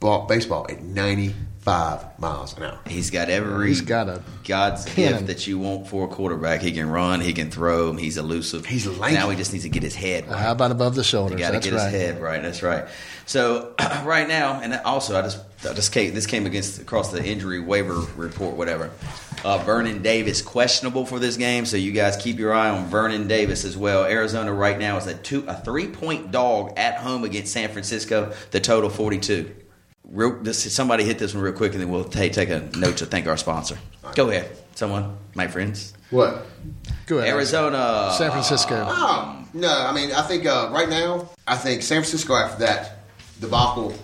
ball, 0.00 0.26
baseball 0.26 0.66
at 0.70 0.82
ninety 0.82 1.34
five 1.64 2.18
miles 2.20 2.54
an 2.58 2.64
hour. 2.64 2.78
He's 2.86 3.10
got 3.10 3.30
every 3.30 3.68
He's 3.68 3.80
got 3.80 4.10
a 4.10 4.22
God's 4.46 4.84
cannon. 4.84 5.12
gift 5.12 5.26
that 5.28 5.46
you 5.46 5.58
want 5.58 5.88
for 5.88 6.04
a 6.04 6.08
quarterback. 6.08 6.60
He 6.60 6.72
can 6.72 6.90
run, 6.90 7.22
he 7.22 7.32
can 7.32 7.50
throw, 7.50 7.94
he's 7.94 8.18
elusive. 8.18 8.66
He's 8.66 8.86
lanky. 8.86 9.16
Now 9.16 9.30
he 9.30 9.36
just 9.36 9.52
needs 9.52 9.64
to 9.64 9.70
get 9.70 9.82
his 9.82 9.94
head 9.94 10.28
right. 10.28 10.38
how 10.38 10.52
about 10.52 10.72
above 10.72 10.94
the 10.94 11.02
shoulders? 11.02 11.32
You 11.32 11.46
got 11.46 11.52
to 11.52 11.60
get 11.60 11.72
right. 11.72 11.90
his 11.90 11.92
head 11.92 12.20
right. 12.20 12.42
That's 12.42 12.62
right. 12.62 12.86
So 13.24 13.74
right 14.04 14.28
now, 14.28 14.60
and 14.60 14.74
also 14.84 15.18
I 15.18 15.22
just 15.22 15.40
I 15.64 15.72
just 15.72 15.90
came 15.90 16.12
this 16.12 16.26
came 16.26 16.44
against 16.44 16.82
across 16.82 17.10
the 17.10 17.24
injury 17.24 17.60
waiver 17.60 18.00
report, 18.16 18.56
whatever. 18.56 18.90
Uh, 19.42 19.58
Vernon 19.58 20.02
Davis 20.02 20.42
questionable 20.42 21.06
for 21.06 21.18
this 21.18 21.38
game, 21.38 21.64
so 21.64 21.78
you 21.78 21.92
guys 21.92 22.16
keep 22.16 22.38
your 22.38 22.52
eye 22.52 22.70
on 22.70 22.86
Vernon 22.86 23.26
Davis 23.26 23.64
as 23.64 23.76
well. 23.76 24.04
Arizona 24.04 24.52
right 24.52 24.78
now 24.78 24.98
is 24.98 25.06
a 25.06 25.14
two 25.14 25.44
a 25.48 25.54
three 25.54 25.88
point 25.88 26.30
dog 26.30 26.74
at 26.76 26.98
home 26.98 27.24
against 27.24 27.54
San 27.54 27.70
Francisco. 27.70 28.34
The 28.50 28.60
total 28.60 28.90
forty 28.90 29.18
two. 29.18 29.54
Real, 30.11 30.38
this, 30.42 30.72
somebody 30.74 31.05
hit 31.05 31.18
this 31.18 31.34
one 31.34 31.42
real 31.42 31.52
quick, 31.55 31.72
and 31.72 31.80
then 31.80 31.88
we'll 31.90 32.05
ta- 32.05 32.28
take 32.28 32.50
a 32.50 32.61
note 32.76 32.98
to 32.98 33.07
thank 33.07 33.26
our 33.26 33.36
sponsor. 33.36 33.78
Go 34.14 34.28
ahead, 34.30 34.50
someone, 34.74 35.16
my 35.34 35.48
friends. 35.48 35.94
What? 36.11 36.46
Go 37.07 37.18
ahead. 37.18 37.30
Arizona, 37.30 38.12
San 38.16 38.30
Francisco. 38.30 38.86
Oh, 38.88 39.44
no, 39.55 39.68
I 39.68 39.92
mean, 39.94 40.12
I 40.12 40.22
think 40.22 40.46
uh, 40.46 40.68
right 40.72 40.88
now, 40.88 41.30
I 41.46 41.57
think 41.57 41.82
San 41.82 42.02
Francisco 42.02 42.34
after 42.34 42.59
that 42.61 42.98
debacle, 43.40 43.94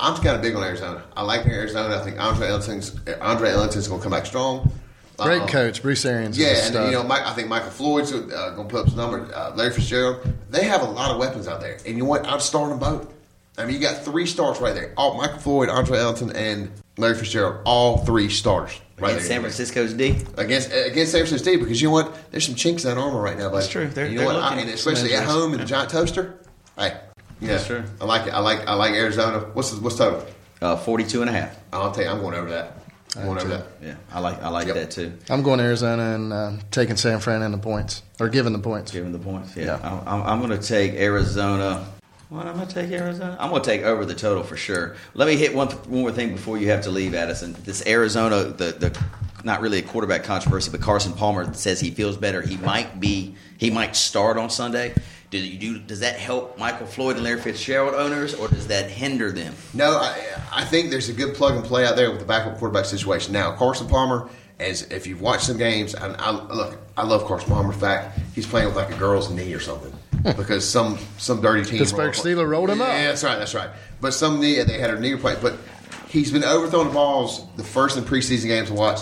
I'm 0.00 0.14
kind 0.16 0.34
of 0.34 0.42
big 0.42 0.54
on 0.56 0.64
Arizona. 0.64 1.04
I 1.14 1.22
like 1.22 1.46
Arizona. 1.46 1.96
I 1.96 2.02
think 2.04 2.18
Andre 2.18 2.48
Ellington's 2.48 2.98
Andre 3.20 3.50
Ellington's 3.50 3.86
going 3.86 4.00
to 4.00 4.02
come 4.02 4.12
back 4.12 4.24
strong. 4.26 4.72
Great 5.18 5.42
Uh, 5.42 5.46
coach, 5.46 5.82
Bruce 5.82 6.06
Arians. 6.06 6.38
Yeah, 6.38 6.48
and 6.48 6.56
stud. 6.72 6.86
you 6.86 6.92
know, 6.92 7.02
Mike, 7.04 7.26
I 7.26 7.34
think 7.34 7.48
Michael 7.48 7.70
Floyd's 7.70 8.10
uh, 8.12 8.18
going 8.56 8.66
to 8.66 8.72
put 8.74 8.80
up 8.80 8.88
some 8.88 8.96
numbers. 8.96 9.30
Uh, 9.30 9.52
Larry 9.54 9.72
Fitzgerald, 9.74 10.26
they 10.48 10.64
have 10.64 10.80
a 10.80 10.86
lot 10.86 11.10
of 11.10 11.18
weapons 11.18 11.46
out 11.46 11.60
there, 11.60 11.74
and 11.86 11.94
you 11.96 12.02
know 12.04 12.08
what? 12.08 12.26
I'm 12.26 12.40
starting 12.40 12.70
them 12.70 12.78
both. 12.78 13.12
I 13.60 13.66
mean, 13.66 13.74
you 13.76 13.80
got 13.80 14.04
three 14.04 14.26
stars 14.26 14.58
right 14.60 14.74
there. 14.74 14.92
All 14.96 15.16
Michael 15.16 15.38
Floyd, 15.38 15.68
Andre 15.68 15.98
Ellington, 15.98 16.34
and 16.36 16.70
Larry 16.96 17.14
Fitzgerald, 17.14 17.62
all 17.64 17.98
three 17.98 18.28
stars 18.28 18.72
right 18.98 19.10
against 19.10 19.28
there. 19.28 19.36
San 19.36 19.40
Francisco's 19.42 19.94
D. 19.94 20.16
against 20.36 20.70
against 20.72 21.12
San 21.12 21.20
Francisco 21.26 21.36
State 21.38 21.56
because 21.60 21.80
you 21.80 21.88
know 21.88 21.92
what? 21.94 22.30
There's 22.30 22.46
some 22.46 22.54
chinks 22.54 22.84
in 22.84 22.94
that 22.94 23.00
armor 23.00 23.20
right 23.20 23.36
now, 23.38 23.44
buddy. 23.48 23.56
That's 23.62 23.68
true. 23.68 23.88
They're- 23.88 24.06
you 24.06 24.16
know 24.16 24.18
they're 24.24 24.26
what? 24.34 24.36
I, 24.36 24.50
looking- 24.50 24.64
and 24.68 24.70
especially 24.74 25.14
at 25.14 25.24
home 25.24 25.52
in 25.54 25.60
the 25.60 25.64
giant 25.66 25.90
toaster. 25.90 26.38
Hey, 26.78 26.98
yeah, 27.40 27.48
That's 27.48 27.66
true. 27.66 27.84
I 28.00 28.04
like 28.04 28.26
it. 28.26 28.30
I 28.34 28.40
like 28.40 28.66
I 28.66 28.74
like 28.74 28.92
Arizona. 28.94 29.38
What's 29.54 29.70
the, 29.70 29.80
what's 29.80 29.96
total? 29.96 30.26
Uh, 30.60 30.76
42 30.76 31.22
and 31.22 31.30
a 31.30 31.32
half. 31.32 31.56
I'll 31.72 31.90
tell 31.92 32.04
you, 32.04 32.10
I'm 32.10 32.20
going 32.20 32.34
over 32.34 32.50
that. 32.50 32.76
I'm 33.16 33.24
going 33.24 33.38
over 33.38 33.48
that. 33.48 33.66
Yeah, 33.82 33.94
I 34.12 34.20
like 34.20 34.40
I 34.42 34.50
like 34.50 34.66
Yep. 34.66 34.76
that 34.76 34.90
too. 34.90 35.12
I'm 35.30 35.42
going 35.42 35.58
to 35.58 35.64
Arizona 35.64 36.14
and 36.14 36.32
uh, 36.32 36.52
taking 36.70 36.96
San 36.96 37.18
Fran 37.18 37.42
and 37.42 37.52
the 37.54 37.58
points 37.58 38.02
or 38.20 38.28
giving 38.28 38.52
the 38.52 38.58
points. 38.58 38.92
Giving 38.92 39.10
the 39.12 39.18
points. 39.18 39.56
Yeah, 39.56 39.64
Yeah. 39.80 40.02
I'm, 40.06 40.22
I'm 40.22 40.38
going 40.46 40.58
to 40.60 40.64
take 40.64 40.92
Arizona. 40.94 41.86
What 42.30 42.46
I'm 42.46 42.54
going 42.54 42.68
to 42.68 42.74
take 42.74 42.92
Arizona. 42.92 43.36
I'm 43.40 43.50
going 43.50 43.60
to 43.60 43.68
take 43.68 43.82
over 43.82 44.04
the 44.04 44.14
total 44.14 44.44
for 44.44 44.56
sure. 44.56 44.94
Let 45.14 45.26
me 45.26 45.34
hit 45.34 45.52
one 45.52 45.66
one 45.66 46.00
more 46.02 46.12
thing 46.12 46.30
before 46.30 46.58
you 46.58 46.70
have 46.70 46.82
to 46.82 46.90
leave, 46.90 47.12
Addison. 47.12 47.56
This 47.64 47.84
Arizona, 47.84 48.44
the 48.44 48.66
the 48.70 49.04
not 49.42 49.60
really 49.60 49.80
a 49.80 49.82
quarterback 49.82 50.22
controversy, 50.22 50.70
but 50.70 50.80
Carson 50.80 51.12
Palmer 51.12 51.52
says 51.54 51.80
he 51.80 51.90
feels 51.90 52.16
better. 52.16 52.40
He 52.40 52.56
might 52.58 53.00
be 53.00 53.34
he 53.58 53.70
might 53.70 53.96
start 53.96 54.38
on 54.38 54.48
Sunday. 54.48 54.94
Do 55.30 55.38
you 55.38 55.58
do? 55.58 55.78
Does 55.80 56.00
that 56.00 56.20
help 56.20 56.56
Michael 56.56 56.86
Floyd 56.86 57.16
and 57.16 57.24
Larry 57.24 57.40
Fitzgerald 57.40 57.94
owners, 57.94 58.32
or 58.32 58.46
does 58.46 58.68
that 58.68 58.88
hinder 58.88 59.32
them? 59.32 59.52
No, 59.74 59.96
I, 59.96 60.16
I 60.52 60.64
think 60.64 60.90
there's 60.90 61.08
a 61.08 61.12
good 61.12 61.34
plug 61.34 61.56
and 61.56 61.64
play 61.64 61.84
out 61.84 61.96
there 61.96 62.12
with 62.12 62.20
the 62.20 62.26
backup 62.26 62.58
quarterback 62.58 62.84
situation. 62.84 63.32
Now, 63.32 63.56
Carson 63.56 63.88
Palmer, 63.88 64.28
as 64.60 64.82
if 64.82 65.04
you've 65.08 65.20
watched 65.20 65.46
some 65.46 65.58
games, 65.58 65.94
and 65.94 66.14
I 66.16 66.30
look, 66.30 66.78
I 66.96 67.02
love 67.02 67.24
Carson 67.24 67.50
Palmer. 67.50 67.72
In 67.72 67.78
fact, 67.80 68.20
he's 68.36 68.46
playing 68.46 68.68
with 68.68 68.76
like 68.76 68.94
a 68.94 68.98
girl's 68.98 69.30
knee 69.30 69.52
or 69.52 69.60
something 69.60 69.92
because 70.22 70.68
some 70.68 70.98
some 71.18 71.40
dirty 71.40 71.64
team 71.64 71.78
Pittsburgh 71.78 72.00
rolled- 72.00 72.14
Steeler 72.14 72.48
rolled 72.48 72.70
him 72.70 72.80
up. 72.80 72.88
Yeah, 72.88 73.08
that's 73.08 73.24
right, 73.24 73.38
that's 73.38 73.54
right. 73.54 73.70
But 74.00 74.12
some 74.12 74.40
knee, 74.40 74.62
they 74.62 74.78
had 74.78 74.90
a 74.90 75.00
knee 75.00 75.12
replacement. 75.12 75.42
But 75.42 76.08
he's 76.08 76.32
been 76.32 76.44
overthrowing 76.44 76.88
the 76.88 76.94
balls 76.94 77.44
the 77.56 77.64
first 77.64 77.96
and 77.96 78.06
preseason 78.06 78.46
games 78.46 78.68
to 78.68 78.74
watch. 78.74 79.00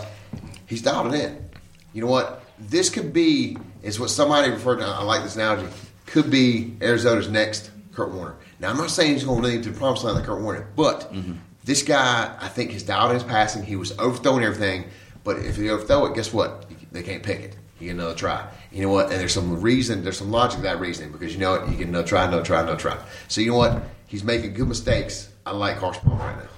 He's 0.67 0.83
dialed 0.83 1.15
it 1.15 1.21
in. 1.21 1.51
You 1.93 2.03
know 2.03 2.09
what? 2.09 2.43
This 2.59 2.91
could 2.91 3.13
be 3.13 3.57
is 3.83 3.99
what 3.99 4.11
somebody 4.11 4.51
referred 4.51 4.79
to. 4.79 4.85
I 4.85 5.03
like 5.03 5.23
this 5.23 5.37
analogy. 5.37 5.67
Could 6.07 6.31
be 6.31 6.77
Arizona's 6.81 7.29
next 7.29 7.71
Kurt 7.93 8.13
Warner. 8.13 8.37
Now, 8.61 8.71
I'm 8.71 8.77
not 8.77 8.91
saying 8.91 9.13
he's 9.13 9.25
going 9.25 9.43
to 9.43 9.49
lead 9.49 9.63
to 9.65 9.71
the 9.71 9.79
promised 9.79 10.05
land 10.05 10.17
like 10.17 10.27
Kurt 10.27 10.41
Warner, 10.41 10.67
but 10.75 11.13
mm-hmm. 11.13 11.35
this 11.65 11.83
guy, 11.83 12.35
I 12.41 12.49
think, 12.49 12.73
has 12.73 12.83
dialed 12.83 13.11
in 13.11 13.15
his 13.15 13.25
passing. 13.25 13.63
He 13.63 13.77
was 13.77 13.97
overthrowing 13.99 14.43
everything, 14.43 14.85
but 15.23 15.39
if 15.39 15.59
you 15.59 15.71
overthrow 15.71 16.07
it, 16.07 16.15
guess 16.15 16.33
what? 16.33 16.67
They 16.91 17.03
can't 17.03 17.23
pick 17.23 17.41
it. 17.41 17.57
You 17.81 17.87
get 17.87 17.95
another 17.95 18.13
uh, 18.13 18.17
try. 18.17 18.49
You 18.73 18.83
know 18.83 18.91
what? 18.91 19.07
And 19.11 19.21
there's 19.21 19.33
some 19.33 19.61
reason, 19.61 20.03
there's 20.03 20.19
some 20.19 20.31
logic 20.31 20.59
to 20.59 20.63
that 20.65 20.81
reasoning 20.81 21.13
because 21.13 21.33
you 21.33 21.39
know 21.39 21.53
what? 21.53 21.69
You 21.69 21.77
get 21.77 21.89
another 21.89 22.05
uh, 22.05 22.09
try, 22.09 22.25
another 22.25 22.45
try, 22.45 22.61
another 22.63 22.79
try. 22.79 22.99
So 23.29 23.41
you 23.41 23.53
know 23.53 23.57
what? 23.59 23.83
He's 24.07 24.25
making 24.25 24.55
good 24.55 24.69
mistakes. 24.69 25.31
I 25.47 25.53
like 25.53 25.79
Carson 25.79 26.03
Palmer 26.03 26.25
right 26.25 26.37
now. 26.37 26.58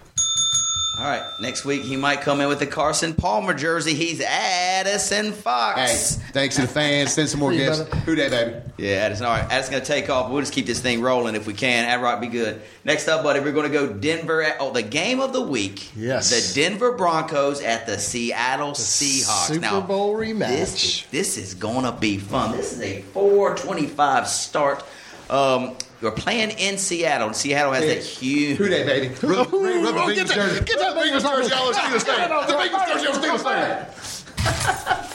All 1.01 1.07
right, 1.07 1.23
next 1.41 1.65
week 1.65 1.81
he 1.81 1.97
might 1.97 2.21
come 2.21 2.43
in 2.43 2.49
with 2.49 2.59
the 2.59 2.67
Carson 2.67 3.15
Palmer 3.15 3.55
jersey. 3.55 3.95
He's 3.95 4.21
Addison 4.21 5.33
Fox. 5.33 6.17
Hey, 6.17 6.23
thanks 6.33 6.57
to 6.57 6.61
the 6.61 6.69
fans. 6.69 7.15
Send 7.15 7.31
some 7.31 7.41
more 7.41 7.53
See 7.53 7.59
you, 7.61 7.65
gifts. 7.65 7.79
brother. 7.81 7.97
Who 8.01 8.17
that, 8.17 8.31
baby? 8.31 8.61
Yeah, 8.77 8.97
Addison. 8.97 9.25
All 9.25 9.33
right, 9.33 9.45
Addison's 9.45 9.71
going 9.71 9.83
to 9.83 9.89
take 9.89 10.11
off. 10.11 10.31
We'll 10.31 10.43
just 10.43 10.53
keep 10.53 10.67
this 10.67 10.83
thing 10.83 11.01
rolling 11.01 11.37
if 11.37 11.47
we 11.47 11.55
can. 11.55 11.87
Ad 11.87 12.03
Rock 12.03 12.21
be 12.21 12.27
good. 12.27 12.61
Next 12.85 13.09
up, 13.09 13.23
buddy, 13.23 13.41
we're 13.41 13.53
going 13.53 13.73
to 13.73 13.73
go 13.73 13.91
Denver. 13.91 14.43
At, 14.43 14.59
oh, 14.61 14.75
the 14.75 14.83
game 14.83 15.21
of 15.21 15.33
the 15.33 15.41
week. 15.41 15.91
Yes. 15.97 16.53
The 16.53 16.61
Denver 16.61 16.93
Broncos 16.93 17.63
at 17.63 17.87
the 17.87 17.97
Seattle 17.97 18.73
Seahawks. 18.73 19.47
Super 19.47 19.61
now, 19.61 19.81
Bowl 19.81 20.15
rematch. 20.15 20.49
This, 20.49 21.07
this 21.07 21.39
is 21.39 21.55
going 21.55 21.87
to 21.87 21.93
be 21.93 22.19
fun. 22.19 22.55
This 22.55 22.75
is 22.75 22.83
a 22.83 23.01
425 23.01 24.29
start. 24.29 24.85
Um, 25.31 25.77
we're 26.03 26.11
playing 26.11 26.51
in 26.59 26.77
Seattle. 26.79 27.33
Seattle 27.35 27.73
has 27.73 27.85
that 27.85 28.03
huge. 28.03 28.57
Who 28.59 28.69
that, 28.69 28.85
baby? 28.87 29.15
Rub, 29.23 29.53
rub, 29.53 29.53
rub 29.53 29.95
Bengals 29.95 30.15
get 30.17 30.27
that- 30.29 30.67
get 30.67 30.79
that 30.79 30.95
Rub 30.97 31.05
Bengals 31.05 31.23
jersey 31.23 31.53
on 31.55 31.73
Steelers 31.75 32.03
fan. 32.03 32.17
Get 32.17 32.27
it 32.27 32.33
on 32.33 32.47
The 32.47 32.53
Bengals 32.55 32.87
jersey 32.87 33.07
on. 33.07 33.39
Steelers 33.39 33.43
fan. 33.45 35.07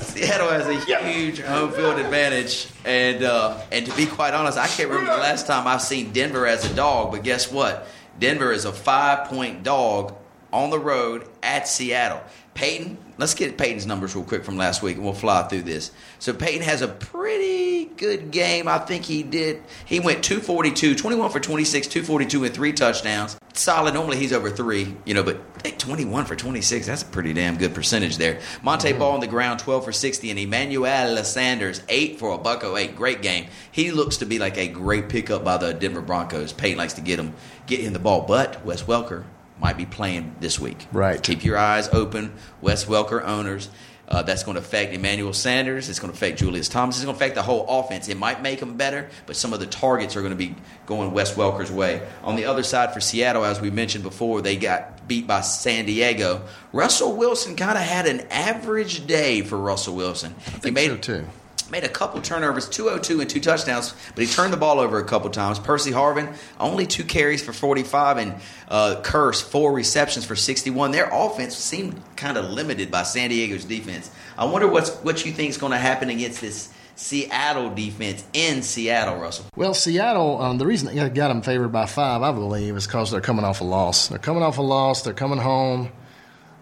Seattle 0.00 0.48
has 0.48 0.66
a 0.66 0.74
huge 1.10 1.40
home 1.42 1.70
field 1.72 1.98
advantage, 1.98 2.68
and 2.86 3.22
uh, 3.22 3.60
and 3.70 3.84
to 3.86 3.94
be 3.96 4.06
quite 4.06 4.32
honest, 4.34 4.56
I 4.58 4.66
can't 4.66 4.88
remember 4.88 5.12
the 5.12 5.18
last 5.20 5.46
time 5.46 5.66
I've 5.66 5.82
seen 5.82 6.12
Denver 6.12 6.46
as 6.46 6.64
a 6.70 6.74
dog. 6.74 7.12
But 7.12 7.22
guess 7.22 7.52
what? 7.52 7.86
Denver 8.18 8.50
is 8.52 8.64
a 8.64 8.72
five 8.72 9.28
point 9.28 9.62
dog 9.62 10.14
on 10.52 10.70
the 10.70 10.78
road 10.78 11.28
at 11.42 11.68
Seattle. 11.68 12.22
Peyton, 12.54 12.96
let's 13.18 13.34
get 13.34 13.58
Peyton's 13.58 13.84
numbers 13.84 14.14
real 14.16 14.24
quick 14.24 14.42
from 14.42 14.56
last 14.56 14.82
week, 14.82 14.96
and 14.96 15.04
we'll 15.04 15.12
fly 15.12 15.42
through 15.42 15.62
this. 15.62 15.90
So 16.18 16.32
Peyton 16.32 16.62
has 16.62 16.82
a 16.82 16.88
pretty 16.88 17.84
good 17.96 18.30
game. 18.30 18.68
I 18.68 18.78
think 18.78 19.04
he 19.04 19.22
did. 19.22 19.62
He 19.84 20.00
went 20.00 20.22
242, 20.24 20.94
21 20.94 21.30
for 21.30 21.40
26, 21.40 21.86
242 21.86 22.44
and 22.44 22.54
three 22.54 22.72
touchdowns. 22.72 23.38
Solid. 23.52 23.94
Normally 23.94 24.18
he's 24.18 24.32
over 24.32 24.50
three, 24.50 24.94
you 25.04 25.14
know, 25.14 25.22
but 25.22 25.40
hey, 25.64 25.72
21 25.72 26.26
for 26.26 26.36
26, 26.36 26.86
that's 26.86 27.02
a 27.02 27.06
pretty 27.06 27.32
damn 27.32 27.56
good 27.56 27.74
percentage 27.74 28.18
there. 28.18 28.40
Montee 28.62 28.90
mm-hmm. 28.90 28.98
Ball 28.98 29.12
on 29.12 29.20
the 29.20 29.26
ground, 29.26 29.60
12 29.60 29.84
for 29.84 29.92
60, 29.92 30.30
and 30.30 30.38
Emmanuel 30.38 31.24
Sanders, 31.24 31.82
8 31.88 32.18
for 32.18 32.32
a 32.32 32.38
bucko 32.38 32.76
8. 32.76 32.96
Great 32.96 33.22
game. 33.22 33.46
He 33.72 33.90
looks 33.90 34.18
to 34.18 34.26
be 34.26 34.38
like 34.38 34.58
a 34.58 34.68
great 34.68 35.08
pickup 35.08 35.44
by 35.44 35.56
the 35.56 35.72
Denver 35.72 36.02
Broncos. 36.02 36.52
Peyton 36.52 36.78
likes 36.78 36.94
to 36.94 37.00
get 37.00 37.18
him, 37.18 37.34
get 37.66 37.80
him 37.80 37.92
the 37.92 37.98
ball, 37.98 38.22
but 38.22 38.64
Wes 38.64 38.82
Welker 38.82 39.24
might 39.58 39.76
be 39.76 39.86
playing 39.86 40.36
this 40.40 40.60
week. 40.60 40.86
Right. 40.92 41.22
Keep 41.22 41.44
your 41.44 41.56
eyes 41.56 41.88
open. 41.88 42.34
Wes 42.60 42.84
Welker 42.84 43.24
owners. 43.24 43.70
Uh, 44.08 44.22
that's 44.22 44.44
going 44.44 44.54
to 44.54 44.60
affect 44.60 44.94
Emmanuel 44.94 45.32
Sanders. 45.32 45.88
It's 45.88 45.98
going 45.98 46.12
to 46.12 46.16
affect 46.16 46.38
Julius 46.38 46.68
Thomas. 46.68 46.96
It's 46.96 47.04
going 47.04 47.16
to 47.16 47.18
affect 47.18 47.34
the 47.34 47.42
whole 47.42 47.66
offense. 47.68 48.08
It 48.08 48.16
might 48.16 48.40
make 48.40 48.60
them 48.60 48.76
better, 48.76 49.10
but 49.26 49.34
some 49.34 49.52
of 49.52 49.58
the 49.58 49.66
targets 49.66 50.14
are 50.16 50.20
going 50.20 50.30
to 50.32 50.36
be 50.36 50.54
going 50.86 51.12
Wes 51.12 51.36
Welker's 51.36 51.72
way. 51.72 52.06
On 52.22 52.36
the 52.36 52.44
other 52.44 52.62
side 52.62 52.94
for 52.94 53.00
Seattle, 53.00 53.44
as 53.44 53.60
we 53.60 53.70
mentioned 53.70 54.04
before, 54.04 54.42
they 54.42 54.56
got 54.56 55.08
beat 55.08 55.26
by 55.26 55.40
San 55.40 55.86
Diego. 55.86 56.42
Russell 56.72 57.16
Wilson 57.16 57.56
kind 57.56 57.76
of 57.76 57.84
had 57.84 58.06
an 58.06 58.20
average 58.30 59.06
day 59.06 59.42
for 59.42 59.56
Russell 59.56 59.96
Wilson. 59.96 60.34
he 60.62 60.70
made 60.70 60.90
so, 60.90 60.96
too. 60.96 61.26
Made 61.70 61.82
a 61.84 61.88
couple 61.88 62.20
turnovers, 62.20 62.68
202 62.68 63.20
and 63.20 63.28
two 63.28 63.40
touchdowns, 63.40 63.92
but 64.14 64.24
he 64.24 64.30
turned 64.30 64.52
the 64.52 64.56
ball 64.56 64.78
over 64.78 64.98
a 64.98 65.04
couple 65.04 65.30
times. 65.30 65.58
Percy 65.58 65.90
Harvin, 65.90 66.36
only 66.60 66.86
two 66.86 67.02
carries 67.02 67.42
for 67.42 67.52
45, 67.52 68.18
and 68.18 68.34
uh, 68.68 69.00
Kearse, 69.02 69.42
four 69.42 69.72
receptions 69.72 70.24
for 70.24 70.36
61. 70.36 70.92
Their 70.92 71.08
offense 71.12 71.56
seemed 71.56 72.00
kind 72.14 72.38
of 72.38 72.50
limited 72.50 72.90
by 72.90 73.02
San 73.02 73.30
Diego's 73.30 73.64
defense. 73.64 74.10
I 74.38 74.44
wonder 74.44 74.68
what's 74.68 74.90
what 74.98 75.24
you 75.26 75.32
think 75.32 75.50
is 75.50 75.58
going 75.58 75.72
to 75.72 75.78
happen 75.78 76.08
against 76.08 76.40
this 76.40 76.72
Seattle 76.96 77.74
defense 77.74 78.24
in 78.32 78.62
Seattle, 78.62 79.16
Russell. 79.16 79.46
Well, 79.54 79.74
Seattle, 79.74 80.40
um, 80.40 80.58
the 80.58 80.66
reason 80.66 80.94
they 80.94 81.08
got 81.10 81.28
them 81.28 81.42
favored 81.42 81.68
by 81.68 81.86
five, 81.86 82.22
I 82.22 82.32
believe, 82.32 82.74
is 82.74 82.86
because 82.86 83.10
they're 83.10 83.20
coming 83.20 83.44
off 83.44 83.60
a 83.60 83.64
loss. 83.64 84.08
They're 84.08 84.18
coming 84.18 84.42
off 84.42 84.56
a 84.58 84.62
loss. 84.62 85.02
They're 85.02 85.12
coming 85.12 85.38
home. 85.38 85.90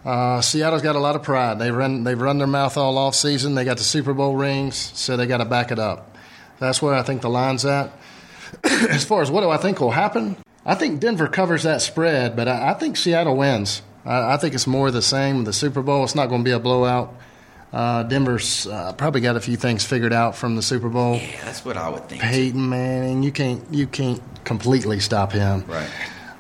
Uh, 0.05 0.41
Seattle's 0.41 0.83
got 0.83 0.97
a 0.97 0.99
lot 0.99 1.17
of 1.17 1.23
pride. 1.23 1.59
They've 1.59 1.75
run, 1.75 2.05
they've 2.05 2.21
run 2.21 2.39
their 2.39 2.47
mouth 2.47 2.77
all 2.77 2.99
off 2.99 3.15
season. 3.15 3.55
They 3.55 3.65
got 3.65 3.79
the 3.79 3.85
Super 3.85 4.13
Bowl 4.13 4.37
rings, 4.37 4.77
so 4.77 5.17
they 5.17 5.27
got 5.27 5.39
to 5.39 5.45
back 5.45 5.71
it 5.73 5.79
up. 5.79 6.17
That's 6.59 6.83
where 6.83 6.95
I 6.95 7.03
think 7.03 7.23
the 7.23 7.31
line's 7.31 7.65
at. 7.65 7.91
as 8.65 9.05
far 9.05 9.23
as 9.23 9.31
what 9.31 9.41
do 9.41 9.51
I 9.51 9.57
think 9.57 9.81
will 9.81 9.91
happen, 9.91 10.37
I 10.65 10.75
think 10.75 11.01
Denver 11.01 11.27
covers 11.27 11.63
that 11.63 11.83
spread, 11.83 12.37
but 12.37 12.49
I, 12.49 12.71
I 12.71 12.75
think 12.75 12.97
Seattle 12.97 13.37
wins. 13.37 13.83
I, 14.05 14.35
I 14.35 14.37
think 14.37 14.55
it's 14.55 14.67
more 14.67 14.91
the 14.91 15.03
same. 15.03 15.39
with 15.39 15.47
The 15.47 15.53
Super 15.53 15.83
Bowl, 15.83 16.05
it's 16.05 16.15
not 16.15 16.29
going 16.29 16.43
to 16.43 16.45
be 16.45 16.53
a 16.53 16.59
blowout. 16.61 17.15
Uh, 17.73 18.05
Denver's 18.05 18.69
uh, 18.69 18.93
probably 18.93 19.21
got 19.21 19.37
a 19.37 19.41
few 19.41 19.57
things 19.57 19.85
figured 19.85 20.13
out 20.13 20.37
from 20.37 20.55
the 20.55 20.63
Super 20.63 20.89
Bowl. 20.89 21.17
Yeah, 21.17 21.45
that's 21.45 21.65
what 21.65 21.77
I 21.77 21.89
would 21.89 22.09
think. 22.09 22.23
Peyton 22.23 22.69
Manning, 22.69 23.25
you 23.25 23.33
can't 23.33 23.63
you 23.73 23.89
can't 23.89 24.23
completely 24.45 25.01
stop 25.01 25.33
him. 25.33 25.65
Right. 25.67 25.91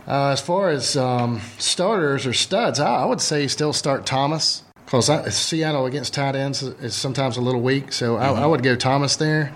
Uh, 0.06 0.30
as 0.30 0.40
far 0.40 0.70
as 0.70 0.96
um, 0.96 1.40
starters 1.58 2.26
or 2.26 2.32
studs, 2.32 2.78
I, 2.78 3.02
I 3.02 3.04
would 3.06 3.20
say 3.20 3.46
still 3.46 3.72
start 3.72 4.04
Thomas 4.04 4.62
because 4.84 5.34
Seattle 5.34 5.86
against 5.86 6.14
tight 6.14 6.36
ends 6.36 6.62
is, 6.62 6.94
sometimes 6.94 7.36
a 7.36 7.40
little 7.40 7.60
weak. 7.60 7.92
So 7.92 8.16
I, 8.16 8.30
I 8.32 8.46
would 8.46 8.62
go 8.62 8.76
Thomas 8.76 9.16
there. 9.16 9.54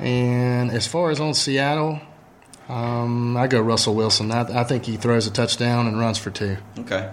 And 0.00 0.70
as 0.70 0.86
far 0.86 1.10
as 1.10 1.20
on 1.20 1.34
Seattle, 1.34 2.00
um, 2.68 3.36
I 3.36 3.46
go 3.46 3.60
Russell 3.60 3.94
Wilson. 3.94 4.30
I, 4.30 4.60
I 4.60 4.64
think 4.64 4.84
he 4.84 4.96
throws 4.96 5.26
a 5.26 5.30
touchdown 5.30 5.86
and 5.86 5.98
runs 5.98 6.18
for 6.18 6.30
two. 6.30 6.56
Okay. 6.78 7.10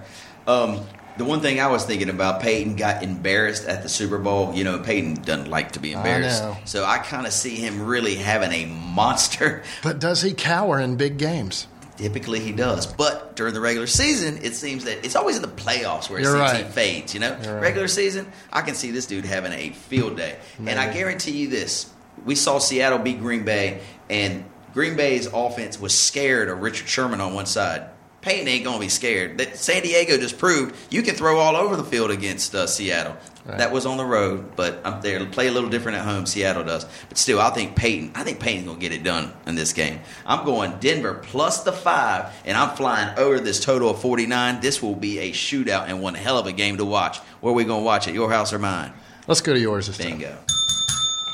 Um, 0.47 0.81
the 1.17 1.23
one 1.23 1.39
thing 1.39 1.61
I 1.61 1.67
was 1.67 1.85
thinking 1.85 2.09
about, 2.09 2.41
Peyton 2.41 2.75
got 2.75 3.01
embarrassed 3.01 3.65
at 3.65 3.83
the 3.83 3.89
Super 3.89 4.17
Bowl. 4.17 4.53
You 4.53 4.65
know, 4.65 4.79
Peyton 4.79 5.15
doesn't 5.15 5.49
like 5.49 5.71
to 5.73 5.79
be 5.79 5.93
embarrassed. 5.93 6.43
know. 6.43 6.57
So 6.65 6.83
I 6.83 6.97
kind 6.97 7.25
of 7.25 7.31
see 7.31 7.55
him 7.55 7.85
really 7.85 8.15
having 8.15 8.51
a 8.51 8.65
monster. 8.65 9.63
But 9.81 9.99
does 9.99 10.21
he 10.21 10.33
cower 10.33 10.79
in 10.79 10.97
big 10.97 11.17
games? 11.17 11.67
Typically 11.97 12.39
he 12.39 12.51
does. 12.51 12.87
But 12.87 13.35
during 13.35 13.53
the 13.53 13.61
regular 13.61 13.87
season, 13.87 14.39
it 14.43 14.53
seems 14.53 14.83
that 14.83 15.05
it's 15.05 15.15
always 15.15 15.35
in 15.35 15.41
the 15.41 15.47
playoffs 15.47 16.09
where 16.09 16.19
it 16.19 16.23
You're 16.23 16.33
seems 16.33 16.51
right. 16.51 16.65
he 16.65 16.71
fades, 16.71 17.13
you 17.13 17.19
know? 17.19 17.33
Right. 17.33 17.61
Regular 17.61 17.87
season, 17.87 18.31
I 18.51 18.61
can 18.61 18.75
see 18.75 18.91
this 18.91 19.05
dude 19.05 19.25
having 19.25 19.53
a 19.53 19.69
field 19.69 20.17
day. 20.17 20.37
And 20.59 20.79
I 20.79 20.91
guarantee 20.93 21.31
you 21.31 21.47
this. 21.47 21.89
We 22.25 22.35
saw 22.35 22.59
Seattle 22.59 22.99
beat 22.99 23.19
Green 23.19 23.43
Bay, 23.45 23.81
and 24.09 24.45
Green 24.73 24.95
Bay's 24.95 25.27
offense 25.27 25.79
was 25.79 25.97
scared 25.97 26.49
of 26.49 26.61
Richard 26.61 26.87
Sherman 26.87 27.21
on 27.21 27.33
one 27.33 27.45
side. 27.45 27.89
Peyton 28.25 28.47
ain't 28.47 28.63
going 28.63 28.77
to 28.77 28.81
be 28.81 28.89
scared. 28.89 29.37
That 29.37 29.55
San 29.55 29.83
Diego 29.83 30.17
just 30.17 30.39
proved 30.39 30.75
you 30.89 31.03
can 31.03 31.13
throw 31.13 31.37
all 31.37 31.55
over 31.55 31.75
the 31.75 31.83
field 31.83 32.09
against 32.09 32.55
uh, 32.55 32.65
Seattle. 32.65 33.15
Right. 33.45 33.59
That 33.59 33.71
was 33.71 33.85
on 33.85 33.97
the 33.97 34.05
road, 34.05 34.55
but 34.55 34.83
up 34.83 35.03
there 35.03 35.23
play 35.27 35.45
a 35.45 35.51
little 35.51 35.69
different 35.69 35.99
at 35.99 36.05
home. 36.05 36.25
Seattle 36.25 36.63
does, 36.63 36.87
but 37.07 37.19
still, 37.19 37.39
I 37.39 37.51
think 37.51 37.75
Peyton. 37.75 38.13
I 38.15 38.23
think 38.23 38.39
Peyton's 38.39 38.65
gonna 38.65 38.79
get 38.79 38.91
it 38.91 39.03
done 39.03 39.31
in 39.45 39.53
this 39.53 39.73
game. 39.73 39.99
I'm 40.25 40.43
going 40.43 40.79
Denver 40.79 41.13
plus 41.21 41.61
the 41.61 41.71
five, 41.71 42.33
and 42.45 42.57
I'm 42.57 42.75
flying 42.75 43.15
over 43.19 43.39
this 43.39 43.59
total 43.59 43.91
of 43.91 44.01
49. 44.01 44.59
This 44.59 44.81
will 44.81 44.95
be 44.95 45.19
a 45.19 45.31
shootout 45.31 45.87
and 45.87 46.01
one 46.01 46.15
hell 46.15 46.39
of 46.39 46.47
a 46.47 46.51
game 46.51 46.77
to 46.77 46.85
watch. 46.85 47.19
Where 47.41 47.51
are 47.51 47.55
we 47.55 47.63
gonna 47.63 47.83
watch 47.83 48.07
it? 48.07 48.15
Your 48.15 48.31
house 48.31 48.51
or 48.51 48.57
mine? 48.57 48.91
Let's 49.27 49.41
go 49.41 49.53
to 49.53 49.59
yours 49.59 49.85
this 49.85 49.99
time. 49.99 50.17
Bingo. 50.17 50.35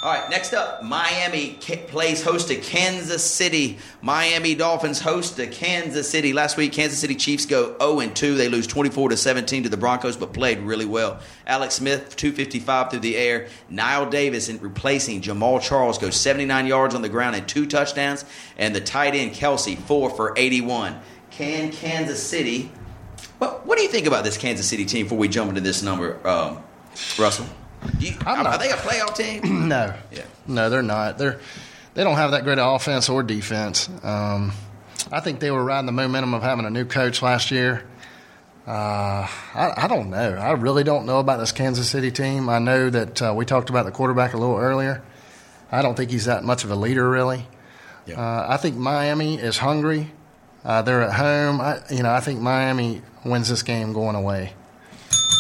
All 0.03 0.11
right, 0.11 0.27
next 0.31 0.53
up, 0.53 0.81
Miami 0.81 1.59
plays 1.87 2.23
host 2.23 2.47
to 2.47 2.55
Kansas 2.55 3.23
City. 3.23 3.77
Miami 4.01 4.55
Dolphins 4.55 4.99
host 4.99 5.35
to 5.35 5.45
Kansas 5.45 6.09
City. 6.09 6.33
Last 6.33 6.57
week, 6.57 6.73
Kansas 6.73 6.97
City 6.97 7.13
Chiefs 7.13 7.45
go 7.45 7.77
0 7.77 7.99
and 7.99 8.15
2. 8.15 8.33
They 8.33 8.49
lose 8.49 8.65
24 8.65 9.09
to 9.09 9.17
17 9.17 9.61
to 9.61 9.69
the 9.69 9.77
Broncos, 9.77 10.17
but 10.17 10.33
played 10.33 10.57
really 10.61 10.87
well. 10.87 11.19
Alex 11.45 11.75
Smith, 11.75 12.15
255 12.15 12.89
through 12.89 13.01
the 13.01 13.15
air. 13.15 13.47
Knile 13.71 14.09
Davis, 14.09 14.49
in 14.49 14.59
replacing 14.59 15.21
Jamaal 15.21 15.61
Charles, 15.61 15.99
goes 15.99 16.15
79 16.15 16.65
yards 16.65 16.95
on 16.95 17.03
the 17.03 17.09
ground 17.09 17.35
and 17.35 17.47
two 17.47 17.67
touchdowns. 17.67 18.25
And 18.57 18.75
the 18.75 18.81
tight 18.81 19.13
end 19.13 19.33
Kelce, 19.33 19.77
four 19.77 20.09
for 20.09 20.33
81. 20.35 20.99
Can 21.29 21.71
Kansas 21.71 22.23
City? 22.23 22.71
What, 23.37 23.67
what 23.67 23.77
do 23.77 23.83
you 23.83 23.89
think 23.89 24.07
about 24.07 24.23
this 24.23 24.35
Kansas 24.35 24.67
City 24.67 24.85
team 24.85 25.05
before 25.05 25.19
we 25.19 25.27
jump 25.27 25.49
into 25.49 25.61
this 25.61 25.83
number, 25.83 26.27
um, 26.27 26.57
Russell? 27.19 27.45
You, 27.99 28.13
I'm 28.21 28.39
are, 28.39 28.43
not- 28.43 28.53
are 28.53 28.57
they 28.59 28.69
a 28.69 28.75
playoff 28.75 29.15
team? 29.15 29.67
No, 29.69 29.93
Yeah. 30.11 30.23
no, 30.47 30.69
they're 30.69 30.82
not. 30.84 31.17
They're 31.17 31.39
they 31.93 32.03
don't 32.03 32.15
have 32.15 32.32
that 32.32 32.43
great 32.43 32.57
of 32.59 32.75
offense 32.75 33.09
or 33.09 33.21
defense. 33.23 33.89
Um, 34.03 34.53
I 35.11 35.19
think 35.19 35.39
they 35.39 35.51
were 35.51 35.63
riding 35.63 35.88
the 35.88 35.91
momentum 35.91 36.34
of 36.34 36.41
having 36.41 36.65
a 36.65 36.69
new 36.69 36.86
coach 36.86 37.21
last 37.21 37.51
year. 37.51 37.84
Uh, 38.67 39.27
I, 39.55 39.73
I 39.75 39.88
don't 39.88 40.09
know. 40.09 40.36
I 40.36 40.51
really 40.51 40.84
don't 40.84 41.05
know 41.05 41.19
about 41.19 41.39
this 41.39 41.51
Kansas 41.51 41.89
City 41.89 42.11
team. 42.11 42.47
I 42.47 42.59
know 42.59 42.89
that 42.89 43.21
uh, 43.21 43.34
we 43.36 43.43
talked 43.45 43.69
about 43.69 43.86
the 43.86 43.91
quarterback 43.91 44.34
a 44.34 44.38
little 44.38 44.57
earlier. 44.57 45.01
I 45.71 45.82
don't 45.82 45.95
think 45.97 46.11
he's 46.11 46.25
that 46.25 46.43
much 46.43 46.63
of 46.63 46.71
a 46.71 46.75
leader, 46.75 47.09
really. 47.09 47.45
Yeah. 48.05 48.19
Uh, 48.21 48.45
I 48.49 48.57
think 48.57 48.77
Miami 48.77 49.36
is 49.39 49.57
hungry. 49.57 50.11
Uh, 50.63 50.82
they're 50.84 51.01
at 51.01 51.13
home. 51.15 51.59
I, 51.59 51.79
you 51.89 52.03
know, 52.03 52.11
I 52.11 52.19
think 52.19 52.39
Miami 52.39 53.01
wins 53.25 53.49
this 53.49 53.63
game 53.63 53.93
going 53.93 54.15
away. 54.15 54.53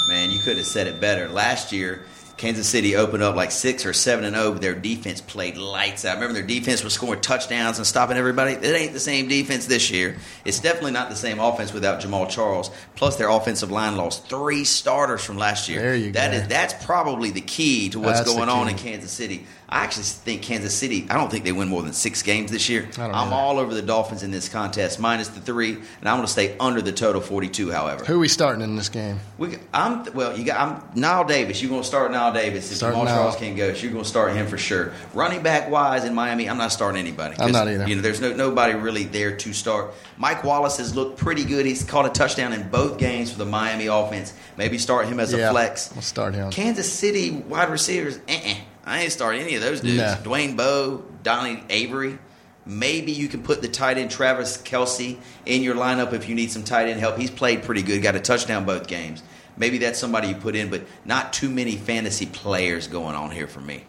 Man, 0.09 0.31
you 0.31 0.39
could 0.39 0.57
have 0.57 0.65
said 0.65 0.87
it 0.87 0.99
better. 0.99 1.29
Last 1.29 1.71
year, 1.71 2.03
Kansas 2.41 2.67
City 2.67 2.95
opened 2.95 3.21
up 3.21 3.35
like 3.35 3.51
six 3.51 3.85
or 3.85 3.93
seven 3.93 4.25
and 4.25 4.35
zero, 4.35 4.51
but 4.53 4.61
their 4.63 4.73
defense 4.73 5.21
played 5.21 5.57
lights 5.57 6.05
out. 6.05 6.15
Remember, 6.15 6.33
their 6.33 6.41
defense 6.41 6.83
was 6.83 6.91
scoring 6.93 7.21
touchdowns 7.21 7.77
and 7.77 7.85
stopping 7.85 8.17
everybody. 8.17 8.53
It 8.53 8.63
ain't 8.65 8.93
the 8.93 8.99
same 8.99 9.27
defense 9.27 9.67
this 9.67 9.91
year. 9.91 10.17
It's 10.43 10.59
definitely 10.59 10.93
not 10.93 11.11
the 11.11 11.15
same 11.15 11.39
offense 11.39 11.71
without 11.71 12.01
Jamaal 12.01 12.27
Charles. 12.31 12.71
Plus, 12.95 13.15
their 13.17 13.29
offensive 13.29 13.69
line 13.69 13.95
lost 13.95 14.27
three 14.27 14.63
starters 14.63 15.23
from 15.23 15.37
last 15.37 15.69
year. 15.69 15.79
There 15.81 15.95
you 15.95 16.11
That 16.13 16.31
go. 16.31 16.37
is 16.37 16.47
that's 16.47 16.83
probably 16.83 17.29
the 17.29 17.41
key 17.41 17.89
to 17.89 17.99
what's 17.99 18.21
That's 18.21 18.33
going 18.33 18.49
on 18.49 18.67
in 18.69 18.75
Kansas 18.75 19.11
City. 19.11 19.45
I 19.71 19.83
actually 19.85 20.03
think 20.03 20.41
Kansas 20.41 20.75
City. 20.75 21.07
I 21.09 21.13
don't 21.13 21.31
think 21.31 21.45
they 21.45 21.53
win 21.53 21.69
more 21.69 21.81
than 21.81 21.93
six 21.93 22.21
games 22.23 22.51
this 22.51 22.67
year. 22.67 22.89
I'm 22.97 23.31
all 23.31 23.57
over 23.57 23.73
the 23.73 23.81
Dolphins 23.81 24.21
in 24.21 24.29
this 24.29 24.49
contest, 24.49 24.99
minus 24.99 25.29
the 25.29 25.39
three, 25.39 25.75
and 25.75 26.09
I'm 26.09 26.17
going 26.17 26.25
to 26.25 26.31
stay 26.31 26.57
under 26.59 26.81
the 26.81 26.91
total 26.91 27.21
42. 27.21 27.71
However, 27.71 28.03
Who 28.03 28.15
are 28.15 28.19
we 28.19 28.27
starting 28.27 28.61
in 28.63 28.75
this 28.75 28.89
game? 28.89 29.21
we, 29.37 29.57
I'm 29.73 30.03
well. 30.13 30.37
You 30.37 30.43
got 30.43 30.59
I'm 30.59 30.81
Knile 31.01 31.25
Davis. 31.25 31.61
You're 31.61 31.71
gonna 31.71 31.85
start 31.85 32.11
Knile 32.11 32.33
Davis. 32.33 32.69
If 32.71 32.79
Jamaal 32.79 33.05
Charles 33.07 33.37
can't 33.37 33.55
go, 33.55 33.69
you're 33.69 33.93
gonna 33.93 34.03
start 34.03 34.33
him 34.35 34.47
for 34.47 34.57
sure. 34.57 34.91
Running 35.13 35.41
back 35.41 35.69
wise 35.69 36.03
in 36.03 36.13
Miami, 36.13 36.49
I'm 36.49 36.57
not 36.57 36.73
starting 36.73 36.99
anybody. 36.99 37.35
I'm 37.39 37.53
not 37.53 37.69
either. 37.69 37.87
You 37.87 37.95
know, 37.95 38.01
there's 38.01 38.19
no 38.19 38.33
nobody 38.33 38.73
really 38.73 39.05
there 39.05 39.37
to 39.37 39.53
start. 39.53 39.93
Mike 40.17 40.43
Wallace 40.43 40.77
has 40.77 40.93
looked 40.95 41.17
pretty 41.17 41.45
good. 41.45 41.65
He's 41.65 41.83
caught 41.83 42.05
a 42.05 42.09
touchdown 42.09 42.51
in 42.51 42.67
both 42.69 42.97
games 42.97 43.31
for 43.31 43.37
the 43.37 43.45
Miami 43.45 43.87
offense. 43.87 44.33
Maybe 44.57 44.77
start 44.77 45.07
him 45.07 45.19
as 45.19 45.33
a 45.33 45.49
flex. 45.49 45.91
We'll 45.93 46.01
start 46.01 46.33
him. 46.35 46.51
Kansas 46.51 46.91
City 46.91 47.31
wide 47.31 47.69
receivers. 47.69 48.19
Uh-uh. 48.27 48.55
I 48.85 49.01
ain't 49.01 49.11
starting 49.11 49.41
any 49.41 49.55
of 49.55 49.61
those 49.61 49.81
dudes. 49.81 49.97
No. 49.97 50.17
Dwayne 50.23 50.57
Bowe, 50.57 51.03
Donnie 51.23 51.63
Avery. 51.69 52.17
Maybe 52.65 53.11
you 53.11 53.27
can 53.27 53.43
put 53.43 53.61
the 53.61 53.67
tight 53.67 53.97
end 53.97 54.11
Travis 54.11 54.57
Kelce 54.57 55.17
in 55.45 55.63
your 55.63 55.75
lineup 55.75 56.13
if 56.13 56.29
you 56.29 56.35
need 56.35 56.51
some 56.51 56.63
tight 56.63 56.87
end 56.87 56.99
help. 56.99 57.17
He's 57.17 57.31
played 57.31 57.63
pretty 57.63 57.81
good, 57.81 58.01
got 58.01 58.15
a 58.15 58.19
touchdown 58.19 58.65
both 58.65 58.87
games. 58.87 59.23
Maybe 59.57 59.79
that's 59.79 59.99
somebody 59.99 60.29
you 60.29 60.35
put 60.35 60.55
in, 60.55 60.69
but 60.69 60.83
not 61.05 61.33
too 61.33 61.49
many 61.49 61.75
fantasy 61.75 62.25
players 62.25 62.87
going 62.87 63.15
on 63.15 63.31
here 63.31 63.47
for 63.47 63.59
me. 63.59 63.83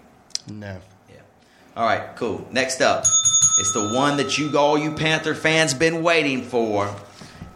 No. 0.51 0.80
Yeah. 1.09 1.20
All 1.76 1.86
right, 1.86 2.16
cool. 2.16 2.47
Next 2.51 2.80
up, 2.80 3.05
it's 3.59 3.72
the 3.72 3.93
one 3.95 4.16
that 4.16 4.38
you 4.38 4.57
all 4.59 4.76
you 4.76 4.93
Panther 4.93 5.34
fans 5.34 5.74
been 5.74 6.03
waiting 6.03 6.43
for. 6.43 6.95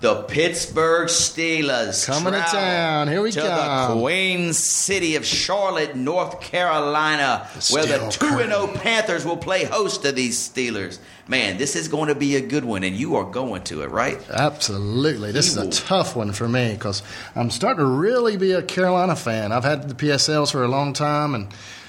The 0.01 0.23
Pittsburgh 0.25 1.09
Steelers 1.09 2.07
Coming 2.07 2.35
to 2.35 2.41
town. 2.41 3.09
Here 3.09 3.23
we 3.23 3.33
go. 3.33 3.43
to 3.43 3.49
come. 3.49 3.97
the 3.97 4.03
Queen 4.03 4.53
City 4.53 5.17
of 5.17 5.25
Charlotte, 5.25 5.97
North 5.97 6.41
Carolina, 6.41 7.49
The 7.55 7.73
where 7.73 7.87
the 7.87 8.09
two 8.11 8.27
and 8.39 8.53
zero 8.53 8.67
Panthers 8.67 9.25
will 9.25 9.39
play 9.39 9.65
host 9.65 10.03
to 10.03 10.13
these 10.13 10.37
Steelers. 10.39 10.99
Man, 11.29 11.57
this 11.57 11.75
is 11.75 11.89
going 11.89 12.09
to 12.09 12.15
be 12.15 12.37
a 12.37 12.41
good 12.41 12.65
one, 12.65 12.85
and 12.85 12.95
you 12.95 13.17
are 13.17 13.25
going 13.25 13.63
to 13.65 13.83
it, 13.83 13.91
right? 13.91 14.19
Absolutely. 14.31 15.33
This 15.33 15.49
is 15.49 15.57
a 15.57 15.71
tough 15.71 16.15
one 16.15 16.33
for 16.33 16.49
me 16.49 16.75
because 16.75 17.03
I'm 17.35 17.51
starting 17.51 17.85
to 17.85 17.91
really 17.91 18.37
be 18.37 18.53
a 18.53 18.63
Carolina 18.63 19.17
fan. 19.17 19.51
I've 19.51 19.65
had 19.65 19.89
the 19.89 19.95
PSLs 19.95 20.53
for 20.53 20.63
a 20.63 20.69
long 20.69 20.93
time 20.93 21.35
and 21.35 21.49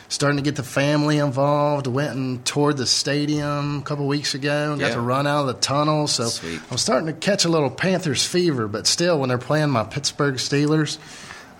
starting 0.10 0.38
to 0.38 0.44
get 0.44 0.56
the 0.56 0.64
family 0.64 1.18
involved. 1.18 1.88
Went 1.88 2.16
and 2.16 2.46
toured 2.46 2.78
the 2.78 2.86
stadium 2.88 3.80
a 3.80 3.82
couple 3.82 4.08
weeks 4.08 4.34
ago 4.34 4.72
and 4.72 4.80
got 4.80 4.88
Yeah. 4.90 4.96
to 4.96 5.02
run 5.02 5.28
out 5.28 5.42
of 5.42 5.48
the 5.48 5.54
tunnel. 5.62 6.08
So 6.08 6.26
Sweet. 6.28 6.60
I'm 6.72 6.78
starting 6.78 7.08
to 7.08 7.14
catch 7.14 7.46
a 7.46 7.50
little 7.50 7.70
Panthers 7.70 8.26
fever, 8.26 8.68
but 8.68 8.88
still, 8.88 9.20
when 9.20 9.30
they're 9.30 9.38
playing 9.38 9.70
my 9.70 9.84
Pittsburgh 9.84 10.36
Steelers, 10.36 10.98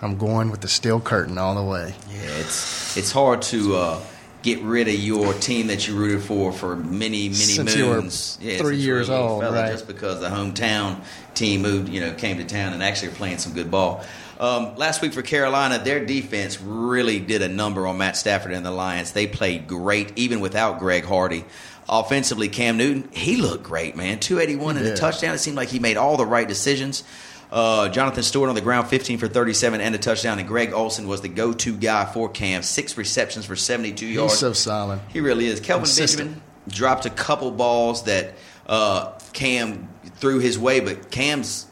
I'm 0.00 0.16
going 0.16 0.50
with 0.50 0.60
the 0.60 0.68
steel 0.68 1.00
curtain 1.00 1.38
all 1.38 1.54
the 1.54 1.62
way. 1.64 1.94
Yeah, 2.12 2.20
it's 2.40 2.96
it's 2.96 3.10
hard 3.12 3.42
to 3.42 3.76
uh, 3.76 4.00
get 4.42 4.62
rid 4.62 4.86
of 4.88 4.94
your 4.94 5.32
team 5.34 5.66
that 5.66 5.88
you 5.88 5.96
rooted 5.96 6.22
for 6.22 6.52
for 6.52 6.76
many 6.76 7.24
many 7.24 7.34
Since 7.34 7.76
moons. 7.76 8.38
yeah, 8.40 8.58
three 8.58 8.76
since 8.76 8.84
you 8.84 8.92
were 8.92 8.98
a 8.98 8.98
years 9.00 9.10
old, 9.10 9.42
fella, 9.42 9.60
right. 9.62 9.72
Just 9.72 9.88
because 9.88 10.20
the 10.20 10.28
hometown 10.28 11.00
team 11.34 11.62
moved, 11.62 11.88
you 11.88 12.00
know, 12.00 12.12
came 12.14 12.36
to 12.38 12.44
town 12.44 12.72
and 12.72 12.82
actually 12.82 13.08
are 13.08 13.12
playing 13.16 13.38
some 13.38 13.52
good 13.52 13.70
ball. 13.72 14.04
Um, 14.38 14.76
last 14.76 15.02
week 15.02 15.12
for 15.12 15.22
Carolina, 15.22 15.78
their 15.78 16.04
defense 16.04 16.60
really 16.60 17.18
did 17.18 17.42
a 17.42 17.48
number 17.48 17.86
on 17.86 17.98
Matt 17.98 18.16
Stafford 18.16 18.52
and 18.52 18.64
the 18.64 18.70
Lions. 18.70 19.12
They 19.12 19.26
played 19.26 19.66
great 19.66 20.12
even 20.16 20.40
without 20.40 20.78
Greg 20.78 21.04
Hardy. 21.04 21.44
Offensively, 21.88 22.48
Cam 22.48 22.76
Newton, 22.76 23.08
he 23.12 23.36
looked 23.36 23.64
great, 23.64 23.96
man. 23.96 24.20
281 24.20 24.76
and 24.76 24.86
a 24.86 24.96
touchdown. 24.96 25.34
It 25.34 25.38
seemed 25.38 25.56
like 25.56 25.68
he 25.68 25.78
made 25.78 25.96
all 25.96 26.16
the 26.16 26.26
right 26.26 26.46
decisions. 26.46 27.02
Uh, 27.50 27.88
Jonathan 27.88 28.22
Stewart 28.22 28.50
on 28.50 28.54
the 28.54 28.60
ground, 28.60 28.88
15 28.88 29.18
for 29.18 29.26
37 29.26 29.80
and 29.80 29.94
a 29.94 29.98
touchdown. 29.98 30.38
And 30.38 30.46
Greg 30.46 30.72
Olsen 30.72 31.08
was 31.08 31.22
the 31.22 31.28
go 31.28 31.52
to 31.54 31.76
guy 31.76 32.04
for 32.04 32.28
Cam. 32.28 32.62
Six 32.62 32.96
receptions 32.96 33.46
for 33.46 33.56
72 33.56 34.06
yards. 34.06 34.34
He's 34.34 34.40
so 34.40 34.52
solid. 34.52 35.00
He 35.08 35.20
really 35.20 35.46
is. 35.46 35.60
Kelvin 35.60 35.84
Consistent. 35.84 36.28
Benjamin 36.28 36.42
dropped 36.68 37.06
a 37.06 37.10
couple 37.10 37.50
balls 37.50 38.04
that 38.04 38.34
uh, 38.66 39.12
Cam 39.32 39.88
threw 40.16 40.38
his 40.40 40.58
way, 40.58 40.80
but 40.80 41.10
Cam's 41.10 41.66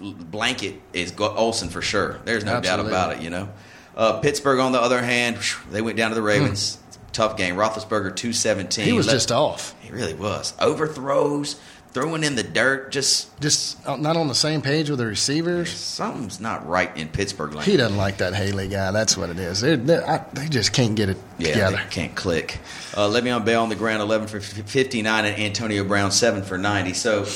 blanket 0.00 0.80
is 0.92 1.12
Olsen 1.18 1.68
for 1.68 1.82
sure. 1.82 2.18
There's 2.24 2.44
no 2.44 2.52
Absolutely. 2.54 2.90
doubt 2.90 3.10
about 3.10 3.16
it, 3.16 3.22
you 3.22 3.30
know. 3.30 3.48
Uh, 3.96 4.20
Pittsburgh, 4.20 4.60
on 4.60 4.72
the 4.72 4.80
other 4.80 5.02
hand, 5.02 5.38
they 5.70 5.82
went 5.82 5.96
down 5.96 6.10
to 6.10 6.14
the 6.14 6.22
Ravens. 6.22 6.78
Tough 7.12 7.36
game. 7.36 7.56
Roethlisberger, 7.56 8.14
217. 8.14 8.84
Hmm. 8.84 8.88
He 8.90 8.96
was 8.96 9.06
Let- 9.06 9.14
just 9.14 9.32
off. 9.32 9.74
He 9.80 9.90
really 9.90 10.14
was. 10.14 10.54
Overthrows, 10.60 11.56
throwing 11.92 12.22
in 12.22 12.36
the 12.36 12.44
dirt, 12.44 12.92
just 12.92 13.40
Just 13.40 13.84
uh, 13.88 13.96
not 13.96 14.16
on 14.16 14.28
the 14.28 14.34
same 14.36 14.62
page 14.62 14.88
with 14.88 15.00
the 15.00 15.06
receivers. 15.06 15.70
something's 15.70 16.38
not 16.38 16.68
right 16.68 16.94
in 16.96 17.08
Pittsburgh. 17.08 17.54
Land. 17.54 17.66
He 17.66 17.76
doesn't 17.76 17.96
like 17.96 18.18
that 18.18 18.34
Haley 18.34 18.68
guy. 18.68 18.92
That's 18.92 19.16
what 19.16 19.30
it 19.30 19.38
is. 19.40 19.62
They're, 19.62 19.76
they're, 19.76 20.08
I, 20.08 20.24
they 20.34 20.46
just 20.48 20.72
can't 20.72 20.94
get 20.94 21.08
it 21.08 21.16
Yeah, 21.38 21.54
together. 21.54 21.76
they 21.78 21.90
can't 21.90 22.14
click. 22.14 22.58
Uh, 22.94 23.08
Le'Veon 23.08 23.44
Bell 23.44 23.62
on 23.64 23.68
the 23.68 23.74
ground, 23.74 24.00
11 24.02 24.28
for 24.28 24.38
59, 24.38 25.24
and 25.24 25.40
Antonio 25.42 25.82
Brown, 25.82 26.12
7 26.12 26.42
for 26.44 26.56
90. 26.58 26.92
So 26.92 27.26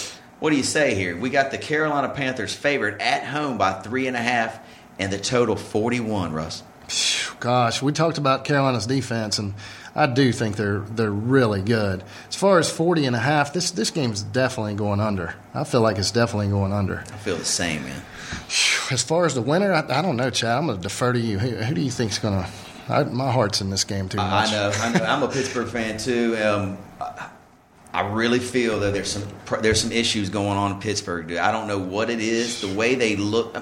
What 0.42 0.50
do 0.50 0.56
you 0.56 0.64
say 0.64 0.96
here? 0.96 1.16
We 1.16 1.30
got 1.30 1.52
the 1.52 1.56
Carolina 1.56 2.08
Panthers 2.08 2.52
favored 2.52 3.00
at 3.00 3.24
home 3.24 3.58
by 3.58 3.74
three 3.74 4.08
and 4.08 4.16
a 4.16 4.20
half, 4.20 4.58
and 4.98 5.12
the 5.12 5.18
total 5.18 5.54
41, 5.54 6.32
Russ. 6.32 6.64
Gosh, 7.38 7.80
we 7.80 7.92
talked 7.92 8.18
about 8.18 8.44
Carolina's 8.44 8.88
defense, 8.88 9.38
and 9.38 9.54
I 9.94 10.08
do 10.08 10.32
think 10.32 10.56
they're 10.56 10.80
they're 10.80 11.12
really 11.12 11.62
good. 11.62 12.02
As 12.28 12.34
far 12.34 12.58
as 12.58 12.68
40 12.68 13.06
and 13.06 13.14
a 13.14 13.20
half, 13.20 13.52
this 13.52 13.70
this 13.70 13.92
game's 13.92 14.24
definitely 14.24 14.74
going 14.74 14.98
under. 14.98 15.36
I 15.54 15.62
feel 15.62 15.80
like 15.80 15.96
it's 15.96 16.10
definitely 16.10 16.48
going 16.48 16.72
under. 16.72 17.04
I 17.12 17.18
feel 17.18 17.36
the 17.36 17.44
same, 17.44 17.84
man. 17.84 18.02
As 18.90 19.04
far 19.04 19.26
as 19.26 19.36
the 19.36 19.42
winner, 19.42 19.72
I, 19.72 19.84
I 19.96 20.02
don't 20.02 20.16
know, 20.16 20.30
Chad. 20.30 20.58
I'm 20.58 20.66
going 20.66 20.76
to 20.76 20.82
defer 20.82 21.12
to 21.12 21.20
you. 21.20 21.38
Who, 21.38 21.50
who 21.50 21.72
do 21.72 21.80
you 21.80 21.92
think's 21.92 22.18
going 22.18 22.44
to? 22.88 23.04
My 23.12 23.30
heart's 23.30 23.60
in 23.60 23.70
this 23.70 23.84
game 23.84 24.08
too 24.08 24.16
much. 24.16 24.48
I 24.48 24.50
know, 24.50 24.72
I 24.74 24.98
know. 24.98 25.04
I'm 25.04 25.22
a 25.22 25.28
Pittsburgh 25.28 25.68
fan 25.68 25.98
too. 25.98 26.36
Um, 26.36 26.78
I, 27.00 27.28
I 27.94 28.08
really 28.08 28.38
feel 28.38 28.80
that 28.80 28.94
there's 28.94 29.12
some 29.12 29.24
there's 29.60 29.80
some 29.80 29.92
issues 29.92 30.30
going 30.30 30.56
on 30.56 30.72
in 30.72 30.80
Pittsburgh. 30.80 31.28
Dude. 31.28 31.38
I 31.38 31.52
don't 31.52 31.68
know 31.68 31.78
what 31.78 32.08
it 32.08 32.20
is. 32.20 32.62
The 32.62 32.74
way 32.74 32.94
they 32.94 33.16
look, 33.16 33.54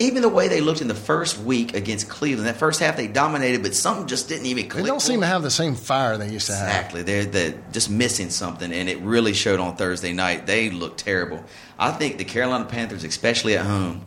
even 0.00 0.22
the 0.22 0.28
way 0.28 0.48
they 0.48 0.60
looked 0.60 0.80
in 0.80 0.88
the 0.88 0.94
first 0.94 1.38
week 1.38 1.76
against 1.76 2.08
Cleveland. 2.08 2.48
That 2.48 2.56
first 2.56 2.80
half 2.80 2.96
they 2.96 3.06
dominated, 3.06 3.62
but 3.62 3.74
something 3.74 4.08
just 4.08 4.28
didn't 4.28 4.46
even 4.46 4.68
click. 4.68 4.82
They 4.82 4.90
don't 4.90 5.00
seem 5.00 5.20
to 5.20 5.26
have 5.26 5.42
the 5.42 5.52
same 5.52 5.76
fire 5.76 6.18
they 6.18 6.30
used 6.30 6.48
to 6.48 6.56
have. 6.56 6.66
Exactly. 6.66 7.02
They're, 7.02 7.24
they're 7.26 7.62
just 7.70 7.88
missing 7.88 8.30
something, 8.30 8.72
and 8.72 8.88
it 8.88 9.00
really 9.02 9.34
showed 9.34 9.60
on 9.60 9.76
Thursday 9.76 10.12
night. 10.12 10.46
They 10.46 10.70
looked 10.70 10.98
terrible. 11.00 11.44
I 11.78 11.92
think 11.92 12.18
the 12.18 12.24
Carolina 12.24 12.64
Panthers, 12.64 13.04
especially 13.04 13.56
at 13.56 13.66
home, 13.66 14.04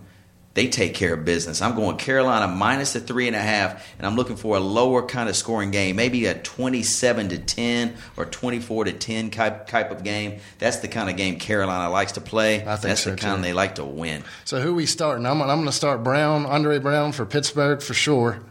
they 0.60 0.68
take 0.68 0.94
care 0.94 1.14
of 1.14 1.24
business. 1.24 1.62
I'm 1.62 1.74
going 1.74 1.96
Carolina 1.96 2.46
minus 2.46 2.92
the 2.92 3.00
three 3.00 3.28
and 3.28 3.36
a 3.36 3.40
half, 3.40 3.88
and 3.98 4.06
I'm 4.06 4.18
looking 4.18 4.36
for 4.36 4.58
a 4.58 4.60
lower 4.60 5.06
kind 5.08 5.30
of 5.30 5.38
scoring 5.38 5.72
game, 5.72 5.96
maybe 5.96 6.26
a 6.26 6.34
27 6.34 7.30
to 7.30 7.38
10 7.38 7.96
or 8.18 8.26
24 8.26 8.84
to 8.84 8.92
10 8.92 9.32
type 9.32 9.68
type 9.68 9.90
of 9.90 10.04
game. 10.04 10.42
That's 10.58 10.80
the 10.80 10.90
kind 10.90 11.10
of 11.10 11.16
game 11.16 11.40
Carolina 11.40 11.90
likes 11.90 12.12
to 12.14 12.22
play. 12.22 12.56
I 12.58 12.76
think 12.76 12.82
That's 12.82 13.04
so, 13.04 13.12
the 13.12 13.16
kind 13.16 13.38
too. 13.38 13.44
they 13.44 13.54
like 13.54 13.76
to 13.76 13.86
win. 13.86 14.26
So 14.44 14.60
who 14.60 14.76
we 14.76 14.86
starting? 14.86 15.26
I'm, 15.26 15.42
I'm 15.42 15.48
going 15.48 15.66
to 15.66 15.72
start 15.72 16.04
Brown, 16.04 16.46
Andre 16.46 16.78
Brown 16.78 17.14
for 17.14 17.26
Pittsburgh 17.26 17.82
for 17.82 17.94
sure. 17.94 18.42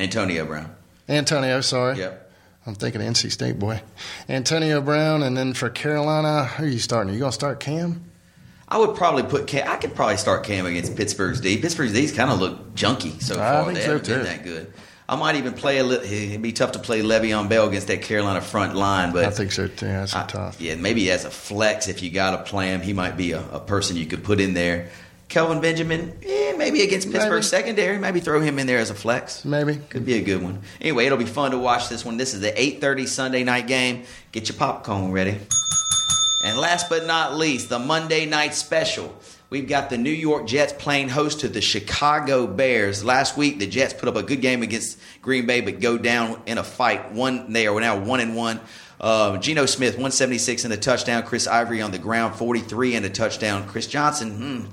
Antonio 0.00 0.46
Brown. 0.46 0.74
Antonio, 1.10 1.60
sorry. 1.60 1.98
Yep. 1.98 2.32
I'm 2.66 2.74
thinking 2.74 3.02
NC 3.02 3.30
State 3.30 3.58
boy. 3.58 3.82
Antonio 4.30 4.80
Brown, 4.80 5.22
and 5.22 5.36
then 5.36 5.52
for 5.52 5.68
Carolina, 5.68 6.46
who 6.46 6.64
are 6.64 6.68
you 6.68 6.78
starting? 6.78 7.10
Are 7.10 7.12
you 7.12 7.20
going 7.20 7.32
to 7.32 7.34
start 7.34 7.60
Cam? 7.60 8.02
I 8.74 8.78
would 8.78 8.96
probably 8.96 9.22
put 9.22 9.46
Cam. 9.46 9.68
I 9.70 9.76
could 9.76 9.94
probably 9.94 10.16
start 10.16 10.42
Cam 10.42 10.66
against 10.66 10.96
Pittsburgh's 10.96 11.40
D. 11.40 11.58
Pittsburgh's 11.58 11.92
D's 11.92 12.10
kind 12.10 12.28
of 12.28 12.40
look 12.40 12.74
junky 12.74 13.22
so 13.22 13.34
I 13.36 13.38
far. 13.38 13.64
think 13.66 13.78
they 13.78 13.84
so, 13.84 13.92
haven't 13.92 14.06
been 14.08 14.18
too. 14.18 14.24
that 14.24 14.42
good. 14.44 14.72
I 15.08 15.14
might 15.14 15.36
even 15.36 15.52
play 15.52 15.78
a 15.78 15.84
little. 15.84 16.04
It'd 16.04 16.42
be 16.42 16.50
tough 16.52 16.72
to 16.72 16.80
play 16.80 17.00
Le'Veon 17.00 17.48
Bell 17.48 17.68
against 17.68 17.86
that 17.86 18.02
Carolina 18.02 18.40
front 18.40 18.74
line, 18.74 19.12
but 19.12 19.24
I 19.26 19.30
think 19.30 19.52
so 19.52 19.68
too. 19.68 19.86
That's 19.86 20.12
I- 20.16 20.26
tough. 20.26 20.60
Yeah, 20.60 20.74
maybe 20.74 21.08
as 21.12 21.24
a 21.24 21.30
flex 21.30 21.86
if 21.86 22.02
you 22.02 22.10
got 22.10 22.32
to 22.32 22.50
play 22.50 22.68
him, 22.70 22.80
he 22.80 22.92
might 22.92 23.16
be 23.16 23.30
a, 23.30 23.48
a 23.52 23.60
person 23.60 23.96
you 23.96 24.06
could 24.06 24.24
put 24.24 24.40
in 24.40 24.54
there. 24.54 24.88
Kelvin 25.28 25.60
Benjamin, 25.60 26.18
eh, 26.24 26.54
maybe 26.56 26.82
against 26.82 27.10
Pittsburgh 27.12 27.30
Maybe. 27.32 27.42
secondary, 27.42 27.98
maybe 27.98 28.18
throw 28.20 28.40
him 28.40 28.58
in 28.58 28.66
there 28.66 28.78
as 28.78 28.90
a 28.90 28.94
flex. 28.94 29.44
Maybe. 29.44 29.76
Could 29.88 30.04
be 30.04 30.14
a 30.14 30.22
good 30.22 30.42
one. 30.42 30.62
Anyway, 30.80 31.06
it'll 31.06 31.16
be 31.18 31.24
fun 31.26 31.52
to 31.52 31.58
watch 31.58 31.88
this 31.88 32.04
one. 32.04 32.16
This 32.16 32.34
is 32.34 32.40
the 32.40 32.50
8:30 32.52 33.06
Sunday 33.06 33.44
night 33.44 33.68
game. 33.68 34.02
Get 34.32 34.48
your 34.48 34.58
popcorn 34.58 35.12
ready. 35.12 35.38
And 36.44 36.58
last 36.58 36.90
but 36.90 37.06
not 37.06 37.34
least, 37.38 37.70
the 37.70 37.78
Monday 37.78 38.26
night 38.26 38.54
special. 38.54 39.16
We've 39.48 39.66
got 39.66 39.88
the 39.88 39.96
New 39.96 40.10
York 40.10 40.46
Jets 40.46 40.74
playing 40.74 41.08
host 41.08 41.40
to 41.40 41.48
the 41.48 41.62
Chicago 41.62 42.46
Bears. 42.46 43.02
Last 43.02 43.38
week, 43.38 43.58
the 43.58 43.66
Jets 43.66 43.94
put 43.94 44.10
up 44.10 44.16
a 44.16 44.22
good 44.22 44.42
game 44.42 44.62
against 44.62 44.98
Green 45.22 45.46
Bay, 45.46 45.62
but 45.62 45.80
go 45.80 45.96
down 45.96 46.42
in 46.44 46.58
a 46.58 46.62
fight. 46.62 47.12
One, 47.12 47.50
they 47.54 47.66
are 47.66 47.80
now 47.80 47.98
one 47.98 48.20
and 48.20 48.36
one. 48.36 48.60
Uh, 49.00 49.38
Geno 49.38 49.64
Smith, 49.64 49.94
176 49.94 50.64
and 50.64 50.74
a 50.74 50.76
touchdown. 50.76 51.22
Chris 51.22 51.46
Ivory 51.46 51.80
on 51.80 51.92
the 51.92 51.98
ground, 51.98 52.34
43 52.34 52.96
and 52.96 53.06
a 53.06 53.10
touchdown. 53.10 53.66
Chris 53.66 53.86
Johnson, 53.86 54.36
hmm, 54.36 54.70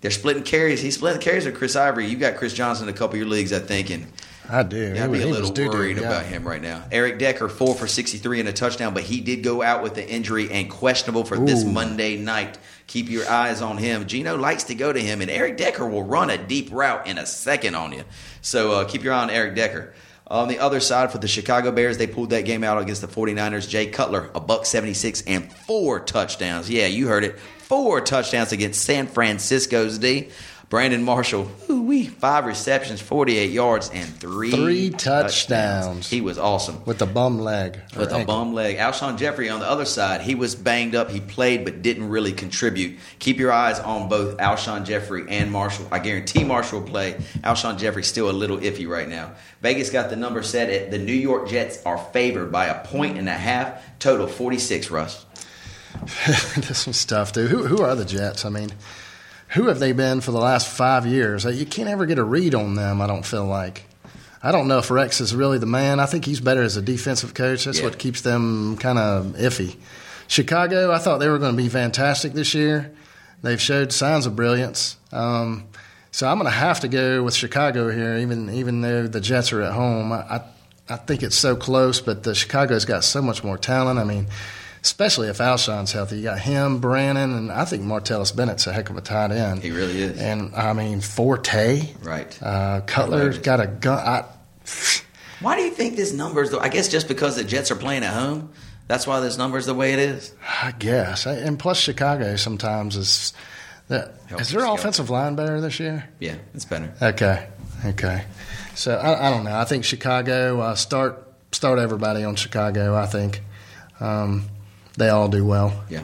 they're 0.00 0.10
splitting 0.10 0.42
carries. 0.42 0.82
He's 0.82 0.96
splitting 0.96 1.20
the 1.20 1.24
carries 1.24 1.44
with 1.44 1.54
Chris 1.54 1.76
Ivory. 1.76 2.06
You 2.06 2.16
got 2.16 2.34
Chris 2.34 2.52
Johnson 2.52 2.88
in 2.88 2.94
a 2.94 2.98
couple 2.98 3.14
of 3.14 3.20
your 3.20 3.28
leagues, 3.28 3.52
I 3.52 3.60
think, 3.60 3.90
and 3.90 4.08
I 4.48 4.62
do. 4.62 4.94
I'd 4.98 5.12
be 5.12 5.22
a 5.22 5.26
little 5.26 5.52
worried 5.70 5.98
yeah. 5.98 6.04
about 6.04 6.26
him 6.26 6.46
right 6.46 6.60
now. 6.60 6.84
Eric 6.90 7.18
Decker, 7.18 7.48
four 7.48 7.74
for 7.74 7.86
63 7.86 8.40
and 8.40 8.48
a 8.48 8.52
touchdown, 8.52 8.92
but 8.92 9.04
he 9.04 9.20
did 9.20 9.42
go 9.42 9.62
out 9.62 9.82
with 9.82 9.94
the 9.94 10.08
injury 10.08 10.50
and 10.50 10.68
questionable 10.68 11.24
for 11.24 11.38
this 11.38 11.64
Monday 11.64 12.16
night. 12.16 12.58
Keep 12.86 13.08
your 13.08 13.28
eyes 13.28 13.62
on 13.62 13.78
him. 13.78 14.06
Geno 14.06 14.36
likes 14.36 14.64
to 14.64 14.74
go 14.74 14.92
to 14.92 15.00
him, 15.00 15.20
and 15.20 15.30
Eric 15.30 15.56
Decker 15.56 15.88
will 15.88 16.02
run 16.02 16.28
a 16.28 16.36
deep 16.36 16.70
route 16.72 17.06
in 17.06 17.18
a 17.18 17.26
second 17.26 17.74
on 17.74 17.92
you. 17.92 18.04
So 18.40 18.72
uh, 18.72 18.84
keep 18.84 19.04
your 19.04 19.14
eye 19.14 19.22
on 19.22 19.30
Eric 19.30 19.54
Decker. 19.54 19.94
On 20.26 20.48
the 20.48 20.60
other 20.60 20.80
side, 20.80 21.12
for 21.12 21.18
the 21.18 21.28
Chicago 21.28 21.70
Bears, 21.72 21.98
they 21.98 22.06
pulled 22.06 22.30
that 22.30 22.44
game 22.44 22.64
out 22.64 22.80
against 22.80 23.02
the 23.02 23.08
49ers. 23.08 23.68
Jay 23.68 23.86
Cutler, 23.86 24.30
a 24.34 24.40
buck 24.40 24.66
76 24.66 25.22
and 25.26 25.52
four 25.52 26.00
touchdowns. 26.00 26.70
Yeah, 26.70 26.86
you 26.86 27.06
heard 27.08 27.24
it. 27.24 27.38
Four 27.38 28.00
touchdowns 28.00 28.52
against 28.52 28.82
San 28.82 29.06
Francisco's 29.06 29.98
D. 29.98 30.30
Brandon 30.72 31.02
Marshall, 31.02 31.50
ooh-wee, 31.68 32.06
five 32.06 32.46
receptions, 32.46 32.98
48 33.02 33.50
yards, 33.50 33.90
and 33.90 34.08
three, 34.08 34.50
Three 34.50 34.88
touchdowns. 34.88 36.08
He 36.08 36.22
was 36.22 36.38
awesome 36.38 36.82
with 36.86 36.96
the 36.96 37.04
bum 37.04 37.40
leg. 37.40 37.78
with 37.94 38.10
a 38.10 38.24
bum 38.24 38.54
leg. 38.54 38.78
Alshon 38.78 39.18
Jeffery 39.18 39.50
on 39.50 39.60
the 39.60 39.68
other 39.68 39.84
side, 39.84 40.22
he 40.22 40.34
was 40.34 40.54
banged 40.54 40.94
up. 40.94 41.10
He 41.10 41.20
played 41.20 41.66
but 41.66 41.82
didn't 41.82 42.08
really 42.08 42.32
contribute. 42.32 42.98
Keep 43.18 43.36
your 43.36 43.52
eyes 43.52 43.80
on 43.80 44.08
both 44.08 44.38
Alshon 44.38 44.86
Jeffery 44.86 45.26
and 45.28 45.52
Marshall. 45.52 45.86
I 45.92 45.98
guarantee 45.98 46.42
Marshall 46.42 46.80
will 46.80 46.88
play. 46.88 47.20
Alshon 47.44 47.76
Jeffery's 47.76 48.08
still 48.08 48.30
a 48.30 48.32
little 48.32 48.56
iffy 48.56 48.88
right 48.88 49.10
now. 49.10 49.32
Vegas 49.60 49.90
got 49.90 50.08
the 50.08 50.16
number 50.16 50.42
set 50.42 50.70
at 50.70 50.90
the 50.90 50.98
New 50.98 51.12
York 51.12 51.50
Jets 51.50 51.84
are 51.84 51.98
favored 51.98 52.50
by 52.50 52.68
a 52.68 52.82
point 52.82 53.18
and 53.18 53.28
a 53.28 53.34
half. 53.34 53.82
Total 53.98 54.26
46, 54.26 54.90
Russ. 54.90 55.26
this 56.56 56.86
was 56.86 57.04
tough, 57.04 57.34
dude. 57.34 57.50
Who, 57.50 57.66
who 57.66 57.82
are 57.82 57.94
the 57.94 58.06
Jets? 58.06 58.46
I 58.46 58.48
mean, 58.48 58.70
who 59.54 59.68
have 59.68 59.78
they 59.78 59.92
been 59.92 60.20
for 60.20 60.30
the 60.30 60.38
last 60.38 60.68
five 60.68 61.06
years? 61.06 61.44
You 61.44 61.66
can't 61.66 61.88
ever 61.88 62.06
get 62.06 62.18
a 62.18 62.24
read 62.24 62.54
on 62.54 62.74
them, 62.74 63.00
I 63.00 63.06
don't 63.06 63.24
feel 63.26 63.46
like. 63.46 63.84
I 64.42 64.50
don't 64.50 64.66
know 64.66 64.78
if 64.78 64.90
Rex 64.90 65.20
is 65.20 65.34
really 65.34 65.58
the 65.58 65.66
man. 65.66 66.00
I 66.00 66.06
think 66.06 66.24
he's 66.24 66.40
better 66.40 66.62
as 66.62 66.76
a 66.76 66.82
defensive 66.82 67.32
coach. 67.34 67.64
That's 67.64 67.78
Yeah. 67.78 67.84
what 67.84 67.98
keeps 67.98 68.22
them 68.22 68.76
kind 68.78 68.98
of 68.98 69.26
iffy. 69.38 69.76
Chicago, 70.26 70.90
I 70.90 70.98
thought 70.98 71.18
they 71.18 71.28
were 71.28 71.38
going 71.38 71.56
to 71.56 71.62
be 71.62 71.68
fantastic 71.68 72.32
this 72.32 72.54
year. 72.54 72.90
They've 73.42 73.60
showed 73.60 73.92
signs 73.92 74.26
of 74.26 74.34
brilliance. 74.34 74.96
Um, 75.12 75.64
so 76.10 76.26
I'm 76.28 76.38
going 76.38 76.50
to 76.50 76.56
have 76.56 76.80
to 76.80 76.88
go 76.88 77.22
with 77.22 77.34
Chicago 77.34 77.90
here, 77.90 78.16
even 78.18 78.50
even 78.50 78.80
though 78.80 79.06
the 79.06 79.20
Jets 79.20 79.52
are 79.52 79.62
at 79.62 79.72
home. 79.72 80.12
I, 80.12 80.16
I, 80.20 80.40
I 80.88 80.96
think 80.96 81.22
it's 81.22 81.36
so 81.36 81.54
close, 81.56 82.00
but 82.00 82.22
the 82.22 82.34
Chicago's 82.34 82.84
got 82.84 83.04
so 83.04 83.20
much 83.22 83.44
more 83.44 83.58
talent. 83.58 83.98
I 83.98 84.04
mean, 84.04 84.26
especially 84.82 85.28
if 85.28 85.40
Alshon's 85.40 85.92
healthy. 85.92 86.16
You 86.16 86.22
got 86.24 86.38
him, 86.40 86.78
Brannon, 86.80 87.32
and 87.32 87.52
I 87.52 87.64
think 87.64 87.82
Martellus 87.84 88.34
Bennett's 88.34 88.66
a 88.66 88.72
heck 88.72 88.90
of 88.90 88.96
a 88.96 89.00
tight 89.00 89.30
end. 89.30 89.62
He 89.62 89.70
really 89.70 90.00
is. 90.02 90.18
And 90.20 90.54
I 90.54 90.72
mean, 90.72 91.00
Forte, 91.00 91.94
Right. 92.02 92.38
uh, 92.42 92.80
Cutler's 92.86 93.38
got 93.38 93.60
a 93.60 93.66
gun. 93.66 93.98
I, 93.98 94.24
Why 95.40 95.56
do 95.56 95.62
you 95.62 95.70
think 95.70 95.96
this 95.96 96.12
number 96.12 96.42
is? 96.42 96.50
The, 96.50 96.58
I 96.58 96.68
guess 96.68 96.88
just 96.88 97.08
because 97.08 97.36
the 97.36 97.44
Jets 97.44 97.70
are 97.70 97.76
playing 97.76 98.04
at 98.04 98.12
home. 98.12 98.50
That's 98.88 99.06
why 99.06 99.20
this 99.20 99.38
number 99.38 99.56
is 99.58 99.66
the 99.66 99.74
way 99.74 99.92
it 99.92 99.98
is. 100.00 100.34
I 100.62 100.72
guess, 100.72 101.24
and 101.26 101.58
plus 101.58 101.78
Chicago 101.78 102.36
sometimes 102.36 102.96
is. 102.96 103.32
That, 103.88 104.14
is 104.38 104.50
their 104.50 104.64
offensive 104.64 105.10
line 105.10 105.34
better 105.34 105.60
this 105.60 105.78
year? 105.80 106.08
Yeah, 106.18 106.36
it's 106.54 106.64
better. 106.64 106.92
Okay, 107.02 107.46
okay. 107.84 108.24
So 108.74 108.94
I, 108.96 109.26
I 109.26 109.30
don't 109.30 109.44
know. 109.44 109.54
I 109.54 109.64
think 109.64 109.84
Chicago 109.84 110.60
uh, 110.60 110.74
start 110.76 111.26
start 111.52 111.78
everybody 111.78 112.24
on 112.24 112.36
Chicago. 112.36 112.94
I 112.94 113.06
think 113.06 113.42
um, 114.00 114.44
they 114.96 115.08
all 115.08 115.28
do 115.28 115.44
well. 115.44 115.84
Yeah. 115.88 116.02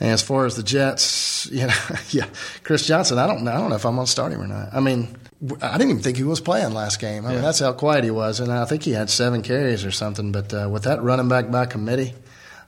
And 0.00 0.10
as 0.10 0.22
far 0.22 0.46
as 0.46 0.56
the 0.56 0.62
Jets, 0.62 1.46
you 1.52 1.66
know, 1.66 1.74
yeah, 2.10 2.26
Chris 2.64 2.86
Johnson. 2.86 3.18
I 3.18 3.26
don't 3.26 3.42
know. 3.44 3.52
I 3.52 3.58
don't 3.58 3.70
know 3.70 3.76
if 3.76 3.84
I'm 3.84 3.94
going 3.94 4.06
to 4.06 4.10
start 4.10 4.32
him 4.32 4.40
or 4.40 4.46
not. 4.46 4.70
I 4.72 4.80
mean, 4.80 5.16
I 5.62 5.78
didn't 5.78 5.90
even 5.90 6.02
think 6.02 6.16
he 6.16 6.24
was 6.24 6.40
playing 6.40 6.72
last 6.72 7.00
game. 7.00 7.24
I 7.26 7.32
mean, 7.32 7.42
that's 7.42 7.60
how 7.60 7.72
quiet 7.72 8.04
he 8.04 8.10
was, 8.10 8.40
and 8.40 8.52
I 8.52 8.64
think 8.66 8.82
he 8.82 8.92
had 8.92 9.08
seven 9.08 9.42
carries 9.42 9.84
or 9.84 9.90
something. 9.90 10.32
But 10.32 10.52
uh, 10.52 10.68
with 10.70 10.84
that 10.84 11.02
running 11.02 11.28
back 11.28 11.50
by 11.50 11.66
committee, 11.66 12.14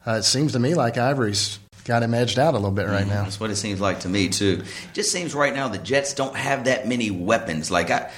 uh, 0.06 0.12
it 0.12 0.22
seems 0.22 0.52
to 0.52 0.59
me 0.59 0.74
like 0.74 0.97
Ivory's 0.97 1.59
got 1.84 2.02
him 2.02 2.14
edged 2.14 2.39
out 2.39 2.55
a 2.55 2.56
little 2.56 2.70
bit 2.70 2.86
right 2.86 3.06
now. 3.06 3.24
That's 3.24 3.40
what 3.40 3.51
it 3.51 3.56
seems 3.56 3.80
like 3.80 4.01
to 4.01 4.09
me 4.09 4.28
too. 4.28 4.62
Just 4.93 5.10
seems 5.10 5.34
right 5.34 5.55
now 5.55 5.68
the 5.68 5.78
Jets 5.78 6.14
don't 6.14 6.36
have 6.36 6.64
that 6.64 6.86
many 6.86 7.10
weapons. 7.10 7.70
Like 7.70 7.90
I, 7.90 8.10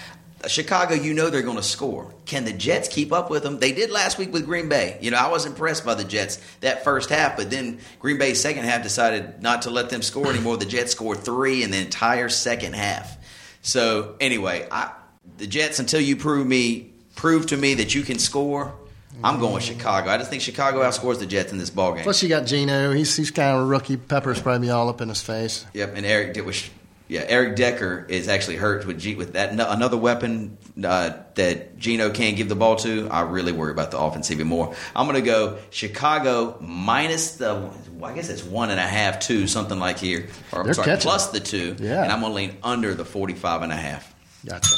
Chicago, 0.48 0.94
you 0.94 1.14
know 1.14 1.30
they're 1.30 1.42
going 1.42 1.56
to 1.56 1.62
score. 1.62 2.14
Can 2.26 2.44
the 2.44 2.52
Jets 2.52 2.88
keep 2.88 3.12
up 3.12 3.30
with 3.30 3.42
them? 3.42 3.58
They 3.58 3.72
did 3.72 3.90
last 3.90 4.18
week 4.18 4.32
with 4.32 4.46
Green 4.46 4.68
Bay. 4.68 4.98
You 5.00 5.10
know, 5.10 5.16
I 5.16 5.28
was 5.28 5.46
impressed 5.46 5.84
by 5.84 5.94
the 5.94 6.04
Jets 6.04 6.40
that 6.60 6.84
first 6.84 7.10
half, 7.10 7.36
but 7.36 7.50
then 7.50 7.78
Green 7.98 8.18
Bay's 8.18 8.40
second 8.40 8.64
half 8.64 8.82
decided 8.82 9.42
not 9.42 9.62
to 9.62 9.70
let 9.70 9.90
them 9.90 10.02
score 10.02 10.28
anymore. 10.30 10.56
The 10.56 10.66
Jets 10.66 10.92
scored 10.92 11.18
three 11.18 11.62
in 11.62 11.70
the 11.70 11.78
entire 11.78 12.28
second 12.28 12.74
half. 12.74 13.16
So 13.62 14.16
anyway, 14.20 14.66
I, 14.70 14.92
the 15.38 15.46
Jets 15.46 15.78
until 15.78 16.00
you 16.00 16.16
prove 16.16 16.46
me 16.46 16.92
prove 17.16 17.46
to 17.46 17.56
me 17.56 17.74
that 17.74 17.94
you 17.94 18.02
can 18.02 18.18
score. 18.18 18.74
I'm 19.22 19.38
going 19.38 19.54
with 19.54 19.62
Chicago. 19.62 20.10
I 20.10 20.18
just 20.18 20.28
think 20.28 20.42
Chicago 20.42 20.82
outscores 20.82 21.20
the 21.20 21.26
Jets 21.26 21.52
in 21.52 21.58
this 21.58 21.70
ball 21.70 21.94
game. 21.94 22.02
Plus, 22.02 22.20
you 22.24 22.28
got 22.28 22.46
Geno. 22.46 22.90
He's 22.90 23.14
he's 23.16 23.30
kind 23.30 23.56
of 23.56 23.62
a 23.62 23.64
rookie. 23.64 23.96
Pepper's 23.96 24.40
probably 24.40 24.70
all 24.70 24.88
up 24.88 25.00
in 25.00 25.08
his 25.08 25.22
face. 25.22 25.64
Yep, 25.72 25.92
and 25.94 26.04
Eric 26.04 26.34
did 26.34 26.44
was 26.44 26.68
Yeah, 27.06 27.24
Eric 27.28 27.56
Decker 27.56 28.06
is 28.08 28.28
actually 28.28 28.56
hurt 28.56 28.86
with 28.86 28.98
G, 28.98 29.14
with 29.14 29.34
that 29.34 29.52
another 29.52 29.98
weapon 29.98 30.56
uh, 30.82 31.18
that 31.34 31.78
Geno 31.78 32.08
can't 32.10 32.34
give 32.34 32.48
the 32.48 32.54
ball 32.56 32.76
to. 32.76 33.08
I 33.10 33.20
really 33.22 33.52
worry 33.52 33.72
about 33.72 33.90
the 33.90 33.98
offense 33.98 34.30
even 34.30 34.46
more. 34.46 34.74
I'm 34.96 35.06
going 35.06 35.22
to 35.22 35.26
go 35.30 35.58
Chicago 35.68 36.56
minus 36.62 37.36
the. 37.36 37.70
well, 37.92 38.10
I 38.10 38.14
guess 38.14 38.30
it's 38.30 38.42
one 38.42 38.70
and 38.70 38.80
a 38.80 38.86
half, 38.86 39.20
two, 39.20 39.46
something 39.46 39.78
like 39.78 39.98
here, 39.98 40.28
or 40.50 40.64
They're 40.64 40.72
sorry, 40.72 40.86
catching. 40.86 41.02
plus 41.02 41.28
the 41.28 41.40
two. 41.40 41.76
Yeah. 41.78 42.02
and 42.04 42.10
I'm 42.10 42.20
going 42.20 42.32
to 42.32 42.36
lean 42.36 42.56
under 42.62 42.94
the 42.94 43.04
45 43.04 43.62
and 43.62 43.72
a 43.72 43.76
half. 43.76 44.14
Gotcha. 44.46 44.74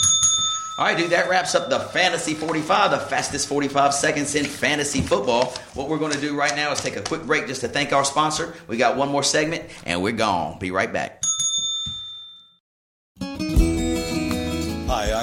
All 0.78 0.84
right, 0.84 0.98
dude, 0.98 1.10
that 1.10 1.30
wraps 1.30 1.54
up 1.54 1.70
the 1.70 1.78
Fantasy 1.80 2.34
45, 2.34 2.90
the 2.90 2.98
fastest 2.98 3.48
45 3.48 3.94
seconds 3.94 4.34
in 4.34 4.44
fantasy 4.44 5.00
football. 5.00 5.46
What 5.74 5.88
we're 5.88 5.98
going 5.98 6.12
to 6.12 6.20
do 6.20 6.36
right 6.36 6.54
now 6.54 6.70
is 6.72 6.80
take 6.80 6.96
a 6.96 7.00
quick 7.02 7.22
break 7.22 7.46
just 7.46 7.62
to 7.62 7.68
thank 7.68 7.92
our 7.92 8.04
sponsor. 8.04 8.52
We 8.66 8.76
got 8.76 8.96
one 8.96 9.08
more 9.10 9.22
segment, 9.22 9.64
and 9.86 10.02
we're 10.02 10.12
gone. 10.12 10.58
Be 10.58 10.72
right 10.72 10.92
back. 10.92 11.22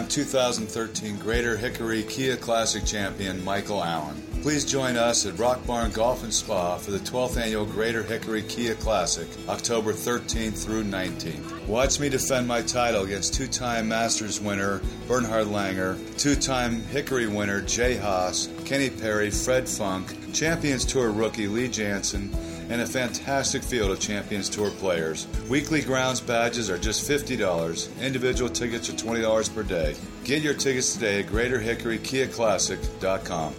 Hi, 0.03 0.09
2013 0.09 1.17
Greater 1.17 1.55
Hickory 1.55 2.03
Kia 2.03 2.35
Classic 2.35 2.84
champion 2.84 3.41
Michael 3.41 3.81
Allen. 3.81 4.21
Please 4.41 4.65
join 4.65 4.97
us 4.97 5.25
at 5.25 5.39
Rock 5.39 5.65
Barn 5.65 5.91
Golf 5.91 6.23
and 6.23 6.34
Spa 6.34 6.77
for 6.77 6.91
the 6.91 6.99
12th 6.99 7.38
annual 7.38 7.65
Greater 7.65 8.03
Hickory 8.03 8.41
Kia 8.43 8.75
Classic, 8.75 9.30
October 9.47 9.93
13th 9.93 10.61
through 10.61 10.84
19th. 10.84 11.67
Watch 11.67 12.01
me 12.01 12.09
defend 12.09 12.45
my 12.45 12.61
title 12.61 13.03
against 13.03 13.34
two 13.34 13.47
time 13.47 13.88
Masters 13.88 14.41
winner 14.41 14.81
Bernhard 15.07 15.47
Langer, 15.47 15.97
two 16.19 16.35
time 16.35 16.81
Hickory 16.88 17.27
winner 17.27 17.61
Jay 17.61 17.95
Haas, 17.95 18.49
Kenny 18.65 18.89
Perry, 18.89 19.31
Fred 19.31 19.69
Funk, 19.69 20.34
Champions 20.34 20.84
Tour 20.84 21.11
rookie 21.11 21.47
Lee 21.47 21.69
Janzen, 21.69 22.30
and 22.69 22.81
a 22.81 22.85
fantastic 22.85 23.64
field 23.64 23.91
of 23.91 23.99
Champions 23.99 24.48
Tour 24.49 24.69
players. 24.72 25.27
Weekly 25.49 25.81
grounds 25.81 26.22
badges 26.22 26.69
are 26.69 26.77
just 26.77 27.10
$50. 27.10 28.02
Individual 28.02 28.49
tickets 28.49 28.90
are 28.90 28.94
$20 28.94 29.56
per 29.56 29.64
day. 29.64 29.95
Get 30.23 30.41
your 30.41 30.53
tickets 30.53 30.94
today 30.94 31.19
at 31.22 31.26
GreaterHickoryKiaClassic.com. 31.27 33.56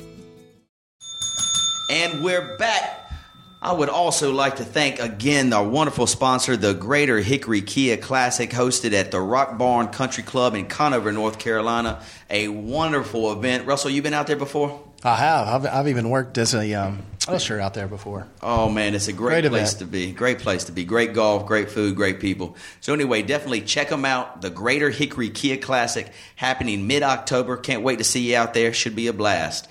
And 1.91 2.25
we're 2.25 2.57
back. 2.57 3.05
I 3.65 3.73
would 3.73 3.89
also 3.89 4.31
like 4.31 4.57
to 4.57 4.65
thank 4.65 5.01
again 5.01 5.51
our 5.55 5.67
wonderful 5.67 6.07
sponsor, 6.07 6.55
the 6.55 6.75
Greater 6.75 7.21
Hickory 7.21 7.63
Kia 7.63 7.97
Classic, 7.97 8.51
hosted 8.51 8.93
at 8.93 9.11
the 9.11 9.21
Rock 9.21 9.57
Barn 9.57 9.89
Country 9.89 10.23
Club 10.23 10.55
in 10.55 10.67
Conover, 10.67 11.13
North 11.13 11.39
Carolina. 11.39 12.03
A 12.29 12.49
wonderful 12.49 13.33
event. 13.33 13.67
Russell, 13.67 13.91
you 13.91 14.03
been 14.03 14.13
out 14.13 14.27
there 14.27 14.37
before? 14.37 14.83
I 15.05 15.17
have. 15.17 15.49
I've, 15.49 15.67
I've 15.67 15.89
even 15.89 16.09
worked 16.09 16.39
as 16.39 16.55
a 16.55 16.73
um, 16.75 17.03
usher 17.29 17.61
out 17.61 17.75
there 17.75 17.87
before. 17.89 18.27
Oh 18.43 18.71
man, 18.71 18.95
it's 18.95 19.09
a 19.09 19.13
great, 19.13 19.43
Great 19.43 19.51
place 19.51 19.75
event. 19.75 19.79
to 19.81 19.85
be. 19.87 20.13
Great 20.13 20.39
place 20.39 20.65
to 20.65 20.73
be. 20.73 20.85
Great 20.85 21.13
golf, 21.13 21.47
great 21.47 21.71
food, 21.71 21.95
great 21.95 22.21
people. 22.21 22.57
So 22.81 22.95
anyway, 22.95 23.21
definitely 23.23 23.61
check 23.61 23.91
them 23.91 24.05
out. 24.07 24.41
The 24.41 24.51
Greater 24.51 24.89
Hickory 24.91 25.29
Kia 25.31 25.59
Classic 25.59 26.11
happening 26.37 26.87
mid 26.87 27.03
October. 27.03 27.57
Can't 27.59 27.83
wait 27.83 27.99
to 27.99 28.05
see 28.05 28.31
you 28.31 28.37
out 28.39 28.55
there. 28.55 28.73
Should 28.73 28.97
be 28.97 29.07
a 29.09 29.13
blast. 29.13 29.69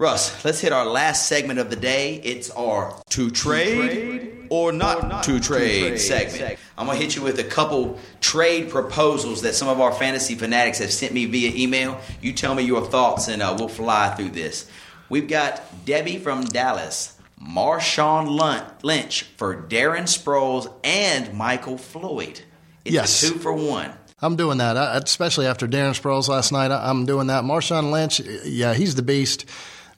Russ, 0.00 0.46
let's 0.46 0.60
hit 0.60 0.72
our 0.72 0.86
last 0.86 1.26
segment 1.28 1.58
of 1.58 1.68
the 1.68 1.76
day. 1.76 2.14
It's 2.24 2.48
our 2.52 2.98
to 3.10 3.30
trade, 3.30 4.46
or 4.48 4.72
not, 4.72 5.24
to, 5.24 5.38
trade 5.38 6.00
segment. 6.00 6.58
I'm 6.78 6.86
gonna 6.86 6.98
hit 6.98 7.16
you 7.16 7.20
with 7.20 7.38
a 7.38 7.44
couple 7.44 7.98
trade 8.22 8.70
proposals 8.70 9.42
that 9.42 9.54
some 9.54 9.68
of 9.68 9.78
our 9.78 9.92
fantasy 9.92 10.36
fanatics 10.36 10.78
have 10.78 10.90
sent 10.90 11.12
me 11.12 11.26
via 11.26 11.52
email. 11.54 12.00
You 12.22 12.32
tell 12.32 12.54
me 12.54 12.62
your 12.62 12.80
thoughts, 12.80 13.28
and 13.28 13.42
uh, 13.42 13.54
we'll 13.58 13.68
fly 13.68 14.14
through 14.14 14.30
this. 14.30 14.70
We've 15.10 15.28
got 15.28 15.60
Debbie 15.84 16.16
from 16.16 16.44
Dallas, 16.44 17.18
Marshawn 17.38 18.72
Lynch 18.82 19.24
for 19.36 19.54
Darren 19.54 20.04
Sproles 20.04 20.72
and 20.82 21.34
Michael 21.34 21.76
Floyd. 21.76 22.40
It's 22.86 22.94
Yes. 22.94 23.22
a 23.22 23.32
two 23.32 23.38
for 23.38 23.52
one. 23.52 23.92
I'm 24.22 24.36
doing 24.36 24.56
that, 24.58 24.78
I, 24.78 24.96
especially 24.96 25.44
after 25.44 25.68
Darren 25.68 25.90
Sproles 26.00 26.26
last 26.28 26.52
night. 26.52 26.70
I, 26.70 26.88
I'm 26.88 27.04
doing 27.04 27.26
that. 27.26 27.44
Marshawn 27.44 27.90
Lynch, 27.90 28.20
yeah, 28.46 28.72
he's 28.72 28.94
the 28.94 29.02
beast, 29.02 29.44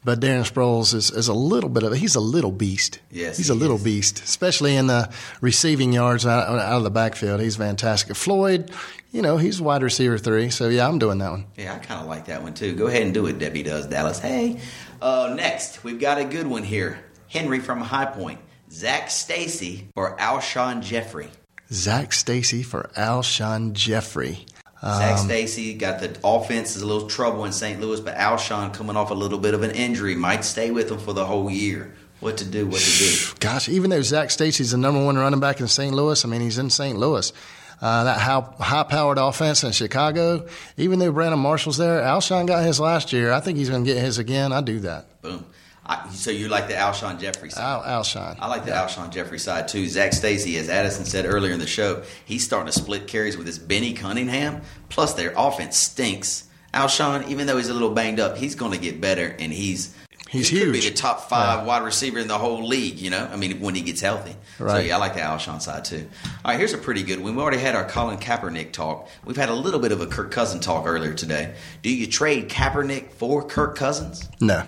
but 0.05 0.21
Darren 0.21 0.51
Sproles 0.51 0.95
is, 0.95 1.11
is 1.11 1.29
a 1.29 1.35
little 1.35 1.71
bit 1.71 1.83
of 1.83 1.93
a, 1.93 1.97
he's 1.97 2.15
a 2.15 2.21
little 2.21 2.53
beast. 2.53 2.99
Yes, 3.11 3.37
he's 3.37 3.49
he 3.49 3.53
a 3.53 3.57
little 3.57 3.77
is. 3.77 3.85
beast, 3.85 4.23
especially 4.23 4.77
in 4.77 4.87
the 4.87 5.13
receiving 5.41 5.93
yards 5.93 6.27
out, 6.27 6.49
out 6.49 6.77
of 6.79 6.83
the 6.85 6.91
backfield. 6.91 7.41
He's 7.41 7.57
fantastic. 7.57 8.17
Floyd, 8.17 8.71
you 9.13 9.23
know, 9.23 9.37
he's 9.37 9.61
wide 9.61 9.83
receiver 9.83 10.19
three, 10.19 10.51
so 10.51 10.69
yeah, 10.69 10.89
I'm 10.89 10.99
doing 10.99 11.19
that 11.19 11.31
one. 11.31 11.47
Yeah, 11.57 11.75
I 11.75 11.79
kind 11.79 12.01
of 12.01 12.07
like 12.07 12.27
that 12.27 12.43
one 12.43 12.55
too. 12.55 12.75
Go 12.75 12.87
ahead 12.87 13.03
and 13.03 13.15
do 13.15 13.27
it, 13.27 13.39
Debbie 13.39 13.63
does, 13.63 13.87
Dallas. 13.87 14.19
Hey. 14.19 14.59
Uh, 15.01 15.35
next, 15.37 15.83
we've 15.83 16.01
got 16.01 16.19
a 16.19 16.25
good 16.25 16.47
one 16.47 16.63
here. 16.63 16.99
Henry 17.29 17.61
from 17.61 17.81
High 17.81 18.07
Point. 18.07 18.41
Zac 18.71 19.11
Stacy 19.11 19.89
or 19.95 20.17
Alshon 20.17 20.83
Jeffery. 20.83 21.29
Zac 21.71 22.13
Stacy 22.13 22.63
for 22.63 22.91
Alshon 22.97 23.73
Jeffery. 23.73 24.47
Zac 24.85 25.13
Um, 25.13 25.19
Stacy 25.19 25.75
got 25.75 26.01
the 26.01 26.17
offense 26.25 26.75
is 26.75 26.83
a 26.83 26.87
little 26.87 27.09
trouble 27.09 27.45
in 27.45 27.53
St. 27.53 27.81
Louis, 27.81 28.01
but 28.01 28.17
Alshon 28.17 28.75
coming 28.75 28.97
off 28.97 29.11
a 29.11 29.15
little 29.15 29.39
bit 29.39 29.55
of 29.55 29.63
an 29.63 29.71
injury 29.71 30.17
might 30.17 30.45
stay 30.45 30.71
with 30.73 30.91
him 30.91 30.99
for 30.99 31.13
the 31.13 31.25
whole 31.25 31.49
year. 31.51 31.95
What 32.19 32.39
to 32.39 32.45
do? 32.45 32.67
What 32.67 32.81
to 32.81 32.99
do? 32.99 33.11
Gosh, 33.41 33.69
even 33.69 33.91
though 33.91 34.03
Zac 34.03 34.31
Stacy's 34.31 34.73
the 34.73 34.79
number 34.79 35.05
one 35.05 35.17
running 35.17 35.41
back 35.41 35.61
in 35.61 35.69
St. 35.69 35.95
Louis, 35.95 36.25
I 36.25 36.29
mean, 36.29 36.41
he's 36.41 36.59
in 36.59 36.71
St. 36.71 36.99
Louis. 36.99 37.33
Uh, 37.81 38.05
that 38.05 38.19
high 38.19 38.83
powered 38.85 39.19
offense 39.19 39.65
in 39.65 39.73
Chicago, 39.73 40.47
even 40.77 41.01
though 41.01 41.11
Brandon 41.11 41.39
Marshall's 41.41 41.79
there, 41.79 42.01
Alshon 42.01 42.47
got 42.47 42.65
his 42.65 42.79
last 42.79 43.13
year. 43.13 43.33
I 43.33 43.41
think 43.41 43.59
he's 43.59 43.69
going 43.71 43.85
to 43.85 43.93
get 43.93 44.01
his 44.01 44.19
again. 44.19 44.53
I 44.53 44.61
do 44.61 44.79
that. 44.81 45.21
Boom. 45.21 45.45
I, 45.85 46.09
so 46.11 46.31
you 46.31 46.49
like 46.49 46.69
the 46.69 46.75
Alshon 46.75 47.19
Jeffery 47.19 47.51
side? 47.51 47.63
Al, 47.63 48.03
Alshon. 48.03 48.37
I 48.39 48.47
like 48.47 48.65
the 48.65 48.71
Alshon 48.71 49.11
Jeffery 49.11 49.39
side 49.39 49.67
too. 49.67 49.89
Zac 49.89 50.13
Stacy, 50.13 50.57
as 50.57 50.69
Addison 50.69 51.05
said 51.05 51.27
earlier 51.27 51.53
in 51.53 51.59
the 51.59 51.67
show, 51.67 52.03
he's 52.25 52.45
starting 52.45 52.73
to 52.73 52.79
split 52.79 53.09
carries 53.09 53.37
with 53.37 53.47
this 53.47 53.59
Benny 53.59 53.93
Cunningham. 53.93 54.63
Plus, 54.89 55.15
their 55.15 55.33
offense 55.37 55.77
stinks. 55.77 56.49
Alshon, 56.73 57.29
even 57.29 57.47
though 57.47 57.57
he's 57.57 57.69
a 57.69 57.75
little 57.75 57.91
banged 57.91 58.21
up, 58.21 58.37
he's 58.37 58.55
going 58.55 58.73
to 58.73 58.79
get 58.79 59.01
better, 59.01 59.35
and 59.39 59.53
he's 59.53 59.95
He's 60.33 60.49
he 60.49 60.61
could 60.61 60.73
be 60.73 60.81
the 60.81 60.93
top 60.93 61.29
five 61.29 61.67
wide 61.67 61.83
receiver 61.83 62.19
in 62.19 62.27
the 62.27 62.39
whole 62.39 62.67
league. 62.67 62.99
You 62.99 63.11
know, 63.11 63.29
I 63.31 63.37
mean, 63.37 63.61
when 63.61 63.75
he 63.75 63.83
gets 63.83 64.01
healthy. 64.01 64.35
Right. 64.59 64.71
So 64.71 64.79
yeah, 64.79 64.97
I 64.97 64.99
like 64.99 65.13
the 65.13 65.21
Alshon 65.21 65.61
side 65.61 65.85
too. 65.85 66.09
All 66.25 66.53
right, 66.53 66.59
here's 66.59 66.73
a 66.73 66.79
pretty 66.79 67.03
good 67.03 67.21
one. 67.21 67.37
We 67.37 67.43
already 67.43 67.59
had 67.59 67.75
our 67.75 67.87
Colin 67.87 68.17
Kaepernick 68.17 68.73
talk. 68.73 69.11
We've 69.27 69.37
had 69.37 69.51
a 69.51 69.55
little 69.55 69.79
bit 69.79 69.93
of 69.93 70.01
a 70.01 70.07
Kirk 70.07 70.31
Cousins 70.31 70.65
talk 70.65 70.87
earlier 70.87 71.13
today. 71.13 71.55
Do 71.83 71.95
you 71.95 72.07
trade 72.07 72.49
Kaepernick 72.49 73.11
for 73.13 73.47
Kirk 73.47 73.77
Cousins? 73.77 74.27
No. 74.41 74.67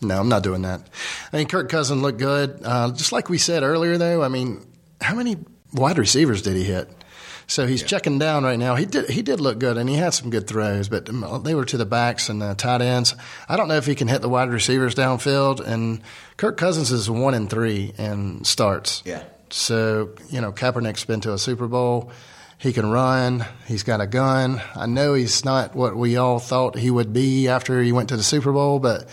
No, 0.00 0.20
I'm 0.20 0.28
not 0.28 0.42
doing 0.42 0.62
that. 0.62 0.82
I 1.32 1.36
mean, 1.36 1.48
Kirk 1.48 1.68
Cousins 1.68 2.00
looked 2.00 2.18
good. 2.18 2.60
Uh, 2.64 2.92
just 2.92 3.12
like 3.12 3.28
we 3.28 3.38
said 3.38 3.62
earlier, 3.62 3.98
though, 3.98 4.22
I 4.22 4.28
mean, 4.28 4.64
how 5.00 5.14
many 5.14 5.36
wide 5.72 5.98
receivers 5.98 6.42
did 6.42 6.56
he 6.56 6.64
hit? 6.64 6.88
So 7.48 7.66
he's 7.66 7.82
checking 7.82 8.18
down 8.18 8.44
right 8.44 8.58
now. 8.58 8.74
He 8.74 8.84
did 8.84 9.08
he 9.08 9.22
did 9.22 9.40
look 9.40 9.58
good, 9.58 9.78
and 9.78 9.88
he 9.88 9.96
had 9.96 10.12
some 10.12 10.28
good 10.28 10.46
throws, 10.46 10.90
but 10.90 11.08
um, 11.08 11.42
they 11.44 11.54
were 11.54 11.64
to 11.64 11.78
the 11.78 11.86
backs 11.86 12.28
and 12.28 12.42
the 12.42 12.54
tight 12.54 12.82
ends. 12.82 13.14
I 13.48 13.56
don't 13.56 13.68
know 13.68 13.76
if 13.76 13.86
he 13.86 13.94
can 13.94 14.06
hit 14.06 14.20
the 14.20 14.28
wide 14.28 14.50
receivers 14.50 14.94
downfield. 14.94 15.60
And 15.60 16.02
Kirk 16.36 16.58
Cousins 16.58 16.92
is 16.92 17.08
one 17.08 17.32
in 17.32 17.48
three 17.48 17.94
in 17.96 18.44
starts. 18.44 19.02
Yeah. 19.06 19.22
So 19.48 20.10
you 20.28 20.42
know, 20.42 20.52
Kaepernick's 20.52 21.06
been 21.06 21.22
to 21.22 21.32
a 21.32 21.38
Super 21.38 21.66
Bowl. 21.66 22.12
He 22.58 22.74
can 22.74 22.90
run. 22.90 23.46
He's 23.66 23.82
got 23.82 24.02
a 24.02 24.06
gun. 24.06 24.60
I 24.74 24.84
know 24.84 25.14
he's 25.14 25.42
not 25.42 25.74
what 25.74 25.96
we 25.96 26.18
all 26.18 26.40
thought 26.40 26.76
he 26.76 26.90
would 26.90 27.14
be 27.14 27.48
after 27.48 27.80
he 27.82 27.92
went 27.92 28.10
to 28.10 28.16
the 28.18 28.22
Super 28.22 28.52
Bowl, 28.52 28.78
but 28.78 29.08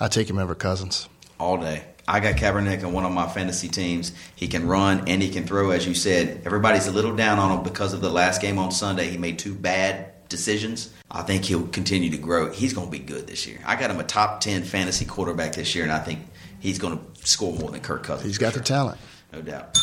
I 0.00 0.08
take 0.08 0.28
him 0.28 0.38
over 0.38 0.54
Cousins. 0.54 1.08
all 1.38 1.58
day. 1.58 1.82
I 2.08 2.20
got 2.20 2.36
Kaepernick 2.36 2.84
on 2.84 2.92
one 2.92 3.04
of 3.04 3.10
my 3.10 3.26
fantasy 3.28 3.68
teams. 3.68 4.12
He 4.36 4.46
can 4.46 4.68
run 4.68 5.08
and 5.08 5.20
he 5.20 5.28
can 5.28 5.44
throw, 5.44 5.70
as 5.70 5.86
you 5.88 5.94
said. 5.94 6.42
Everybody's 6.46 6.86
a 6.86 6.92
little 6.92 7.16
down 7.16 7.38
on 7.40 7.50
him 7.58 7.64
because 7.64 7.92
of 7.92 8.00
the 8.00 8.10
last 8.10 8.40
game 8.40 8.58
on 8.58 8.70
Sunday. 8.70 9.08
He 9.10 9.16
made 9.18 9.40
two 9.40 9.54
bad 9.54 10.12
decisions. 10.28 10.92
I 11.10 11.22
think 11.22 11.44
he'll 11.44 11.66
continue 11.66 12.10
to 12.10 12.16
grow. 12.16 12.52
He's 12.52 12.72
going 12.72 12.86
to 12.86 12.90
be 12.92 13.00
good 13.00 13.26
this 13.26 13.44
year. 13.46 13.58
I 13.66 13.74
got 13.74 13.90
him 13.90 13.98
a 13.98 14.04
top 14.04 14.40
10 14.40 14.62
fantasy 14.62 15.04
quarterback 15.04 15.54
this 15.54 15.74
year, 15.74 15.82
and 15.82 15.92
I 15.92 15.98
think 15.98 16.20
he's 16.60 16.78
going 16.78 16.96
to 16.98 17.26
score 17.26 17.52
more 17.54 17.70
than 17.72 17.80
Kirk 17.80 18.04
Cousins. 18.04 18.26
He's 18.28 18.38
got 18.38 18.54
the 18.54 18.60
talent. 18.60 18.98
No 19.32 19.42
doubt. 19.42 19.76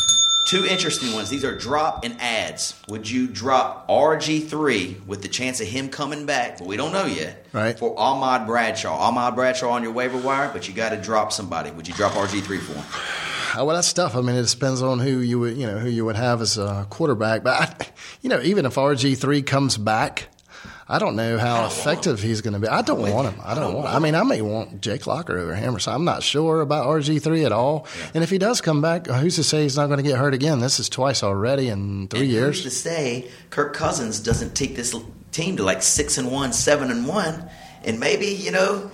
Two 0.46 0.66
interesting 0.66 1.14
ones. 1.14 1.30
These 1.30 1.46
are 1.46 1.56
drop 1.58 2.04
and 2.04 2.20
ads. 2.20 2.74
Would 2.90 3.10
you 3.10 3.28
drop 3.28 3.88
RG3 3.88 5.06
with 5.06 5.22
the 5.22 5.28
chance 5.30 5.62
of 5.62 5.68
him 5.68 5.90
coming 5.90 6.26
back, 6.26 6.58
but 6.60 6.68
we 6.68 6.76
don't 6.78 6.92
know 6.92 7.06
yet, 7.06 7.46
Right. 7.54 7.78
for 7.80 7.98
Ahmad 7.98 8.46
Bradshaw? 8.46 8.94
Ahmad 8.98 9.36
Bradshaw 9.36 9.70
on 9.70 9.84
your 9.84 9.94
waiver 9.94 10.18
wire, 10.18 10.50
but 10.52 10.68
you 10.68 10.74
got 10.74 10.90
to 10.90 10.98
drop 10.98 11.32
somebody. 11.32 11.72
Would 11.72 11.88
you 11.88 11.94
drop 11.94 12.14
RG3 12.14 12.60
for 12.60 12.74
him? 12.74 12.84
Uh, 13.58 13.64
Well, 13.66 13.76
that's 13.76 13.94
tough. 13.94 14.16
I 14.16 14.22
mean, 14.22 14.36
it 14.36 14.48
depends 14.50 14.82
on 14.82 15.00
who 15.00 15.20
you 15.20 15.40
would, 15.40 15.56
you 15.58 15.68
know, 15.68 15.78
who 15.78 15.88
you 15.90 16.04
would 16.06 16.16
have 16.16 16.42
as 16.42 16.58
a 16.58 16.88
quarterback. 16.90 17.44
But 17.44 17.62
I, 17.62 17.88
you 18.22 18.30
know, 18.30 18.42
even 18.42 18.66
if 18.66 18.76
RG 18.76 19.16
three 19.18 19.42
comes 19.44 19.78
back, 19.78 20.28
I 20.94 21.00
don't 21.00 21.16
know 21.16 21.40
how 21.40 21.66
effective 21.66 22.22
he's 22.22 22.42
going 22.42 22.54
to 22.54 22.60
be. 22.60 22.68
I 22.68 22.84
don't 22.84 23.02
want 23.02 23.34
him. 23.34 23.42
I 23.44 23.56
don't, 23.56 23.74
want. 23.74 23.88
I 23.88 23.98
mean, 23.98 24.14
I 24.14 24.22
may 24.22 24.44
want 24.44 24.80
Jake 24.80 25.08
Locker 25.08 25.36
over 25.40 25.56
him, 25.56 25.80
so 25.80 25.92
I'm 25.92 26.06
not 26.06 26.22
sure 26.22 26.62
about 26.62 26.86
RG 26.86 27.20
three 27.20 27.46
at 27.46 27.52
all. 27.52 27.88
And 28.14 28.24
if 28.24 28.30
he 28.30 28.38
does 28.38 28.62
come 28.62 28.80
back, 28.80 29.08
who's 29.08 29.38
to 29.38 29.44
say 29.44 29.64
he's 29.64 29.76
not 29.76 29.88
going 29.88 29.98
to 29.98 30.04
get 30.04 30.20
hurt 30.20 30.36
again? 30.36 30.60
This 30.60 30.80
is 30.80 30.90
twice 30.90 31.24
already 31.24 31.70
in 31.70 32.10
three 32.10 32.20
And 32.20 32.30
years. 32.30 32.64
Who's 32.64 32.74
to 32.76 32.80
say 32.80 33.32
Kirk 33.50 33.74
Cousins 33.74 34.20
doesn't 34.20 34.54
take 34.54 34.76
this 34.76 34.96
team 35.32 35.58
to 35.58 35.64
like 35.64 35.82
six 35.82 36.20
and 36.20 36.32
one, 36.32 36.54
seven 36.54 36.92
and 36.92 37.08
one, 37.08 37.50
and 37.84 38.00
maybe 38.00 38.28
you 38.28 38.52
know 38.52 38.92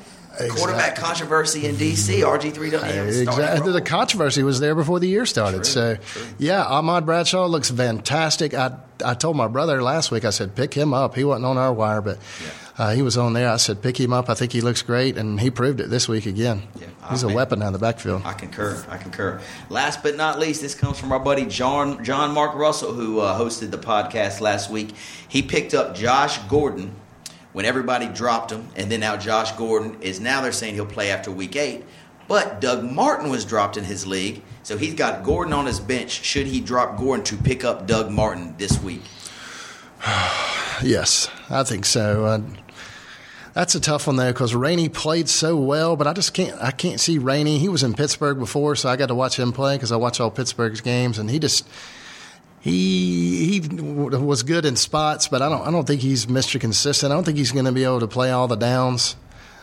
quarterback 0.47 0.95
controversy 0.95 1.65
in 1.65 1.75
DC. 1.75 2.21
RG 2.21 2.53
three 2.53 2.69
doesn't 2.69 2.89
a 2.89 3.21
Exactly. 3.21 3.71
The 3.71 3.81
controversy 3.81 4.43
was 4.43 4.59
there 4.59 4.75
before 4.75 4.99
the 4.99 5.07
year 5.07 5.25
started. 5.25 5.65
so, 5.65 5.97
yeah, 6.37 6.63
Ahmad 6.63 7.05
Bradshaw 7.05 7.45
looks 7.47 7.69
fantastic. 7.69 8.53
I 8.53 8.77
I 9.03 9.13
told 9.13 9.35
my 9.37 9.47
brother 9.47 9.81
last 9.81 10.11
week. 10.11 10.25
I 10.25 10.29
said 10.29 10.55
pick 10.55 10.73
him 10.73 10.93
up. 10.93 11.15
He 11.15 11.23
wasn't 11.23 11.45
on 11.45 11.57
our 11.57 11.71
wire, 11.73 12.01
but 12.01 12.17
uh, 12.77 12.91
he 12.93 13.01
was 13.01 13.17
on 13.17 13.33
there. 13.33 13.49
I 13.49 13.57
said 13.57 13.81
pick 13.81 13.99
him 13.99 14.11
up. 14.13 14.29
I 14.29 14.33
think 14.33 14.51
he 14.51 14.61
looks 14.61 14.81
great, 14.81 15.17
and 15.17 15.39
he 15.39 15.49
proved 15.51 15.79
it 15.79 15.89
this 15.89 16.07
week 16.09 16.25
again. 16.25 16.63
Yeah, 16.79 16.87
He's 17.09 17.23
I 17.23 17.27
a 17.27 17.29
mean- 17.29 17.35
weapon 17.37 17.61
out 17.61 17.67
of 17.67 17.73
the 17.73 17.79
backfield. 17.79 18.21
I 18.25 18.33
concur. 18.33 18.85
I 18.89 18.97
concur. 18.97 19.41
Last 19.69 20.03
but 20.03 20.15
not 20.17 20.37
least, 20.39 20.61
this 20.61 20.75
comes 20.75 20.99
from 20.99 21.11
our 21.11 21.19
buddy 21.19 21.45
John 21.45 22.03
John 22.03 22.33
Mark 22.33 22.55
Russell, 22.55 22.93
who 22.93 23.19
uh, 23.19 23.39
hosted 23.39 23.71
the 23.71 23.77
podcast 23.77 24.41
last 24.41 24.69
week. 24.69 24.93
He 25.27 25.41
picked 25.41 25.73
up 25.73 25.95
Josh 25.95 26.37
Gordon 26.49 26.93
when 27.59 27.65
everybody 27.65 28.07
dropped 28.07 28.53
him, 28.53 28.65
and 28.77 28.89
then 28.89 29.01
now 29.01 29.17
Josh 29.17 29.51
Gordon 29.57 29.97
is 29.99 30.21
now 30.21 30.39
they're 30.39 30.53
saying 30.53 30.75
he'll 30.75 30.85
play 30.85 31.11
after 31.11 31.29
week 31.29 31.57
eight. 31.57 31.83
But 32.29 32.61
Doug 32.61 32.85
Martin 32.85 33.29
was 33.29 33.43
dropped 33.43 33.75
in 33.75 33.83
his 33.83 34.07
league, 34.07 34.43
so 34.63 34.77
he's 34.77 34.93
got 34.93 35.25
Gordon 35.25 35.51
on 35.51 35.65
his 35.65 35.81
bench. 35.81 36.23
Should 36.23 36.47
he 36.47 36.61
drop 36.61 36.97
Gordon 36.97 37.25
to 37.25 37.35
pick 37.35 37.65
up 37.65 37.85
Doug 37.85 38.11
Martin 38.11 38.55
this 38.57 38.81
week? 38.81 39.01
Yes, 40.81 41.29
I 41.49 41.63
think 41.65 41.83
so. 41.83 42.23
Uh, 42.23 42.41
that's 43.53 43.75
a 43.75 43.81
tough 43.81 44.07
one 44.07 44.15
though 44.15 44.31
because 44.31 44.55
Rainey 44.55 44.87
played 44.87 45.27
so 45.27 45.57
well, 45.57 45.97
but 45.97 46.07
I 46.07 46.13
just 46.13 46.33
can't. 46.33 46.57
I 46.61 46.71
can't 46.71 47.01
see 47.01 47.17
Rainey. 47.17 47.59
He 47.59 47.67
was 47.67 47.83
in 47.83 47.93
Pittsburgh 47.93 48.39
before, 48.39 48.77
so 48.77 48.87
I 48.87 48.95
got 48.95 49.07
to 49.07 49.15
watch 49.15 49.37
him 49.37 49.51
play 49.51 49.75
because 49.75 49.91
I 49.91 49.97
watch 49.97 50.21
all 50.21 50.31
Pittsburgh's 50.31 50.79
games, 50.79 51.19
and 51.19 51.29
he 51.29 51.37
just 51.37 51.67
he 52.61 53.59
he 53.59 53.81
was 53.81 54.43
good 54.43 54.65
in 54.65 54.75
spots, 54.75 55.27
but 55.27 55.41
I 55.41 55.49
don't 55.49 55.65
I 55.67 55.71
don't 55.71 55.87
think 55.87 56.01
he's 56.01 56.25
Mr. 56.25 56.59
Consistent. 56.59 57.11
I 57.11 57.15
don't 57.15 57.23
think 57.23 57.37
he's 57.37 57.51
going 57.51 57.65
to 57.65 57.71
be 57.71 57.83
able 57.83 58.01
to 58.01 58.07
play 58.07 58.31
all 58.31 58.47
the 58.47 58.55
downs. 58.55 59.15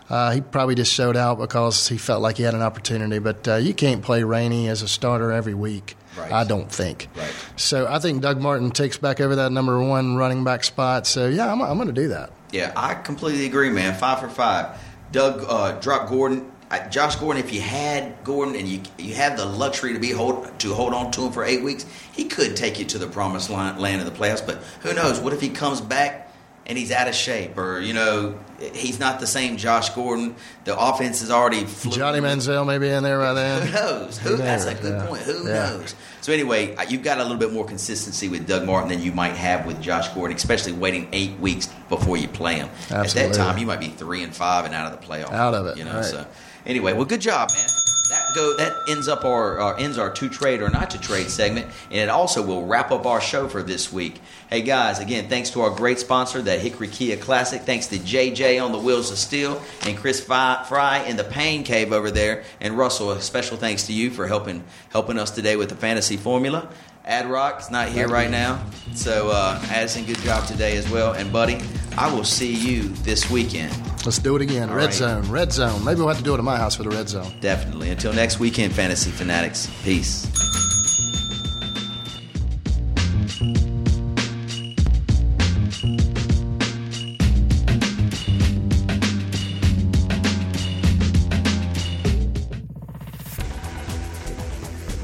Uh, 0.09 0.31
he 0.31 0.41
probably 0.41 0.77
just 0.77 0.93
showed 0.93 1.17
out 1.17 1.39
because 1.39 1.89
he 1.89 1.99
felt 1.99 2.23
like 2.23 2.37
he 2.37 2.45
had 2.45 2.55
an 2.55 2.63
opportunity, 2.63 3.19
but 3.19 3.47
uh, 3.49 3.57
you 3.57 3.75
can't 3.75 4.03
play 4.03 4.23
Rainey 4.23 4.69
as 4.69 4.83
a 4.83 4.89
starter 4.89 5.33
every 5.33 5.55
week. 5.55 5.97
Right. 6.17 6.33
I 6.33 6.45
don't 6.45 6.71
think. 6.71 7.09
Right. 7.17 7.35
So 7.57 7.87
I 7.87 7.99
think 7.99 8.23
Doug 8.23 8.41
Martin 8.41 8.71
takes 8.71 8.97
back 8.97 9.21
over 9.21 9.37
that 9.37 9.53
number 9.53 9.83
one 9.83 10.17
running 10.17 10.45
back 10.45 10.65
spot. 10.65 11.07
So 11.07 11.29
yeah, 11.29 11.53
I'm, 11.53 11.61
I'm 11.61 11.77
going 11.77 11.89
to 11.89 11.93
do 11.93 12.09
that. 12.09 12.31
Yeah, 12.53 12.73
I 12.77 12.95
completely 12.95 13.47
agree, 13.47 13.71
man. 13.71 13.95
Five 13.95 14.21
for 14.21 14.29
five. 14.29 14.81
Doug, 15.13 15.45
uh, 15.47 15.73
drop 15.81 16.09
Gordon. 16.09 16.51
Josh 16.91 17.17
Gordon, 17.17 17.43
if 17.43 17.53
you 17.53 17.61
had 17.61 18.13
Gordon 18.25 18.57
and 18.57 18.67
you 18.67 18.81
you 18.99 19.15
have 19.15 19.37
the 19.37 19.45
luxury 19.45 19.93
to 19.93 20.01
be 20.01 20.11
hold 20.11 20.59
to 20.61 20.75
hold 20.75 20.95
on 20.95 21.11
to 21.13 21.23
him 21.27 21.33
for 21.33 21.45
eight 21.45 21.63
weeks, 21.63 21.87
he 22.13 22.25
could 22.25 22.57
take 22.57 22.79
you 22.79 22.85
to 22.87 22.99
the 22.99 23.07
promised 23.07 23.51
line, 23.51 23.79
land 23.79 24.01
of 24.01 24.13
the 24.13 24.19
playoffs. 24.19 24.45
But 24.45 24.57
who 24.83 24.93
knows? 24.93 25.21
What 25.21 25.33
if 25.33 25.41
he 25.41 25.49
comes 25.51 25.81
back 25.81 26.25
and 26.69 26.77
he's 26.77 26.91
out 26.91 27.07
of 27.07 27.15
shape, 27.15 27.57
or 27.57 27.79
you 27.81 27.93
know, 27.95 28.37
he's 28.75 28.99
not 28.99 29.21
the 29.21 29.29
same 29.29 29.57
Josh 29.57 29.91
Gordon? 29.91 30.35
The 30.65 30.77
offense 30.77 31.23
is 31.23 31.31
already. 31.31 31.65
Johnny 31.89 32.19
Manziel 32.19 32.67
may 32.67 32.79
be 32.79 32.89
in 32.89 33.05
there 33.05 33.21
by 33.21 33.29
Who 33.29 33.35
then. 33.37 33.73
knows? 33.73 34.19
Who, 34.19 34.31
Who 34.31 34.37
that's 34.39 34.65
a 34.65 34.75
good 34.75 34.95
Yeah. 35.01 35.07
point. 35.07 35.23
Who 35.23 35.47
Yeah. 35.47 35.53
knows? 35.71 35.95
So 36.23 36.33
anyway, 36.33 36.75
you've 36.89 37.05
got 37.05 37.19
a 37.19 37.23
little 37.23 37.39
bit 37.39 37.53
more 37.53 37.65
consistency 37.65 38.29
with 38.29 38.49
Doug 38.49 38.65
Martin 38.67 38.89
than 38.89 39.01
you 39.01 39.13
might 39.13 39.37
have 39.37 39.65
with 39.67 39.81
Josh 39.81 40.09
Gordon, 40.09 40.37
especially 40.37 40.73
waiting 40.73 41.07
eight 41.13 41.39
weeks 41.39 41.69
before 41.89 42.17
you 42.17 42.27
play 42.27 42.57
him. 42.57 42.69
At 42.91 43.11
that 43.11 43.35
time, 43.35 43.57
you 43.59 43.67
might 43.67 43.79
be 43.79 43.89
three 43.91 44.25
and 44.25 44.35
five 44.35 44.65
and 44.65 44.75
out 44.75 44.93
of 44.93 45.01
the 45.01 45.07
playoff. 45.07 45.33
Out 45.33 45.55
of 45.55 45.67
it, 45.67 45.77
You 45.79 45.85
know. 45.85 45.95
right. 45.95 46.05
So 46.05 46.27
anyway, 46.67 46.93
well, 46.93 47.05
good 47.05 47.21
job, 47.21 47.51
man. 47.53 47.69
That 48.09 48.35
go 48.37 48.57
that 48.57 48.77
ends 48.89 49.09
up 49.09 49.25
our, 49.25 49.59
our 49.59 49.77
ends 49.79 49.99
our 49.99 50.11
to 50.11 50.29
trade 50.29 50.63
or 50.63 50.71
not 50.71 50.91
to 50.91 51.01
trade 51.01 51.29
segment, 51.29 51.67
and 51.91 52.03
it 52.03 52.09
also 52.09 52.41
will 52.41 52.65
wrap 52.65 52.93
up 52.93 53.05
our 53.05 53.21
show 53.21 53.49
for 53.49 53.65
this 53.65 53.93
week. 53.93 54.21
Hey 54.49 54.63
guys, 54.63 55.01
again, 55.01 55.29
thanks 55.29 55.51
to 55.51 55.63
our 55.63 55.71
great 55.71 55.99
sponsor, 55.99 56.41
the 56.41 56.57
Hickory 56.57 56.87
Kia 56.87 57.17
Classic. 57.17 57.63
Thanks 57.63 57.89
to 57.89 57.99
JJ 57.99 58.65
on 58.65 58.71
the 58.71 58.79
Wheels 58.79 59.11
of 59.11 59.19
Steel 59.19 59.61
and 59.87 59.97
Chris 59.97 60.21
Fry 60.21 61.05
in 61.09 61.17
the 61.17 61.25
Pain 61.25 61.65
Cave 61.65 61.93
over 61.93 62.13
there, 62.13 62.45
and 62.61 62.79
Russell. 62.79 63.11
A 63.11 63.21
special 63.21 63.57
thanks 63.57 63.89
to 63.89 63.93
you 63.93 64.11
for 64.11 64.29
helping 64.29 64.63
helping 64.91 65.19
us 65.19 65.33
today 65.33 65.57
with 65.57 65.69
the 65.69 65.77
fantasy 65.77 66.17
formula. 66.17 66.69
Ad 67.07 67.27
Rock 67.31 67.61
is 67.61 67.71
not 67.71 67.89
here 67.89 68.09
right 68.09 68.29
now, 68.29 68.61
so 68.93 69.29
uh, 69.29 69.61
Addison, 69.71 70.05
good 70.05 70.19
job 70.19 70.45
today 70.49 70.77
as 70.77 70.91
well. 70.91 71.13
And 71.13 71.33
buddy, 71.33 71.61
I 71.97 72.13
will 72.13 72.25
see 72.25 72.53
you 72.53 72.83
this 73.05 73.31
weekend. 73.31 73.73
Let's 74.05 74.19
do 74.19 74.35
it 74.35 74.43
again. 74.43 74.71
All 74.71 74.75
red 74.77 74.87
right. 74.87 74.95
zone, 74.95 75.31
red 75.31 75.53
zone. 75.53 75.85
Maybe 75.85 76.01
we'll 76.01 76.09
have 76.09 76.19
to 76.19 76.25
do 76.25 76.35
it 76.35 76.39
at 76.39 76.45
my 76.45 76.57
house 76.57 76.75
for 76.75 76.83
the 76.83 76.91
red 76.91 77.09
zone. 77.09 77.33
Definitely. 77.41 77.91
Until 77.91 78.13
next 78.13 78.41
weekend, 78.41 78.73
Fantasy 78.73 79.13
Fanatics. 79.13 79.71
Peace. 79.85 80.27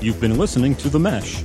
You've 0.00 0.20
been 0.20 0.36
listening 0.36 0.74
to 0.76 0.88
The 0.88 0.98
Mesh, 0.98 1.44